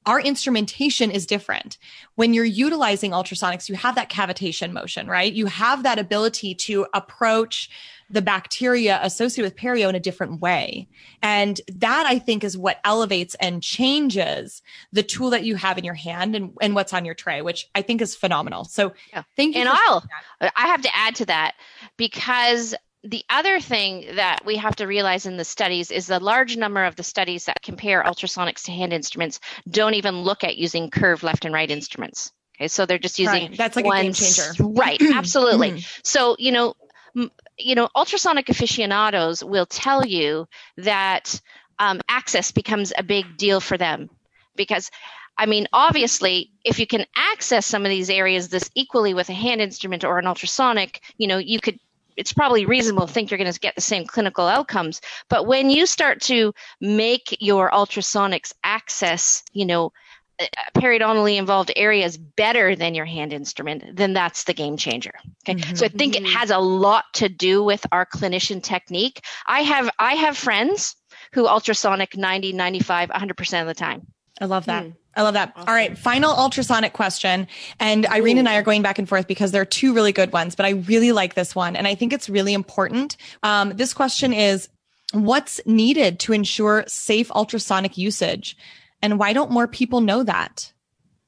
our 0.05 0.19
instrumentation 0.19 1.11
is 1.11 1.27
different. 1.27 1.77
When 2.15 2.33
you're 2.33 2.43
utilizing 2.43 3.11
ultrasonics, 3.11 3.69
you 3.69 3.75
have 3.75 3.95
that 3.95 4.09
cavitation 4.09 4.71
motion, 4.71 5.07
right? 5.07 5.31
You 5.31 5.45
have 5.45 5.83
that 5.83 5.99
ability 5.99 6.55
to 6.55 6.87
approach 6.93 7.69
the 8.09 8.21
bacteria 8.21 8.99
associated 9.03 9.53
with 9.53 9.61
perio 9.61 9.87
in 9.89 9.95
a 9.95 9.99
different 9.99 10.41
way. 10.41 10.87
And 11.21 11.61
that 11.75 12.05
I 12.05 12.19
think 12.19 12.43
is 12.43 12.57
what 12.57 12.79
elevates 12.83 13.35
and 13.35 13.61
changes 13.63 14.61
the 14.91 15.03
tool 15.03 15.29
that 15.29 15.45
you 15.45 15.55
have 15.55 15.77
in 15.77 15.85
your 15.85 15.93
hand 15.93 16.35
and, 16.35 16.51
and 16.61 16.75
what's 16.75 16.93
on 16.93 17.05
your 17.05 17.15
tray, 17.15 17.41
which 17.41 17.69
I 17.75 17.81
think 17.81 18.01
is 18.01 18.15
phenomenal. 18.15 18.65
So 18.65 18.93
yeah. 19.13 19.23
thank 19.37 19.55
you. 19.55 19.61
And 19.61 19.69
I'll, 19.69 20.03
I 20.41 20.67
have 20.67 20.81
to 20.81 20.95
add 20.95 21.15
to 21.15 21.25
that 21.27 21.53
because 21.95 22.75
the 23.03 23.23
other 23.29 23.59
thing 23.59 24.15
that 24.15 24.45
we 24.45 24.57
have 24.57 24.75
to 24.75 24.85
realize 24.85 25.25
in 25.25 25.37
the 25.37 25.45
studies 25.45 25.89
is 25.89 26.07
the 26.07 26.19
large 26.19 26.55
number 26.55 26.85
of 26.85 26.95
the 26.95 27.03
studies 27.03 27.45
that 27.45 27.61
compare 27.63 28.03
ultrasonics 28.03 28.63
to 28.63 28.71
hand 28.71 28.93
instruments 28.93 29.39
don't 29.69 29.95
even 29.95 30.21
look 30.21 30.43
at 30.43 30.57
using 30.57 30.89
curved 30.89 31.23
left 31.23 31.45
and 31.45 31.53
right 31.53 31.71
instruments. 31.71 32.31
Okay, 32.55 32.67
so 32.67 32.85
they're 32.85 32.99
just 32.99 33.17
using 33.17 33.49
right. 33.49 33.57
that's 33.57 33.75
like 33.75 33.85
one, 33.85 33.97
a 33.97 34.03
game 34.03 34.13
changer. 34.13 34.51
Right, 34.59 35.01
absolutely. 35.13 35.71
Mm-hmm. 35.71 36.01
so 36.03 36.35
you 36.37 36.51
know, 36.51 36.75
m- 37.17 37.31
you 37.57 37.73
know, 37.73 37.89
ultrasonic 37.95 38.49
aficionados 38.49 39.43
will 39.43 39.65
tell 39.65 40.05
you 40.05 40.47
that 40.77 41.41
um, 41.79 42.01
access 42.07 42.51
becomes 42.51 42.93
a 42.97 43.03
big 43.03 43.37
deal 43.37 43.59
for 43.59 43.77
them 43.77 44.09
because 44.55 44.91
I 45.37 45.47
mean, 45.47 45.67
obviously, 45.73 46.51
if 46.63 46.77
you 46.77 46.85
can 46.85 47.05
access 47.15 47.65
some 47.65 47.83
of 47.83 47.89
these 47.89 48.11
areas 48.11 48.49
this 48.49 48.69
equally 48.75 49.15
with 49.15 49.29
a 49.29 49.33
hand 49.33 49.59
instrument 49.59 50.03
or 50.03 50.19
an 50.19 50.27
ultrasonic, 50.27 51.01
you 51.17 51.27
know, 51.27 51.39
you 51.39 51.59
could 51.59 51.79
it's 52.21 52.33
probably 52.33 52.65
reasonable 52.67 53.07
to 53.07 53.11
think 53.11 53.31
you're 53.31 53.39
going 53.39 53.51
to 53.51 53.59
get 53.59 53.73
the 53.73 53.81
same 53.81 54.05
clinical 54.05 54.45
outcomes. 54.45 55.01
But 55.27 55.47
when 55.47 55.71
you 55.71 55.87
start 55.87 56.21
to 56.21 56.53
make 56.79 57.35
your 57.39 57.71
ultrasonics 57.71 58.53
access, 58.63 59.43
you 59.53 59.65
know, 59.65 59.91
uh, 60.39 60.45
periodontally 60.75 61.37
involved 61.37 61.71
areas 61.75 62.17
better 62.17 62.75
than 62.75 62.93
your 62.93 63.05
hand 63.05 63.33
instrument, 63.33 63.95
then 63.95 64.13
that's 64.13 64.43
the 64.43 64.53
game 64.53 64.77
changer. 64.77 65.13
Okay. 65.49 65.59
Mm-hmm. 65.59 65.75
So 65.75 65.85
I 65.85 65.89
think 65.89 66.15
it 66.15 66.27
has 66.27 66.51
a 66.51 66.59
lot 66.59 67.05
to 67.15 67.27
do 67.27 67.63
with 67.63 67.83
our 67.91 68.05
clinician 68.05 68.61
technique. 68.61 69.21
I 69.47 69.61
have 69.61 69.89
I 69.97 70.13
have 70.13 70.37
friends 70.37 70.95
who 71.33 71.47
ultrasonic 71.47 72.15
90, 72.15 72.53
95, 72.53 73.09
100% 73.09 73.61
of 73.61 73.67
the 73.67 73.73
time. 73.73 74.05
I 74.39 74.45
love 74.45 74.65
that. 74.67 74.85
Mm. 74.85 74.95
I 75.15 75.23
love 75.23 75.33
that. 75.33 75.53
Awesome. 75.55 75.69
All 75.69 75.75
right, 75.75 75.97
final 75.97 76.31
ultrasonic 76.31 76.93
question. 76.93 77.47
And 77.79 78.05
Irene 78.05 78.37
Ooh. 78.37 78.39
and 78.39 78.49
I 78.49 78.55
are 78.55 78.63
going 78.63 78.81
back 78.81 78.97
and 78.97 79.09
forth 79.09 79.27
because 79.27 79.51
there 79.51 79.61
are 79.61 79.65
two 79.65 79.93
really 79.93 80.11
good 80.11 80.31
ones, 80.31 80.55
but 80.55 80.65
I 80.65 80.69
really 80.71 81.11
like 81.11 81.33
this 81.33 81.55
one. 81.55 81.75
And 81.75 81.87
I 81.87 81.95
think 81.95 82.13
it's 82.13 82.29
really 82.29 82.53
important. 82.53 83.17
Um, 83.43 83.71
this 83.75 83.93
question 83.93 84.33
is 84.33 84.69
What's 85.13 85.59
needed 85.65 86.19
to 86.21 86.33
ensure 86.33 86.85
safe 86.87 87.31
ultrasonic 87.31 87.97
usage? 87.97 88.55
And 89.01 89.19
why 89.19 89.33
don't 89.33 89.51
more 89.51 89.67
people 89.67 89.99
know 89.99 90.23
that? 90.23 90.71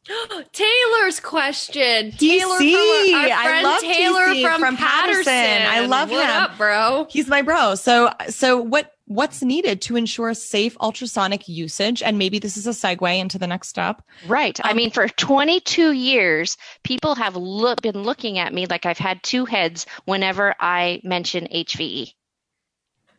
Taylor's 0.53 1.19
question. 1.19 2.11
DC. 2.11 2.17
Taylor 2.17 2.57
from 2.57 3.15
our, 3.15 3.29
our 3.29 3.43
friend 3.43 3.81
Taylor 3.81 4.27
TC 4.27 4.43
from, 4.43 4.61
from 4.61 4.77
Patterson. 4.77 5.25
Patterson. 5.25 5.71
I 5.71 5.86
love 5.86 6.11
what 6.11 6.23
him. 6.23 6.43
up, 6.43 6.57
bro? 6.57 7.07
He's 7.09 7.27
my 7.27 7.41
bro. 7.41 7.75
So, 7.75 8.11
so 8.29 8.61
what 8.61 8.92
what's 9.06 9.41
needed 9.41 9.82
to 9.82 9.95
ensure 9.95 10.34
safe 10.34 10.78
ultrasonic 10.80 11.47
usage. 11.47 12.01
And 12.01 12.18
maybe 12.18 12.39
this 12.39 12.58
is 12.58 12.68
a 12.68 12.72
segue 12.72 13.20
into 13.20 13.38
the 13.38 13.47
next 13.47 13.70
step. 13.70 14.01
Right. 14.28 14.60
Um, 14.60 14.70
i 14.70 14.74
mean 14.74 14.91
for 14.91 15.08
22 15.08 15.91
years 15.91 16.58
people 16.84 17.16
have 17.16 17.36
look, 17.36 17.82
been 17.82 18.01
looking 18.04 18.39
at 18.39 18.54
me 18.54 18.66
like 18.66 18.86
i've 18.86 18.97
had 18.97 19.22
two 19.24 19.45
heads 19.45 19.86
whenever 20.06 20.56
i 20.60 21.01
mention 21.04 21.47
hve 21.54 22.14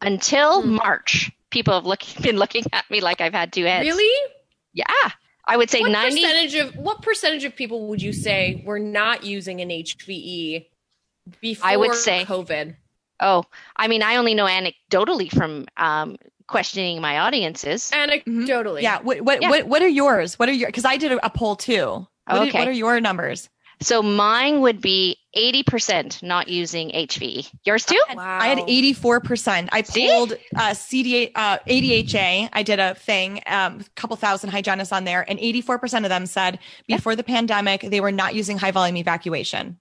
until 0.01 0.63
hmm. 0.63 0.75
march 0.77 1.31
people 1.51 1.75
have 1.75 1.87
look, 1.87 2.01
been 2.23 2.37
looking 2.37 2.65
at 2.73 2.85
me 2.91 3.01
like 3.01 3.21
i've 3.21 3.35
had 3.35 3.53
two 3.53 3.65
heads. 3.65 3.87
Really? 3.87 4.31
Yeah. 4.73 4.85
I 5.47 5.57
would 5.57 5.71
say 5.71 5.81
what 5.81 5.91
90 5.91 6.23
percentage 6.23 6.55
of 6.55 6.77
what 6.77 7.03
percentage 7.03 7.45
of 7.45 7.55
people 7.55 7.89
would 7.89 8.01
you 8.01 8.13
say 8.13 8.63
were 8.65 8.79
not 8.79 9.25
using 9.25 9.61
an 9.61 9.69
hve 9.69 10.67
before 11.41 11.69
I 11.69 11.77
would 11.77 11.95
say- 11.95 12.25
COVID. 12.25 12.77
Oh, 13.21 13.45
I 13.77 13.89
mean, 13.89 14.03
I 14.03 14.17
only 14.17 14.35
know 14.35 14.47
anecdotally 14.47 15.31
from 15.31 15.67
um, 15.77 16.17
questioning 16.49 17.01
my 17.01 17.19
audiences. 17.21 17.91
Anecdotally. 17.93 18.83
Yeah. 18.83 19.01
What 19.01 19.21
what 19.23 19.41
Yeah. 19.43 19.51
what 19.51 19.67
what 19.67 19.83
are 19.83 19.89
yours? 19.89 20.39
What 20.39 20.49
are 20.49 20.53
your? 20.53 20.69
Because 20.69 20.85
I 20.85 20.97
did 20.97 21.13
a, 21.13 21.27
a 21.27 21.31
poll 21.31 21.57
too. 21.57 22.07
What, 22.27 22.39
are- 22.39 22.47
Okay. 22.47 22.59
what 22.59 22.69
are 22.69 22.73
your 22.73 23.01
numbers? 23.01 23.49
So 23.81 24.03
mine 24.03 24.61
would 24.61 24.81
be 24.81 25.17
80% 25.37 26.23
not 26.23 26.47
using 26.49 26.91
HVE. 26.91 27.51
Yours 27.65 27.85
too? 27.85 28.01
Wow. 28.15 28.39
I 28.41 28.47
had 28.47 28.59
84%. 28.59 29.69
I 29.73 29.83
See? 29.83 30.07
polled 30.09 30.33
uh, 30.55 30.71
CDA, 30.71 31.33
uh, 31.35 31.59
ADHA. 31.69 32.49
I 32.53 32.63
did 32.63 32.79
a 32.79 32.95
thing, 32.95 33.41
um, 33.47 33.81
a 33.81 33.85
couple 33.97 34.17
thousand 34.17 34.51
hygienists 34.51 34.93
on 34.93 35.05
there, 35.05 35.29
and 35.29 35.39
84% 35.41 36.05
of 36.05 36.09
them 36.09 36.25
said 36.27 36.61
Yeah. 36.87 36.97
before 36.97 37.17
the 37.17 37.25
pandemic, 37.25 37.81
they 37.83 38.01
were 38.01 38.13
not 38.13 38.35
using 38.35 38.59
high 38.59 38.71
volume 38.71 38.97
evacuation. 38.97 39.79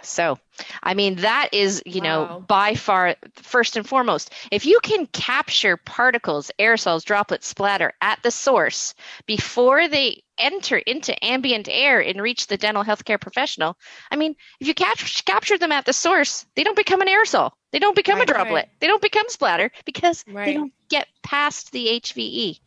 So, 0.00 0.38
I 0.82 0.94
mean, 0.94 1.16
that 1.16 1.48
is, 1.52 1.82
you 1.86 2.00
Wow. 2.00 2.02
know, 2.02 2.44
by 2.48 2.74
far 2.74 3.16
first 3.36 3.76
and 3.76 3.86
foremost. 3.86 4.32
If 4.50 4.66
you 4.66 4.80
can 4.82 5.06
capture 5.06 5.76
particles, 5.76 6.50
aerosols, 6.58 7.04
droplets, 7.04 7.46
splatter 7.46 7.92
at 8.00 8.22
the 8.22 8.30
source 8.30 8.94
before 9.26 9.88
they 9.88 10.22
enter 10.38 10.78
into 10.78 11.22
ambient 11.24 11.68
air 11.70 12.00
and 12.00 12.20
reach 12.20 12.46
the 12.46 12.56
dental 12.56 12.84
healthcare 12.84 13.20
professional, 13.20 13.76
I 14.10 14.16
mean, 14.16 14.34
if 14.60 14.66
you 14.68 14.74
capture, 14.74 15.22
capture 15.24 15.58
them 15.58 15.72
at 15.72 15.84
the 15.84 15.92
source, 15.92 16.46
they 16.56 16.64
don't 16.64 16.76
become 16.76 17.00
an 17.00 17.08
aerosol. 17.08 17.52
They 17.72 17.78
don't 17.78 17.96
become 17.96 18.18
Right, 18.18 18.22
a 18.22 18.26
droplet. 18.26 18.66
right. 18.66 18.68
They 18.80 18.86
don't 18.86 19.02
become 19.02 19.26
splatter 19.28 19.70
because 19.84 20.24
they 20.44 20.52
don't 20.52 20.72
get 20.90 21.08
past 21.22 21.72
the 21.72 21.88
HVE. 21.88 22.60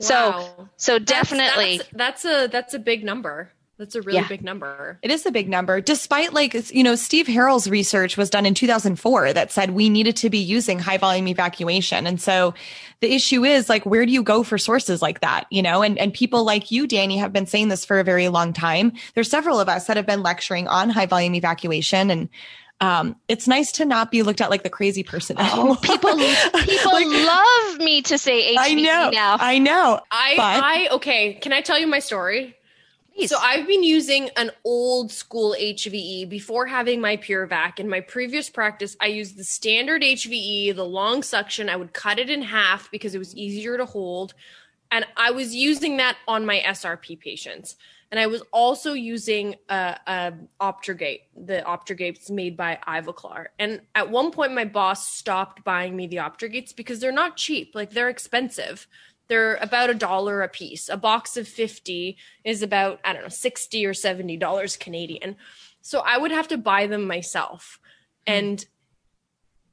So, 0.00 0.34
Wow. 0.34 0.70
so 0.76 0.98
That's- 1.06 1.28
definitely. 1.28 1.78
that's, 1.78 2.22
that's 2.22 2.24
a 2.24 2.48
that's 2.48 2.74
a 2.74 2.78
big 2.78 3.04
number. 3.04 3.52
That's 3.78 3.94
a 3.94 4.02
really 4.02 4.18
Yeah. 4.18 4.26
big 4.28 4.42
number. 4.42 4.98
It 5.02 5.10
is 5.12 5.24
a 5.24 5.30
big 5.30 5.48
number, 5.48 5.80
despite 5.80 6.32
like, 6.32 6.74
you 6.74 6.82
know, 6.82 6.96
Steve 6.96 7.28
Harrel's 7.28 7.68
research 7.68 8.16
was 8.16 8.28
done 8.28 8.44
in 8.44 8.52
2004 8.54 9.32
that 9.34 9.52
said 9.52 9.70
we 9.70 9.88
needed 9.88 10.16
to 10.16 10.28
be 10.30 10.38
using 10.38 10.80
high 10.80 10.96
volume 10.98 11.28
evacuation. 11.28 12.06
And 12.06 12.20
so 12.20 12.54
the 13.00 13.14
issue 13.14 13.44
is 13.44 13.68
like, 13.68 13.86
where 13.86 14.04
do 14.04 14.10
you 14.10 14.24
go 14.24 14.42
for 14.42 14.58
sources 14.58 15.00
like 15.00 15.20
that? 15.20 15.44
You 15.50 15.62
know, 15.62 15.82
and, 15.82 15.96
and 15.96 16.12
people 16.12 16.42
like 16.44 16.72
you, 16.72 16.88
Danny, 16.88 17.18
have 17.18 17.32
been 17.32 17.46
saying 17.46 17.68
this 17.68 17.84
for 17.84 18.00
a 18.00 18.04
very 18.04 18.28
long 18.28 18.52
time. 18.52 18.92
There's 19.14 19.30
several 19.30 19.60
of 19.60 19.68
us 19.68 19.86
that 19.86 19.96
have 19.96 20.06
been 20.06 20.24
lecturing 20.24 20.66
on 20.66 20.90
high 20.90 21.06
volume 21.06 21.36
evacuation 21.36 22.10
and 22.10 22.28
um, 22.80 23.16
it's 23.26 23.48
nice 23.48 23.72
to 23.72 23.84
not 23.84 24.12
be 24.12 24.22
looked 24.22 24.40
at 24.40 24.50
like 24.50 24.62
the 24.62 24.70
crazy 24.70 25.02
person. 25.02 25.34
Oh, 25.38 25.76
people, 25.82 26.16
people 26.64 26.92
Like- 26.92 27.06
love 27.06 27.78
me 27.78 28.02
to 28.02 28.16
say 28.18 28.54
HVE 28.54 28.56
I 28.58 28.74
know, 28.74 29.10
now. 29.10 29.36
I 29.40 29.58
know. 29.58 30.00
I 30.12 30.34
But- 30.36 30.64
I 30.64 30.88
okay. 30.92 31.34
Can 31.34 31.52
I 31.52 31.60
tell 31.60 31.78
you 31.78 31.86
my 31.88 31.98
story? 31.98 32.54
So 33.26 33.36
I've 33.40 33.66
been 33.66 33.82
using 33.82 34.30
an 34.36 34.52
old 34.64 35.10
school 35.10 35.56
HVE 35.58 36.28
before 36.28 36.66
having 36.66 37.00
my 37.00 37.16
PureVac. 37.16 37.80
In 37.80 37.88
my 37.88 38.00
previous 38.00 38.48
practice, 38.48 38.96
I 39.00 39.06
used 39.06 39.36
the 39.36 39.44
standard 39.44 40.02
HVE, 40.02 40.76
the 40.76 40.84
long 40.84 41.24
suction. 41.24 41.68
I 41.68 41.76
would 41.76 41.92
cut 41.92 42.20
it 42.20 42.30
in 42.30 42.42
half 42.42 42.90
because 42.92 43.16
it 43.16 43.18
was 43.18 43.34
easier 43.34 43.76
to 43.76 43.86
hold. 43.86 44.34
And 44.92 45.04
I 45.16 45.32
was 45.32 45.54
using 45.54 45.96
that 45.96 46.16
on 46.28 46.46
my 46.46 46.60
SRP 46.60 47.18
patients. 47.18 47.76
And 48.10 48.18
I 48.18 48.26
was 48.26 48.42
also 48.52 48.94
using 48.94 49.56
a, 49.68 49.98
a 50.06 50.32
OptraGate, 50.60 51.22
the 51.36 51.62
OptraGates 51.66 52.30
made 52.30 52.56
by 52.56 52.78
Ivoclar. 52.86 53.46
And 53.58 53.82
at 53.94 54.10
one 54.10 54.30
point, 54.30 54.54
my 54.54 54.64
boss 54.64 55.06
stopped 55.12 55.62
buying 55.62 55.94
me 55.94 56.06
the 56.06 56.16
OptraGates 56.16 56.74
because 56.74 57.00
they're 57.00 57.12
not 57.12 57.36
cheap. 57.36 57.74
Like 57.74 57.90
they're 57.90 58.08
expensive. 58.08 58.86
They're 59.28 59.56
about 59.56 59.90
a 59.90 59.94
dollar 59.94 60.42
a 60.42 60.48
piece. 60.48 60.88
A 60.88 60.96
box 60.96 61.36
of 61.36 61.46
50 61.46 62.16
is 62.44 62.62
about, 62.62 63.00
I 63.04 63.12
don't 63.12 63.22
know, 63.22 63.28
60 63.28 63.86
or 63.86 63.94
70 63.94 64.36
dollars 64.36 64.76
Canadian. 64.76 65.36
So 65.80 66.00
I 66.00 66.18
would 66.18 66.30
have 66.30 66.48
to 66.48 66.58
buy 66.58 66.86
them 66.86 67.06
myself. 67.06 67.78
Hmm. 68.26 68.32
And 68.32 68.66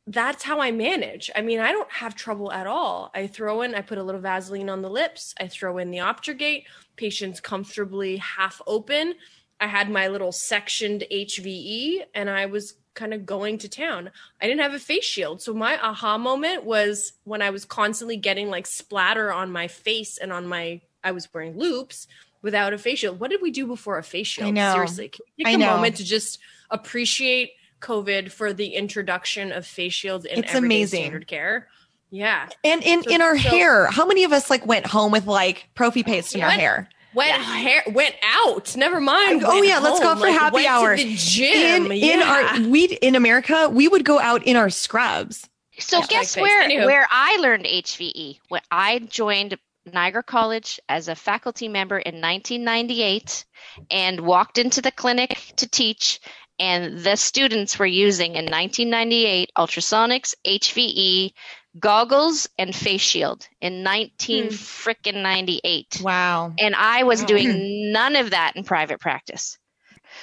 that's 0.08 0.44
how 0.44 0.60
I 0.60 0.72
manage. 0.72 1.32
I 1.36 1.42
mean, 1.42 1.60
I 1.60 1.72
don't 1.72 1.92
have 1.92 2.16
trouble 2.16 2.52
at 2.52 2.68
all. 2.68 3.10
I 3.16 3.26
throw 3.28 3.62
in, 3.64 3.74
I 3.74 3.82
put 3.82 3.98
a 3.98 4.04
little 4.04 4.22
Vaseline 4.22 4.70
on 4.70 4.82
the 4.82 4.90
lips, 4.90 5.34
I 5.40 5.48
throw 5.48 5.80
in 5.80 5.90
the 5.90 5.98
OptraGate, 5.98 6.66
patients 6.96 7.40
comfortably 7.40 8.18
half 8.18 8.62
open. 8.68 9.16
I 9.60 9.68
had 9.68 9.90
my 9.90 10.08
little 10.08 10.32
sectioned 10.32 11.06
HVE 11.12 12.04
and 12.14 12.30
I 12.30 12.46
was 12.46 12.76
kind 12.96 13.14
of 13.14 13.26
going 13.26 13.58
to 13.60 13.70
town. 13.70 14.10
I 14.42 14.48
didn't 14.48 14.62
have 14.62 14.74
a 14.74 14.80
face 14.80 15.04
shield. 15.06 15.42
So 15.42 15.54
my 15.54 15.78
aha 15.80 16.18
moment 16.18 16.64
was 16.64 17.14
when 17.26 17.42
I 17.42 17.52
was 17.52 17.66
constantly 17.66 18.18
getting 18.18 18.50
like 18.50 18.66
splatter 18.66 19.32
on 19.32 19.52
my 19.52 19.68
face 19.68 20.18
and 20.18 20.34
on 20.34 20.48
my 20.48 20.82
I 21.04 21.12
was 21.12 21.32
wearing 21.34 21.58
loops 21.58 22.08
without 22.42 22.74
a 22.74 22.78
face 22.78 23.00
shield. 23.00 23.20
What 23.20 23.30
did 23.30 23.42
we 23.42 23.52
do 23.52 23.68
before 23.68 23.98
a 24.00 24.04
face 24.04 24.28
shield? 24.28 24.54
know. 24.56 24.74
Seriously. 24.74 25.10
Can 25.10 25.26
we 25.38 25.44
take 25.44 25.56
a 25.56 25.58
know. 25.58 25.76
moment 25.76 25.98
to 25.98 26.04
just 26.04 26.40
appreciate 26.72 27.52
COVID 27.82 28.32
for 28.32 28.54
the 28.54 28.70
introduction 28.74 29.52
of 29.52 29.66
face 29.68 29.94
shields 29.94 30.26
in 30.26 30.40
It's 30.44 30.56
amazing. 30.56 31.02
standard 31.04 31.28
care? 31.28 31.68
Yeah. 32.10 32.48
And 32.64 32.84
in, 32.84 33.04
So- 33.04 33.12
in 33.12 33.22
our 33.22 33.38
so- 33.38 33.50
hair, 33.50 33.88
how 33.88 34.06
many 34.06 34.24
of 34.24 34.32
us 34.32 34.50
like 34.50 34.66
went 34.66 34.86
home 34.88 35.12
with 35.12 35.26
like 35.28 35.68
prophy 35.76 36.02
paste 36.04 36.34
in 36.36 36.42
our 36.42 36.50
hair? 36.52 36.90
Went 37.16 37.32
hair 37.32 37.84
went 37.88 38.16
out. 38.24 38.76
Never 38.76 39.00
mind. 39.00 39.44
Oh, 39.44 39.56
went 39.56 39.68
yeah, 39.68 39.80
let's 39.80 40.00
go 40.00 40.10
home, 40.10 40.18
for 40.18 40.26
like, 40.26 40.38
happy 40.40 40.54
went 40.56 40.68
hour. 40.68 40.98
To 40.98 41.04
the 41.04 41.16
gym. 41.16 41.86
in 41.86 41.92
in 41.92 42.22
our 42.22 42.62
we 42.70 42.86
in 42.86 43.16
America, 43.16 43.70
we 43.70 43.88
would 43.88 44.04
go 44.06 44.20
out 44.20 44.44
in 44.46 44.56
our 44.56 44.70
scrubs. 44.70 45.50
So 45.80 46.00
Yeah. 46.00 46.06
guess 46.10 46.36
Like 46.36 46.44
where 46.44 46.70
Anywho. 46.70 46.86
where 46.86 47.08
I 47.10 47.38
learned 47.38 47.66
HVE? 47.66 48.40
When 48.50 48.62
I 48.72 49.00
joined 49.00 49.58
Niagara 49.92 50.24
College 50.24 50.80
as 50.90 51.08
a 51.08 51.16
faculty 51.16 51.68
member 51.68 51.98
in 52.00 52.20
1998 52.22 53.46
and 53.92 54.22
walked 54.22 54.58
into 54.58 54.82
the 54.82 54.92
clinic 54.92 55.38
to 55.58 55.68
teach 55.70 56.20
and 56.58 57.00
the 57.00 57.18
students 57.18 57.78
were 57.78 57.86
using 57.86 58.36
in 58.36 58.46
1998 58.46 59.52
ultrasonics, 59.58 60.34
HVE, 60.48 61.34
goggles 61.80 62.48
and 62.58 62.76
face 62.76 63.02
shield 63.02 63.48
in 63.62 63.84
19 63.84 64.46
Hmm. 64.46 64.50
frickin' 64.50 65.22
98. 65.22 66.02
Wow. 66.04 66.54
And 66.60 66.76
I 66.76 67.04
was 67.04 67.22
Wow. 67.22 67.26
doing 67.28 67.92
none 67.92 68.16
of 68.16 68.32
that 68.32 68.56
in 68.56 68.64
private 68.64 69.00
practice. 69.00 69.58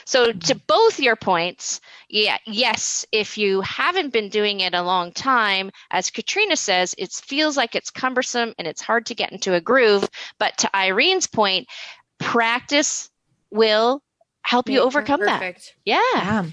So, 0.04 0.32
to 0.32 0.54
both 0.54 1.00
your 1.00 1.16
points, 1.16 1.80
yeah, 2.08 2.38
yes, 2.46 3.04
if 3.12 3.36
you 3.36 3.60
haven't 3.60 4.12
been 4.12 4.30
doing 4.30 4.60
it 4.60 4.74
a 4.74 4.82
long 4.82 5.12
time, 5.12 5.70
as 5.90 6.10
Katrina 6.10 6.56
says, 6.56 6.94
it 6.96 7.12
feels 7.12 7.56
like 7.56 7.74
it's 7.74 7.90
cumbersome 7.90 8.54
and 8.58 8.66
it's 8.66 8.80
hard 8.80 9.06
to 9.06 9.14
get 9.14 9.32
into 9.32 9.54
a 9.54 9.60
groove. 9.60 10.08
But 10.38 10.56
to 10.58 10.70
Irene's 10.74 11.26
point, 11.26 11.68
practice 12.18 13.10
will 13.50 14.02
help 14.42 14.68
you 14.70 14.80
overcome 14.80 15.20
that. 15.26 15.54
Yeah. 15.84 16.00
Yeah. 16.14 16.44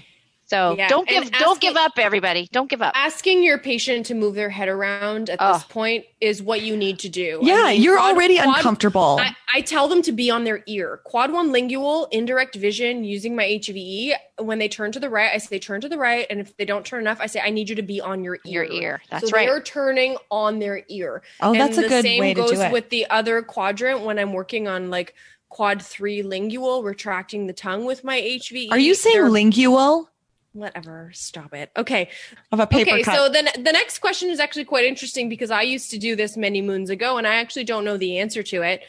So 0.50 0.74
Yeah, 0.76 0.88
don't 0.88 1.08
and 1.08 1.30
give 1.30 1.38
don't 1.38 1.60
give 1.60 1.76
up, 1.76 1.92
everybody. 1.96 2.48
Don't 2.50 2.68
give 2.68 2.82
up. 2.82 2.92
Asking 2.96 3.44
your 3.44 3.56
patient 3.56 4.04
to 4.06 4.14
move 4.16 4.34
their 4.34 4.50
head 4.50 4.68
around 4.68 5.30
at 5.30 5.38
this 5.38 5.62
point 5.64 6.04
is 6.20 6.42
what 6.42 6.62
you 6.62 6.76
need 6.76 6.98
to 6.98 7.08
do. 7.08 7.38
I 7.40 7.46
Yeah, 7.46 7.64
mean, 7.70 7.80
you're 7.82 7.96
quad- 7.96 8.14
already 8.16 8.36
quad- 8.38 8.56
uncomfortable. 8.56 9.18
I, 9.20 9.36
I 9.54 9.60
tell 9.60 9.86
them 9.86 10.02
to 10.02 10.10
be 10.10 10.28
on 10.28 10.42
their 10.42 10.64
ear. 10.66 11.00
Quad 11.04 11.30
one 11.32 11.52
lingual, 11.52 12.06
indirect 12.10 12.56
vision 12.56 13.04
using 13.04 13.36
my 13.36 13.44
HVE. 13.44 14.14
When 14.40 14.58
they 14.58 14.68
turn 14.68 14.90
to 14.90 14.98
the 14.98 15.08
right, 15.08 15.30
I 15.32 15.38
say 15.38 15.60
turn 15.60 15.80
to 15.82 15.88
the 15.88 15.98
right. 15.98 16.26
And 16.28 16.40
if 16.40 16.56
they 16.56 16.64
don't 16.64 16.84
turn 16.84 17.00
enough, 17.02 17.18
I 17.20 17.26
say 17.26 17.40
I 17.40 17.50
need 17.50 17.68
you 17.68 17.76
to 17.76 17.82
be 17.82 18.00
on 18.00 18.24
your 18.24 18.40
ear. 18.44 18.64
Your 18.64 18.64
ear. 18.64 19.02
That's 19.08 19.30
so 19.30 19.36
right. 19.36 19.46
They're 19.48 19.62
turning 19.62 20.16
on 20.32 20.58
their 20.58 20.82
ear. 20.88 21.22
oh, 21.40 21.52
that's 21.52 21.78
a 21.78 21.82
good 21.88 22.02
same 22.02 22.18
way 22.18 22.34
to 22.34 22.40
goes 22.40 22.50
do 22.50 22.54
it. 22.56 22.58
Same 22.58 22.66
goes 22.66 22.72
with 22.72 22.90
the 22.90 23.06
other 23.08 23.40
quadrant 23.42 24.00
when 24.00 24.18
I'm 24.18 24.32
working 24.32 24.66
on 24.66 24.90
like 24.90 25.14
quad 25.48 25.80
three 25.80 26.22
lingual, 26.22 26.82
retracting 26.82 27.46
the 27.46 27.52
tongue 27.52 27.84
with 27.84 28.02
my 28.02 28.20
HVE. 28.20 28.72
Are 28.72 28.78
you 28.78 28.94
saying 28.94 29.16
They're- 29.16 29.28
lingual 29.28 30.08
whatever? 30.52 31.10
Stop 31.14 31.54
it. 31.54 31.70
Okay. 31.76 32.08
of 32.52 32.60
a 32.60 32.66
paper 32.66 32.92
okay. 32.92 33.02
cut? 33.02 33.16
So 33.16 33.28
then 33.28 33.48
the 33.54 33.72
next 33.72 34.00
question 34.00 34.30
is 34.30 34.40
actually 34.40 34.64
quite 34.64 34.84
interesting 34.84 35.28
because 35.28 35.50
I 35.50 35.62
used 35.62 35.90
to 35.90 35.98
do 35.98 36.16
this 36.16 36.36
many 36.36 36.62
moons 36.62 36.90
ago 36.90 37.18
and 37.18 37.26
I 37.26 37.36
actually 37.36 37.64
don't 37.64 37.84
know 37.84 37.96
the 37.96 38.18
answer 38.18 38.42
to 38.42 38.62
it. 38.62 38.82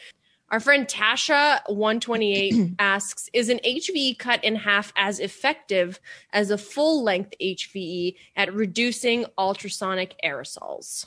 Our 0.50 0.60
friend 0.60 0.86
Tasha128 0.86 2.74
asks 2.78 3.30
Is 3.32 3.48
an 3.48 3.58
HVE 3.64 4.18
cut 4.18 4.44
in 4.44 4.54
half 4.54 4.92
as 4.96 5.18
effective 5.18 5.98
as 6.32 6.50
a 6.50 6.58
full 6.58 7.02
length 7.02 7.34
HVE 7.40 8.16
at 8.36 8.52
reducing 8.52 9.24
ultrasonic 9.38 10.14
aerosols? 10.22 11.06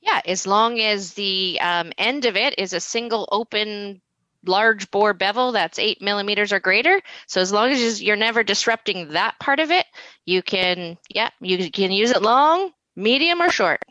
Yeah, 0.00 0.20
as 0.24 0.46
long 0.46 0.78
as 0.78 1.14
the 1.14 1.58
um, 1.60 1.92
end 1.98 2.24
of 2.24 2.36
it 2.36 2.56
is 2.56 2.72
a 2.72 2.78
single 2.78 3.28
open 3.32 4.00
large 4.46 4.90
bore 4.90 5.14
bevel 5.14 5.52
that's 5.52 5.78
eight 5.78 6.00
millimeters 6.00 6.52
or 6.52 6.60
greater. 6.60 7.00
So 7.26 7.40
as 7.40 7.52
long 7.52 7.70
as 7.70 8.02
you're 8.02 8.16
never 8.16 8.42
disrupting 8.42 9.10
that 9.10 9.38
part 9.40 9.60
of 9.60 9.70
it, 9.70 9.86
you 10.24 10.42
can, 10.42 10.98
yeah, 11.08 11.30
you 11.40 11.70
can 11.70 11.90
use 11.90 12.10
it 12.10 12.22
long, 12.22 12.72
medium, 12.96 13.40
or 13.40 13.50
short. 13.50 13.82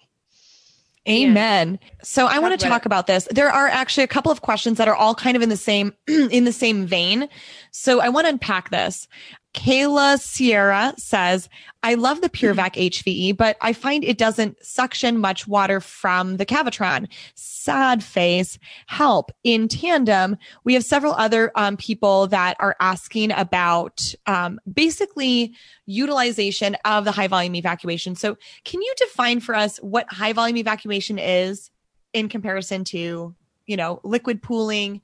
Amen. 1.08 1.80
So 2.04 2.26
I 2.26 2.40
want 2.40 2.60
to 2.60 2.68
talk 2.68 2.86
about 2.86 3.08
this. 3.08 3.28
There 3.32 3.50
are 3.50 3.68
actually 3.68 4.04
a 4.04 4.08
couple 4.08 4.32
of 4.32 4.42
questions 4.42 4.78
that 4.78 4.90
are 4.90 4.96
all 4.96 5.16
kind 5.16 5.38
of 5.38 5.42
in 5.42 5.50
the 5.50 5.58
same 5.58 5.94
in 6.08 6.44
the 6.44 6.52
same 6.52 6.86
vein. 6.86 7.30
So 7.72 8.02
I 8.02 8.10
want 8.10 8.26
to 8.26 8.30
unpack 8.30 8.70
this. 8.70 9.08
Kayla 9.58 10.20
Sierra 10.20 10.94
says, 10.98 11.50
I 11.82 11.96
love 11.96 12.22
the 12.22 12.30
PureVac 12.30 12.76
HVE, 12.76 13.36
but 13.36 13.58
I 13.60 13.74
find 13.74 14.04
it 14.04 14.20
doesn't 14.20 14.64
suction 14.64 15.18
much 15.18 15.48
water 15.48 15.82
from 15.82 16.38
the 16.38 16.46
Cavitron. 16.46 17.08
Sad 17.34 18.04
face. 18.04 18.60
Help. 18.86 19.32
In 19.44 19.68
tandem, 19.68 20.38
we 20.64 20.76
have 20.76 20.84
several 20.84 21.14
other 21.14 21.52
um, 21.56 21.76
people 21.76 22.28
that 22.28 22.56
are 22.60 22.76
asking 22.80 23.32
about 23.32 24.14
um, 24.28 24.60
basically 24.72 25.56
utilization 25.88 26.78
of 26.86 27.04
the 27.04 27.12
high 27.12 27.28
volume 27.28 27.56
evacuation. 27.56 28.14
So, 28.16 28.38
can 28.64 28.80
you 28.84 28.94
define 28.96 29.40
for 29.40 29.56
us 29.56 29.78
what 29.78 30.06
high 30.14 30.34
volume 30.34 30.58
evacuation 30.58 31.18
is 31.18 31.72
in 32.14 32.30
comparison 32.30 32.84
to, 32.86 33.34
you 33.66 33.76
know, 33.76 34.02
liquid 34.04 34.44
pooling 34.44 35.02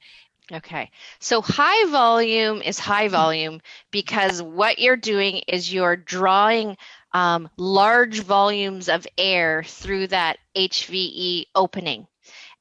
Okay. 0.53 0.91
So 1.19 1.41
high 1.41 1.89
volume 1.89 2.61
is 2.61 2.77
high 2.77 3.07
volume 3.07 3.61
because 3.89 4.41
what 4.41 4.77
you're 4.77 4.95
doing 4.95 5.41
is 5.47 5.73
you're 5.73 5.95
drawing 5.95 6.77
um, 7.13 7.49
large 7.57 8.19
volumes 8.19 8.87
of 8.87 9.07
air 9.17 9.63
through 9.63 10.07
that 10.07 10.37
HVE 10.55 11.45
opening. 11.55 12.07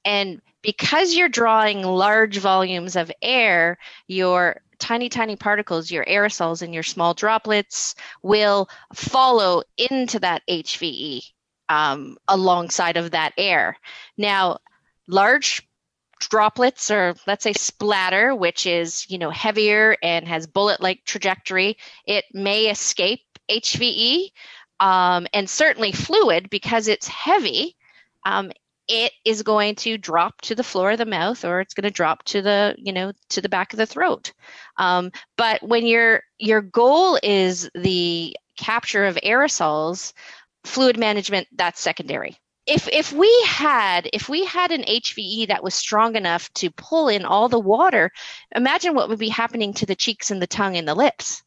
And 0.05 0.41
because 0.63 1.15
you're 1.15 1.29
drawing 1.29 1.83
large 1.83 2.39
volumes 2.39 2.97
of 2.97 3.13
air, 3.21 3.79
your 4.09 4.63
tiny, 4.79 5.09
tiny 5.09 5.37
particles, 5.37 5.91
your 5.91 6.05
aerosols 6.07 6.63
and 6.63 6.73
your 6.73 6.83
small 6.83 7.15
droplets 7.15 7.95
will 8.23 8.69
follow 8.95 9.63
into 9.77 10.19
that 10.21 10.43
HVE 10.49 11.23
um, 11.69 12.17
alongside 12.27 12.97
of 12.97 13.11
that 13.11 13.33
air. 13.37 13.77
Now, 14.17 14.59
large 15.07 15.69
droplets 16.29 16.91
or 16.91 17.15
let's 17.27 17.45
say 17.45 17.53
splatter 17.53 18.35
which 18.35 18.67
is 18.67 19.09
you 19.11 19.19
know 19.19 19.31
heavier 19.31 19.97
and 20.03 20.27
has 20.27 20.47
bullet 20.47 20.81
like 20.81 21.05
trajectory 21.05 21.77
it 22.07 22.25
may 22.33 22.71
escape 22.71 23.21
hve 23.51 24.29
um, 24.81 25.27
and 25.33 25.49
certainly 25.49 25.93
fluid 25.93 26.51
because 26.51 26.89
it's 26.89 27.07
heavy 27.07 27.77
um, 28.25 28.51
it 28.89 29.13
is 29.25 29.43
going 29.43 29.75
to 29.77 29.97
drop 29.97 30.41
to 30.43 30.55
the 30.55 30.65
floor 30.65 30.93
of 30.93 30.99
the 30.99 31.07
mouth 31.07 31.45
or 31.45 31.61
it's 31.61 31.75
going 31.75 31.85
to 31.85 31.91
drop 31.91 32.23
to 32.25 32.43
the 32.43 32.75
you 32.79 32.93
know 32.93 33.13
to 33.31 33.41
the 33.41 33.49
back 33.49 33.73
of 33.73 33.79
the 33.79 33.87
throat. 33.87 34.33
Um, 34.77 35.13
but 35.37 35.63
when 35.63 35.87
your 35.87 36.23
your 36.39 36.61
goal 36.61 37.19
is 37.23 37.71
the 37.75 38.37
capture 38.57 39.07
of 39.07 39.17
aerosols 39.17 40.13
fluid 40.65 40.99
management 40.99 41.49
that's 41.57 41.81
secondary 41.81 42.39
if 42.67 42.89
if 42.89 43.13
we 43.13 43.45
had 43.47 44.09
if 44.13 44.29
we 44.29 44.45
had 44.45 44.71
an 44.71 44.83
HVE 44.83 45.49
that 45.49 45.65
was 45.65 45.75
strong 45.75 46.17
enough 46.17 46.53
to 46.55 46.71
pull 46.71 47.09
in 47.09 47.25
all 47.25 47.49
the 47.49 47.59
water, 47.59 48.11
imagine 48.55 48.95
what 48.95 49.09
would 49.09 49.19
be 49.19 49.29
happening 49.29 49.75
to 49.75 49.87
the 49.87 49.97
cheeks 49.97 50.31
and 50.31 50.41
the 50.41 50.47
tongue 50.47 50.77
and 50.77 50.87
the 50.87 50.95
lips, 50.95 51.43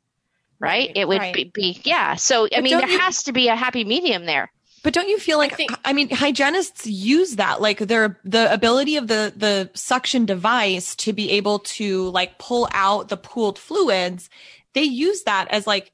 right? 0.59 0.87
right 0.87 0.91
it 0.95 1.07
would 1.07 1.19
right. 1.19 1.33
Be, 1.33 1.51
be, 1.53 1.81
yeah. 1.83 2.15
So 2.15 2.47
I 2.55 2.61
mean, 2.61 2.77
there 2.77 2.89
you, 2.89 2.99
has 2.99 3.23
to 3.23 3.33
be 3.33 3.47
a 3.47 3.55
happy 3.55 3.83
medium 3.85 4.25
there. 4.25 4.51
But 4.83 4.93
don't 4.93 5.07
you 5.07 5.17
feel 5.17 5.39
like 5.39 5.53
I, 5.53 5.55
think, 5.55 5.71
I 5.83 5.93
mean 5.93 6.09
hygienists 6.09 6.85
use 6.85 7.37
that 7.37 7.59
like 7.59 7.79
their 7.79 8.19
the 8.23 8.53
ability 8.53 8.97
of 8.97 9.07
the 9.07 9.33
the 9.35 9.71
suction 9.73 10.25
device 10.25 10.95
to 10.97 11.13
be 11.13 11.31
able 11.31 11.59
to 11.59 12.09
like 12.09 12.37
pull 12.37 12.67
out 12.71 13.07
the 13.07 13.17
pooled 13.17 13.57
fluids, 13.57 14.29
they 14.73 14.83
use 14.83 15.23
that 15.23 15.47
as 15.49 15.65
like 15.65 15.91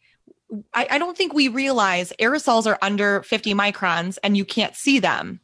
I, 0.74 0.88
I 0.91 0.97
don't 0.97 1.18
think 1.18 1.34
we 1.34 1.47
realize 1.47 2.12
aerosols 2.20 2.68
are 2.68 2.78
under 2.82 3.24
50 3.24 3.54
microns 3.54 4.18
and 4.24 4.36
you 4.36 4.45
can't 4.45 4.76
see 4.76 4.99
them, 4.99 5.39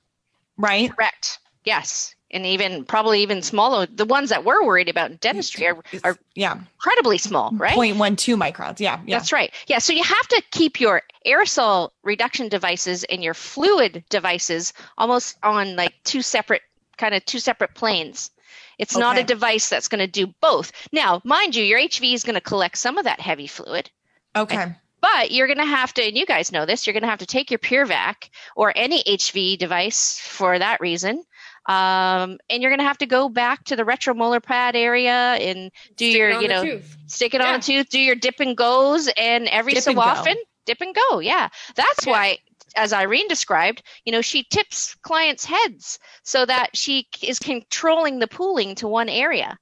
right? 0.58 0.94
Correct. 0.96 1.40
Yes. 1.64 2.16
And 2.30 2.46
even 2.46 2.84
probably 2.84 3.22
even 3.22 3.42
smaller, 3.42 3.86
the 3.86 4.06
ones 4.06 4.30
that 4.30 4.44
we're 4.44 4.66
worried 4.66 4.90
about 4.90 5.12
in 5.12 5.18
dentistry 5.18 5.66
are, 5.66 5.82
are 6.04 6.18
yeah 6.36 6.60
incredibly 6.76 7.18
small, 7.18 7.52
right? 7.54 7.78
0.12 7.78 8.36
microns. 8.38 8.82
Yeah, 8.82 9.00
yeah. 9.06 9.18
That's 9.18 9.32
right. 9.32 9.54
Yeah. 9.68 9.80
So 9.80 9.94
you 9.94 10.04
have 10.04 10.28
to 10.30 10.44
keep 10.52 10.82
your 10.82 11.04
aerosol 11.26 11.92
reduction 12.04 12.50
devices 12.50 13.06
and 13.06 13.24
your 13.24 13.34
fluid 13.34 14.04
devices 14.10 14.74
almost 14.98 15.38
on 15.42 15.78
like 15.78 15.94
two 16.04 16.22
separate 16.22 16.64
kind 16.98 17.16
of 17.16 17.24
two 17.24 17.40
separate 17.40 17.74
planes. 17.76 18.32
It's 18.78 18.96
okay. 18.96 19.02
not 19.02 19.18
a 19.18 19.24
device 19.24 19.70
that's 19.70 19.88
going 19.88 20.00
to 20.00 20.08
do 20.08 20.34
both. 20.42 20.72
Now, 20.92 21.22
mind 21.24 21.56
you, 21.56 21.64
your 21.64 21.80
HV 21.80 22.14
is 22.14 22.24
going 22.24 22.36
to 22.36 22.42
collect 22.42 22.78
some 22.78 22.98
of 22.98 23.06
that 23.06 23.22
heavy 23.22 23.48
fluid. 23.48 23.90
Okay. 24.36 24.76
But 25.00 25.32
you're 25.32 25.48
going 25.48 25.60
to 25.60 25.66
have 25.66 25.94
to, 25.96 26.04
and 26.04 26.18
you 26.18 26.26
guys 26.26 26.52
know 26.52 26.66
this, 26.66 26.88
you're 26.88 26.94
going 26.94 27.04
to 27.04 27.10
have 27.10 27.20
to 27.20 27.26
take 27.26 27.52
your 27.52 27.60
PureVac 27.60 28.30
or 28.56 28.74
any 28.76 29.04
HV 29.04 29.58
device 29.58 30.20
for 30.20 30.58
that 30.58 30.82
reason. 30.82 31.24
Um, 31.68 32.40
and 32.50 32.62
you're 32.62 32.72
going 32.72 32.80
to 32.80 32.86
have 32.86 32.98
to 33.00 33.06
go 33.06 33.30
back 33.30 33.66
to 33.66 33.76
the 33.76 33.84
retromolar 33.84 34.42
pad 34.42 34.76
area 34.76 35.36
and 35.36 35.72
do 35.96 36.10
stick 36.10 36.18
your, 36.18 36.42
you 36.42 36.48
know, 36.48 36.64
tooth. 36.64 36.98
stick 37.08 37.34
it 37.34 37.42
yeah. 37.42 37.54
on 37.54 37.60
the 37.60 37.66
tooth, 37.66 37.90
do 37.90 38.00
your 38.00 38.16
dip 38.16 38.40
and 38.40 38.56
goes, 38.56 39.10
and 39.18 39.48
every 39.50 39.74
dip 39.74 39.84
so 39.84 39.92
and 39.92 40.00
often, 40.00 40.34
go. 40.34 40.42
dip 40.66 40.82
and 40.82 40.96
go. 40.96 41.20
Yeah. 41.20 41.50
That's 41.76 42.06
yeah. 42.06 42.12
why 42.12 42.38
as 42.76 42.94
Irene 42.94 43.28
described, 43.28 43.84
you 44.06 44.12
know, 44.12 44.22
she 44.22 44.44
tips 44.44 44.96
clients' 44.96 45.46
heads 45.46 46.00
so 46.24 46.46
that 46.46 46.76
she 46.76 47.08
is 47.22 47.40
controlling 47.40 48.20
the 48.20 48.28
pooling 48.28 48.76
to 48.76 48.88
one 48.88 49.10
area. 49.10 49.58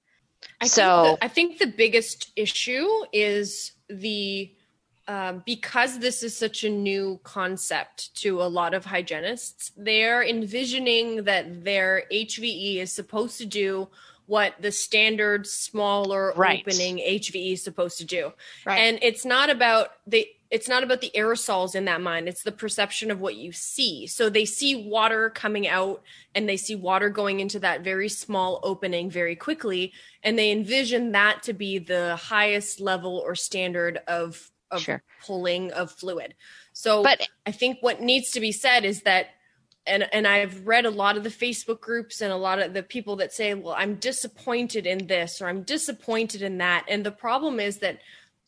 I 0.62 0.68
so 0.68 1.04
think 1.04 1.20
the, 1.20 1.26
I 1.26 1.28
think 1.28 1.58
the 1.58 1.68
biggest 1.68 2.32
issue 2.36 2.88
is 3.12 3.72
the 3.90 4.54
um, 5.08 5.44
because 5.46 6.00
this 6.00 6.24
is 6.24 6.36
such 6.36 6.64
a 6.64 6.70
new 6.70 7.20
concept 7.24 8.16
to 8.22 8.42
a 8.42 8.44
lot 8.44 8.74
of 8.74 8.86
hygienists, 8.86 9.72
they're 9.78 10.24
envisioning 10.24 11.26
that 11.26 11.64
their 11.64 12.04
HVE 12.12 12.78
is 12.78 12.92
supposed 12.92 13.38
to 13.38 13.46
do 13.46 13.88
what 14.28 14.56
the 14.60 14.72
standard 14.72 15.46
smaller 15.46 16.34
right. 16.36 16.62
opening 16.62 16.98
HVE 16.98 17.54
is 17.54 17.64
supposed 17.64 18.00
to 18.00 18.06
do. 18.06 18.34
Right. 18.66 18.80
And 18.80 19.00
it's 19.02 19.26
not 19.26 19.50
about 19.50 19.90
the 20.08 20.28
it's 20.52 20.70
not 20.70 20.84
about 20.84 21.02
the 21.02 21.12
aerosols 21.16 21.76
in 21.76 21.86
that 21.86 22.02
mind. 22.02 22.30
It's 22.30 22.44
the 22.44 22.52
perception 22.52 23.10
of 23.10 23.20
what 23.20 23.36
you 23.36 23.52
see. 23.52 24.06
So 24.06 24.30
they 24.30 24.46
see 24.46 24.76
water 24.76 25.32
coming 25.32 25.68
out 25.68 26.04
and 26.36 26.48
they 26.48 26.56
see 26.56 26.76
water 26.76 27.10
going 27.10 27.40
into 27.40 27.60
that 27.60 27.84
very 27.84 28.08
small 28.08 28.60
opening 28.64 29.10
very 29.10 29.36
quickly 29.36 29.92
and 30.24 30.38
they 30.38 30.52
envision 30.52 31.12
that 31.14 31.44
to 31.44 31.54
be 31.54 31.80
the 31.80 32.16
highest 32.16 32.80
level 32.80 33.18
or 33.18 33.36
standard 33.36 34.00
of 34.08 34.52
of 34.72 34.82
sure. 34.82 35.04
pulling 35.26 35.72
of 35.72 35.92
fluid. 35.92 36.36
So 36.74 37.04
but 37.04 37.28
I 37.46 37.52
think 37.52 37.78
what 37.82 38.02
needs 38.02 38.32
to 38.32 38.40
be 38.40 38.52
said 38.52 38.86
is 38.86 39.02
that 39.04 39.28
and 39.88 40.08
and 40.12 40.28
I've 40.28 40.66
read 40.66 40.86
a 40.86 40.92
lot 40.92 41.18
of 41.18 41.24
the 41.24 41.30
Facebook 41.30 41.80
groups 41.80 42.22
and 42.22 42.32
a 42.32 42.38
lot 42.38 42.60
of 42.60 42.74
the 42.74 42.84
people 42.84 43.18
that 43.18 43.34
say, 43.34 43.54
"Well, 43.54 43.76
I'm 43.78 43.96
disappointed 43.96 44.88
in 44.88 45.08
this 45.08 45.42
or 45.42 45.48
I'm 45.48 45.64
disappointed 45.64 46.42
in 46.42 46.58
that." 46.58 46.86
And 46.88 47.06
the 47.06 47.12
problem 47.12 47.60
is 47.60 47.78
that 47.80 48.00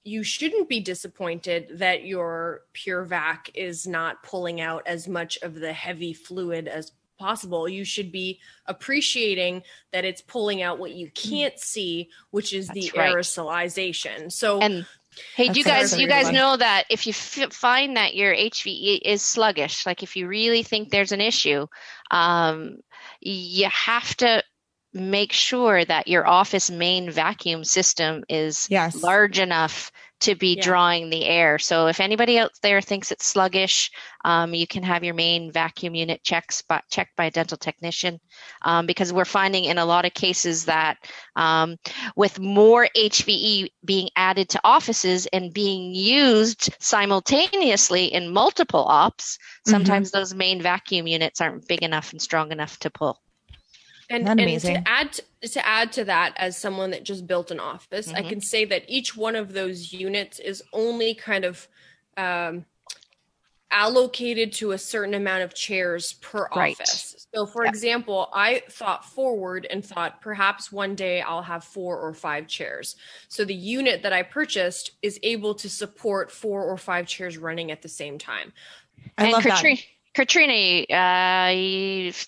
you 0.04 0.24
shouldn't 0.24 0.70
be 0.70 0.80
disappointed 0.80 1.80
that 1.80 2.06
your 2.06 2.62
PureVac 2.74 3.50
is 3.54 3.86
not 3.86 4.24
pulling 4.24 4.62
out 4.62 4.88
as 4.88 5.08
much 5.08 5.38
of 5.42 5.56
the 5.56 5.74
heavy 5.74 6.14
fluid 6.14 6.68
as 6.68 6.94
possible. 7.20 7.68
You 7.68 7.84
should 7.84 8.12
be 8.12 8.40
appreciating 8.66 9.64
that 9.92 10.06
it's 10.06 10.22
pulling 10.22 10.62
out 10.62 10.80
what 10.80 10.92
you 10.92 11.08
mm. 11.08 11.14
can't 11.14 11.60
see, 11.60 12.10
which 12.32 12.54
is 12.54 12.68
That's 12.68 12.92
the 12.92 12.98
right. 12.98 13.14
aerosolization. 13.14 14.32
So 14.32 14.60
and 14.60 14.86
Hey, 15.36 15.50
do 15.50 15.60
you 15.60 15.66
guys 15.66 15.98
you 15.98 16.08
guys 16.08 16.32
know 16.32 16.58
that 16.58 16.86
if 16.90 17.06
you 17.06 17.12
f- 17.12 17.54
find 17.54 17.98
that 17.98 18.16
your 18.16 18.34
HVE 18.34 19.00
is 19.04 19.22
sluggish, 19.22 19.86
like 19.86 20.04
if 20.04 20.16
you 20.16 20.28
really 20.28 20.64
think 20.64 20.90
there's 20.90 21.12
an 21.12 21.22
issue, 21.22 21.68
um, 22.12 22.78
you 23.20 23.70
have 23.70 24.16
to 24.18 24.44
make 24.98 25.32
sure 25.32 25.84
that 25.86 26.08
your 26.08 26.28
office 26.28 26.70
main 26.70 27.10
vacuum 27.10 27.64
system 27.64 28.24
is 28.30 28.68
yes. 28.70 29.02
large 29.02 29.40
enough 29.40 29.92
to 30.20 30.36
be 30.36 30.56
yeah. 30.56 30.64
drawing 30.64 31.10
the 31.10 31.26
air. 31.26 31.60
So 31.60 31.88
if 31.88 32.00
anybody 32.00 32.40
out 32.40 32.52
there 32.64 32.82
thinks 32.82 33.12
it's 33.12 33.26
sluggish, 33.26 33.92
um, 34.26 34.54
you 34.54 34.66
can 34.66 34.82
have 34.84 35.04
your 35.04 35.14
main 35.14 35.52
vacuum 35.52 35.94
unit 35.94 36.24
checks 36.24 36.64
by, 36.64 36.82
checked 36.90 37.16
by 37.16 37.26
a 37.26 37.32
dental 37.32 37.58
technician 37.58 38.20
um, 38.64 38.88
because 38.88 39.14
we're 39.14 39.26
finding 39.26 39.66
in 39.66 39.78
a 39.78 39.86
lot 39.86 40.06
of 40.06 40.14
cases 40.14 40.66
that 40.66 40.98
um, 41.36 41.78
with 42.16 42.40
more 42.40 42.88
HVE 42.96 43.70
being 43.86 44.10
added 44.16 44.50
to 44.50 44.62
offices 44.64 45.28
and 45.28 45.54
being 45.54 45.94
used 45.94 46.74
simultaneously 46.80 48.06
in 48.06 48.34
multiple 48.34 48.86
ops, 48.86 49.38
mm-hmm. 49.38 49.72
sometimes 49.72 50.10
mm-hmm. 50.10 50.18
those 50.18 50.34
main 50.34 50.62
vacuum 50.62 51.06
units 51.06 51.42
aren't 51.42 51.68
big 51.68 51.84
enough 51.84 52.12
and 52.12 52.22
strong 52.22 52.52
enough 52.52 52.80
to 52.80 52.90
pull. 52.90 53.22
And, 54.10 54.28
and 54.28 54.62
to 54.62 54.88
add 54.88 55.20
to, 55.42 55.66
add 55.66 55.92
to 55.94 56.06
that, 56.06 56.34
as 56.38 56.58
someone 56.58 56.92
that 56.92 57.04
just 57.04 57.28
built 57.28 57.52
an 57.52 57.60
office, 57.60 58.08
mm-hmm. 58.08 58.18
I 58.18 58.22
can 58.24 58.40
say 58.40 58.64
that 58.66 58.84
each 58.88 59.18
one 59.18 59.36
of 59.36 59.54
those 59.54 59.92
units 59.92 60.40
is 60.40 60.64
only 60.72 61.14
kind 61.14 61.44
of 61.44 61.68
um, 62.16 62.66
allocated 63.70 64.54
to 64.54 64.72
a 64.72 64.78
certain 64.78 65.14
amount 65.14 65.44
of 65.44 65.54
chairs 65.54 66.14
per 66.14 66.48
right. 66.56 66.74
office. 66.74 67.28
So, 67.34 67.46
for 67.46 67.66
example, 67.66 68.30
I 68.34 68.64
thought 68.70 69.04
forward 69.04 69.68
and 69.70 69.86
thought 69.86 70.22
perhaps 70.22 70.72
one 70.72 70.96
day 70.96 71.22
I'll 71.22 71.42
have 71.42 71.64
four 71.64 72.00
or 72.00 72.14
five 72.14 72.48
chairs. 72.48 72.96
So, 73.28 73.44
the 73.44 73.54
unit 73.54 74.04
that 74.04 74.14
I 74.14 74.24
purchased 74.24 74.92
is 75.02 75.20
able 75.22 75.54
to 75.56 75.70
support 75.70 76.32
four 76.32 76.64
or 76.64 76.78
five 76.78 77.08
chairs 77.08 77.38
running 77.38 77.72
at 77.72 77.82
the 77.82 77.90
same 77.90 78.18
time. 78.18 78.54
I 79.18 79.26
and 79.26 79.34
love 79.34 79.44
Katrina, 79.44 79.76
that. 79.76 79.86
Katrina, 80.18 80.82
uh, 80.92 81.52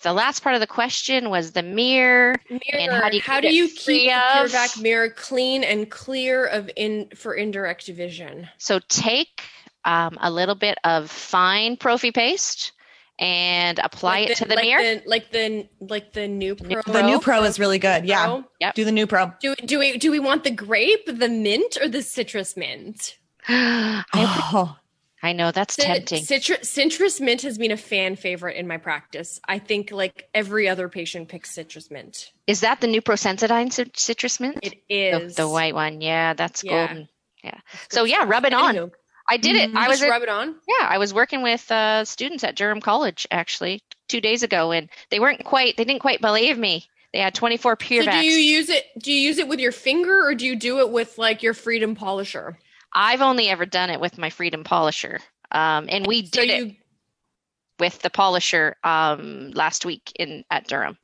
the 0.03 0.13
last 0.13 0.43
part 0.43 0.53
of 0.53 0.61
the 0.61 0.67
question 0.67 1.31
was 1.31 1.53
the 1.53 1.63
mirror. 1.63 2.35
Mirror. 2.47 2.93
how 2.93 3.09
do 3.09 3.15
you 3.17 3.21
how 3.23 3.41
keep 3.41 3.49
do 3.49 3.55
you 3.55 3.67
keep 3.67 3.81
free 3.83 4.05
the 4.05 4.13
of- 4.13 4.51
PureVac 4.51 4.79
mirror 4.79 5.09
clean 5.09 5.63
and 5.63 5.89
clear 5.89 6.45
of 6.45 6.69
in 6.75 7.09
for 7.15 7.33
indirect 7.33 7.87
vision? 7.87 8.47
So 8.59 8.79
take 8.89 9.41
um, 9.85 10.19
a 10.21 10.29
little 10.29 10.53
bit 10.53 10.77
of 10.83 11.09
fine 11.09 11.77
prophy 11.77 12.11
paste 12.11 12.73
and 13.17 13.79
apply 13.79 14.19
Like 14.19 14.29
it 14.29 14.37
to 14.37 14.45
the 14.45 14.53
like 14.53 14.65
mirror. 14.65 14.83
The, 14.83 15.01
like 15.07 15.31
the 15.31 15.67
like 15.79 16.13
the 16.13 16.27
Nupro. 16.27 16.83
The 16.85 17.01
Nupro 17.01 17.43
is 17.47 17.57
really 17.57 17.79
good. 17.79 18.05
Yeah. 18.05 18.23
Pro? 18.25 18.43
Yep. 18.59 18.75
Do 18.75 18.85
the 18.85 18.91
Nupro. 18.91 19.39
Do 19.39 19.55
do 19.55 19.79
we 19.79 19.97
do 19.97 20.11
we 20.11 20.19
want 20.19 20.43
the 20.43 20.51
grape, 20.51 21.07
the 21.07 21.27
mint, 21.27 21.79
or 21.81 21.89
the 21.89 22.03
citrus 22.03 22.55
mint? 22.55 23.17
I, 23.47 24.03
Oh, 24.13 24.77
I 25.22 25.34
know 25.34 25.51
that's 25.51 25.76
Cit- 25.76 25.86
tempting. 25.86 26.24
Citrus 26.24 26.70
citrus 26.70 27.20
mint 27.20 27.41
has 27.41 27.57
been 27.57 27.72
a 27.72 27.78
fan 27.78 28.15
favorite 28.15 28.55
in 28.55 28.67
my 28.67 28.78
practice. 28.78 29.39
I 29.47 29.59
think 29.59 29.91
like 29.91 30.30
every 30.34 30.70
other 30.70 30.88
patient 30.89 31.28
picks 31.28 31.51
citrus 31.51 31.91
mint. 31.91 32.32
Is 32.47 32.61
that 32.61 32.80
the 32.82 32.88
Nupro 32.88 33.15
Sensodyne 33.15 33.72
cit- 33.72 33.97
citrus 33.97 34.39
mint? 34.39 34.57
It 34.61 34.82
the, 34.88 35.34
the 35.43 35.49
white 35.49 35.76
one. 35.76 36.01
Yeah, 36.01 36.34
that's 36.34 36.63
Yeah. 36.63 36.88
golden. 36.88 37.09
Yeah. 37.43 37.59
So 37.89 38.05
yeah, 38.05 38.24
rub 38.26 38.45
it 38.45 38.53
on. 38.53 38.76
Anywho, 38.76 38.91
I 39.28 39.38
did 39.38 39.55
it. 39.55 39.76
I 39.76 39.88
was 39.88 39.99
just 39.99 40.09
rub 40.09 40.24
it 40.24 40.30
on. 40.30 40.55
Yeah, 40.67 40.88
I 40.88 40.97
was 40.97 41.13
working 41.13 41.41
with 41.43 41.70
uh, 41.72 42.05
students 42.05 42.43
at 42.43 42.55
Durham 42.55 42.82
College 42.82 43.28
actually 43.30 43.82
two 44.07 44.22
days 44.22 44.43
ago, 44.43 44.72
and 44.72 44.89
they 45.09 45.20
weren't 45.20 45.43
quite. 45.43 45.76
They 45.78 45.84
didn't 45.86 46.01
quite 46.01 46.22
believe 46.22 46.57
me. 46.57 46.86
They 47.11 47.20
had 47.20 47.34
24 47.34 47.76
pure 47.76 48.03
So 48.03 48.11
do 48.11 48.17
you 48.26 48.38
use 48.38 48.70
it? 48.70 48.86
Do 48.99 49.11
you 49.11 49.20
use 49.20 49.38
it 49.39 49.47
with 49.47 49.59
your 49.59 49.72
finger 49.72 50.26
or 50.28 50.36
do 50.36 50.45
you 50.45 50.55
do 50.55 50.80
it 50.80 50.91
with 50.91 51.17
like 51.17 51.41
your 51.43 51.53
Freedom 51.53 51.95
Polisher? 51.95 52.57
I've 52.93 53.21
only 53.21 53.49
ever 53.49 53.65
done 53.65 53.89
it 53.89 53.99
with 53.99 54.17
my 54.17 54.29
Freedom 54.29 54.63
Polisher, 54.63 55.19
um, 55.51 55.87
and 55.89 56.05
we 56.07 56.25
So 56.25 56.41
did 56.41 56.49
you 56.49 56.65
it 56.65 56.75
with 57.79 57.99
the 57.99 58.09
polisher 58.09 58.75
um, 58.83 59.51
last 59.51 59.85
week 59.85 60.11
in 60.19 60.43
at 60.51 60.67
Durham. 60.67 60.97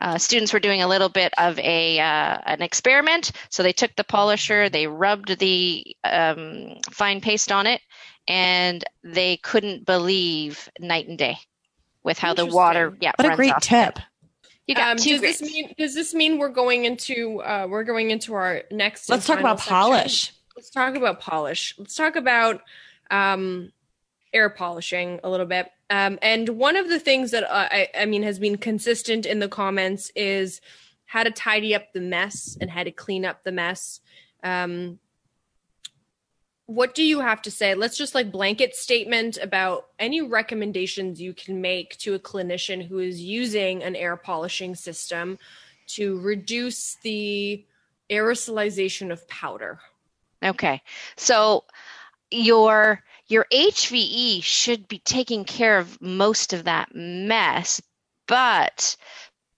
Uh, 0.00 0.18
students 0.18 0.52
were 0.52 0.58
doing 0.58 0.82
a 0.82 0.88
little 0.88 1.08
bit 1.08 1.32
of 1.38 1.58
a 1.60 2.00
uh, 2.00 2.38
an 2.44 2.60
experiment, 2.60 3.30
so 3.50 3.62
they 3.62 3.72
took 3.72 3.94
the 3.94 4.04
polisher, 4.04 4.68
they 4.68 4.88
rubbed 4.88 5.38
the 5.38 5.96
um, 6.02 6.74
fine 6.90 7.20
paste 7.20 7.52
on 7.52 7.68
it, 7.68 7.80
and 8.26 8.84
they 9.04 9.36
couldn't 9.38 9.86
believe 9.86 10.68
night 10.80 11.06
and 11.06 11.18
day 11.18 11.38
with 12.02 12.18
how 12.18 12.34
the 12.34 12.44
water. 12.44 12.86
Interesting. 12.86 13.02
Yeah, 13.02 13.12
what 13.16 13.32
a 13.32 13.36
great 13.36 13.54
off. 13.54 13.62
tip. 13.62 13.98
You 14.66 14.74
got 14.74 14.92
um, 14.92 14.96
two 14.96 15.18
does 15.18 15.20
this 15.20 15.42
mean 15.42 15.74
does 15.78 15.94
this 15.94 16.14
mean 16.14 16.38
we're 16.38 16.48
going 16.48 16.84
into 16.84 17.40
uh, 17.40 17.68
we're 17.70 17.84
going 17.84 18.10
into 18.10 18.34
our 18.34 18.62
next 18.72 19.08
Let's 19.08 19.26
talk 19.26 19.38
about 19.38 19.60
section? 19.60 19.72
polish. 19.72 20.32
Let's 20.62 20.70
talk 20.70 20.94
about 20.94 21.18
polish. 21.18 21.74
Let's 21.76 21.96
talk 21.96 22.14
about 22.14 22.60
um, 23.10 23.72
air 24.32 24.48
polishing 24.48 25.18
a 25.24 25.28
little 25.28 25.44
bit. 25.44 25.68
Um, 25.90 26.20
and 26.22 26.48
one 26.50 26.76
of 26.76 26.88
the 26.88 27.00
things 27.00 27.32
that 27.32 27.42
uh, 27.42 27.68
I, 27.68 27.88
I 27.98 28.06
mean 28.06 28.22
has 28.22 28.38
been 28.38 28.56
consistent 28.56 29.26
in 29.26 29.40
the 29.40 29.48
comments 29.48 30.12
is 30.14 30.60
how 31.04 31.24
to 31.24 31.32
tidy 31.32 31.74
up 31.74 31.92
the 31.92 32.00
mess 32.00 32.56
and 32.60 32.70
how 32.70 32.84
to 32.84 32.92
clean 32.92 33.24
up 33.24 33.42
the 33.42 33.50
mess. 33.50 33.98
Um, 34.44 35.00
what 36.66 36.94
do 36.94 37.02
you 37.02 37.18
have 37.18 37.42
to 37.42 37.50
say? 37.50 37.74
Let's 37.74 37.96
just 37.96 38.14
like 38.14 38.30
blanket 38.30 38.76
statement 38.76 39.38
about 39.42 39.88
any 39.98 40.22
recommendations 40.22 41.20
you 41.20 41.34
can 41.34 41.60
make 41.60 41.98
to 41.98 42.14
a 42.14 42.20
clinician 42.20 42.86
who 42.86 43.00
is 43.00 43.20
using 43.20 43.82
an 43.82 43.96
air 43.96 44.16
polishing 44.16 44.76
system 44.76 45.40
to 45.88 46.20
reduce 46.20 46.98
the 47.02 47.66
aerosolization 48.08 49.10
of 49.10 49.26
powder. 49.26 49.80
Okay. 50.42 50.82
So 51.16 51.64
your 52.30 53.02
your 53.28 53.46
HVE 53.52 54.42
should 54.42 54.88
be 54.88 54.98
taking 54.98 55.44
care 55.44 55.78
of 55.78 56.00
most 56.00 56.52
of 56.52 56.64
that 56.64 56.94
mess, 56.94 57.80
but 58.26 58.96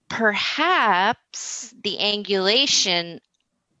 perhaps 0.09 1.73
the 1.83 1.97
angulation 1.99 3.19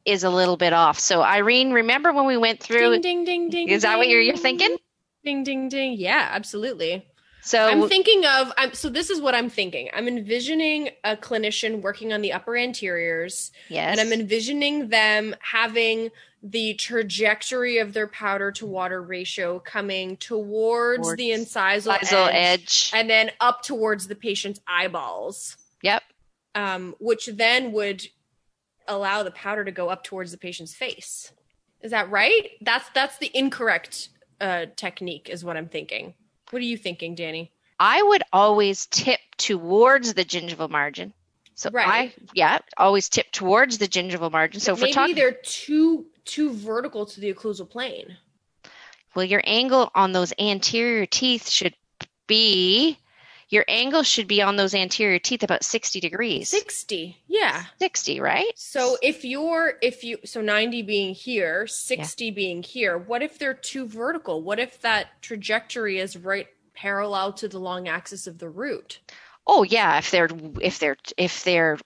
is 0.05 0.23
a 0.23 0.29
little 0.29 0.57
bit 0.57 0.73
off. 0.73 0.99
So 0.99 1.21
Irene, 1.21 1.71
remember 1.71 2.13
when 2.13 2.25
we 2.25 2.37
went 2.37 2.59
through 2.61 2.99
Ding 2.99 3.01
ding 3.01 3.23
ding 3.25 3.49
ding. 3.49 3.69
Is 3.69 3.83
that 3.83 3.97
what 3.97 4.07
you're- 4.07 4.25
you're 4.25 4.37
thinking? 4.37 4.77
Ding 5.23 5.43
ding 5.43 5.69
ding. 5.69 5.93
Yeah, 5.93 6.29
absolutely. 6.31 7.05
so 7.41 7.67
I'm 7.67 7.87
thinking 7.89 8.25
of 8.25 8.51
I'm 8.57 8.73
so 8.73 8.89
this 8.89 9.09
is 9.09 9.19
what 9.21 9.33
I'm 9.33 9.49
thinking. 9.49 9.89
I'm 9.93 10.07
envisioning 10.07 10.89
a 11.03 11.15
clinician 11.15 11.81
working 11.81 12.11
on 12.13 12.21
the 12.21 12.33
upper 12.33 12.55
anteriors 12.57 13.51
yes. 13.69 13.91
and 13.91 13.99
I'm 13.99 14.13
envisioning 14.19 14.89
them 14.89 15.35
having 15.41 16.09
the 16.47 16.75
trajectory 16.75 17.79
of 17.79 17.93
their 17.93 18.07
powder 18.07 18.51
to 18.51 18.67
water 18.67 19.01
ratio 19.01 19.57
coming 19.59 20.15
towards, 20.17 21.01
Towards 21.01 21.17
the 21.17 21.31
incisal 21.31 21.97
Incisal 21.97 22.29
edge, 22.31 22.33
edge. 22.33 22.91
and 22.93 23.09
then 23.09 23.31
up 23.39 23.63
towards 23.63 24.07
the 24.07 24.15
patient's 24.15 24.59
eyeballs, 24.67 25.57
Yep. 25.81 26.03
um, 26.53 26.93
which 26.99 27.25
then 27.25 27.71
would 27.71 28.05
allow 28.87 29.23
the 29.23 29.31
powder 29.31 29.65
to 29.65 29.71
go 29.71 29.89
up 29.89 30.03
towards 30.03 30.31
the 30.31 30.37
patient's 30.37 30.75
face. 30.75 31.31
Is 31.81 31.89
that 31.91 32.09
right? 32.11 32.51
That's 32.61 32.87
that's 32.93 33.17
the 33.17 33.31
incorrect 33.33 34.09
uh, 34.39 34.67
technique, 34.75 35.29
is 35.29 35.43
what 35.43 35.57
I'm 35.57 35.67
thinking. 35.67 36.13
What 36.51 36.61
are 36.61 36.65
you 36.65 36.77
thinking, 36.77 37.15
Danny? 37.15 37.51
I 37.79 38.01
would 38.03 38.21
always 38.31 38.85
tip 38.85 39.19
towards 39.37 40.13
the 40.13 40.23
gingival 40.23 40.69
margin. 40.69 41.13
So 41.55 41.69
Right. 41.71 41.87
I 41.87 42.13
yeah, 42.33 42.59
always 42.77 43.09
tip 43.09 43.31
towards 43.31 43.79
the 43.79 43.87
gingival 43.87 44.31
margin. 44.31 44.59
So 44.61 44.73
if 44.73 44.79
we're 44.79 44.85
maybe 44.85 44.93
talking 44.93 45.15
they're 45.15 45.39
too 45.43 46.05
too 46.25 46.53
vertical 46.53 47.05
to 47.05 47.19
the 47.19 47.33
occlusal 47.33 47.69
plane. 47.69 48.17
Well, 49.15 49.25
your 49.25 49.41
angle 49.45 49.91
on 49.95 50.11
those 50.11 50.33
anterior 50.37 51.05
teeth 51.05 51.49
should 51.49 51.75
be 52.27 52.97
your 53.49 53.65
angle 53.67 54.03
should 54.03 54.27
be 54.27 54.41
on 54.41 54.55
those 54.55 54.73
anterior 54.73 55.19
teeth 55.19 55.43
about 55.43 55.63
60 55.63 55.99
degrees. 55.99 56.49
60. 56.49 57.17
Yeah. 57.27 57.63
60, 57.79 58.19
right? 58.19 58.51
So 58.55 58.97
if 59.01 59.23
you're 59.23 59.73
if 59.81 60.03
you 60.03 60.17
so 60.25 60.41
90 60.41 60.81
being 60.81 61.13
here, 61.13 61.67
60 61.67 62.31
being 62.31 62.63
here, 62.63 62.97
what 62.97 63.21
if 63.21 63.37
they're 63.37 63.53
too 63.53 63.87
vertical? 63.87 64.41
What 64.41 64.59
if 64.59 64.81
that 64.81 65.21
trajectory 65.21 65.99
is 65.99 66.17
right 66.17 66.47
parallel 66.73 67.33
to 67.33 67.47
the 67.47 67.59
long 67.59 67.87
axis 67.87 68.25
of 68.27 68.39
the 68.39 68.49
root? 68.49 68.99
Oh 69.47 69.63
yeah, 69.63 69.97
if 69.99 70.09
they're 70.11 70.29
if 70.61 70.79
they're 70.79 70.97
if 71.17 71.43
they're 71.43 71.77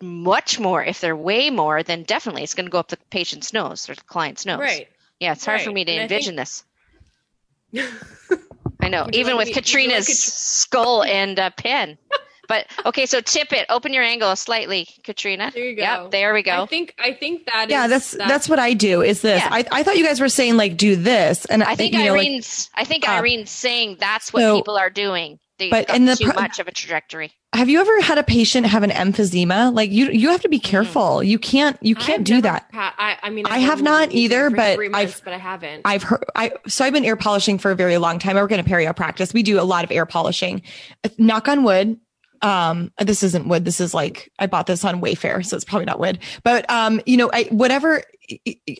much 0.00 0.60
more, 0.60 0.84
if 0.84 1.00
they're 1.00 1.16
way 1.16 1.50
more, 1.50 1.82
then 1.82 2.04
definitely 2.04 2.42
it's 2.44 2.54
going 2.54 2.66
to 2.66 2.70
go 2.70 2.78
up 2.78 2.88
the 2.88 2.98
patient's 3.10 3.52
nose 3.52 3.88
or 3.88 3.94
the 3.94 4.02
client's 4.02 4.46
nose. 4.46 4.60
Right. 4.60 4.88
Yeah, 5.18 5.32
it's 5.32 5.44
hard 5.44 5.60
for 5.60 5.72
me 5.72 5.84
to 5.84 5.92
And 5.92 6.00
I 6.00 6.02
envision 6.04 6.36
think- 6.36 6.48
this. 6.48 6.64
I 8.82 8.88
know, 8.88 9.04
Would 9.04 9.14
even 9.14 9.36
with 9.36 9.48
me- 9.48 9.54
would 9.54 9.68
you 9.72 9.78
like 9.78 9.88
Katrina's 9.90 10.22
skull 10.22 11.02
and 11.04 11.38
uh, 11.38 11.50
pen. 11.50 11.98
But 12.48 12.66
okay, 12.84 13.06
so 13.06 13.20
tip 13.20 13.52
it. 13.52 13.66
Open 13.68 13.92
your 13.92 14.02
angle 14.02 14.34
slightly, 14.34 14.88
Katrina. 15.04 15.52
There 15.54 15.64
you 15.64 15.76
go. 15.76 15.82
Yep, 15.82 16.10
there 16.10 16.34
we 16.34 16.42
go. 16.42 16.62
I 16.62 16.66
think 16.66 16.94
I 16.98 17.12
think 17.12 17.46
that 17.46 17.70
Yeah, 17.70 17.86
that's 17.86 18.10
that's 18.12 18.48
what 18.48 18.58
I 18.58 18.72
do. 18.72 19.02
Is 19.02 19.20
this? 19.20 19.40
Yeah. 19.40 19.48
I, 19.52 19.64
I 19.70 19.82
thought 19.84 19.96
you 19.98 20.04
guys 20.04 20.20
were 20.20 20.28
saying 20.28 20.56
like 20.56 20.76
do 20.76 20.96
this, 20.96 21.44
and 21.44 21.62
I 21.62 21.76
think 21.76 21.92
you 21.92 22.04
know, 22.04 22.12
like- 22.14 22.26
Irene's. 22.26 22.70
I 22.74 22.84
think 22.84 23.08
uh, 23.08 23.12
Irene's 23.12 23.50
saying 23.50 23.98
that's 24.00 24.32
what 24.32 24.40
so- 24.40 24.56
people 24.56 24.76
are 24.76 24.90
doing. 24.90 25.38
They've 25.60 25.70
but 25.70 25.94
in 25.94 26.06
the 26.06 26.16
too 26.16 26.32
much 26.32 26.58
of 26.58 26.66
a 26.66 26.72
trajectory. 26.72 27.32
have 27.54 27.68
you 27.68 27.80
ever 27.80 28.00
had 28.00 28.16
a 28.18 28.22
patient 28.22 28.66
have 28.66 28.82
an 28.82 28.90
emphysema? 28.90 29.72
Like 29.72 29.90
you, 29.90 30.06
you 30.10 30.30
have 30.30 30.40
to 30.40 30.48
be 30.48 30.58
careful. 30.58 31.22
You 31.22 31.38
can't, 31.38 31.76
you 31.82 31.94
can't 31.94 32.24
do 32.24 32.40
that. 32.40 32.72
pa- 32.72 32.94
I, 32.96 33.18
I 33.22 33.30
mean, 33.30 33.44
I 33.46 33.58
I've 33.58 33.82
not 33.82 34.10
either, 34.12 34.50
but 34.50 34.76
three 34.76 34.90
I've, 34.92 35.22
but 35.22 35.34
I 35.34 35.36
haven't. 35.36 35.82
I've 35.84 36.02
heard, 36.02 36.24
I, 36.34 36.52
so 36.66 36.84
I've 36.84 36.94
been 36.94 37.04
air 37.04 37.14
polishing 37.16 37.58
for 37.58 37.70
a 37.70 37.76
very 37.76 37.98
long 37.98 38.18
time. 38.18 38.36
I 38.36 38.42
work 38.42 38.52
in 38.52 38.58
a 38.58 38.64
perio 38.64 38.96
practice. 38.96 39.34
We 39.34 39.42
do 39.42 39.60
a 39.60 39.62
lot 39.62 39.84
of 39.84 39.92
air 39.92 40.06
polishing. 40.06 40.62
Knock 41.18 41.46
on 41.46 41.62
wood. 41.62 42.00
Um, 42.42 42.90
this 42.98 43.22
isn't 43.22 43.48
wood. 43.48 43.66
This 43.66 43.80
is 43.80 43.92
like, 43.92 44.32
I 44.38 44.46
bought 44.46 44.66
this 44.66 44.82
on 44.82 45.02
Wayfair, 45.02 45.44
so 45.44 45.56
it's 45.56 45.64
probably 45.66 45.84
not 45.84 46.00
wood, 46.00 46.20
but, 46.42 46.68
um, 46.70 47.02
you 47.04 47.18
know, 47.18 47.30
I, 47.30 47.44
whatever 47.50 48.02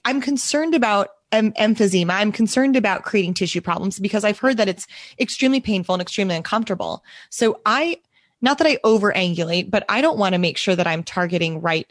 I'm 0.07 0.23
concerned 0.23 0.75
about 0.75 1.09
em- 1.33 1.53
emphysema. 1.53 2.11
I'm 2.13 2.33
concerned 2.33 2.77
about 2.77 3.03
creating 3.03 3.35
tissue 3.35 3.61
problems 3.61 3.99
because 3.99 4.25
I've 4.25 4.39
heard 4.39 4.57
that 4.57 4.69
it's 4.69 4.87
extremely 5.19 5.61
painful 5.61 5.95
and 5.95 6.03
extremely 6.03 6.37
uncomfortable. 6.37 7.05
So 7.31 7.61
I, 7.67 8.01
not 8.41 8.59
that 8.59 8.67
I 8.67 8.77
overangulate, 8.85 9.71
but 9.71 9.85
I 9.89 10.01
don't 10.01 10.19
want 10.19 10.35
to 10.35 10.39
make 10.39 10.57
sure 10.57 10.77
that 10.77 10.87
I'm 10.87 11.03
targeting 11.03 11.61
right. 11.61 11.91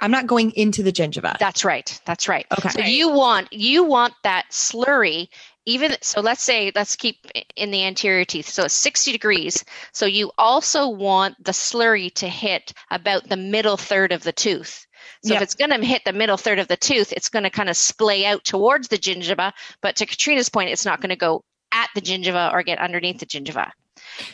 I'm 0.00 0.10
not 0.10 0.26
going 0.26 0.50
into 0.52 0.82
the 0.82 0.92
gingiva. 0.92 1.38
That's 1.38 1.64
right. 1.64 2.00
That's 2.04 2.28
right. 2.28 2.46
Okay. 2.58 2.68
So 2.68 2.80
you 2.80 3.10
want 3.10 3.52
you 3.52 3.84
want 3.84 4.12
that 4.24 4.46
slurry. 4.50 5.28
Even 5.64 5.96
so, 6.00 6.20
let's 6.20 6.42
say 6.42 6.70
let's 6.74 6.94
keep 6.96 7.26
in 7.56 7.70
the 7.70 7.84
anterior 7.84 8.24
teeth. 8.24 8.48
So 8.48 8.64
it's 8.64 8.74
60 8.74 9.10
degrees. 9.10 9.64
So 9.92 10.06
you 10.06 10.30
also 10.38 10.88
want 10.88 11.42
the 11.42 11.52
slurry 11.52 12.12
to 12.14 12.28
hit 12.28 12.72
about 12.90 13.28
the 13.28 13.36
middle 13.36 13.76
third 13.76 14.12
of 14.12 14.22
the 14.22 14.32
tooth. 14.32 14.85
So 15.24 15.34
if 15.34 15.42
it's 15.42 15.54
going 15.54 15.70
to 15.70 15.84
hit 15.84 16.04
the 16.04 16.12
middle 16.12 16.36
third 16.36 16.58
of 16.58 16.68
the 16.68 16.76
tooth, 16.76 17.12
it's 17.12 17.28
going 17.28 17.42
to 17.44 17.50
kind 17.50 17.68
of 17.68 17.76
splay 17.76 18.24
out 18.24 18.44
towards 18.44 18.88
the 18.88 18.98
gingiva. 18.98 19.52
But 19.80 19.96
to 19.96 20.06
Katrina's 20.06 20.48
point, 20.48 20.70
it's 20.70 20.84
not 20.84 21.00
going 21.00 21.10
to 21.10 21.16
go 21.16 21.42
at 21.72 21.88
the 21.94 22.00
gingiva 22.00 22.52
or 22.52 22.62
get 22.62 22.78
underneath 22.78 23.18
the 23.18 23.26
gingiva. 23.26 23.70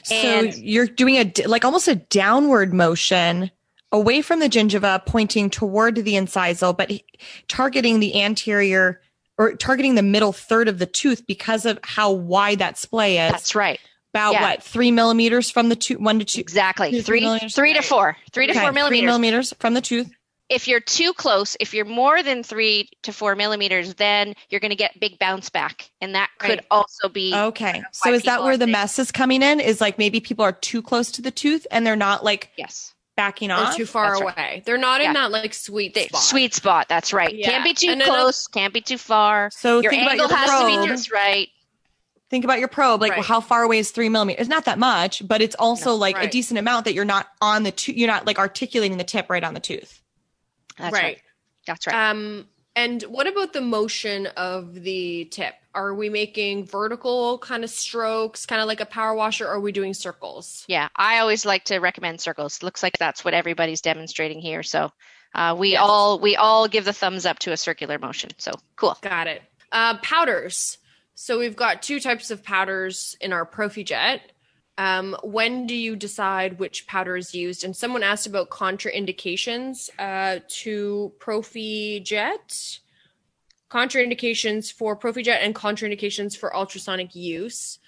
So 0.05 0.15
And- 0.15 0.55
you're 0.57 0.87
doing 0.87 1.17
a 1.17 1.33
like 1.47 1.65
almost 1.65 1.89
a 1.89 1.95
downward 1.97 2.73
motion 2.75 3.51
away 3.91 4.23
from 4.23 4.41
the 4.41 4.49
gingiva, 4.49 5.05
pointing 5.07 5.51
toward 5.51 5.97
the 5.97 6.15
incisal, 6.15 6.77
but 6.77 6.91
targeting 7.49 8.01
the 8.01 8.21
anterior 8.23 9.01
or 9.39 9.55
targeting 9.55 9.95
the 9.95 10.03
middle 10.03 10.33
third 10.33 10.69
of 10.69 10.79
the 10.79 10.87
tooth 10.87 11.27
because 11.27 11.65
of 11.67 11.79
how 11.83 12.11
wide 12.13 12.59
that 12.59 12.79
splay 12.79 13.19
is. 13.19 13.33
That's 13.33 13.55
right. 13.55 13.81
about 14.15 14.33
Yeah. 14.35 14.43
what 14.43 14.63
three 14.63 14.91
millimeters 14.91 15.51
from 15.51 15.69
the 15.71 15.77
tooth, 15.77 15.99
one 15.99 16.19
to 16.19 16.25
two, 16.27 16.41
Exactly. 16.41 16.91
Two 16.91 17.01
Three, 17.03 17.21
three 17.39 17.49
three 17.49 17.73
to 17.75 17.81
four, 17.83 18.17
three 18.33 18.47
to 18.47 18.53
Okay, 18.53 18.61
four 18.61 18.69
three 18.69 18.75
millimeters. 18.75 19.07
millimeters 19.07 19.55
from 19.59 19.73
the 19.75 19.81
tooth. 19.81 20.11
If 20.53 20.69
you're 20.69 20.81
too 20.81 21.13
close, 21.15 21.57
if 21.61 21.73
you're 21.75 21.85
more 21.87 22.23
than 22.23 22.43
three 22.43 22.89
to 23.03 23.13
four 23.13 23.35
millimeters, 23.35 23.95
then 23.95 24.35
you're 24.51 24.61
going 24.61 24.71
to 24.71 24.77
get 24.77 25.01
big 25.01 25.19
bounce 25.19 25.49
back, 25.51 25.91
and 26.01 26.15
that 26.15 26.29
could 26.39 26.51
Right. 26.51 26.67
also 26.71 27.09
be 27.09 27.35
Okay, 27.35 27.83
so 27.93 28.13
is 28.13 28.23
that 28.25 28.43
where 28.45 28.57
the 28.57 28.67
mess 28.67 28.99
is 28.99 29.11
coming 29.11 29.43
in? 29.43 29.59
Is 29.61 29.81
like 29.81 29.97
maybe 29.99 30.21
people 30.21 30.45
are 30.45 30.53
too 30.53 30.83
close 30.83 31.11
to 31.13 31.23
the 31.23 31.31
tooth 31.31 31.67
and 31.71 31.87
they're 31.87 31.97
not 31.97 32.23
like 32.23 32.51
yes, 32.59 32.93
backing 33.17 33.51
off 33.51 33.61
Or 33.61 33.71
off. 33.71 33.77
too 33.77 33.87
far 33.87 34.11
That's 34.11 34.21
right. 34.23 34.35
away. 34.37 34.63
They're 34.67 34.77
not 34.79 35.01
in 35.01 35.13
that 35.15 35.31
like 35.31 35.55
sweet 35.55 35.97
spot. 35.97 36.21
sweet 36.23 36.55
spot. 36.55 36.87
That's 36.89 37.13
right. 37.13 37.35
Yeah. 37.35 37.49
Can't 37.51 37.65
be 37.65 37.75
too 37.75 37.91
And 37.91 38.01
then 38.01 38.09
close. 38.09 38.47
Can't 38.47 38.75
be 38.75 38.81
too 38.83 38.99
far. 38.99 39.51
So 39.53 39.81
your 39.81 39.91
think 39.91 40.03
about 40.03 40.13
angle 40.13 40.29
your 40.29 40.37
has 40.37 40.61
to 40.61 40.67
be 40.67 40.75
probe. 40.77 40.89
just 40.89 41.11
right. 41.13 41.49
Think 42.31 42.45
about 42.45 42.59
your 42.61 42.69
probe. 42.69 43.03
Like, 43.03 43.13
well, 43.13 43.23
how 43.23 43.41
far 43.43 43.63
away 43.63 43.79
is 43.79 43.91
three 43.91 44.09
millimeters? 44.09 44.41
It's 44.43 44.49
not 44.51 44.65
that 44.65 44.79
much, 44.79 45.27
but 45.29 45.43
it's 45.43 45.55
also 45.57 45.95
like 45.95 46.17
a 46.17 46.27
decent 46.29 46.59
amount 46.59 46.87
that 46.87 46.95
you're 46.95 47.05
not 47.05 47.27
on 47.43 47.63
the 47.63 47.71
tooth. 47.71 47.95
You're 47.97 48.09
not 48.09 48.27
like 48.27 48.39
articulating 48.39 48.97
the 48.97 49.05
tip 49.05 49.29
right 49.29 49.45
on 49.45 49.53
the 49.55 49.61
tooth. 49.61 50.02
That's 50.79 50.93
right. 50.93 51.03
right. 51.03 51.19
That's 51.67 51.87
right. 51.87 52.11
Um, 52.11 52.47
and 52.75 53.03
what 53.03 53.27
about 53.27 53.53
the 53.53 53.61
motion 53.61 54.27
of 54.29 54.75
the 54.75 55.27
tip? 55.27 55.55
Are 55.75 55.95
we 55.95 56.09
making 56.09 56.67
vertical 56.67 57.39
kind 57.39 57.65
of 57.65 57.71
strokes, 57.71 58.47
kind 58.47 58.61
of 58.61 58.67
like 58.69 58.81
a 58.81 58.87
power 58.87 59.15
washer, 59.15 59.47
or 59.47 59.53
are 59.55 59.61
we 59.61 59.73
doing 59.73 59.95
circles? 59.95 60.65
yeah, 60.69 60.89
I 60.97 61.19
always 61.19 61.45
like 61.47 61.65
to 61.65 61.79
recommend 61.79 62.21
circles. 62.21 62.63
Looks 62.63 62.83
like 62.83 62.99
that's 62.99 63.25
what 63.25 63.35
everybody's 63.35 63.81
demonstrating 63.83 64.41
here. 64.41 64.63
So 64.63 64.91
uh, 65.35 65.55
we 65.59 65.73
Yes. 65.73 65.81
all 65.83 66.19
we 66.19 66.37
all 66.37 66.69
give 66.69 66.85
the 66.85 66.93
thumbs 66.93 67.25
up 67.27 67.39
to 67.41 67.53
a 67.53 67.57
circular 67.57 67.99
motion. 67.99 68.31
So 68.39 68.53
cool. 68.77 68.97
Got 69.03 69.27
it. 69.29 69.43
Uh, 69.71 69.97
powders. 69.99 70.79
So 71.15 71.39
we've 71.39 71.57
got 71.57 71.83
two 71.83 72.01
types 72.01 72.31
of 72.31 72.43
powders 72.43 73.17
in 73.21 73.33
our 73.33 73.45
Prophy-Jet. 73.45 74.33
Um, 74.79 75.17
when 75.23 75.67
do 75.67 75.75
you 75.75 75.97
decide 75.97 76.59
which 76.59 76.87
powder 76.87 77.17
is 77.17 77.35
used? 77.35 77.63
And 77.63 77.77
someone 77.77 78.03
asked 78.03 78.27
about 78.27 78.51
contraindications 78.51 79.91
uh, 79.99 80.41
to 80.49 81.13
Prophy-Jet, 81.19 82.79
contraindications 83.71 84.73
for 84.73 84.97
Prophy-Jet, 84.97 85.41
and 85.43 85.55
contraindications 85.55 86.37
for 86.37 86.55
ultrasonic 86.57 87.15
use. 87.15 87.79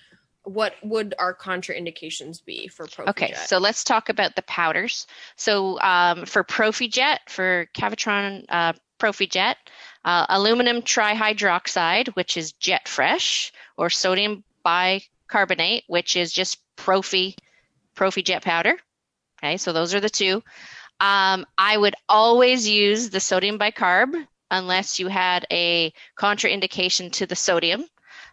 What 0.42 0.74
would 0.82 1.14
our 1.18 1.34
contraindications 1.34 2.44
be 2.44 2.68
for 2.68 2.86
Prophy-Jet? 2.86 3.08
Okay, 3.08 3.34
so 3.34 3.56
let's 3.58 3.82
talk 3.82 4.10
about 4.10 4.36
the 4.36 4.42
powders. 4.42 5.06
So 5.36 5.80
um, 5.80 6.26
for 6.26 6.44
Prophy-Jet, 6.44 7.20
for 7.28 7.66
Cavitron 7.74 8.44
uh, 8.50 8.74
Prophy-Jet, 8.98 9.56
uh, 10.04 10.26
aluminum 10.28 10.82
trihydroxide, 10.82 12.08
which 12.08 12.36
is 12.36 12.52
Jet 12.52 12.88
Fresh, 12.88 13.52
or 13.78 13.88
sodium 13.88 14.44
bicarbonate, 14.62 15.84
which 15.86 16.14
is 16.14 16.30
just 16.30 16.58
Prophy 16.76 17.36
Prophy-Jet 17.94 18.42
powder. 18.42 18.76
Okay, 19.42 19.56
so 19.56 19.72
those 19.72 19.94
are 19.94 20.00
the 20.00 20.10
two. 20.10 20.42
Um, 21.00 21.44
I 21.58 21.76
would 21.76 21.94
always 22.08 22.68
use 22.68 23.10
the 23.10 23.20
sodium 23.20 23.58
bicarb 23.58 24.14
unless 24.50 24.98
you 24.98 25.08
had 25.08 25.46
a 25.50 25.92
contraindication 26.18 27.12
to 27.12 27.26
the 27.26 27.36
sodium. 27.36 27.84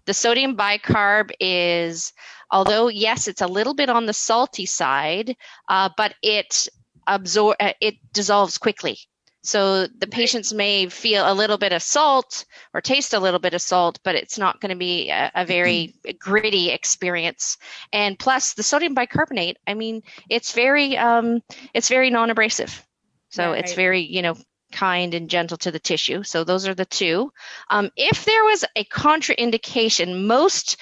The 0.06 0.14
sodium 0.14 0.56
bicarb 0.56 1.32
is 1.40 2.14
although 2.50 2.88
yes 2.88 3.28
it's 3.28 3.42
a 3.42 3.48
little 3.48 3.74
bit 3.74 3.90
on 3.90 4.06
the 4.06 4.14
salty 4.14 4.66
side 4.66 5.36
uh, 5.70 5.90
but 5.96 6.16
it 6.22 6.68
absor- 7.08 7.56
uh, 7.60 7.74
it 7.80 7.96
dissolves 8.14 8.58
quickly 8.58 8.98
so 9.44 9.88
the 9.88 10.08
patients 10.08 10.54
may 10.54 10.88
feel 10.88 11.30
a 11.30 11.34
little 11.34 11.58
bit 11.58 11.74
of 11.74 11.82
salt 11.82 12.46
or 12.74 12.82
taste 12.82 13.14
a 13.14 13.20
little 13.20 13.40
bit 13.40 13.54
of 13.54 13.62
salt 13.62 14.00
but 14.04 14.16
it's 14.16 14.38
not 14.38 14.62
going 14.62 14.70
to 14.70 14.76
be 14.76 15.10
a, 15.10 15.32
a 15.36 15.46
very 15.46 15.96
gritty 16.20 16.70
experience. 16.70 17.58
And 17.92 18.18
plus 18.18 18.54
the 18.54 18.64
sodium 18.64 18.94
bicarbonate 18.94 19.58
i 19.68 19.74
mean 19.74 20.04
it's 20.30 20.54
very 20.54 20.98
um, 20.98 21.42
it's 21.74 21.90
very 21.90 22.10
non-abrasive. 22.10 22.86
So 23.30 23.54
it's 23.54 23.74
very 23.74 24.02
you 24.02 24.22
know 24.22 24.36
kind 24.72 25.14
and 25.14 25.30
gentle 25.30 25.58
to 25.58 25.72
the 25.72 25.80
tissue. 25.80 26.24
So 26.24 26.44
those 26.44 26.68
are 26.68 26.74
the 26.74 26.86
two. 26.86 27.32
Um, 27.70 27.90
if 27.96 28.26
there 28.26 28.44
was 28.44 28.66
a 28.76 28.84
contraindication 28.86 30.26
most 30.26 30.78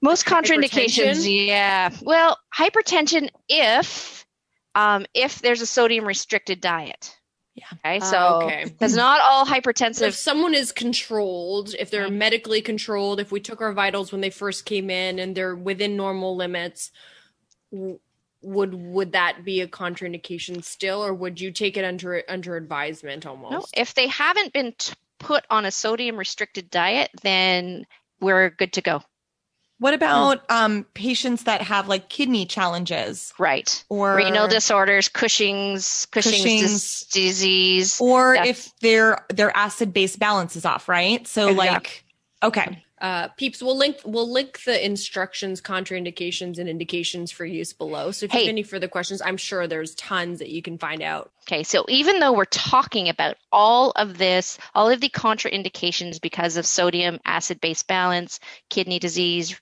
most 0.00 0.26
contraindications 0.26 1.46
yeah. 1.46 1.90
Well 2.02 2.38
hypertension 2.56 3.30
if 3.48 4.26
um, 4.74 5.06
if 5.14 5.40
there's 5.40 5.60
a 5.60 5.66
sodium 5.66 6.06
restricted 6.06 6.60
diet 6.60 7.17
Yeah. 7.58 7.66
okay 7.84 8.00
so 8.00 8.16
Ah, 8.16 8.44
okay. 8.44 8.64
because 8.64 8.94
not 8.96 9.20
all 9.20 9.44
hypertensive. 9.46 10.08
if 10.08 10.14
someone 10.14 10.54
is 10.54 10.72
controlled, 10.72 11.74
if 11.78 11.90
they're 11.90 12.08
medically 12.10 12.60
controlled, 12.62 13.20
if 13.20 13.30
we 13.32 13.40
took 13.40 13.60
our 13.60 13.72
vitals 13.72 14.12
when 14.12 14.20
they 14.20 14.30
first 14.30 14.64
came 14.64 14.90
in 14.90 15.18
and 15.18 15.34
they're 15.36 15.56
within 15.56 15.96
normal 15.96 16.36
limits, 16.36 16.90
would 18.42 18.74
would 18.74 19.12
that 19.12 19.44
be 19.44 19.60
a 19.60 19.66
contraindication 19.68 20.62
still, 20.64 21.04
or 21.04 21.12
would 21.12 21.40
you 21.40 21.50
take 21.50 21.76
it 21.76 21.84
under 21.84 22.22
under 22.28 22.56
advisement 22.56 23.26
almost? 23.26 23.52
no, 23.52 23.64
if 23.82 23.94
they 23.94 24.06
haven't 24.06 24.52
been 24.52 24.72
t- 24.78 24.94
put 25.18 25.44
on 25.50 25.64
a 25.64 25.70
sodium 25.70 26.16
restricted 26.16 26.70
diet 26.70 27.10
then 27.22 27.84
we're 28.20 28.50
good 28.50 28.72
to 28.72 28.80
go 28.80 29.02
What 29.80 29.94
about 29.94 30.42
um, 30.50 30.84
patients 30.94 31.44
that 31.44 31.62
have 31.62 31.86
like 31.88 32.08
kidney 32.08 32.46
challenges 32.46 33.32
right 33.38 33.84
or 33.88 34.16
renal 34.16 34.48
disorders 34.48 35.08
cushing's 35.08 36.06
cushing's, 36.06 36.34
dis- 36.34 36.42
Cushing's. 36.42 37.04
disease 37.12 38.00
or 38.00 38.34
That's- 38.34 38.66
if 38.66 38.78
their 38.80 39.24
their 39.28 39.56
acid 39.56 39.92
base 39.92 40.16
balance 40.16 40.56
is 40.56 40.64
off, 40.64 40.88
right? 40.88 41.26
So 41.28 41.50
Exactly. 41.50 41.66
like, 41.68 42.04
okay, 42.42 42.84
Uh, 43.00 43.28
peeps, 43.36 43.62
we'll 43.62 43.76
link 43.76 43.98
we'll 44.04 44.30
link 44.30 44.62
the 44.64 44.84
instructions, 44.84 45.60
contraindications, 45.60 46.58
and 46.58 46.68
indications 46.68 47.30
for 47.30 47.44
use 47.44 47.72
below. 47.72 48.10
So 48.10 48.26
if 48.26 48.34
you 48.34 48.40
have 48.40 48.48
any 48.48 48.62
further 48.62 48.88
questions, 48.88 49.22
I'm 49.22 49.36
sure 49.36 49.66
there's 49.66 49.94
tons 49.94 50.40
that 50.40 50.48
you 50.48 50.62
can 50.62 50.78
find 50.78 51.02
out. 51.02 51.30
Okay, 51.46 51.62
so 51.62 51.84
even 51.88 52.18
though 52.18 52.32
we're 52.32 52.44
talking 52.46 53.08
about 53.08 53.36
all 53.52 53.92
of 53.92 54.18
this, 54.18 54.58
all 54.74 54.90
of 54.90 55.00
the 55.00 55.08
contraindications 55.08 56.20
because 56.20 56.56
of 56.56 56.66
sodium 56.66 57.18
acid 57.24 57.60
base 57.60 57.82
balance, 57.82 58.40
kidney 58.68 58.98
disease, 58.98 59.58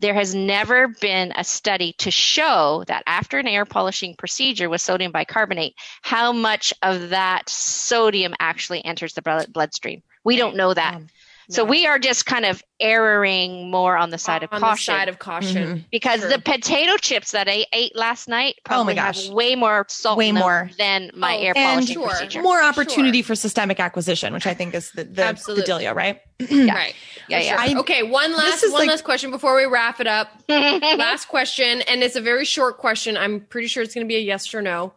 there 0.00 0.14
has 0.14 0.34
never 0.34 0.88
been 0.88 1.32
a 1.36 1.44
study 1.44 1.94
to 1.98 2.10
show 2.10 2.84
that 2.86 3.02
after 3.06 3.38
an 3.38 3.46
air 3.46 3.64
polishing 3.64 4.14
procedure 4.14 4.68
with 4.68 4.80
sodium 4.80 5.12
bicarbonate, 5.12 5.74
how 6.02 6.32
much 6.32 6.74
of 6.82 7.10
that 7.10 7.48
sodium 7.48 8.34
actually 8.38 8.84
enters 8.84 9.14
the 9.14 9.46
bloodstream. 9.52 10.02
We 10.24 10.36
don't 10.36 10.56
know 10.56 10.74
that. 10.74 11.00
So 11.48 11.64
No. 11.64 11.70
we 11.70 11.86
are 11.86 11.98
just 11.98 12.26
kind 12.26 12.44
of 12.44 12.62
erroring 12.80 13.70
more 13.70 13.96
on 13.96 14.10
the 14.10 14.18
side 14.18 14.42
of 14.42 14.52
on 14.52 14.60
caution 14.60 14.94
the 14.94 14.98
side 14.98 15.08
of 15.08 15.18
caution. 15.18 15.84
because 15.92 16.20
Sure. 16.20 16.28
the 16.30 16.38
potato 16.40 16.96
chips 16.96 17.30
that 17.30 17.48
I 17.48 17.66
ate 17.72 17.94
last 17.94 18.26
night 18.28 18.56
Oh 18.58 18.84
my 18.84 18.94
probably 18.94 18.94
have 18.96 19.14
gosh. 19.14 19.28
way 19.28 19.54
more 19.54 19.86
salt 19.88 20.18
Way 20.18 20.32
more. 20.32 20.70
than 20.76 21.10
my 21.14 21.36
Oh, 21.36 21.40
air 21.40 21.52
and 21.56 21.76
polishing 21.78 21.94
sure. 21.94 22.08
procedure. 22.08 22.42
more 22.42 22.62
opportunity 22.62 23.22
for 23.22 23.34
systemic 23.34 23.78
acquisition, 23.80 24.32
which 24.32 24.46
I 24.46 24.54
think 24.54 24.74
is 24.74 24.90
the 24.92 25.04
the, 25.04 25.12
the 25.54 25.62
dealio, 25.62 25.94
right? 25.94 26.20
Right. 26.50 26.94
Yeah, 27.28 27.40
yeah. 27.40 27.64
sure. 27.64 27.76
I- 27.76 27.80
okay, 27.80 28.02
one 28.02 28.32
last 28.36 28.62
one 28.64 28.72
like- 28.72 28.88
last 28.88 29.04
question 29.04 29.30
before 29.30 29.54
we 29.56 29.64
wrap 29.66 30.00
it 30.00 30.06
up. 30.06 30.28
last 30.48 31.26
question, 31.28 31.80
and 31.82 32.02
it's 32.02 32.16
a 32.16 32.20
very 32.20 32.44
short 32.44 32.78
question. 32.78 33.16
I'm 33.16 33.40
pretty 33.40 33.68
sure 33.68 33.82
it's 33.82 33.94
going 33.94 34.04
to 34.06 34.08
be 34.08 34.16
a 34.16 34.20
yes 34.20 34.52
or 34.54 34.62
no. 34.62 34.92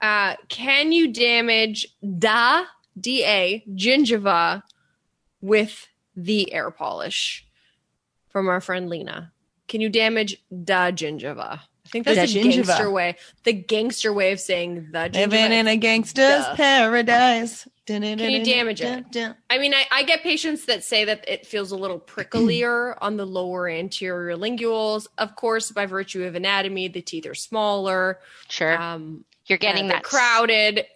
Uh, 0.00 0.34
can 0.48 0.92
you 0.92 1.12
damage 1.12 1.86
da 2.18 2.64
da 3.00 3.62
gingiva 3.74 4.62
with 5.40 5.88
the 6.16 6.52
air 6.52 6.70
polish? 6.70 7.46
From 8.28 8.48
our 8.48 8.60
friend 8.60 8.88
Lena. 8.90 9.32
Can 9.68 9.80
you 9.80 9.88
damage 9.88 10.36
da 10.64 10.90
gingiva? 10.90 11.60
I 11.60 11.88
think 11.90 12.06
that's 12.06 12.32
The 12.32 12.40
a 12.40 12.42
gingiva. 12.42 12.66
gangster 12.66 12.90
way. 12.90 13.16
The 13.44 13.52
gangster 13.52 14.12
way 14.12 14.32
of 14.32 14.40
saying 14.40 14.88
the 14.90 14.98
gingiva. 14.98 15.14
Living 15.14 15.52
in 15.52 15.66
a 15.68 15.76
gangster's 15.76 16.44
Duh. 16.44 16.56
paradise. 16.56 17.68
Can 17.86 18.02
you 18.02 18.44
damage 18.44 18.80
it? 18.80 19.04
I 19.50 19.58
mean, 19.58 19.74
I, 19.74 19.84
I 19.90 20.02
get 20.04 20.22
patients 20.22 20.64
that 20.66 20.82
say 20.84 21.04
that 21.04 21.24
it 21.28 21.46
feels 21.46 21.70
a 21.70 21.76
little 21.76 22.00
pricklier 22.00 22.96
on 23.02 23.18
the 23.18 23.26
lower 23.26 23.68
anterior 23.68 24.36
linguals. 24.38 25.06
Of 25.18 25.36
course, 25.36 25.70
by 25.70 25.84
virtue 25.84 26.24
of 26.24 26.34
anatomy, 26.34 26.88
the 26.88 27.02
teeth 27.02 27.26
are 27.26 27.34
smaller. 27.34 28.20
Sure. 28.48 28.80
Um, 28.80 29.26
You're 29.46 29.58
getting 29.58 29.84
uh, 29.84 29.88
that 29.88 30.02
crowded. 30.02 30.86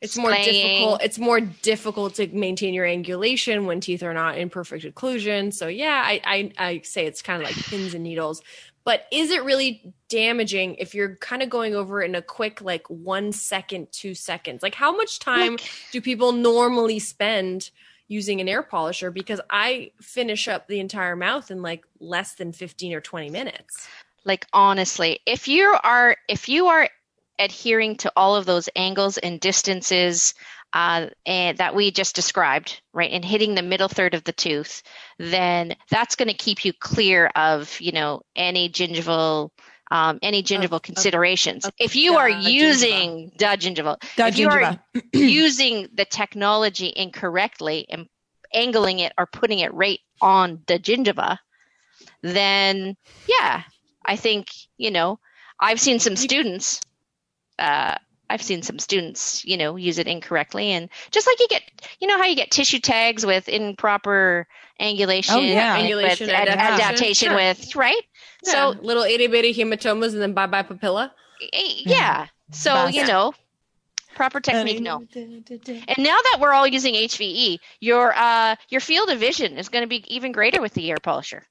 It's 0.00 0.16
more 0.16 0.32
difficult. 0.34 1.02
It's 1.02 1.18
more 1.18 1.40
difficult 1.40 2.14
to 2.16 2.26
maintain 2.28 2.74
your 2.74 2.86
angulation 2.86 3.64
when 3.66 3.80
teeth 3.80 4.02
are 4.02 4.14
not 4.14 4.38
in 4.38 4.50
perfect 4.50 4.84
occlusion. 4.84 5.52
So 5.54 5.68
yeah, 5.68 6.02
I 6.04 6.20
I, 6.24 6.52
I 6.58 6.80
say 6.82 7.06
it's 7.06 7.22
kind 7.22 7.42
of 7.42 7.48
like 7.48 7.56
pins 7.66 7.94
and 7.94 8.02
needles. 8.04 8.42
But 8.84 9.06
is 9.10 9.30
it 9.32 9.42
really 9.42 9.92
damaging 10.08 10.76
if 10.76 10.94
you're 10.94 11.16
kind 11.16 11.42
of 11.42 11.50
going 11.50 11.74
over 11.74 12.02
it 12.02 12.06
in 12.06 12.14
a 12.14 12.22
quick 12.22 12.60
like 12.60 12.88
one 12.88 13.32
second, 13.32 13.88
two 13.90 14.14
seconds? 14.14 14.62
Like 14.62 14.74
how 14.74 14.94
much 14.96 15.18
time 15.18 15.52
Like- 15.52 15.70
do 15.92 16.00
people 16.00 16.30
normally 16.32 16.98
spend 17.00 17.70
using 18.08 18.40
an 18.40 18.48
air 18.48 18.62
polisher? 18.62 19.10
Because 19.10 19.40
I 19.50 19.90
finish 20.00 20.46
up 20.46 20.68
the 20.68 20.78
entire 20.78 21.16
mouth 21.16 21.50
in 21.50 21.62
like 21.62 21.84
less 21.98 22.34
than 22.34 22.52
15 22.52 22.92
or 22.94 23.00
20 23.00 23.30
minutes. 23.30 23.88
like 24.24 24.46
honestly, 24.52 25.18
if 25.26 25.48
you 25.48 25.76
are 25.82 26.16
if 26.28 26.48
you 26.48 26.66
are 26.68 26.88
adhering 27.38 27.96
to 27.96 28.12
all 28.16 28.36
of 28.36 28.46
those 28.46 28.68
angles 28.76 29.18
and 29.18 29.40
distances, 29.40 30.34
uh, 30.72 31.06
and 31.24 31.58
that 31.58 31.74
we 31.74 31.90
just 31.90 32.14
described, 32.14 32.80
right, 32.92 33.10
and 33.10 33.24
hitting 33.24 33.54
the 33.54 33.62
middle 33.62 33.88
third 33.88 34.14
of 34.14 34.24
the 34.24 34.32
tooth, 34.32 34.82
then 35.18 35.74
that's 35.90 36.16
going 36.16 36.28
to 36.28 36.34
keep 36.34 36.64
you 36.64 36.72
clear 36.72 37.30
of, 37.34 37.80
you 37.80 37.92
know, 37.92 38.20
any 38.34 38.68
gingival, 38.68 39.50
um, 39.90 40.18
any 40.22 40.42
gingival 40.42 40.82
considerations. 40.82 41.64
of 41.64 41.72
if 41.78 41.96
you 41.96 42.16
are 42.16 42.28
using 42.28 43.32
the 43.38 43.44
gingival, 43.44 43.96
The 44.16 44.26
if 44.26 44.38
you 44.38 44.48
are 44.48 44.78
using 45.12 45.88
the 45.94 46.04
technology 46.04 46.92
incorrectly 46.94 47.86
and 47.88 48.06
angling 48.52 48.98
it 48.98 49.12
or 49.16 49.26
putting 49.26 49.60
it 49.60 49.72
right 49.72 50.00
on 50.20 50.62
the 50.66 50.78
gingiva, 50.78 51.38
then 52.22 52.96
yeah, 53.28 53.62
I 54.04 54.16
think 54.16 54.48
you 54.76 54.90
know 54.90 55.20
I've 55.60 55.80
seen 55.80 56.00
some 56.00 56.16
students. 56.16 56.80
Uh, 57.58 57.96
I've 58.28 58.42
seen 58.42 58.62
some 58.62 58.80
students, 58.80 59.44
you 59.44 59.56
know, 59.56 59.76
use 59.76 59.98
it 59.98 60.08
incorrectly, 60.08 60.72
and 60.72 60.88
just 61.12 61.26
like 61.28 61.38
you 61.38 61.46
get, 61.48 61.62
you 62.00 62.08
know, 62.08 62.16
how 62.18 62.24
you 62.24 62.34
get 62.34 62.50
tissue 62.50 62.80
tags 62.80 63.24
with 63.24 63.48
improper 63.48 64.48
angulation, 64.80 65.36
Oh, 65.36 65.40
yeah. 65.40 65.76
and 65.76 65.86
Angulation, 65.88 66.20
with 66.22 66.30
ad- 66.30 66.48
adaptation. 66.48 66.58
adaptation, 66.84 67.28
Sure. 67.28 67.36
with 67.36 67.76
right. 67.76 68.02
So 68.42 68.72
So 68.74 68.80
little 68.82 69.04
itty 69.04 69.28
bitty 69.28 69.54
hematomas 69.54 70.12
and 70.12 70.20
then 70.20 70.32
bye 70.32 70.46
bye 70.48 70.64
papilla. 70.64 71.12
yeah, 71.52 72.26
so 72.50 72.74
Best. 72.74 72.96
you 72.96 73.06
know, 73.06 73.32
proper 74.16 74.40
technique, 74.40 74.80
no. 74.82 75.04
And 75.14 75.98
now 75.98 76.16
that 76.16 76.38
we're 76.40 76.52
all 76.52 76.66
using 76.66 76.94
HVE, 76.94 77.58
your 77.80 78.12
uh, 78.16 78.56
your 78.70 78.80
field 78.80 79.08
of 79.10 79.20
vision 79.20 79.56
is 79.56 79.68
going 79.68 79.82
to 79.82 79.88
be 79.88 80.04
even 80.12 80.32
greater 80.32 80.60
with 80.60 80.74
the 80.74 80.90
air 80.90 80.96
polisher, 81.00 81.46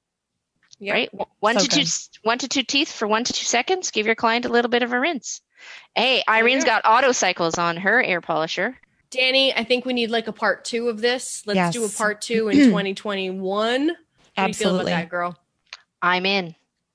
Yep. 0.80 0.92
right? 0.94 1.10
One 1.40 1.54
So 1.58 1.64
to 1.64 1.68
two, 1.70 1.76
good. 1.80 1.86
s- 1.86 2.10
one 2.22 2.38
to 2.38 2.48
two 2.48 2.62
teeth 2.64 2.92
for 2.92 3.08
one 3.08 3.24
to 3.24 3.32
two 3.32 3.46
seconds. 3.46 3.90
Give 3.92 4.04
your 4.04 4.14
client 4.14 4.44
a 4.44 4.50
little 4.50 4.70
bit 4.70 4.82
of 4.82 4.92
a 4.92 5.00
rinse. 5.00 5.40
Hey, 5.94 6.22
Irene's 6.28 6.64
got 6.64 6.82
auto 6.84 7.12
cycles 7.12 7.58
on 7.58 7.76
her 7.78 8.02
air 8.02 8.20
polisher. 8.20 8.76
Danny, 9.10 9.54
I 9.54 9.64
think 9.64 9.84
we 9.86 9.92
need 9.92 10.10
like 10.10 10.26
a 10.26 10.32
part 10.32 10.64
two 10.64 10.88
of 10.88 11.00
this. 11.00 11.42
Let's 11.46 11.72
do 11.74 11.84
a 11.84 11.88
part 11.88 12.20
two 12.20 12.48
in 12.48 12.56
2021. 12.66 13.88
How 14.36 14.44
do 14.44 14.48
you 14.48 14.54
feel 14.54 14.68
about 14.70 14.80
Absolutely. 14.80 14.92
that, 14.92 15.08
girl? 15.08 15.36
I'm 16.02 16.26
in. 16.26 16.54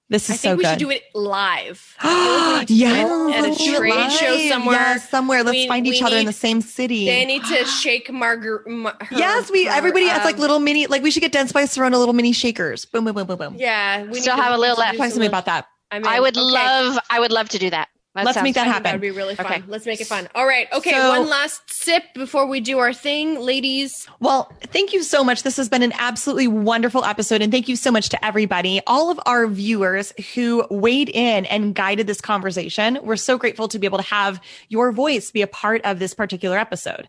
This 0.10 0.26
is 0.26 0.32
I 0.32 0.34
is 0.34 0.42
think 0.42 0.52
so 0.52 0.56
we 0.58 0.64
good. 0.64 0.70
should 0.72 0.80
do 0.80 0.90
it 0.90 1.04
live. 1.16 1.96
I 2.02 2.66
we 2.70 2.76
need 2.76 2.82
yeah, 2.82 2.90
at 3.34 3.46
a 3.46 3.48
let's 3.48 3.64
trade 3.66 4.12
show 4.12 4.38
somewhere. 4.50 4.76
Yes, 4.76 5.10
somewhere. 5.10 5.42
Let's 5.44 5.56
We- 5.56 5.68
find 5.70 5.88
each 5.88 6.02
we 6.02 6.06
other 6.06 6.18
in 6.18 6.26
the 6.26 6.34
same 6.34 6.60
city. 6.62 7.06
They 7.06 7.24
need 7.24 7.46
to 7.46 7.64
shake 7.82 8.12
Margaret. 8.12 8.68
Ma- 8.68 8.92
her- 9.00 9.16
yes, 9.18 9.50
we. 9.50 9.66
her, 9.66 9.72
everybody 9.72 10.08
has 10.08 10.26
like 10.26 10.36
um, 10.36 10.42
little 10.42 10.60
mini. 10.60 10.86
Like 10.88 11.02
we 11.02 11.12
should 11.12 11.22
get 11.22 11.32
Dentsply 11.32 11.64
Sirona 11.64 11.98
little 11.98 12.14
mini 12.14 12.34
shakers. 12.34 12.84
Boom, 12.84 13.06
boom, 13.06 13.16
boom, 13.16 13.26
boom, 13.26 13.38
boom. 13.38 13.56
Yeah, 13.58 14.04
we 14.04 14.20
Still 14.20 14.36
need 14.36 14.42
to- 14.42 14.44
have 14.44 14.54
a 14.54 14.58
little 14.58 14.76
left. 14.78 14.92
do 14.92 14.98
Tell 14.98 15.06
some 15.06 15.12
somebody 15.12 15.28
of- 15.28 15.32
about 15.32 15.46
that. 15.46 15.68
I'm 15.92 16.06
I 16.06 16.20
would 16.20 16.36
Okay. 16.38 16.42
love. 16.44 17.00
I 17.10 17.20
would 17.22 17.32
love 17.32 17.48
to 17.50 17.58
do 17.58 17.70
that. 17.70 17.88
That 18.14 18.26
Let's 18.26 18.36
sounds 18.36 18.44
make 18.44 18.56
that 18.56 18.68
happen. 18.68 18.84
That 18.84 18.92
would 18.94 19.02
be 19.02 19.12
really 19.12 19.36
fun. 19.36 19.46
Okay. 19.46 19.64
Let's 19.68 19.86
make 19.86 20.02
it 20.02 20.08
fun. 20.08 20.28
All 20.36 20.46
right. 20.46 20.68
Okay. 20.74 20.92
So- 20.92 21.10
one 21.10 21.30
last 21.30 21.72
sip 21.72 22.04
before 22.14 22.46
we 22.46 22.60
do 22.60 22.80
our 22.80 22.94
thing, 22.94 23.40
ladies. 23.40 24.06
Well, 24.20 24.52
thank 24.64 24.92
you 24.92 25.02
so 25.02 25.24
much. 25.24 25.44
This 25.44 25.56
has 25.56 25.70
been 25.70 25.82
an 25.82 25.94
absolutely 25.98 26.50
wonderful 26.50 27.06
episode. 27.06 27.42
And 27.42 27.54
thank 27.54 27.70
you 27.70 27.78
so 27.78 27.90
much 27.90 28.10
to 28.10 28.26
everybody, 28.26 28.82
all 28.86 29.12
of 29.12 29.20
our 29.26 29.48
viewers 29.48 30.12
who 30.36 30.66
weighed 30.70 31.08
in 31.08 31.46
and 31.46 31.74
guided 31.74 32.06
this 32.06 32.20
conversation. 32.20 33.00
We're 33.02 33.16
so 33.16 33.38
grateful 33.38 33.70
to 33.70 33.80
be 33.80 33.88
able 33.88 34.00
to 34.00 34.04
have 34.04 34.42
your 34.68 34.92
voice 34.92 35.32
be 35.32 35.42
a 35.42 35.48
part 35.48 35.80
of 35.86 36.00
this 36.00 36.14
particular 36.14 36.58
episode. 36.58 37.08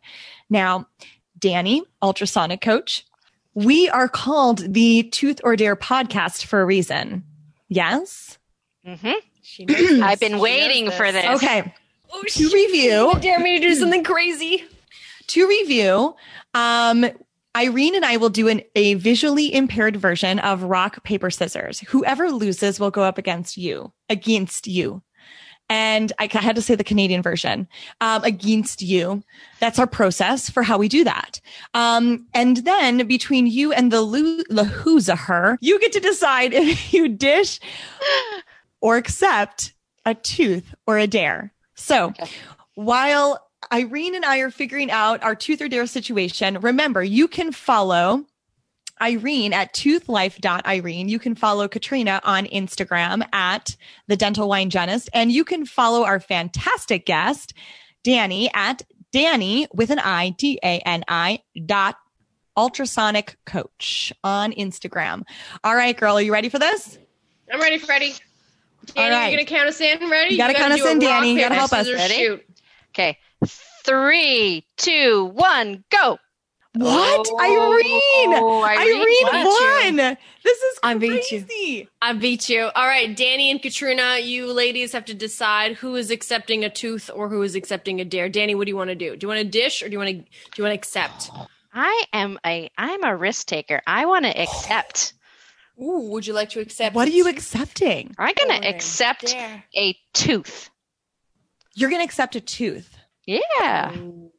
Now, 0.50 0.86
Danny, 1.36 1.82
ultrasonic 2.00 2.60
coach, 2.60 3.04
we 3.54 3.88
are 3.88 4.08
called 4.08 4.72
the 4.72 5.02
Tooth 5.10 5.40
or 5.42 5.56
Dare 5.56 5.74
podcast 5.74 6.44
for 6.44 6.60
a 6.60 6.64
reason. 6.64 7.24
Yes? 7.68 8.38
hmm 8.86 9.12
She. 9.42 9.66
I've 10.02 10.20
been 10.20 10.32
She 10.34 10.38
waiting 10.40 10.84
knows 10.86 10.94
for 10.94 11.12
this. 11.12 11.26
Okay. 11.42 11.72
Oh, 12.12 12.22
To 12.22 12.28
shit. 12.28 12.52
review, 12.52 13.12
Dare 13.20 13.40
me 13.40 13.58
to 13.60 13.68
do 13.68 13.74
something 13.76 14.04
crazy. 14.04 14.64
to 15.28 15.48
review, 15.48 16.14
um, 16.54 17.06
Irene 17.56 17.94
and 17.96 18.04
I 18.04 18.16
will 18.16 18.30
do 18.30 18.48
an, 18.48 18.62
a 18.74 18.94
visually 18.94 19.52
impaired 19.54 19.96
version 19.96 20.38
of 20.38 20.62
rock, 20.62 21.02
paper, 21.04 21.30
scissors. 21.30 21.80
Whoever 21.80 22.30
loses 22.30 22.78
will 22.80 22.90
go 22.90 23.02
up 23.02 23.18
against 23.18 23.56
you, 23.56 23.92
against 24.08 24.66
you. 24.66 25.02
And 25.68 26.12
I 26.18 26.28
had 26.30 26.56
to 26.56 26.62
say 26.62 26.74
the 26.74 26.84
Canadian 26.84 27.22
version, 27.22 27.66
um, 28.02 28.22
against 28.24 28.82
you. 28.82 29.22
That's 29.60 29.78
our 29.78 29.86
process 29.86 30.50
for 30.50 30.62
how 30.62 30.76
we 30.76 30.88
do 30.88 31.02
that. 31.04 31.40
Um, 31.72 32.26
and 32.34 32.58
then 32.58 33.06
between 33.06 33.46
you 33.46 33.72
and 33.72 33.90
the 33.90 34.02
lo- 34.02 34.42
Lahuzaher, 34.50 35.56
you 35.62 35.78
get 35.80 35.92
to 35.92 36.00
decide 36.00 36.52
if 36.54 36.92
you 36.92 37.08
dish 37.08 37.58
or 38.82 38.98
accept 38.98 39.72
a 40.04 40.14
tooth 40.14 40.74
or 40.86 40.98
a 40.98 41.06
dare. 41.06 41.54
So 41.74 42.12
while 42.74 43.48
Irene 43.72 44.14
and 44.14 44.24
I 44.24 44.38
are 44.38 44.50
figuring 44.50 44.90
out 44.90 45.22
our 45.22 45.34
tooth 45.34 45.62
or 45.62 45.68
dare 45.68 45.86
situation, 45.86 46.58
remember 46.60 47.02
you 47.02 47.28
can 47.28 47.52
follow 47.52 48.26
Irene 49.00 49.52
at 49.52 49.72
toothlife.irene. 49.74 51.08
You 51.08 51.18
can 51.18 51.34
follow 51.34 51.66
Katrina 51.66 52.20
on 52.24 52.44
Instagram 52.46 53.26
at 53.32 53.76
the 54.06 54.16
dental 54.16 54.48
wine 54.48 54.70
genist, 54.70 55.08
and 55.12 55.32
you 55.32 55.44
can 55.44 55.64
follow 55.64 56.04
our 56.04 56.20
fantastic 56.20 57.06
guest, 57.06 57.54
Danny 58.04 58.50
at 58.54 58.82
Danny 59.12 59.66
with 59.74 59.90
an 59.90 59.98
I, 59.98 60.30
D 60.30 60.58
A 60.62 60.78
N 60.80 61.04
I 61.08 61.40
dot 61.66 61.96
ultrasonic 62.56 63.36
coach 63.44 64.12
on 64.22 64.52
Instagram. 64.52 65.22
All 65.64 65.74
right, 65.74 65.96
girl, 65.96 66.16
are 66.16 66.22
you 66.22 66.32
ready 66.32 66.48
for 66.48 66.58
this? 66.58 66.98
I'm 67.52 67.60
ready, 67.60 67.78
Freddie. 67.78 68.14
Danny, 68.86 69.14
All 69.14 69.20
right. 69.20 69.28
you're 69.28 69.38
gonna 69.38 69.46
count 69.46 69.68
us 69.68 69.80
in. 69.80 70.10
Ready? 70.10 70.32
You 70.32 70.38
gotta 70.38 70.54
count 70.54 70.72
us 70.72 70.78
do 70.80 70.86
a 70.86 70.90
in, 70.90 70.98
rock, 70.98 71.08
Danny. 71.08 71.32
You 71.32 71.40
gotta 71.40 71.54
help 71.54 71.72
us. 71.72 71.90
Ready? 71.90 72.14
Shoot. 72.14 72.44
Okay. 72.90 73.18
Three, 73.84 74.66
two, 74.76 75.24
one, 75.34 75.84
go. 75.90 76.18
What? 76.74 77.26
Oh, 77.30 78.64
Irene! 78.64 78.78
Irene 78.80 79.02
Irene 79.02 79.44
won. 79.44 79.96
won. 79.96 80.16
This 80.42 80.58
is 80.58 80.78
crazy. 80.78 80.82
I 80.82 80.94
beat 80.94 81.30
you. 81.32 81.86
I 82.00 82.12
beat 82.14 82.48
you. 82.48 82.70
All 82.74 82.86
right, 82.86 83.14
Danny 83.14 83.50
and 83.50 83.60
Katrina, 83.60 84.18
you 84.20 84.50
ladies 84.50 84.92
have 84.92 85.04
to 85.06 85.14
decide 85.14 85.74
who 85.74 85.96
is 85.96 86.10
accepting 86.10 86.64
a 86.64 86.70
tooth 86.70 87.10
or 87.14 87.28
who 87.28 87.42
is 87.42 87.54
accepting 87.54 88.00
a 88.00 88.04
dare. 88.06 88.30
Danny, 88.30 88.54
what 88.54 88.64
do 88.64 88.70
you 88.70 88.76
want 88.76 88.88
to 88.88 88.94
do? 88.94 89.16
Do 89.16 89.24
you 89.24 89.28
want 89.28 89.40
to 89.40 89.44
dish 89.48 89.82
or 89.82 89.88
do 89.88 89.92
you 89.92 89.98
want 89.98 90.10
to 90.10 90.14
do 90.14 90.24
you 90.56 90.64
want 90.64 90.72
to 90.72 90.78
accept? 90.78 91.30
I 91.74 92.04
am 92.14 92.38
a 92.46 92.70
I'm 92.78 93.04
a 93.04 93.14
risk 93.16 93.48
taker. 93.48 93.82
I 93.86 94.06
want 94.06 94.24
to 94.24 94.40
accept. 94.40 95.12
Ooh, 95.82 96.10
would 96.10 96.26
you 96.26 96.32
like 96.32 96.50
to 96.50 96.60
accept? 96.60 96.94
What 96.94 97.08
are 97.08 97.12
you 97.12 97.26
accepting? 97.28 98.14
I'm 98.18 98.34
gonna 98.38 98.60
a 98.64 98.68
accept 98.68 99.26
dare? 99.32 99.64
a 99.74 99.96
tooth. 100.14 100.70
You're 101.74 101.90
going 101.90 102.00
to 102.00 102.04
accept 102.04 102.36
a 102.36 102.40
tooth. 102.40 102.96
Yeah. 103.26 103.96
Ooh. 103.96 104.30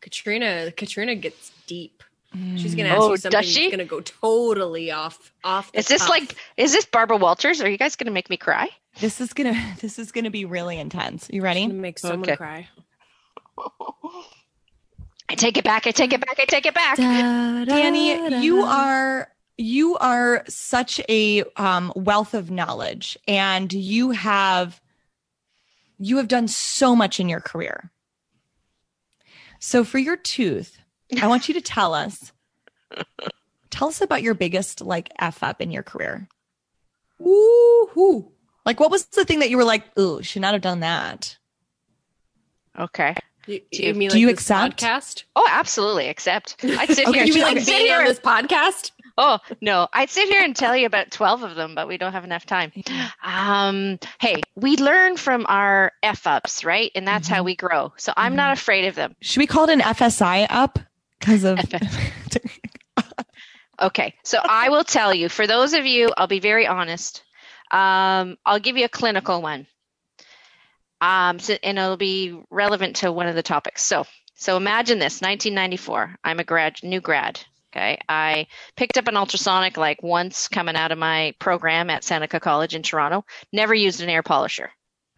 Katrina, 0.00 0.72
Katrina 0.76 1.14
gets 1.14 1.52
deep. 1.68 2.02
Mm. 2.36 2.58
She's 2.58 2.74
gonna 2.74 2.88
ask 2.88 3.00
Oh, 3.00 3.04
you 3.10 3.10
does 3.12 3.22
something 3.22 3.38
that's 3.38 3.46
she? 3.48 3.70
gonna 3.70 3.84
go 3.84 4.00
totally 4.00 4.90
off 4.90 5.32
off. 5.44 5.70
The 5.72 5.78
Is 5.78 5.86
this 5.86 6.00
cuff. 6.02 6.10
like 6.10 6.34
is 6.56 6.72
this 6.72 6.84
Barbara 6.86 7.18
Walters? 7.18 7.60
Are 7.60 7.68
you 7.70 7.76
guys 7.78 7.94
gonna 7.96 8.10
make 8.10 8.28
me 8.30 8.36
cry? 8.36 8.68
This 9.00 9.20
is 9.20 9.32
going 9.32 9.54
to 9.54 9.60
this 9.80 9.98
is 9.98 10.10
going 10.12 10.24
to 10.24 10.30
be 10.30 10.44
really 10.44 10.78
intense. 10.78 11.28
You 11.32 11.42
ready? 11.42 11.60
gonna 11.66 11.74
make 11.74 11.98
someone 11.98 12.22
Okay. 12.28 12.36
cry? 12.36 12.68
I 15.28 15.34
take 15.34 15.56
it 15.56 15.64
back. 15.64 15.86
I 15.86 15.90
take 15.92 16.12
it 16.12 16.20
back. 16.20 16.38
I 16.40 16.44
take 16.46 16.66
it 16.66 16.74
back. 16.74 16.96
Danny, 16.96 18.42
you 18.44 18.62
are 18.62 19.28
you 19.58 19.96
are 19.98 20.44
such 20.48 21.00
a 21.08 21.44
um, 21.56 21.92
wealth 21.94 22.34
of 22.34 22.50
knowledge 22.50 23.16
and 23.28 23.72
you 23.72 24.10
have 24.10 24.80
you 25.98 26.16
have 26.16 26.28
done 26.28 26.48
so 26.48 26.96
much 26.96 27.20
in 27.20 27.28
your 27.28 27.40
career. 27.40 27.90
So 29.60 29.84
for 29.84 29.98
your 29.98 30.16
tooth, 30.16 30.76
I 31.20 31.28
want 31.28 31.46
you 31.48 31.54
to 31.54 31.60
tell 31.60 31.94
us 31.94 32.32
tell 33.70 33.88
us 33.88 34.00
about 34.00 34.22
your 34.22 34.34
biggest 34.34 34.80
like 34.80 35.10
f 35.18 35.42
up 35.42 35.60
in 35.60 35.70
your 35.70 35.82
career. 35.84 36.26
Woo-hoo. 37.18 38.30
Like 38.66 38.80
what 38.80 38.90
was 38.90 39.04
the 39.06 39.24
thing 39.24 39.40
that 39.40 39.50
you 39.50 39.56
were 39.56 39.64
like, 39.64 39.84
"Ooh, 39.98 40.22
should 40.22 40.42
not 40.42 40.54
have 40.54 40.62
done 40.62 40.80
that." 40.80 41.36
Okay. 42.78 43.14
You, 43.46 43.60
Do 43.72 43.82
you 43.82 43.88
you- 43.88 43.94
mean 43.94 44.08
do 44.08 44.14
like 44.14 44.20
you 44.20 44.26
this 44.28 44.34
accept? 44.38 44.80
podcast? 44.80 45.24
Oh, 45.36 45.46
absolutely. 45.50 46.08
Accept. 46.08 46.56
I'd 46.64 46.88
sit 46.90 47.06
Okay, 47.08 47.18
here. 47.18 47.26
you 47.26 47.34
You 47.34 47.42
like 47.42 47.54
like 47.54 47.56
I'd 47.58 47.64
sit 47.64 47.78
being 47.78 47.92
on 47.92 48.04
this 48.04 48.20
podcast? 48.20 48.90
Oh 49.18 49.38
no, 49.60 49.88
I'd 49.92 50.10
sit 50.10 50.28
here 50.28 50.42
and 50.42 50.56
tell 50.56 50.76
you 50.76 50.86
about 50.86 51.10
twelve 51.10 51.42
of 51.42 51.54
them, 51.54 51.74
but 51.74 51.88
we 51.88 51.98
don't 51.98 52.12
have 52.12 52.24
enough 52.24 52.46
time. 52.46 52.72
Um, 53.22 53.98
hey, 54.20 54.42
we 54.54 54.76
learn 54.76 55.16
from 55.16 55.46
our 55.48 55.92
f 56.02 56.26
ups, 56.26 56.64
right? 56.64 56.90
And 56.94 57.06
that's 57.06 57.28
how 57.28 57.42
we 57.42 57.54
grow. 57.56 57.92
So 57.96 58.12
I'm 58.16 58.36
not 58.36 58.52
afraid 58.56 58.86
of 58.86 58.94
them. 58.94 59.14
Should 59.20 59.40
we 59.40 59.46
call 59.46 59.64
it 59.64 59.72
an 59.72 59.80
FSI 59.80 60.46
up 60.48 60.78
because 61.18 61.44
of 61.44 61.58
Okay, 63.80 64.14
so 64.22 64.38
I 64.42 64.68
will 64.68 64.84
tell 64.84 65.12
you. 65.12 65.28
For 65.28 65.46
those 65.46 65.72
of 65.72 65.86
you, 65.86 66.10
I'll 66.16 66.28
be 66.28 66.40
very 66.40 66.66
honest. 66.66 67.24
Um, 67.70 68.36
I'll 68.46 68.60
give 68.60 68.76
you 68.76 68.84
a 68.84 68.88
clinical 68.88 69.42
one, 69.42 69.66
um, 71.00 71.38
so, 71.38 71.56
and 71.62 71.78
it'll 71.78 71.96
be 71.96 72.38
relevant 72.50 72.96
to 72.96 73.10
one 73.10 73.26
of 73.26 73.34
the 73.34 73.42
topics. 73.42 73.82
So, 73.82 74.06
so 74.34 74.56
imagine 74.56 74.98
this: 74.98 75.20
1994. 75.20 76.16
I'm 76.22 76.38
a 76.38 76.44
grad, 76.44 76.76
new 76.82 77.00
grad. 77.00 77.40
Okay, 77.74 77.98
I 78.06 78.48
picked 78.76 78.98
up 78.98 79.08
an 79.08 79.16
ultrasonic 79.16 79.78
like 79.78 80.02
once 80.02 80.46
coming 80.48 80.76
out 80.76 80.92
of 80.92 80.98
my 80.98 81.34
program 81.38 81.88
at 81.88 82.04
Seneca 82.04 82.38
College 82.38 82.74
in 82.74 82.82
Toronto. 82.82 83.24
Never 83.52 83.74
used 83.74 84.02
an 84.02 84.10
air 84.10 84.22
polisher. 84.22 84.70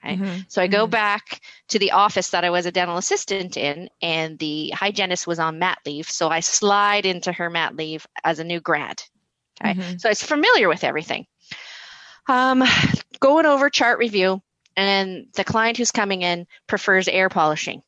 Okay. 0.05 0.17
Mm-hmm. 0.17 0.41
So 0.49 0.63
I 0.63 0.67
go 0.67 0.85
mm-hmm. 0.85 0.91
back 0.91 1.41
to 1.69 1.79
the 1.79 1.93
office 1.93 2.31
that 2.31 2.45
I 2.45 2.51
was 2.51 2.67
a 2.67 2.73
dental 2.73 2.97
assistant 2.97 3.57
in, 3.57 3.89
and 4.03 4.39
the 4.39 4.71
hygienist 4.71 5.27
was 5.27 5.39
on 5.39 5.59
mat 5.59 5.79
leave. 5.87 6.09
So 6.09 6.29
I 6.29 6.41
slide 6.41 7.07
into 7.07 7.33
her 7.33 7.51
mat 7.51 7.75
leave 7.75 8.07
as 8.23 8.39
a 8.39 8.45
new 8.45 8.61
grad. 8.61 9.03
Okay. 9.61 9.75
Mm-hmm. 9.75 9.97
So 9.99 10.09
I 10.09 10.11
was 10.11 10.23
familiar 10.23 10.69
with 10.69 10.85
everything. 10.85 11.27
Um, 12.29 12.63
going 13.21 13.47
over 13.47 13.71
chart 13.71 13.99
review, 13.99 14.43
and 14.77 15.27
the 15.35 15.45
client 15.45 15.77
who's 15.77 15.91
coming 15.91 16.23
in 16.23 16.47
prefers 16.67 17.09
air 17.09 17.29
polishing. 17.29 17.83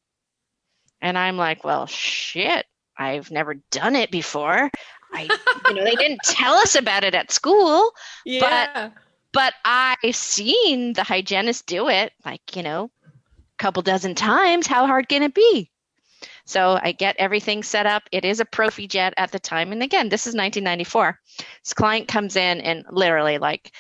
And 1.01 1.19
I'm 1.19 1.37
like, 1.37 1.65
well, 1.65 1.87
shit, 1.87 2.65
I've 2.99 3.31
never 3.31 3.55
done 3.71 3.97
it 3.97 4.11
before. 4.11 4.71
I, 5.13 5.29
you 5.69 5.75
know, 5.75 5.85
they 5.85 5.95
didn't 5.95 6.21
tell 6.25 6.55
us 6.55 6.77
about 6.77 7.05
it 7.05 7.15
at 7.15 7.31
school. 7.31 7.93
Yeah. 8.25 8.67
But, 8.75 8.93
but 9.33 9.55
I've 9.65 10.17
seen 10.17 10.93
the 10.95 11.03
hygienist 11.03 11.67
do 11.67 11.89
it, 11.89 12.13
like, 12.25 12.57
you 12.57 12.63
know, 12.63 12.91
a 13.05 13.59
couple 13.59 13.83
dozen 13.83 14.15
times. 14.15 14.67
How 14.67 14.87
hard 14.87 15.09
can 15.09 15.23
it 15.23 15.35
be? 15.35 15.71
So 16.45 16.79
I 16.81 16.93
get 16.93 17.17
everything 17.19 17.63
set 17.63 17.87
up. 17.87 18.05
It 18.13 18.25
is 18.25 18.41
a 18.41 18.45
Prophy-Jet 18.45 19.15
at 19.17 19.33
the 19.33 19.39
time. 19.39 19.73
And 19.73 19.83
again, 19.83 20.09
this 20.09 20.27
is 20.27 20.35
1994. 20.35 21.19
This 21.63 21.75
client 21.75 22.09
comes 22.09 22.37
in 22.37 22.61
and 22.61 22.85
literally 22.91 23.39
like 23.39 23.73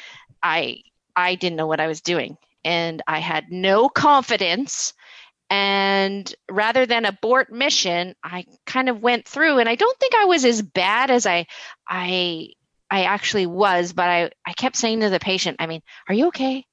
I 0.42 0.82
I 1.14 1.36
didn't 1.36 1.56
know 1.56 1.66
what 1.66 1.80
I 1.80 1.86
was 1.86 2.00
doing 2.00 2.36
and 2.64 3.00
I 3.06 3.20
had 3.20 3.50
no 3.50 3.88
confidence 3.88 4.92
and 5.50 6.34
rather 6.50 6.86
than 6.86 7.04
abort 7.04 7.52
mission 7.52 8.14
i 8.22 8.44
kind 8.66 8.88
of 8.88 9.00
went 9.00 9.26
through 9.26 9.58
and 9.58 9.68
i 9.68 9.74
don't 9.74 9.98
think 9.98 10.14
i 10.14 10.24
was 10.24 10.44
as 10.44 10.60
bad 10.60 11.10
as 11.10 11.26
i 11.26 11.46
i 11.88 12.48
i 12.90 13.04
actually 13.04 13.46
was 13.46 13.92
but 13.92 14.08
i 14.08 14.30
i 14.44 14.52
kept 14.52 14.76
saying 14.76 15.00
to 15.00 15.10
the 15.10 15.20
patient 15.20 15.56
i 15.60 15.66
mean 15.66 15.82
are 16.08 16.14
you 16.14 16.28
okay? 16.28 16.64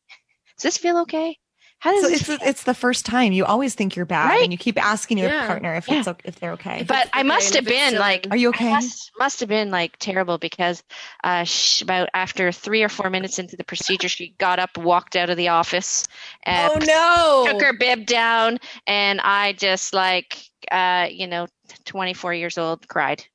Does 0.58 0.64
this 0.64 0.78
feel 0.78 1.00
okay 1.00 1.38
how 1.84 1.92
does 1.92 2.04
so 2.04 2.10
it's 2.10 2.24
feel? 2.24 2.38
it's 2.42 2.64
the 2.64 2.74
first 2.74 3.06
time 3.06 3.34
you 3.34 3.44
always 3.44 3.76
think 3.76 3.94
you're 3.94 4.06
bad 4.06 4.30
right? 4.30 4.44
and 4.44 4.54
you 4.54 4.58
keep 4.58 4.82
asking 4.82 5.18
your 5.18 5.28
yeah. 5.28 5.46
partner 5.46 5.76
if 5.76 5.86
yeah. 5.90 6.00
it's 6.00 6.10
if 6.24 6.40
they're 6.40 6.54
okay 6.54 6.82
but 6.88 7.10
i 7.12 7.24
must 7.24 7.54
have 7.54 7.66
been 7.66 7.96
like 7.96 8.26
are 8.32 8.38
you 8.38 8.50
okay 8.50 8.72
must, 8.72 9.12
must, 9.20 9.42
have 9.42 9.50
been 9.50 9.70
like 9.70 9.98
terrible 10.00 10.38
because 10.38 10.82
uh 11.26 11.46
about 11.82 12.08
after 12.14 12.54
three 12.54 12.84
or 12.84 12.88
four 12.88 13.10
minutes 13.10 13.38
into 13.38 13.58
the 13.58 13.66
procedure 13.66 14.08
she 14.08 14.34
got 14.38 14.60
up 14.60 14.78
walked 14.78 15.18
out 15.18 15.30
of 15.30 15.36
the 15.36 15.50
office 15.50 16.08
uh, 16.46 16.70
oh 16.72 16.80
no 16.86 17.52
took 17.52 17.62
her 17.62 17.74
bib 17.74 18.06
down 18.06 18.58
and 18.88 19.20
i 19.20 19.52
just 19.52 19.94
like 19.94 20.38
uh 20.72 21.06
you 21.12 21.28
know 21.28 21.48
24 21.84 22.34
years 22.34 22.58
old 22.58 22.88
cried 22.88 23.26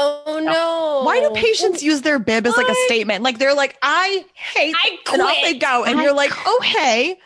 Oh 0.00 0.40
no! 0.40 1.04
Why 1.04 1.18
do 1.18 1.30
patients 1.34 1.82
use 1.82 2.02
their 2.02 2.20
bib 2.20 2.46
as 2.46 2.56
like 2.56 2.68
a 2.68 2.74
statement? 2.86 3.24
Like 3.24 3.40
they're 3.40 3.52
like, 3.52 3.76
"I 3.82 4.24
hate," 4.32 4.72
I 4.78 4.96
and 5.12 5.20
off 5.20 5.34
they 5.42 5.54
go, 5.54 5.84
and 5.84 5.98
I 5.98 6.04
you're 6.04 6.14
like, 6.14 6.30
"Oh 6.46 6.60
hey, 6.62 7.18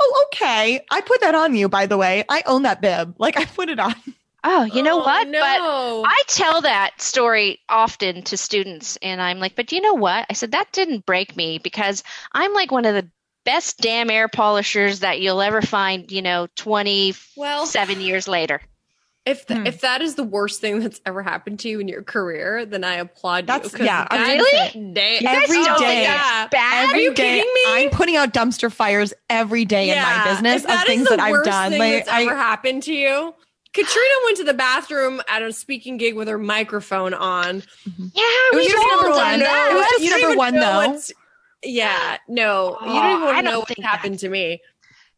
Oh, 0.00 0.26
okay. 0.26 0.84
I 0.90 1.00
put 1.00 1.20
that 1.22 1.34
on 1.34 1.54
you, 1.54 1.68
by 1.68 1.86
the 1.86 1.96
way. 1.96 2.24
I 2.28 2.42
own 2.46 2.62
that 2.62 2.80
bib. 2.80 3.14
Like 3.18 3.38
I 3.38 3.44
put 3.44 3.68
it 3.68 3.78
on. 3.78 3.94
Oh, 4.48 4.62
you 4.62 4.84
know 4.84 5.00
oh, 5.00 5.04
what? 5.04 5.26
No. 5.26 5.40
But 5.40 6.08
I 6.08 6.22
tell 6.28 6.60
that 6.60 7.00
story 7.00 7.58
often 7.68 8.22
to 8.22 8.36
students, 8.36 8.96
and 9.02 9.20
I'm 9.20 9.40
like, 9.40 9.56
but 9.56 9.72
you 9.72 9.80
know 9.80 9.94
what? 9.94 10.24
I 10.30 10.34
said 10.34 10.52
that 10.52 10.70
didn't 10.70 11.04
break 11.04 11.36
me 11.36 11.58
because 11.58 12.04
I'm 12.30 12.52
like 12.52 12.70
one 12.70 12.84
of 12.84 12.94
the 12.94 13.08
best 13.44 13.78
damn 13.78 14.08
air 14.08 14.28
polishers 14.28 15.00
that 15.00 15.20
you'll 15.20 15.42
ever 15.42 15.62
find. 15.62 16.12
You 16.12 16.22
know, 16.22 16.46
twenty 16.54 17.14
well, 17.36 17.66
seven 17.66 18.00
years 18.00 18.28
later. 18.28 18.60
If 19.26 19.44
th- 19.44 19.58
hmm. 19.58 19.66
if 19.66 19.80
that 19.80 20.02
is 20.02 20.14
the 20.14 20.22
worst 20.22 20.60
thing 20.60 20.78
that's 20.78 21.00
ever 21.04 21.20
happened 21.20 21.58
to 21.60 21.68
you 21.68 21.80
in 21.80 21.88
your 21.88 22.04
career, 22.04 22.64
then 22.64 22.84
I 22.84 22.94
applaud 22.94 23.48
that's, 23.48 23.76
you. 23.76 23.84
Yeah, 23.84 24.06
really? 24.12 24.92
Day, 24.92 25.18
every 25.18 25.64
day, 25.64 26.02
yeah. 26.04 26.46
bad. 26.46 26.84
Every 26.84 27.00
Are 27.00 27.02
you 27.02 27.12
day, 27.12 27.40
kidding 27.40 27.52
me? 27.52 27.62
I'm 27.66 27.90
putting 27.90 28.14
out 28.14 28.32
dumpster 28.32 28.72
fires 28.72 29.12
every 29.28 29.64
day 29.64 29.88
yeah. 29.88 29.94
in 29.94 30.18
my 30.18 30.32
business 30.32 30.64
of 30.64 30.84
things 30.84 31.08
that 31.08 31.18
I've 31.18 31.42
done. 31.42 31.42
That's 31.42 31.44
the 31.44 31.50
worst 31.50 31.70
thing 31.70 31.78
like, 31.80 31.92
that's 32.04 32.08
I, 32.08 32.22
ever 32.22 32.36
happened 32.36 32.84
to 32.84 32.94
you? 32.94 33.34
Katrina 33.72 34.14
went 34.24 34.36
to 34.36 34.44
the 34.44 34.54
bathroom 34.54 35.20
at 35.28 35.42
a 35.42 35.52
speaking 35.52 35.96
gig 35.96 36.14
with 36.14 36.28
her 36.28 36.38
microphone 36.38 37.12
on. 37.12 37.62
Mm-hmm. 37.62 38.06
Yeah, 38.14 38.22
it 38.22 38.54
was 38.54 38.66
just 38.66 38.86
number 38.86 39.10
one. 39.10 39.42
It 39.42 39.74
was 39.74 39.86
just 39.98 40.22
number 40.22 40.36
one, 40.38 40.54
though. 40.54 40.98
Yeah, 41.64 42.18
no, 42.28 42.78
oh, 42.80 42.86
you 42.86 43.00
don't 43.00 43.10
even 43.16 43.24
want 43.24 43.38
to 43.38 43.42
know 43.42 43.58
what 43.60 43.78
happened 43.80 44.14
that. 44.14 44.20
to 44.20 44.28
me 44.28 44.60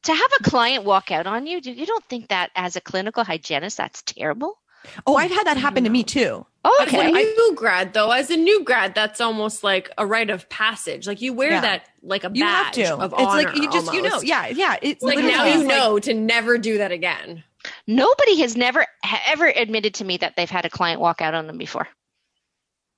to 0.05 0.14
have 0.14 0.30
a 0.40 0.44
client 0.44 0.84
walk 0.84 1.11
out 1.11 1.26
on 1.26 1.46
you, 1.46 1.61
do 1.61 1.72
you 1.72 1.86
don't 1.86 2.05
think 2.05 2.28
that 2.28 2.51
as 2.55 2.76
a 2.76 2.80
clinical 2.80 3.24
hygienist 3.24 3.76
that's 3.76 4.03
terrible? 4.03 4.59
Oh, 5.07 5.16
I've 5.16 5.30
had 5.30 5.46
that 5.46 5.57
happen 5.57 5.84
to 5.84 5.90
me 5.90 6.05
too. 6.05 6.46
Oh, 6.64 6.78
okay. 6.82 7.09
As 7.09 7.12
a 7.12 7.34
new 7.34 7.55
grad, 7.55 7.94
though, 7.94 8.11
as 8.11 8.30
a 8.30 8.36
new 8.36 8.64
grad, 8.64 8.94
that's 8.94 9.20
almost 9.20 9.64
like 9.64 9.90
a 9.99 10.07
rite 10.07 10.30
of 10.30 10.49
passage. 10.49 11.07
Like 11.07 11.20
you 11.20 11.32
wear 11.32 11.51
yeah. 11.51 11.61
that 11.62 11.88
like 12.03 12.24
a 12.24 12.30
badge 12.30 12.38
you 12.38 12.44
have 12.44 12.72
to. 12.72 12.96
of 12.96 13.12
it's 13.12 13.22
honor. 13.22 13.40
It's 13.40 13.46
like 13.46 13.57
you 13.57 13.70
just 13.70 13.88
almost. 13.88 13.94
you 13.94 14.03
know, 14.03 14.20
yeah, 14.22 14.46
yeah. 14.49 14.76
It's 14.80 15.03
like 15.03 15.18
now 15.18 15.44
you 15.44 15.64
know 15.64 15.99
to 15.99 16.14
never 16.14 16.59
do 16.59 16.78
that 16.78 16.92
again. 16.92 17.42
Nobody 17.86 18.40
has 18.40 18.57
never 18.57 18.86
ever 19.26 19.46
admitted 19.46 19.94
to 19.94 20.05
me 20.05 20.16
that 20.18 20.36
they've 20.36 20.49
had 20.49 20.64
a 20.64 20.70
client 20.70 21.01
walk 21.01 21.20
out 21.20 21.34
on 21.34 21.46
them 21.46 21.59
before. 21.59 21.88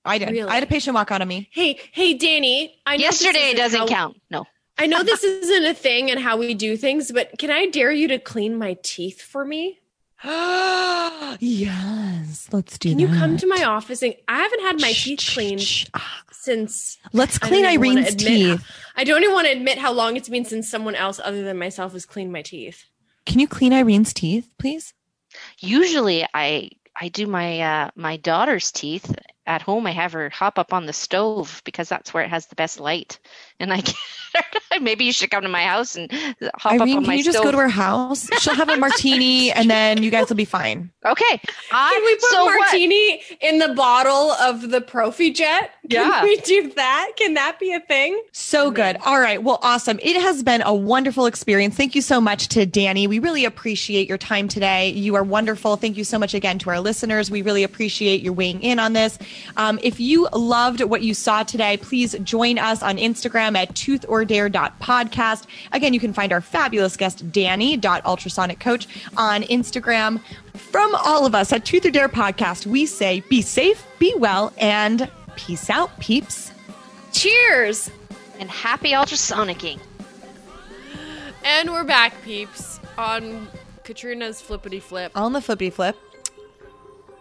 I 0.04 0.18
did. 0.18 0.30
Really? 0.30 0.48
I 0.48 0.54
had 0.54 0.62
a 0.62 0.66
patient 0.66 0.94
walk 0.94 1.10
out 1.10 1.20
on 1.20 1.28
me. 1.28 1.48
Hey, 1.52 1.78
hey, 1.92 2.14
Danny. 2.14 2.80
I 2.86 2.94
yesterday 2.94 3.54
doesn't 3.54 3.80
how- 3.80 3.86
count. 3.86 4.20
No. 4.30 4.46
I 4.80 4.86
know 4.86 5.02
this 5.02 5.22
isn't 5.22 5.66
a 5.66 5.74
thing 5.74 6.10
and 6.10 6.18
how 6.18 6.38
we 6.38 6.54
do 6.54 6.74
things, 6.74 7.12
but 7.12 7.36
can 7.36 7.50
I 7.50 7.66
dare 7.66 7.92
you 7.92 8.08
to 8.08 8.18
clean 8.18 8.56
my 8.56 8.78
teeth 8.82 9.20
for 9.20 9.44
me? 9.44 9.78
yes, 10.24 12.48
let's 12.50 12.78
do 12.78 12.88
that. 12.88 12.96
Can 12.96 12.96
that. 12.96 13.02
you 13.02 13.08
come 13.08 13.36
to 13.36 13.46
my 13.46 13.64
office 13.64 14.02
and 14.02 14.14
I 14.26 14.38
haven't 14.38 14.62
had 14.62 14.80
my 14.80 14.92
shh, 14.92 15.04
teeth 15.04 15.30
cleaned 15.34 15.60
shh, 15.60 15.84
since 16.32 16.96
Let's 17.12 17.36
clean 17.36 17.66
Irene's 17.66 18.14
teeth. 18.14 18.64
I 18.96 19.04
don't 19.04 19.22
even 19.22 19.34
want 19.34 19.48
to 19.48 19.52
admit 19.52 19.76
how 19.76 19.92
long 19.92 20.16
it's 20.16 20.30
been 20.30 20.46
since 20.46 20.70
someone 20.70 20.94
else 20.94 21.20
other 21.22 21.42
than 21.42 21.58
myself 21.58 21.92
has 21.92 22.06
cleaned 22.06 22.32
my 22.32 22.40
teeth. 22.40 22.86
Can 23.26 23.38
you 23.38 23.48
clean 23.48 23.74
Irene's 23.74 24.14
teeth, 24.14 24.48
please? 24.58 24.94
Usually 25.58 26.26
I 26.32 26.70
I 26.98 27.08
do 27.08 27.26
my 27.26 27.60
uh, 27.60 27.90
my 27.96 28.16
daughter's 28.16 28.72
teeth 28.72 29.14
at 29.46 29.62
home. 29.62 29.86
I 29.86 29.92
have 29.92 30.12
her 30.12 30.30
hop 30.30 30.58
up 30.58 30.72
on 30.72 30.86
the 30.86 30.92
stove 30.92 31.62
because 31.64 31.88
that's 31.88 32.14
where 32.14 32.24
it 32.24 32.30
has 32.30 32.46
the 32.46 32.56
best 32.56 32.80
light, 32.80 33.18
and 33.60 33.72
I 33.72 33.82
maybe 34.80 35.04
you 35.04 35.12
should 35.12 35.30
come 35.30 35.42
to 35.42 35.48
my 35.48 35.64
house 35.64 35.96
and 35.96 36.10
hop 36.56 36.72
Irene, 36.72 36.80
up 36.80 36.96
on 36.98 37.04
can 37.04 37.18
you 37.18 37.24
just 37.24 37.42
go 37.42 37.50
to 37.50 37.58
her 37.58 37.68
house? 37.68 38.28
She'll 38.38 38.54
have 38.54 38.68
a 38.68 38.76
martini, 38.76 39.52
and 39.60 39.70
then 39.70 40.02
you 40.02 40.10
guys 40.10 40.28
will 40.28 40.36
be 40.36 40.44
fine. 40.44 40.90
Okay. 41.04 41.40
I, 41.72 41.92
can 41.94 42.04
we 42.04 42.14
put 42.14 42.30
so 42.30 42.44
martini 42.44 43.16
what? 43.16 43.38
in 43.40 43.58
the 43.58 43.74
bottle 43.74 44.32
of 44.32 44.70
the 44.70 44.80
Prophy-Jet? 44.80 45.70
Can 45.88 46.08
yeah. 46.08 46.22
we 46.22 46.36
do 46.38 46.72
that? 46.74 47.12
Can 47.16 47.34
that 47.34 47.58
be 47.58 47.72
a 47.72 47.80
thing? 47.80 48.20
So 48.32 48.70
good. 48.70 48.96
All 49.04 49.18
right. 49.18 49.42
Well, 49.42 49.58
awesome. 49.62 49.98
It 50.02 50.20
has 50.20 50.42
been 50.42 50.62
a 50.62 50.74
wonderful 50.74 51.26
experience. 51.26 51.76
Thank 51.76 51.94
you 51.94 52.02
so 52.02 52.20
much 52.20 52.48
to 52.48 52.66
Danny. 52.66 53.06
We 53.06 53.18
really 53.18 53.44
appreciate 53.44 54.08
your 54.08 54.18
time 54.18 54.46
today. 54.46 54.90
You 54.90 55.14
are 55.16 55.24
wonderful. 55.24 55.76
Thank 55.76 55.96
you 55.96 56.04
so 56.04 56.18
much 56.18 56.34
again 56.34 56.58
to 56.60 56.70
our 56.70 56.80
listeners. 56.80 57.30
We 57.30 57.42
really 57.42 57.64
appreciate 57.64 58.22
your 58.22 58.32
weighing 58.32 58.62
in 58.62 58.78
on 58.78 58.92
this. 58.92 59.18
Um, 59.56 59.80
if 59.82 59.98
you 59.98 60.28
loved 60.32 60.82
what 60.82 61.02
you 61.02 61.14
saw 61.14 61.42
today, 61.42 61.76
please 61.78 62.14
join 62.22 62.58
us 62.58 62.82
on 62.82 62.98
Instagram 62.98 63.49
at 63.56 63.74
toothordare.podcast. 63.74 65.46
Again, 65.72 65.94
you 65.94 66.00
can 66.00 66.12
find 66.12 66.32
our 66.32 66.40
fabulous 66.40 66.96
guest, 66.96 67.30
Danny, 67.32 67.78
ultrasonic 67.82 68.60
coach 68.60 68.86
on 69.16 69.42
Instagram. 69.42 70.20
From 70.54 70.94
all 70.94 71.26
of 71.26 71.34
us 71.34 71.52
at 71.52 71.64
Tooth 71.64 71.84
or 71.86 71.90
Dare 71.90 72.08
Podcast, 72.08 72.66
we 72.66 72.86
say 72.86 73.20
be 73.28 73.42
safe, 73.42 73.86
be 73.98 74.14
well, 74.16 74.52
and 74.58 75.10
peace 75.36 75.70
out, 75.70 75.98
peeps. 76.00 76.52
Cheers! 77.12 77.90
And 78.38 78.50
happy 78.50 78.90
ultrasonicking. 78.90 79.80
And 81.44 81.70
we're 81.70 81.84
back, 81.84 82.14
peeps, 82.22 82.80
on 82.98 83.48
Katrina's 83.84 84.40
flippity 84.40 84.80
flip. 84.80 85.12
On 85.14 85.32
the 85.32 85.40
flippity 85.40 85.70
flip. 85.70 85.96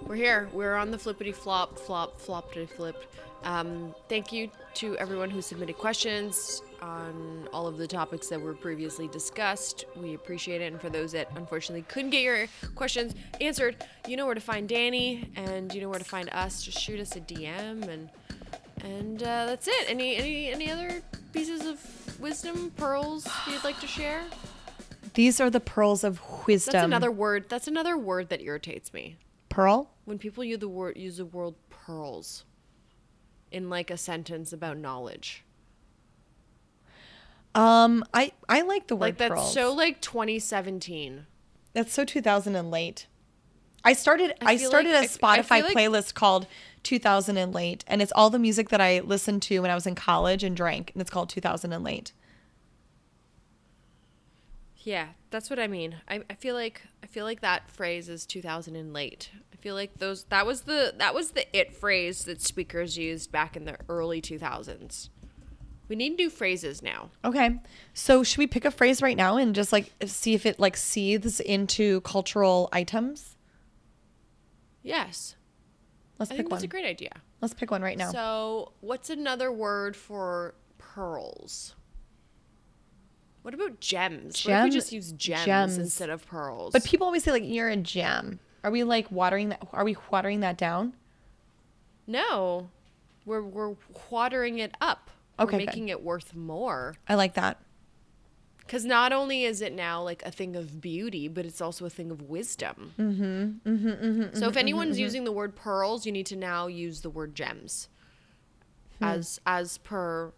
We're 0.02 0.16
here. 0.16 0.50
We're 0.54 0.76
on 0.76 0.92
the 0.92 0.98
flippity 0.98 1.32
flop, 1.32 1.78
flop, 1.78 2.20
floppity 2.22 2.70
flip. 2.70 3.06
Um, 3.44 3.96
thank 4.08 4.32
you 4.32 4.50
to 4.76 4.98
everyone 4.98 5.30
who 5.30 5.42
submitted 5.42 5.78
questions 5.78 6.62
on 6.82 7.48
all 7.52 7.68
of 7.68 7.78
the 7.78 7.88
topics 7.88 8.28
that 8.28 8.40
were 8.40 8.54
previously 8.54 9.08
discussed. 9.08 9.86
We 9.96 10.14
appreciate 10.14 10.62
it. 10.62 10.72
And 10.72 10.82
for 10.82 10.90
those 10.90 11.12
that 11.14 11.30
unfortunately 11.36 11.84
couldn't 11.84 12.12
get 12.12 12.22
your 12.22 12.48
questions 12.76 13.16
answered, 13.42 13.84
you 14.08 14.18
know 14.18 14.26
where 14.26 14.36
to 14.36 14.42
find 14.42 14.68
Danny 14.68 15.30
and 15.36 15.74
you 15.74 15.82
know 15.82 15.90
where 15.90 16.00
to 16.00 16.06
find 16.06 16.30
us. 16.32 16.64
Just 16.64 16.80
shoot 16.80 17.00
us 17.00 17.16
a 17.16 17.22
DM 17.22 17.88
and 17.88 18.10
and 18.82 19.24
uh, 19.24 19.46
that's 19.46 19.68
it. 19.68 19.90
Any 19.90 20.16
any 20.16 20.52
any 20.52 20.72
other 20.72 21.02
pieces 21.34 21.66
of 21.66 22.20
wisdom, 22.20 22.72
pearls 22.78 23.28
you'd 23.48 23.64
like 23.64 23.80
to 23.82 23.88
share? 23.88 24.24
These 25.14 25.42
are 25.42 25.50
the 25.50 25.60
pearls 25.60 26.04
of 26.04 26.22
wisdom. 26.48 26.74
That's 26.74 26.86
another 26.86 27.12
word. 27.12 27.46
That's 27.50 27.68
another 27.68 27.98
word 27.98 28.30
that 28.30 28.42
irritates 28.42 28.94
me. 28.94 29.18
Pearl? 29.50 29.90
When 30.06 30.18
people 30.18 30.44
use 30.44 30.60
the 30.60 30.70
word 30.70 30.98
use 30.98 31.18
the 31.18 31.26
word 31.26 31.56
pearls 31.70 32.46
in 33.52 33.70
like 33.70 33.90
a 33.90 33.98
sentence 33.98 34.54
about 34.54 34.78
knowledge. 34.78 35.44
Um, 37.56 38.06
I 38.14 38.32
I 38.48 38.62
like 38.62 38.88
the 38.88 38.96
word 38.96 39.02
like 39.02 39.18
that's 39.18 39.34
pearls. 39.34 39.54
so 39.54 39.74
like 39.74 40.02
2017. 40.02 41.26
That's 41.74 41.94
so 41.94 42.06
2000 42.06 42.56
and 42.56 42.72
late. 42.72 43.08
I 43.84 43.94
started 43.94 44.36
I, 44.42 44.54
I 44.54 44.58
started 44.58 44.94
like, 44.94 45.10
a 45.10 45.12
Spotify 45.12 45.64
like, 45.64 45.76
playlist 45.76 46.14
called 46.14 46.48
2000 46.84 47.38
and 47.38 47.54
late, 47.54 47.84
and 47.88 48.02
it's 48.02 48.12
all 48.16 48.30
the 48.30 48.40
music 48.40 48.70
that 48.70 48.82
I 48.82 49.00
listened 49.00 49.42
to 49.44 49.60
when 49.60 49.72
I 49.72 49.76
was 49.76 49.88
in 49.88 49.96
college 49.96 50.44
and 50.44 50.56
drank, 50.56 50.92
and 50.94 51.02
it's 51.02 51.10
called 51.10 51.30
2000 51.30 51.74
and 51.74 51.84
late. 51.84 52.14
Yeah, 54.78 55.10
that's 55.30 55.50
what 55.50 55.60
I 55.60 55.68
mean. 55.68 55.96
I, 56.08 56.24
I 56.30 56.36
feel 56.36 56.56
like 56.56 56.82
I 57.04 57.08
feel 57.08 57.26
like 57.26 57.42
that 57.42 57.70
phrase 57.70 58.10
is 58.10 58.26
2000 58.26 58.76
and 58.76 58.94
late. 58.94 59.30
I 59.60 59.62
feel 59.62 59.76
like 59.76 59.98
those 59.98 60.24
that 60.26 60.46
was 60.46 60.62
the 60.62 60.94
that 61.00 61.14
was 61.14 61.32
the 61.32 61.58
it 61.58 61.74
phrase 61.76 62.24
that 62.24 62.42
speakers 62.42 62.98
used 62.98 63.30
back 63.30 63.58
in 63.58 63.66
the 63.66 63.78
early 63.90 64.22
2000s. 64.22 65.10
We 65.90 65.98
need 65.98 66.16
new 66.16 66.30
phrases 66.30 66.82
now. 66.82 67.10
Okay. 67.26 67.60
So 67.94 68.24
should 68.24 68.38
we 68.38 68.48
pick 68.48 68.64
a 68.64 68.72
phrase 68.72 69.02
right 69.02 69.18
now 69.18 69.36
and 69.36 69.54
just 69.54 69.74
like 69.74 69.92
see 70.06 70.34
if 70.34 70.46
it 70.46 70.62
like 70.62 70.78
seethes 70.78 71.42
into 71.42 72.00
cultural 72.02 72.70
items? 72.72 73.36
Yes. 74.82 75.36
Let's 76.20 76.32
I 76.32 76.36
pick 76.36 76.38
think 76.38 76.52
one. 76.52 76.58
that's 76.58 76.64
a 76.64 76.68
great 76.68 76.86
idea. 76.86 77.12
Let's 77.42 77.54
pick 77.54 77.70
one 77.70 77.82
right 77.82 77.98
now. 77.98 78.12
So, 78.12 78.74
what's 78.80 79.10
another 79.10 79.52
word 79.52 79.96
for 79.98 80.56
pearls? 80.78 81.76
What 83.42 83.54
about 83.54 83.80
gems? 83.82 84.46
what 84.46 84.54
if 84.54 84.64
we 84.66 84.70
just 84.70 84.92
use 84.94 85.12
gems, 85.14 85.46
gems. 85.46 85.78
instead 85.78 86.10
of 86.10 86.26
pearls? 86.26 86.72
but 86.72 86.84
people 86.86 87.06
always 87.08 87.24
say 87.24 87.32
like 87.32 87.44
you're 87.46 87.70
a 87.70 87.76
gem. 87.76 88.40
Are 88.64 88.72
we 88.72 88.84
like 88.84 89.12
watering 89.12 89.50
that 89.50 89.68
are 89.74 89.84
we 89.84 89.96
watering 90.12 90.42
that 90.42 90.58
down? 90.58 90.94
no, 92.10 92.70
we're 93.26 93.42
we're 93.42 93.76
watering 94.10 94.60
it 94.60 94.76
up. 94.82 95.12
Okay, 95.40 95.46
we're 95.46 95.60
good. 95.60 95.66
making 95.68 95.90
it 95.90 96.04
worth 96.04 96.36
more. 96.36 96.96
I 97.08 97.16
like 97.16 97.36
that. 97.36 97.62
Because 98.60 98.84
not 98.84 99.14
only 99.14 99.46
is 99.46 99.62
it 99.62 99.74
now 99.74 100.04
like 100.04 100.22
a 100.24 100.32
thing 100.32 100.56
of 100.56 100.82
beauty, 100.82 101.28
but 101.28 101.46
it's 101.46 101.62
also 101.62 101.86
a 101.86 101.90
thing 101.90 102.12
of 102.12 102.24
wisdom. 102.24 102.94
Mm-hmm. 103.00 103.24
Mm-hmm. 103.70 103.88
mm-hmm 103.88 104.38
so 104.38 104.48
if 104.48 104.58
anyone's 104.58 105.00
using 105.00 105.24
the 105.24 105.32
word 105.32 105.56
pearls, 105.56 106.06
you 106.06 106.12
need 106.12 106.26
to 106.28 106.36
now 106.36 106.68
use 106.68 107.02
the 107.02 107.10
word 107.10 107.36
gems, 107.36 107.88
as 109.00 109.40
as 109.46 109.78
per 109.78 110.34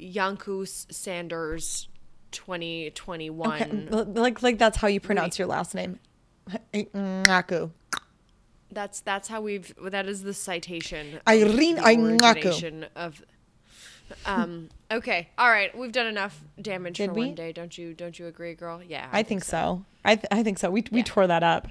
Yankus 0.00 0.90
Sanders, 0.92 1.88
twenty 2.32 2.90
twenty 2.90 3.28
one. 3.28 3.88
Like 3.90 4.42
like 4.42 4.58
that's 4.58 4.78
how 4.78 4.88
you 4.88 5.00
pronounce 5.00 5.38
your 5.38 5.48
last 5.48 5.74
name. 5.74 6.00
Ngaku. 6.72 7.70
That's 8.70 9.00
that's 9.00 9.28
how 9.28 9.40
we've. 9.40 9.72
That 9.82 10.06
is 10.06 10.22
the 10.22 10.34
citation. 10.34 11.20
Irene 11.28 11.78
origination 11.78 12.86
of. 12.96 13.22
Um. 14.26 14.68
Okay. 14.90 15.28
All 15.38 15.48
right. 15.48 15.76
We've 15.76 15.92
done 15.92 16.06
enough 16.06 16.40
damage 16.60 16.98
Did 16.98 17.10
for 17.10 17.14
we? 17.14 17.26
one 17.26 17.34
day. 17.34 17.52
Don't 17.52 17.76
you? 17.78 17.94
Don't 17.94 18.18
you 18.18 18.26
agree, 18.26 18.54
girl? 18.54 18.82
Yeah. 18.82 19.08
I 19.12 19.22
think 19.22 19.44
so. 19.44 19.84
I 20.04 20.16
th- 20.16 20.26
I 20.30 20.42
think 20.42 20.58
so. 20.58 20.70
We 20.70 20.84
we 20.90 21.02
tore 21.02 21.26
that 21.26 21.42
up. 21.42 21.68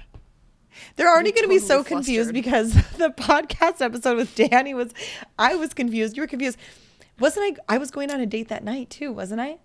They're 0.96 1.08
already 1.08 1.30
going 1.30 1.44
to 1.44 1.48
be 1.48 1.60
so 1.60 1.78
totally 1.78 1.88
confused 1.96 2.30
flustered. 2.32 2.34
because 2.34 2.74
the 2.98 3.10
podcast 3.10 3.80
episode 3.80 4.16
with 4.16 4.34
Danny 4.34 4.74
was 4.74 4.92
I 5.38 5.54
was 5.54 5.72
confused. 5.74 6.16
You 6.16 6.22
were 6.22 6.26
confused. 6.26 6.58
Wasn't 7.20 7.58
I 7.68 7.74
I 7.76 7.78
was 7.78 7.90
going 7.90 8.10
on 8.10 8.20
a 8.20 8.26
date 8.26 8.48
that 8.48 8.64
night 8.64 8.90
too, 8.90 9.12
wasn't 9.12 9.40
I? 9.40 9.58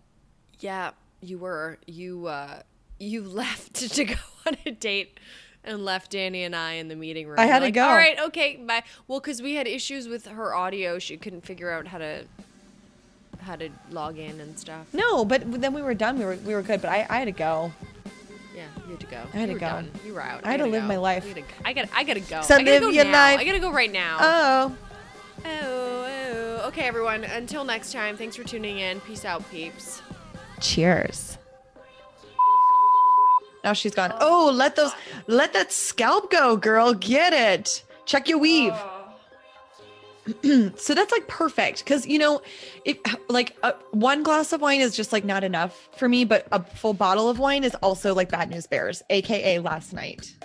Yeah, 0.60 0.92
you 1.22 1.40
were. 1.40 1.80
You 1.88 2.28
uh 2.28 2.62
you 3.00 3.24
left 3.24 3.74
to 3.96 4.06
go 4.06 4.16
on 4.46 4.58
a 4.66 4.72
date 4.72 5.20
and 5.64 5.84
left 5.84 6.12
Danny 6.12 6.44
and 6.44 6.56
I 6.56 6.74
in 6.74 6.88
the 6.88 6.96
meeting 6.96 7.28
room. 7.28 7.40
I 7.40 7.46
had 7.46 7.62
You're 7.62 7.68
to 7.68 7.72
go. 7.72 7.88
All 7.88 7.96
right, 7.96 8.20
okay, 8.20 8.58
bye. 8.58 8.84
Well, 9.08 9.20
cuz 9.20 9.42
we 9.42 9.56
had 9.56 9.68
issues 9.68 10.08
with 10.08 10.28
her 10.28 10.54
audio. 10.54 11.00
She 11.00 11.18
couldn't 11.18 11.46
figure 11.46 11.72
out 11.72 11.88
how 11.88 11.98
to 11.98 12.26
how 13.42 13.56
to 13.56 13.70
log 13.92 14.18
in 14.18 14.40
and 14.40 14.58
stuff. 14.60 14.94
No, 14.94 15.26
but 15.26 15.62
then 15.62 15.74
we 15.74 15.82
were 15.82 15.94
done. 15.94 16.20
We 16.20 16.26
were 16.26 16.36
we 16.36 16.54
were 16.54 16.62
good, 16.62 16.82
but 16.82 16.92
I, 16.92 17.06
I 17.10 17.20
had 17.20 17.26
to 17.26 17.32
go. 17.32 17.72
Yeah, 18.56 18.66
you 18.86 18.92
had 18.92 19.00
to 19.00 19.06
go. 19.08 19.22
I 19.34 19.38
had 19.38 19.50
you 19.50 19.56
to 19.56 19.60
go. 19.60 19.68
Done. 19.68 19.92
You 20.06 20.14
were 20.14 20.22
out. 20.22 20.46
I 20.46 20.52
had 20.52 20.60
to 20.60 20.66
live 20.66 20.84
go. 20.84 20.88
my 20.88 20.98
life. 20.98 21.26
Gotta- 21.26 21.44
I 21.64 21.74
got 21.74 21.90
I 21.94 22.04
got 22.04 22.14
to 22.16 22.20
go. 22.20 22.42
So 22.42 22.56
I 22.56 22.60
gotta 22.60 22.72
live 22.72 22.82
go 22.82 22.90
your 22.90 23.06
now. 23.06 23.12
life. 23.12 23.40
I 23.40 23.46
got 23.46 23.54
to 23.54 23.60
go 23.60 23.72
right 23.72 23.92
now. 23.92 24.18
Oh. 24.20 24.78
oh, 25.46 26.06
oh. 26.06 26.68
Okay, 26.68 26.84
everyone. 26.84 27.24
Until 27.24 27.64
next 27.64 27.94
time. 27.94 28.18
Thanks 28.18 28.36
for 28.36 28.44
tuning 28.44 28.80
in. 28.80 29.00
Peace 29.02 29.26
out, 29.26 29.50
peeps. 29.50 30.02
Cheers. 30.60 31.39
Now 33.64 33.74
she's 33.74 33.94
gone. 33.94 34.14
Oh, 34.20 34.52
let 34.54 34.76
those 34.76 34.92
let 35.28 35.54
that 35.54 35.72
scalp 35.72 36.32
go, 36.32 36.56
girl. 36.56 36.94
Get 36.94 37.34
it. 37.34 37.84
Check 38.06 38.28
your 38.30 38.40
weave. 38.40 38.74
so 40.76 40.94
that's 40.94 41.12
like 41.12 41.28
perfect 41.28 41.84
because 41.84 42.06
you 42.06 42.20
know 42.20 42.42
if 42.86 42.98
like 43.30 43.56
uh, 43.64 43.72
one 43.92 44.22
glass 44.24 44.54
of 44.54 44.62
wine 44.62 44.82
is 44.82 44.96
just 44.96 45.12
like 45.12 45.26
not 45.26 45.44
enough 45.44 45.90
for 45.98 46.08
me 46.08 46.24
but 46.24 46.48
a 46.52 46.64
full 46.64 46.94
bottle 46.94 47.30
of 47.30 47.40
wine 47.40 47.64
is 47.64 47.74
also 47.76 48.14
like 48.14 48.30
bad 48.30 48.50
news 48.50 48.68
bears 48.68 49.02
aka 49.10 49.60
last 49.60 49.94
night 49.94 50.36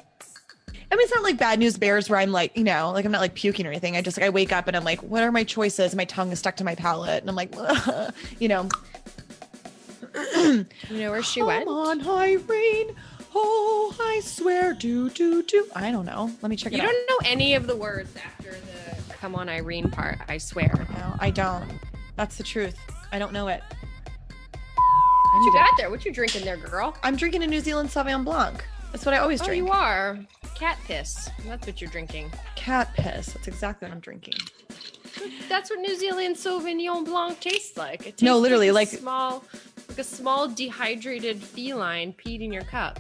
i 0.71 0.97
mean 0.97 1.05
it's 1.05 1.15
not 1.15 1.23
like 1.23 1.37
bad 1.37 1.59
news 1.59 1.77
bears 1.77 2.09
where 2.09 2.19
i'm 2.19 2.33
like 2.33 2.57
you 2.57 2.65
know 2.65 2.93
like 2.93 3.05
i'm 3.05 3.13
not 3.13 3.21
like 3.21 3.35
puking 3.35 3.67
or 3.67 3.71
anything 3.71 3.97
i 3.97 4.01
just 4.01 4.17
like 4.17 4.25
i 4.25 4.31
wake 4.31 4.53
up 4.53 4.69
and 4.69 4.77
i'm 4.77 4.85
like 4.85 5.03
what 5.03 5.23
are 5.23 5.33
my 5.33 5.45
choices 5.45 5.95
my 5.95 6.05
tongue 6.05 6.33
is 6.33 6.39
stuck 6.39 6.57
to 6.57 6.65
my 6.65 6.75
palate 6.75 7.21
and 7.21 7.29
i'm 7.29 7.37
like 7.37 7.55
you 8.39 8.49
know 8.49 8.69
You 10.35 10.67
know 10.91 11.11
where 11.11 11.23
she 11.23 11.41
Come 11.41 11.47
went? 11.49 11.65
Come 11.67 11.77
on, 11.77 12.07
Irene. 12.07 12.95
Oh, 13.35 13.95
I 14.01 14.21
swear, 14.21 14.73
do 14.75 15.11
do 15.11 15.43
do. 15.43 15.67
I 15.75 15.91
don't 15.91 16.05
know. 16.05 16.31
Let 16.41 16.51
me 16.51 16.57
check 16.57 16.73
it 16.73 16.77
You 16.77 16.83
out. 16.83 16.91
don't 16.91 17.09
know 17.11 17.29
any 17.31 17.55
of 17.55 17.67
the 17.67 17.75
words 17.75 18.15
after 18.17 18.51
the 18.51 19.15
"Come 19.15 19.35
on, 19.35 19.49
Irene" 19.49 19.91
part. 19.91 20.19
I 20.29 20.39
swear. 20.39 20.87
No, 20.97 21.17
I 21.19 21.31
don't. 21.31 21.69
That's 22.17 22.37
the 22.37 22.45
truth. 22.45 22.77
I 23.11 23.19
don't 23.19 23.33
know 23.33 23.49
it. 23.49 23.61
What 25.35 25.45
you 25.45 25.53
got 25.53 25.71
there? 25.77 25.91
What 25.91 26.05
you 26.05 26.13
drinking 26.13 26.45
there, 26.45 26.57
girl? 26.57 26.97
I'm 27.03 27.17
drinking 27.17 27.43
a 27.43 27.47
New 27.49 27.59
Zealand 27.61 27.89
Sauvignon 27.89 28.25
Blanc. 28.25 28.65
That's 28.93 29.05
what 29.05 29.15
I 29.17 29.19
always 29.19 29.43
oh, 29.43 29.47
drink. 29.47 29.65
Oh, 29.65 29.67
you 29.67 29.73
are 29.73 30.19
cat 30.55 30.79
piss. 30.87 31.29
That's 31.47 31.67
what 31.67 31.81
you're 31.81 31.91
drinking. 31.91 32.31
Cat 32.55 32.95
piss. 32.95 33.33
That's 33.33 33.49
exactly 33.49 33.89
what 33.89 33.95
I'm 33.95 34.01
drinking. 34.01 34.35
That's 35.49 35.71
what 35.71 35.81
New 35.81 35.97
Zealand 35.99 36.37
Sauvignon 36.37 37.05
Blanc 37.05 37.41
tastes 37.41 37.77
like. 37.77 38.01
It 38.03 38.05
tastes 38.05 38.23
No, 38.23 38.39
literally, 38.39 38.69
a 38.69 38.73
like- 38.73 38.89
small, 38.89 39.45
like 39.89 39.99
a 39.99 40.05
small 40.05 40.49
dehydrated 40.49 41.43
feline 41.43 42.13
peed 42.13 42.41
in 42.43 42.53
your 42.53 42.65
cup. 42.65 42.99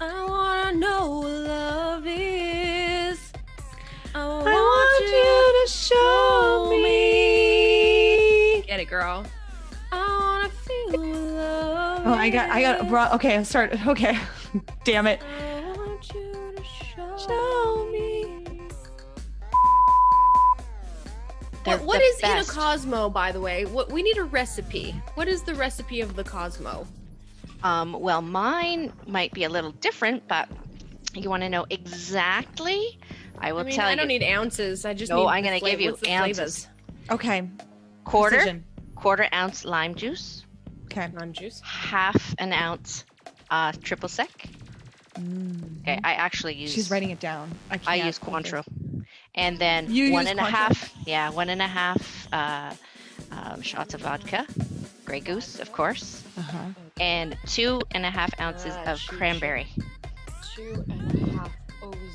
I 0.00 0.24
wanna 0.26 0.72
know 0.78 1.20
what 1.20 1.32
love 1.32 2.04
is. 2.06 3.32
I 4.14 4.26
want, 4.26 4.46
you 5.00 5.66
to 5.66 5.72
show 5.72 6.70
me. 6.82 8.62
Get 8.66 8.80
it, 8.80 8.88
girl. 8.88 9.24
I 9.92 9.96
wanna 9.98 10.48
feel 10.48 11.00
love. 11.34 12.02
Oh, 12.06 12.14
I 12.14 12.30
got, 12.30 12.50
I 12.50 12.62
got, 12.62 12.88
bro. 12.88 13.08
Okay, 13.14 13.34
I'm 13.36 13.44
start. 13.44 13.86
Okay, 13.86 14.18
damn 14.84 15.06
it. 15.06 15.20
I 15.22 15.72
want 15.76 16.12
you 16.14 16.52
to 16.56 16.62
show, 16.64 17.16
Show 17.18 17.67
What, 21.88 22.00
what 22.02 22.20
the 22.20 22.26
is 22.26 22.32
in 22.32 22.38
a. 22.38 22.44
Cosmo, 22.44 23.08
by 23.08 23.32
the 23.32 23.40
way? 23.40 23.64
What 23.64 23.90
we 23.90 24.02
need 24.02 24.18
a 24.18 24.24
recipe. 24.24 24.94
What 25.14 25.26
is 25.26 25.42
the 25.42 25.54
recipe 25.54 26.00
of 26.02 26.16
the 26.16 26.22
Cosmo? 26.24 26.86
Um, 27.62 27.94
well, 27.94 28.20
mine 28.22 28.92
might 29.06 29.32
be 29.32 29.44
a 29.44 29.48
little 29.48 29.72
different, 29.72 30.28
but 30.28 30.48
you 31.14 31.30
want 31.30 31.42
to 31.44 31.48
know 31.48 31.64
exactly? 31.70 32.98
I 33.38 33.52
will 33.52 33.60
I 33.60 33.64
mean, 33.64 33.74
tell 33.74 33.86
you. 33.86 33.92
I 33.92 33.94
don't 33.96 34.08
need 34.08 34.22
ounces. 34.22 34.84
I 34.84 34.92
just 34.94 35.10
No, 35.10 35.22
need. 35.22 35.26
I'm 35.28 35.44
gonna 35.44 35.60
give 35.60 35.80
you 35.80 35.92
what's 35.92 36.06
ounces. 36.08 36.66
flavors? 36.66 36.68
Okay. 37.10 37.48
quarter, 38.04 38.36
Precision. 38.36 38.64
quarter 38.94 39.26
ounce 39.32 39.64
lime 39.64 39.94
juice, 39.94 40.44
Okay. 40.86 41.08
Lime 41.18 41.32
juice. 41.32 41.60
half 41.64 42.34
an 42.38 42.52
ounce 42.52 43.04
uh, 43.50 43.72
triple 43.82 44.08
sec. 44.10 44.28
Okay, 45.16 45.98
I 46.04 46.12
actually 46.14 46.54
use. 46.54 46.70
Mm. 46.70 46.74
She's 46.74 46.90
writing 46.90 47.10
it 47.10 47.18
down. 47.20 47.50
I, 47.70 47.74
I 47.74 47.78
can't 47.78 48.06
use 48.06 48.18
focus. 48.18 48.52
Cointreau, 48.52 48.64
and 49.38 49.58
then 49.58 49.86
You 49.90 50.12
one 50.12 50.22
use 50.24 50.30
and 50.32 50.40
a 50.40 50.42
Cointreau? 50.42 50.50
half. 50.50 50.92
Yeah, 51.06 51.30
one 51.30 51.48
and 51.48 51.62
a 51.62 51.66
half 51.66 52.28
uh, 52.32 52.74
um, 53.32 53.62
shots 53.62 53.94
of 53.94 54.00
vodka, 54.02 54.46
Grey 55.06 55.20
Goose, 55.20 55.60
of 55.60 55.72
course, 55.72 56.22
Uh-huh. 56.36 56.58
and 57.00 57.36
two 57.46 57.80
and 57.92 58.04
a 58.04 58.10
half 58.10 58.32
ounces 58.40 58.74
Ah, 58.84 58.92
of 58.92 58.98
shoot, 58.98 59.16
cranberry. 59.16 59.66
Two 60.54 60.84
and 60.90 61.00
a 61.00 61.18
half 61.18 61.27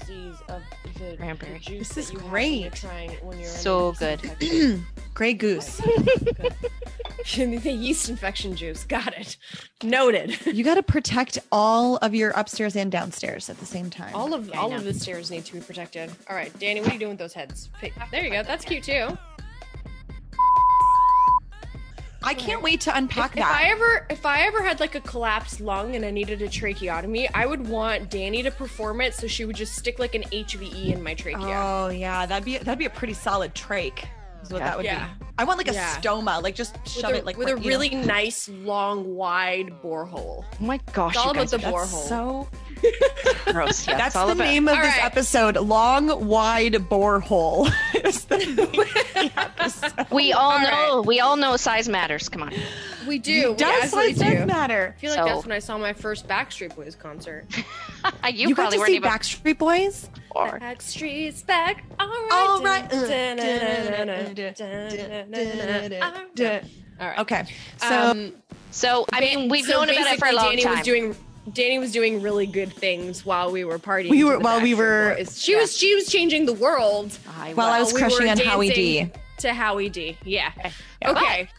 OZs 0.09 0.49
of 0.49 0.61
the, 0.99 1.17
Cranberry. 1.17 1.53
the 1.53 1.59
juice 1.59 1.89
This 1.89 2.05
is 2.07 2.11
that 2.11 2.21
when 2.21 2.29
great. 2.29 2.73
trying 2.73 3.11
when 3.21 3.39
you're 3.39 3.47
So 3.49 3.93
good. 3.93 4.21
yeast 4.23 4.33
infection. 4.41 4.85
Grey 5.13 5.33
Goose. 5.33 5.77
the 7.61 7.71
yeast 7.71 8.09
infection 8.09 8.55
juice. 8.55 8.83
Got 8.83 9.17
it. 9.17 9.37
Noted. 9.83 10.37
You 10.45 10.63
got 10.63 10.75
to 10.75 10.83
protect 10.83 11.39
all 11.51 11.97
of 11.97 12.13
your 12.15 12.31
upstairs 12.31 12.75
and 12.75 12.91
downstairs 12.91 13.49
at 13.49 13.57
the 13.59 13.65
same 13.65 13.89
time. 13.89 14.13
All 14.15 14.33
of 14.33 14.47
Yeah, 14.47 14.59
all 14.59 14.73
of 14.73 14.83
the 14.83 14.93
stairs 14.93 15.29
need 15.31 15.45
to 15.45 15.53
be 15.53 15.59
protected. 15.59 16.11
All 16.29 16.35
right, 16.35 16.57
Danny, 16.59 16.81
what 16.81 16.89
are 16.89 16.93
you 16.93 16.99
doing 16.99 17.11
with 17.11 17.19
those 17.19 17.33
heads? 17.33 17.69
There 18.11 18.23
you 18.23 18.31
go. 18.31 18.43
That's 18.43 18.65
cute 18.65 18.83
too. 18.83 19.17
I 22.23 22.33
can't 22.33 22.61
wait 22.61 22.81
to 22.81 22.95
unpack 22.95 23.31
If 23.31 23.43
that. 23.43 23.51
I 23.51 23.69
ever 23.71 24.07
if 24.09 24.25
I 24.25 24.41
ever 24.43 24.63
had 24.63 24.79
like 24.79 24.95
a 24.95 25.01
collapsed 25.01 25.61
lung 25.61 25.95
and 25.95 26.05
I 26.05 26.11
needed 26.11 26.41
a 26.41 26.47
tracheotomy, 26.47 27.29
I 27.33 27.45
would 27.45 27.67
want 27.67 28.09
Danny 28.09 28.43
to 28.43 28.51
perform 28.51 29.01
it 29.01 29.13
so 29.13 29.27
she 29.27 29.45
would 29.45 29.55
just 29.55 29.75
stick 29.75 29.99
like 29.99 30.15
an 30.15 30.23
HVE 30.23 30.93
in 30.93 31.03
my 31.03 31.13
trachea. 31.13 31.61
Oh 31.61 31.89
yeah, 31.89 32.25
that'd 32.25 32.45
be 32.45 32.57
that'd 32.57 32.79
be 32.79 32.85
a 32.85 32.89
pretty 32.89 33.13
solid 33.13 33.53
trach. 33.53 34.05
Is 34.43 34.51
what 34.51 34.59
Yeah. 34.59 34.65
that 34.67 34.77
would 34.77 34.85
Yeah. 34.85 35.05
be. 35.19 35.25
I 35.39 35.45
want 35.45 35.57
like 35.57 35.69
a 35.69 35.73
Yeah. 35.73 35.95
stoma, 35.95 36.43
like 36.43 36.53
just 36.53 36.73
with 36.83 36.87
shove 36.89 37.11
a, 37.11 37.15
it 37.17 37.25
like 37.25 37.37
with 37.37 37.47
a 37.47 37.51
you 37.51 37.55
know. 37.57 37.61
really 37.67 37.89
nice, 37.89 38.47
long, 38.49 39.15
wide 39.15 39.71
borehole. 39.83 40.43
Oh 40.43 40.55
my 40.59 40.79
gosh, 40.93 41.13
It's 41.15 41.17
all 41.17 41.25
you 41.27 41.31
about 41.31 41.41
guys 41.41 41.51
the 41.51 41.57
borehole. 41.59 42.07
So. 42.07 42.47
gross. 43.51 43.87
Yeah, 43.87 43.95
That's 43.97 44.07
it's 44.07 44.15
all 44.17 44.27
the 44.27 44.33
about. 44.33 44.43
name 44.43 44.67
of 44.67 44.75
All 44.75 44.81
this 44.83 44.93
right. 44.95 45.03
episode. 45.05 45.55
Long, 45.57 46.27
wide 46.27 46.73
borehole. 46.73 47.71
Is 48.05 48.25
the 48.25 48.37
the. 48.37 50.05
We 50.11 50.33
all 50.33 50.51
All 50.51 50.57
right. 50.59 50.87
know. 50.89 51.01
We 51.01 51.19
all 51.21 51.37
know 51.37 51.55
size 51.57 51.87
matters. 51.89 52.27
Come 52.29 52.43
on. 52.43 52.53
We 53.07 53.17
do. 53.19 53.51
We 53.51 53.57
Does 53.57 53.89
size 53.91 54.17
do. 54.17 54.45
matter. 54.45 54.93
I 54.97 54.99
feel 54.99 55.11
like 55.11 55.19
So- 55.19 55.25
that's 55.25 55.45
when 55.45 55.51
I 55.53 55.59
saw 55.59 55.77
my 55.77 55.93
first 55.93 56.27
Backstreet 56.27 56.75
Boys 56.75 56.95
concert. 56.95 57.45
you, 58.29 58.49
You, 58.49 58.49
got 58.49 58.55
probably 58.55 58.77
to 58.77 58.79
weren't 58.79 58.89
see 58.89 58.95
even 58.97 59.09
Backstreet 59.09 59.57
Boys? 59.57 60.09
born. 60.33 60.59
Backstreet's 60.59 61.43
back. 61.43 61.83
All 61.99 62.07
right. 62.07 62.89
All 62.91 62.99
right. 66.39 66.63
All 66.99 67.07
right. 67.07 67.19
Okay, 67.19 67.45
so 67.77 68.11
Um, 68.11 68.33
So 68.71 69.05
I 69.13 69.19
mean, 69.19 69.49
we've 69.49 69.65
so 69.65 69.79
known 69.83 69.89
about 69.89 70.13
it 70.13 70.19
for 70.19 70.27
a 70.27 70.31
basically 70.31 70.35
long 70.35 70.49
Danny 70.51 70.63
time. 70.63 70.75
Was 70.77 70.85
doing, 70.85 71.15
Danny 71.53 71.79
was 71.79 71.91
doing 71.91 72.21
really 72.21 72.45
good 72.45 72.71
things 72.73 73.25
while 73.25 73.51
we 73.51 73.63
were 73.65 73.79
partying. 73.79 74.09
We 74.09 74.23
were- 74.23 74.37
the 74.37 74.43
while 74.43 74.61
we 74.61 74.73
were- 74.73 75.15
Boys. 75.17 75.41
She 75.41 75.55
was 75.55 75.75
she 75.77 75.93
was 75.95 76.07
changing 76.07 76.45
the 76.45 76.53
world. 76.53 77.17
I 77.39 77.53
while 77.53 77.67
I 77.67 77.79
was 77.79 77.93
we 77.93 77.99
crushing 77.99 78.25
were 78.25 78.31
on 78.31 78.37
Howie 78.37 78.69
D. 78.69 79.11
To 79.39 79.53
Howie 79.53 79.89
D. 79.89 80.17
Yeah. 80.23 80.51
Yeah. 80.55 80.71
Okay. 81.11 81.49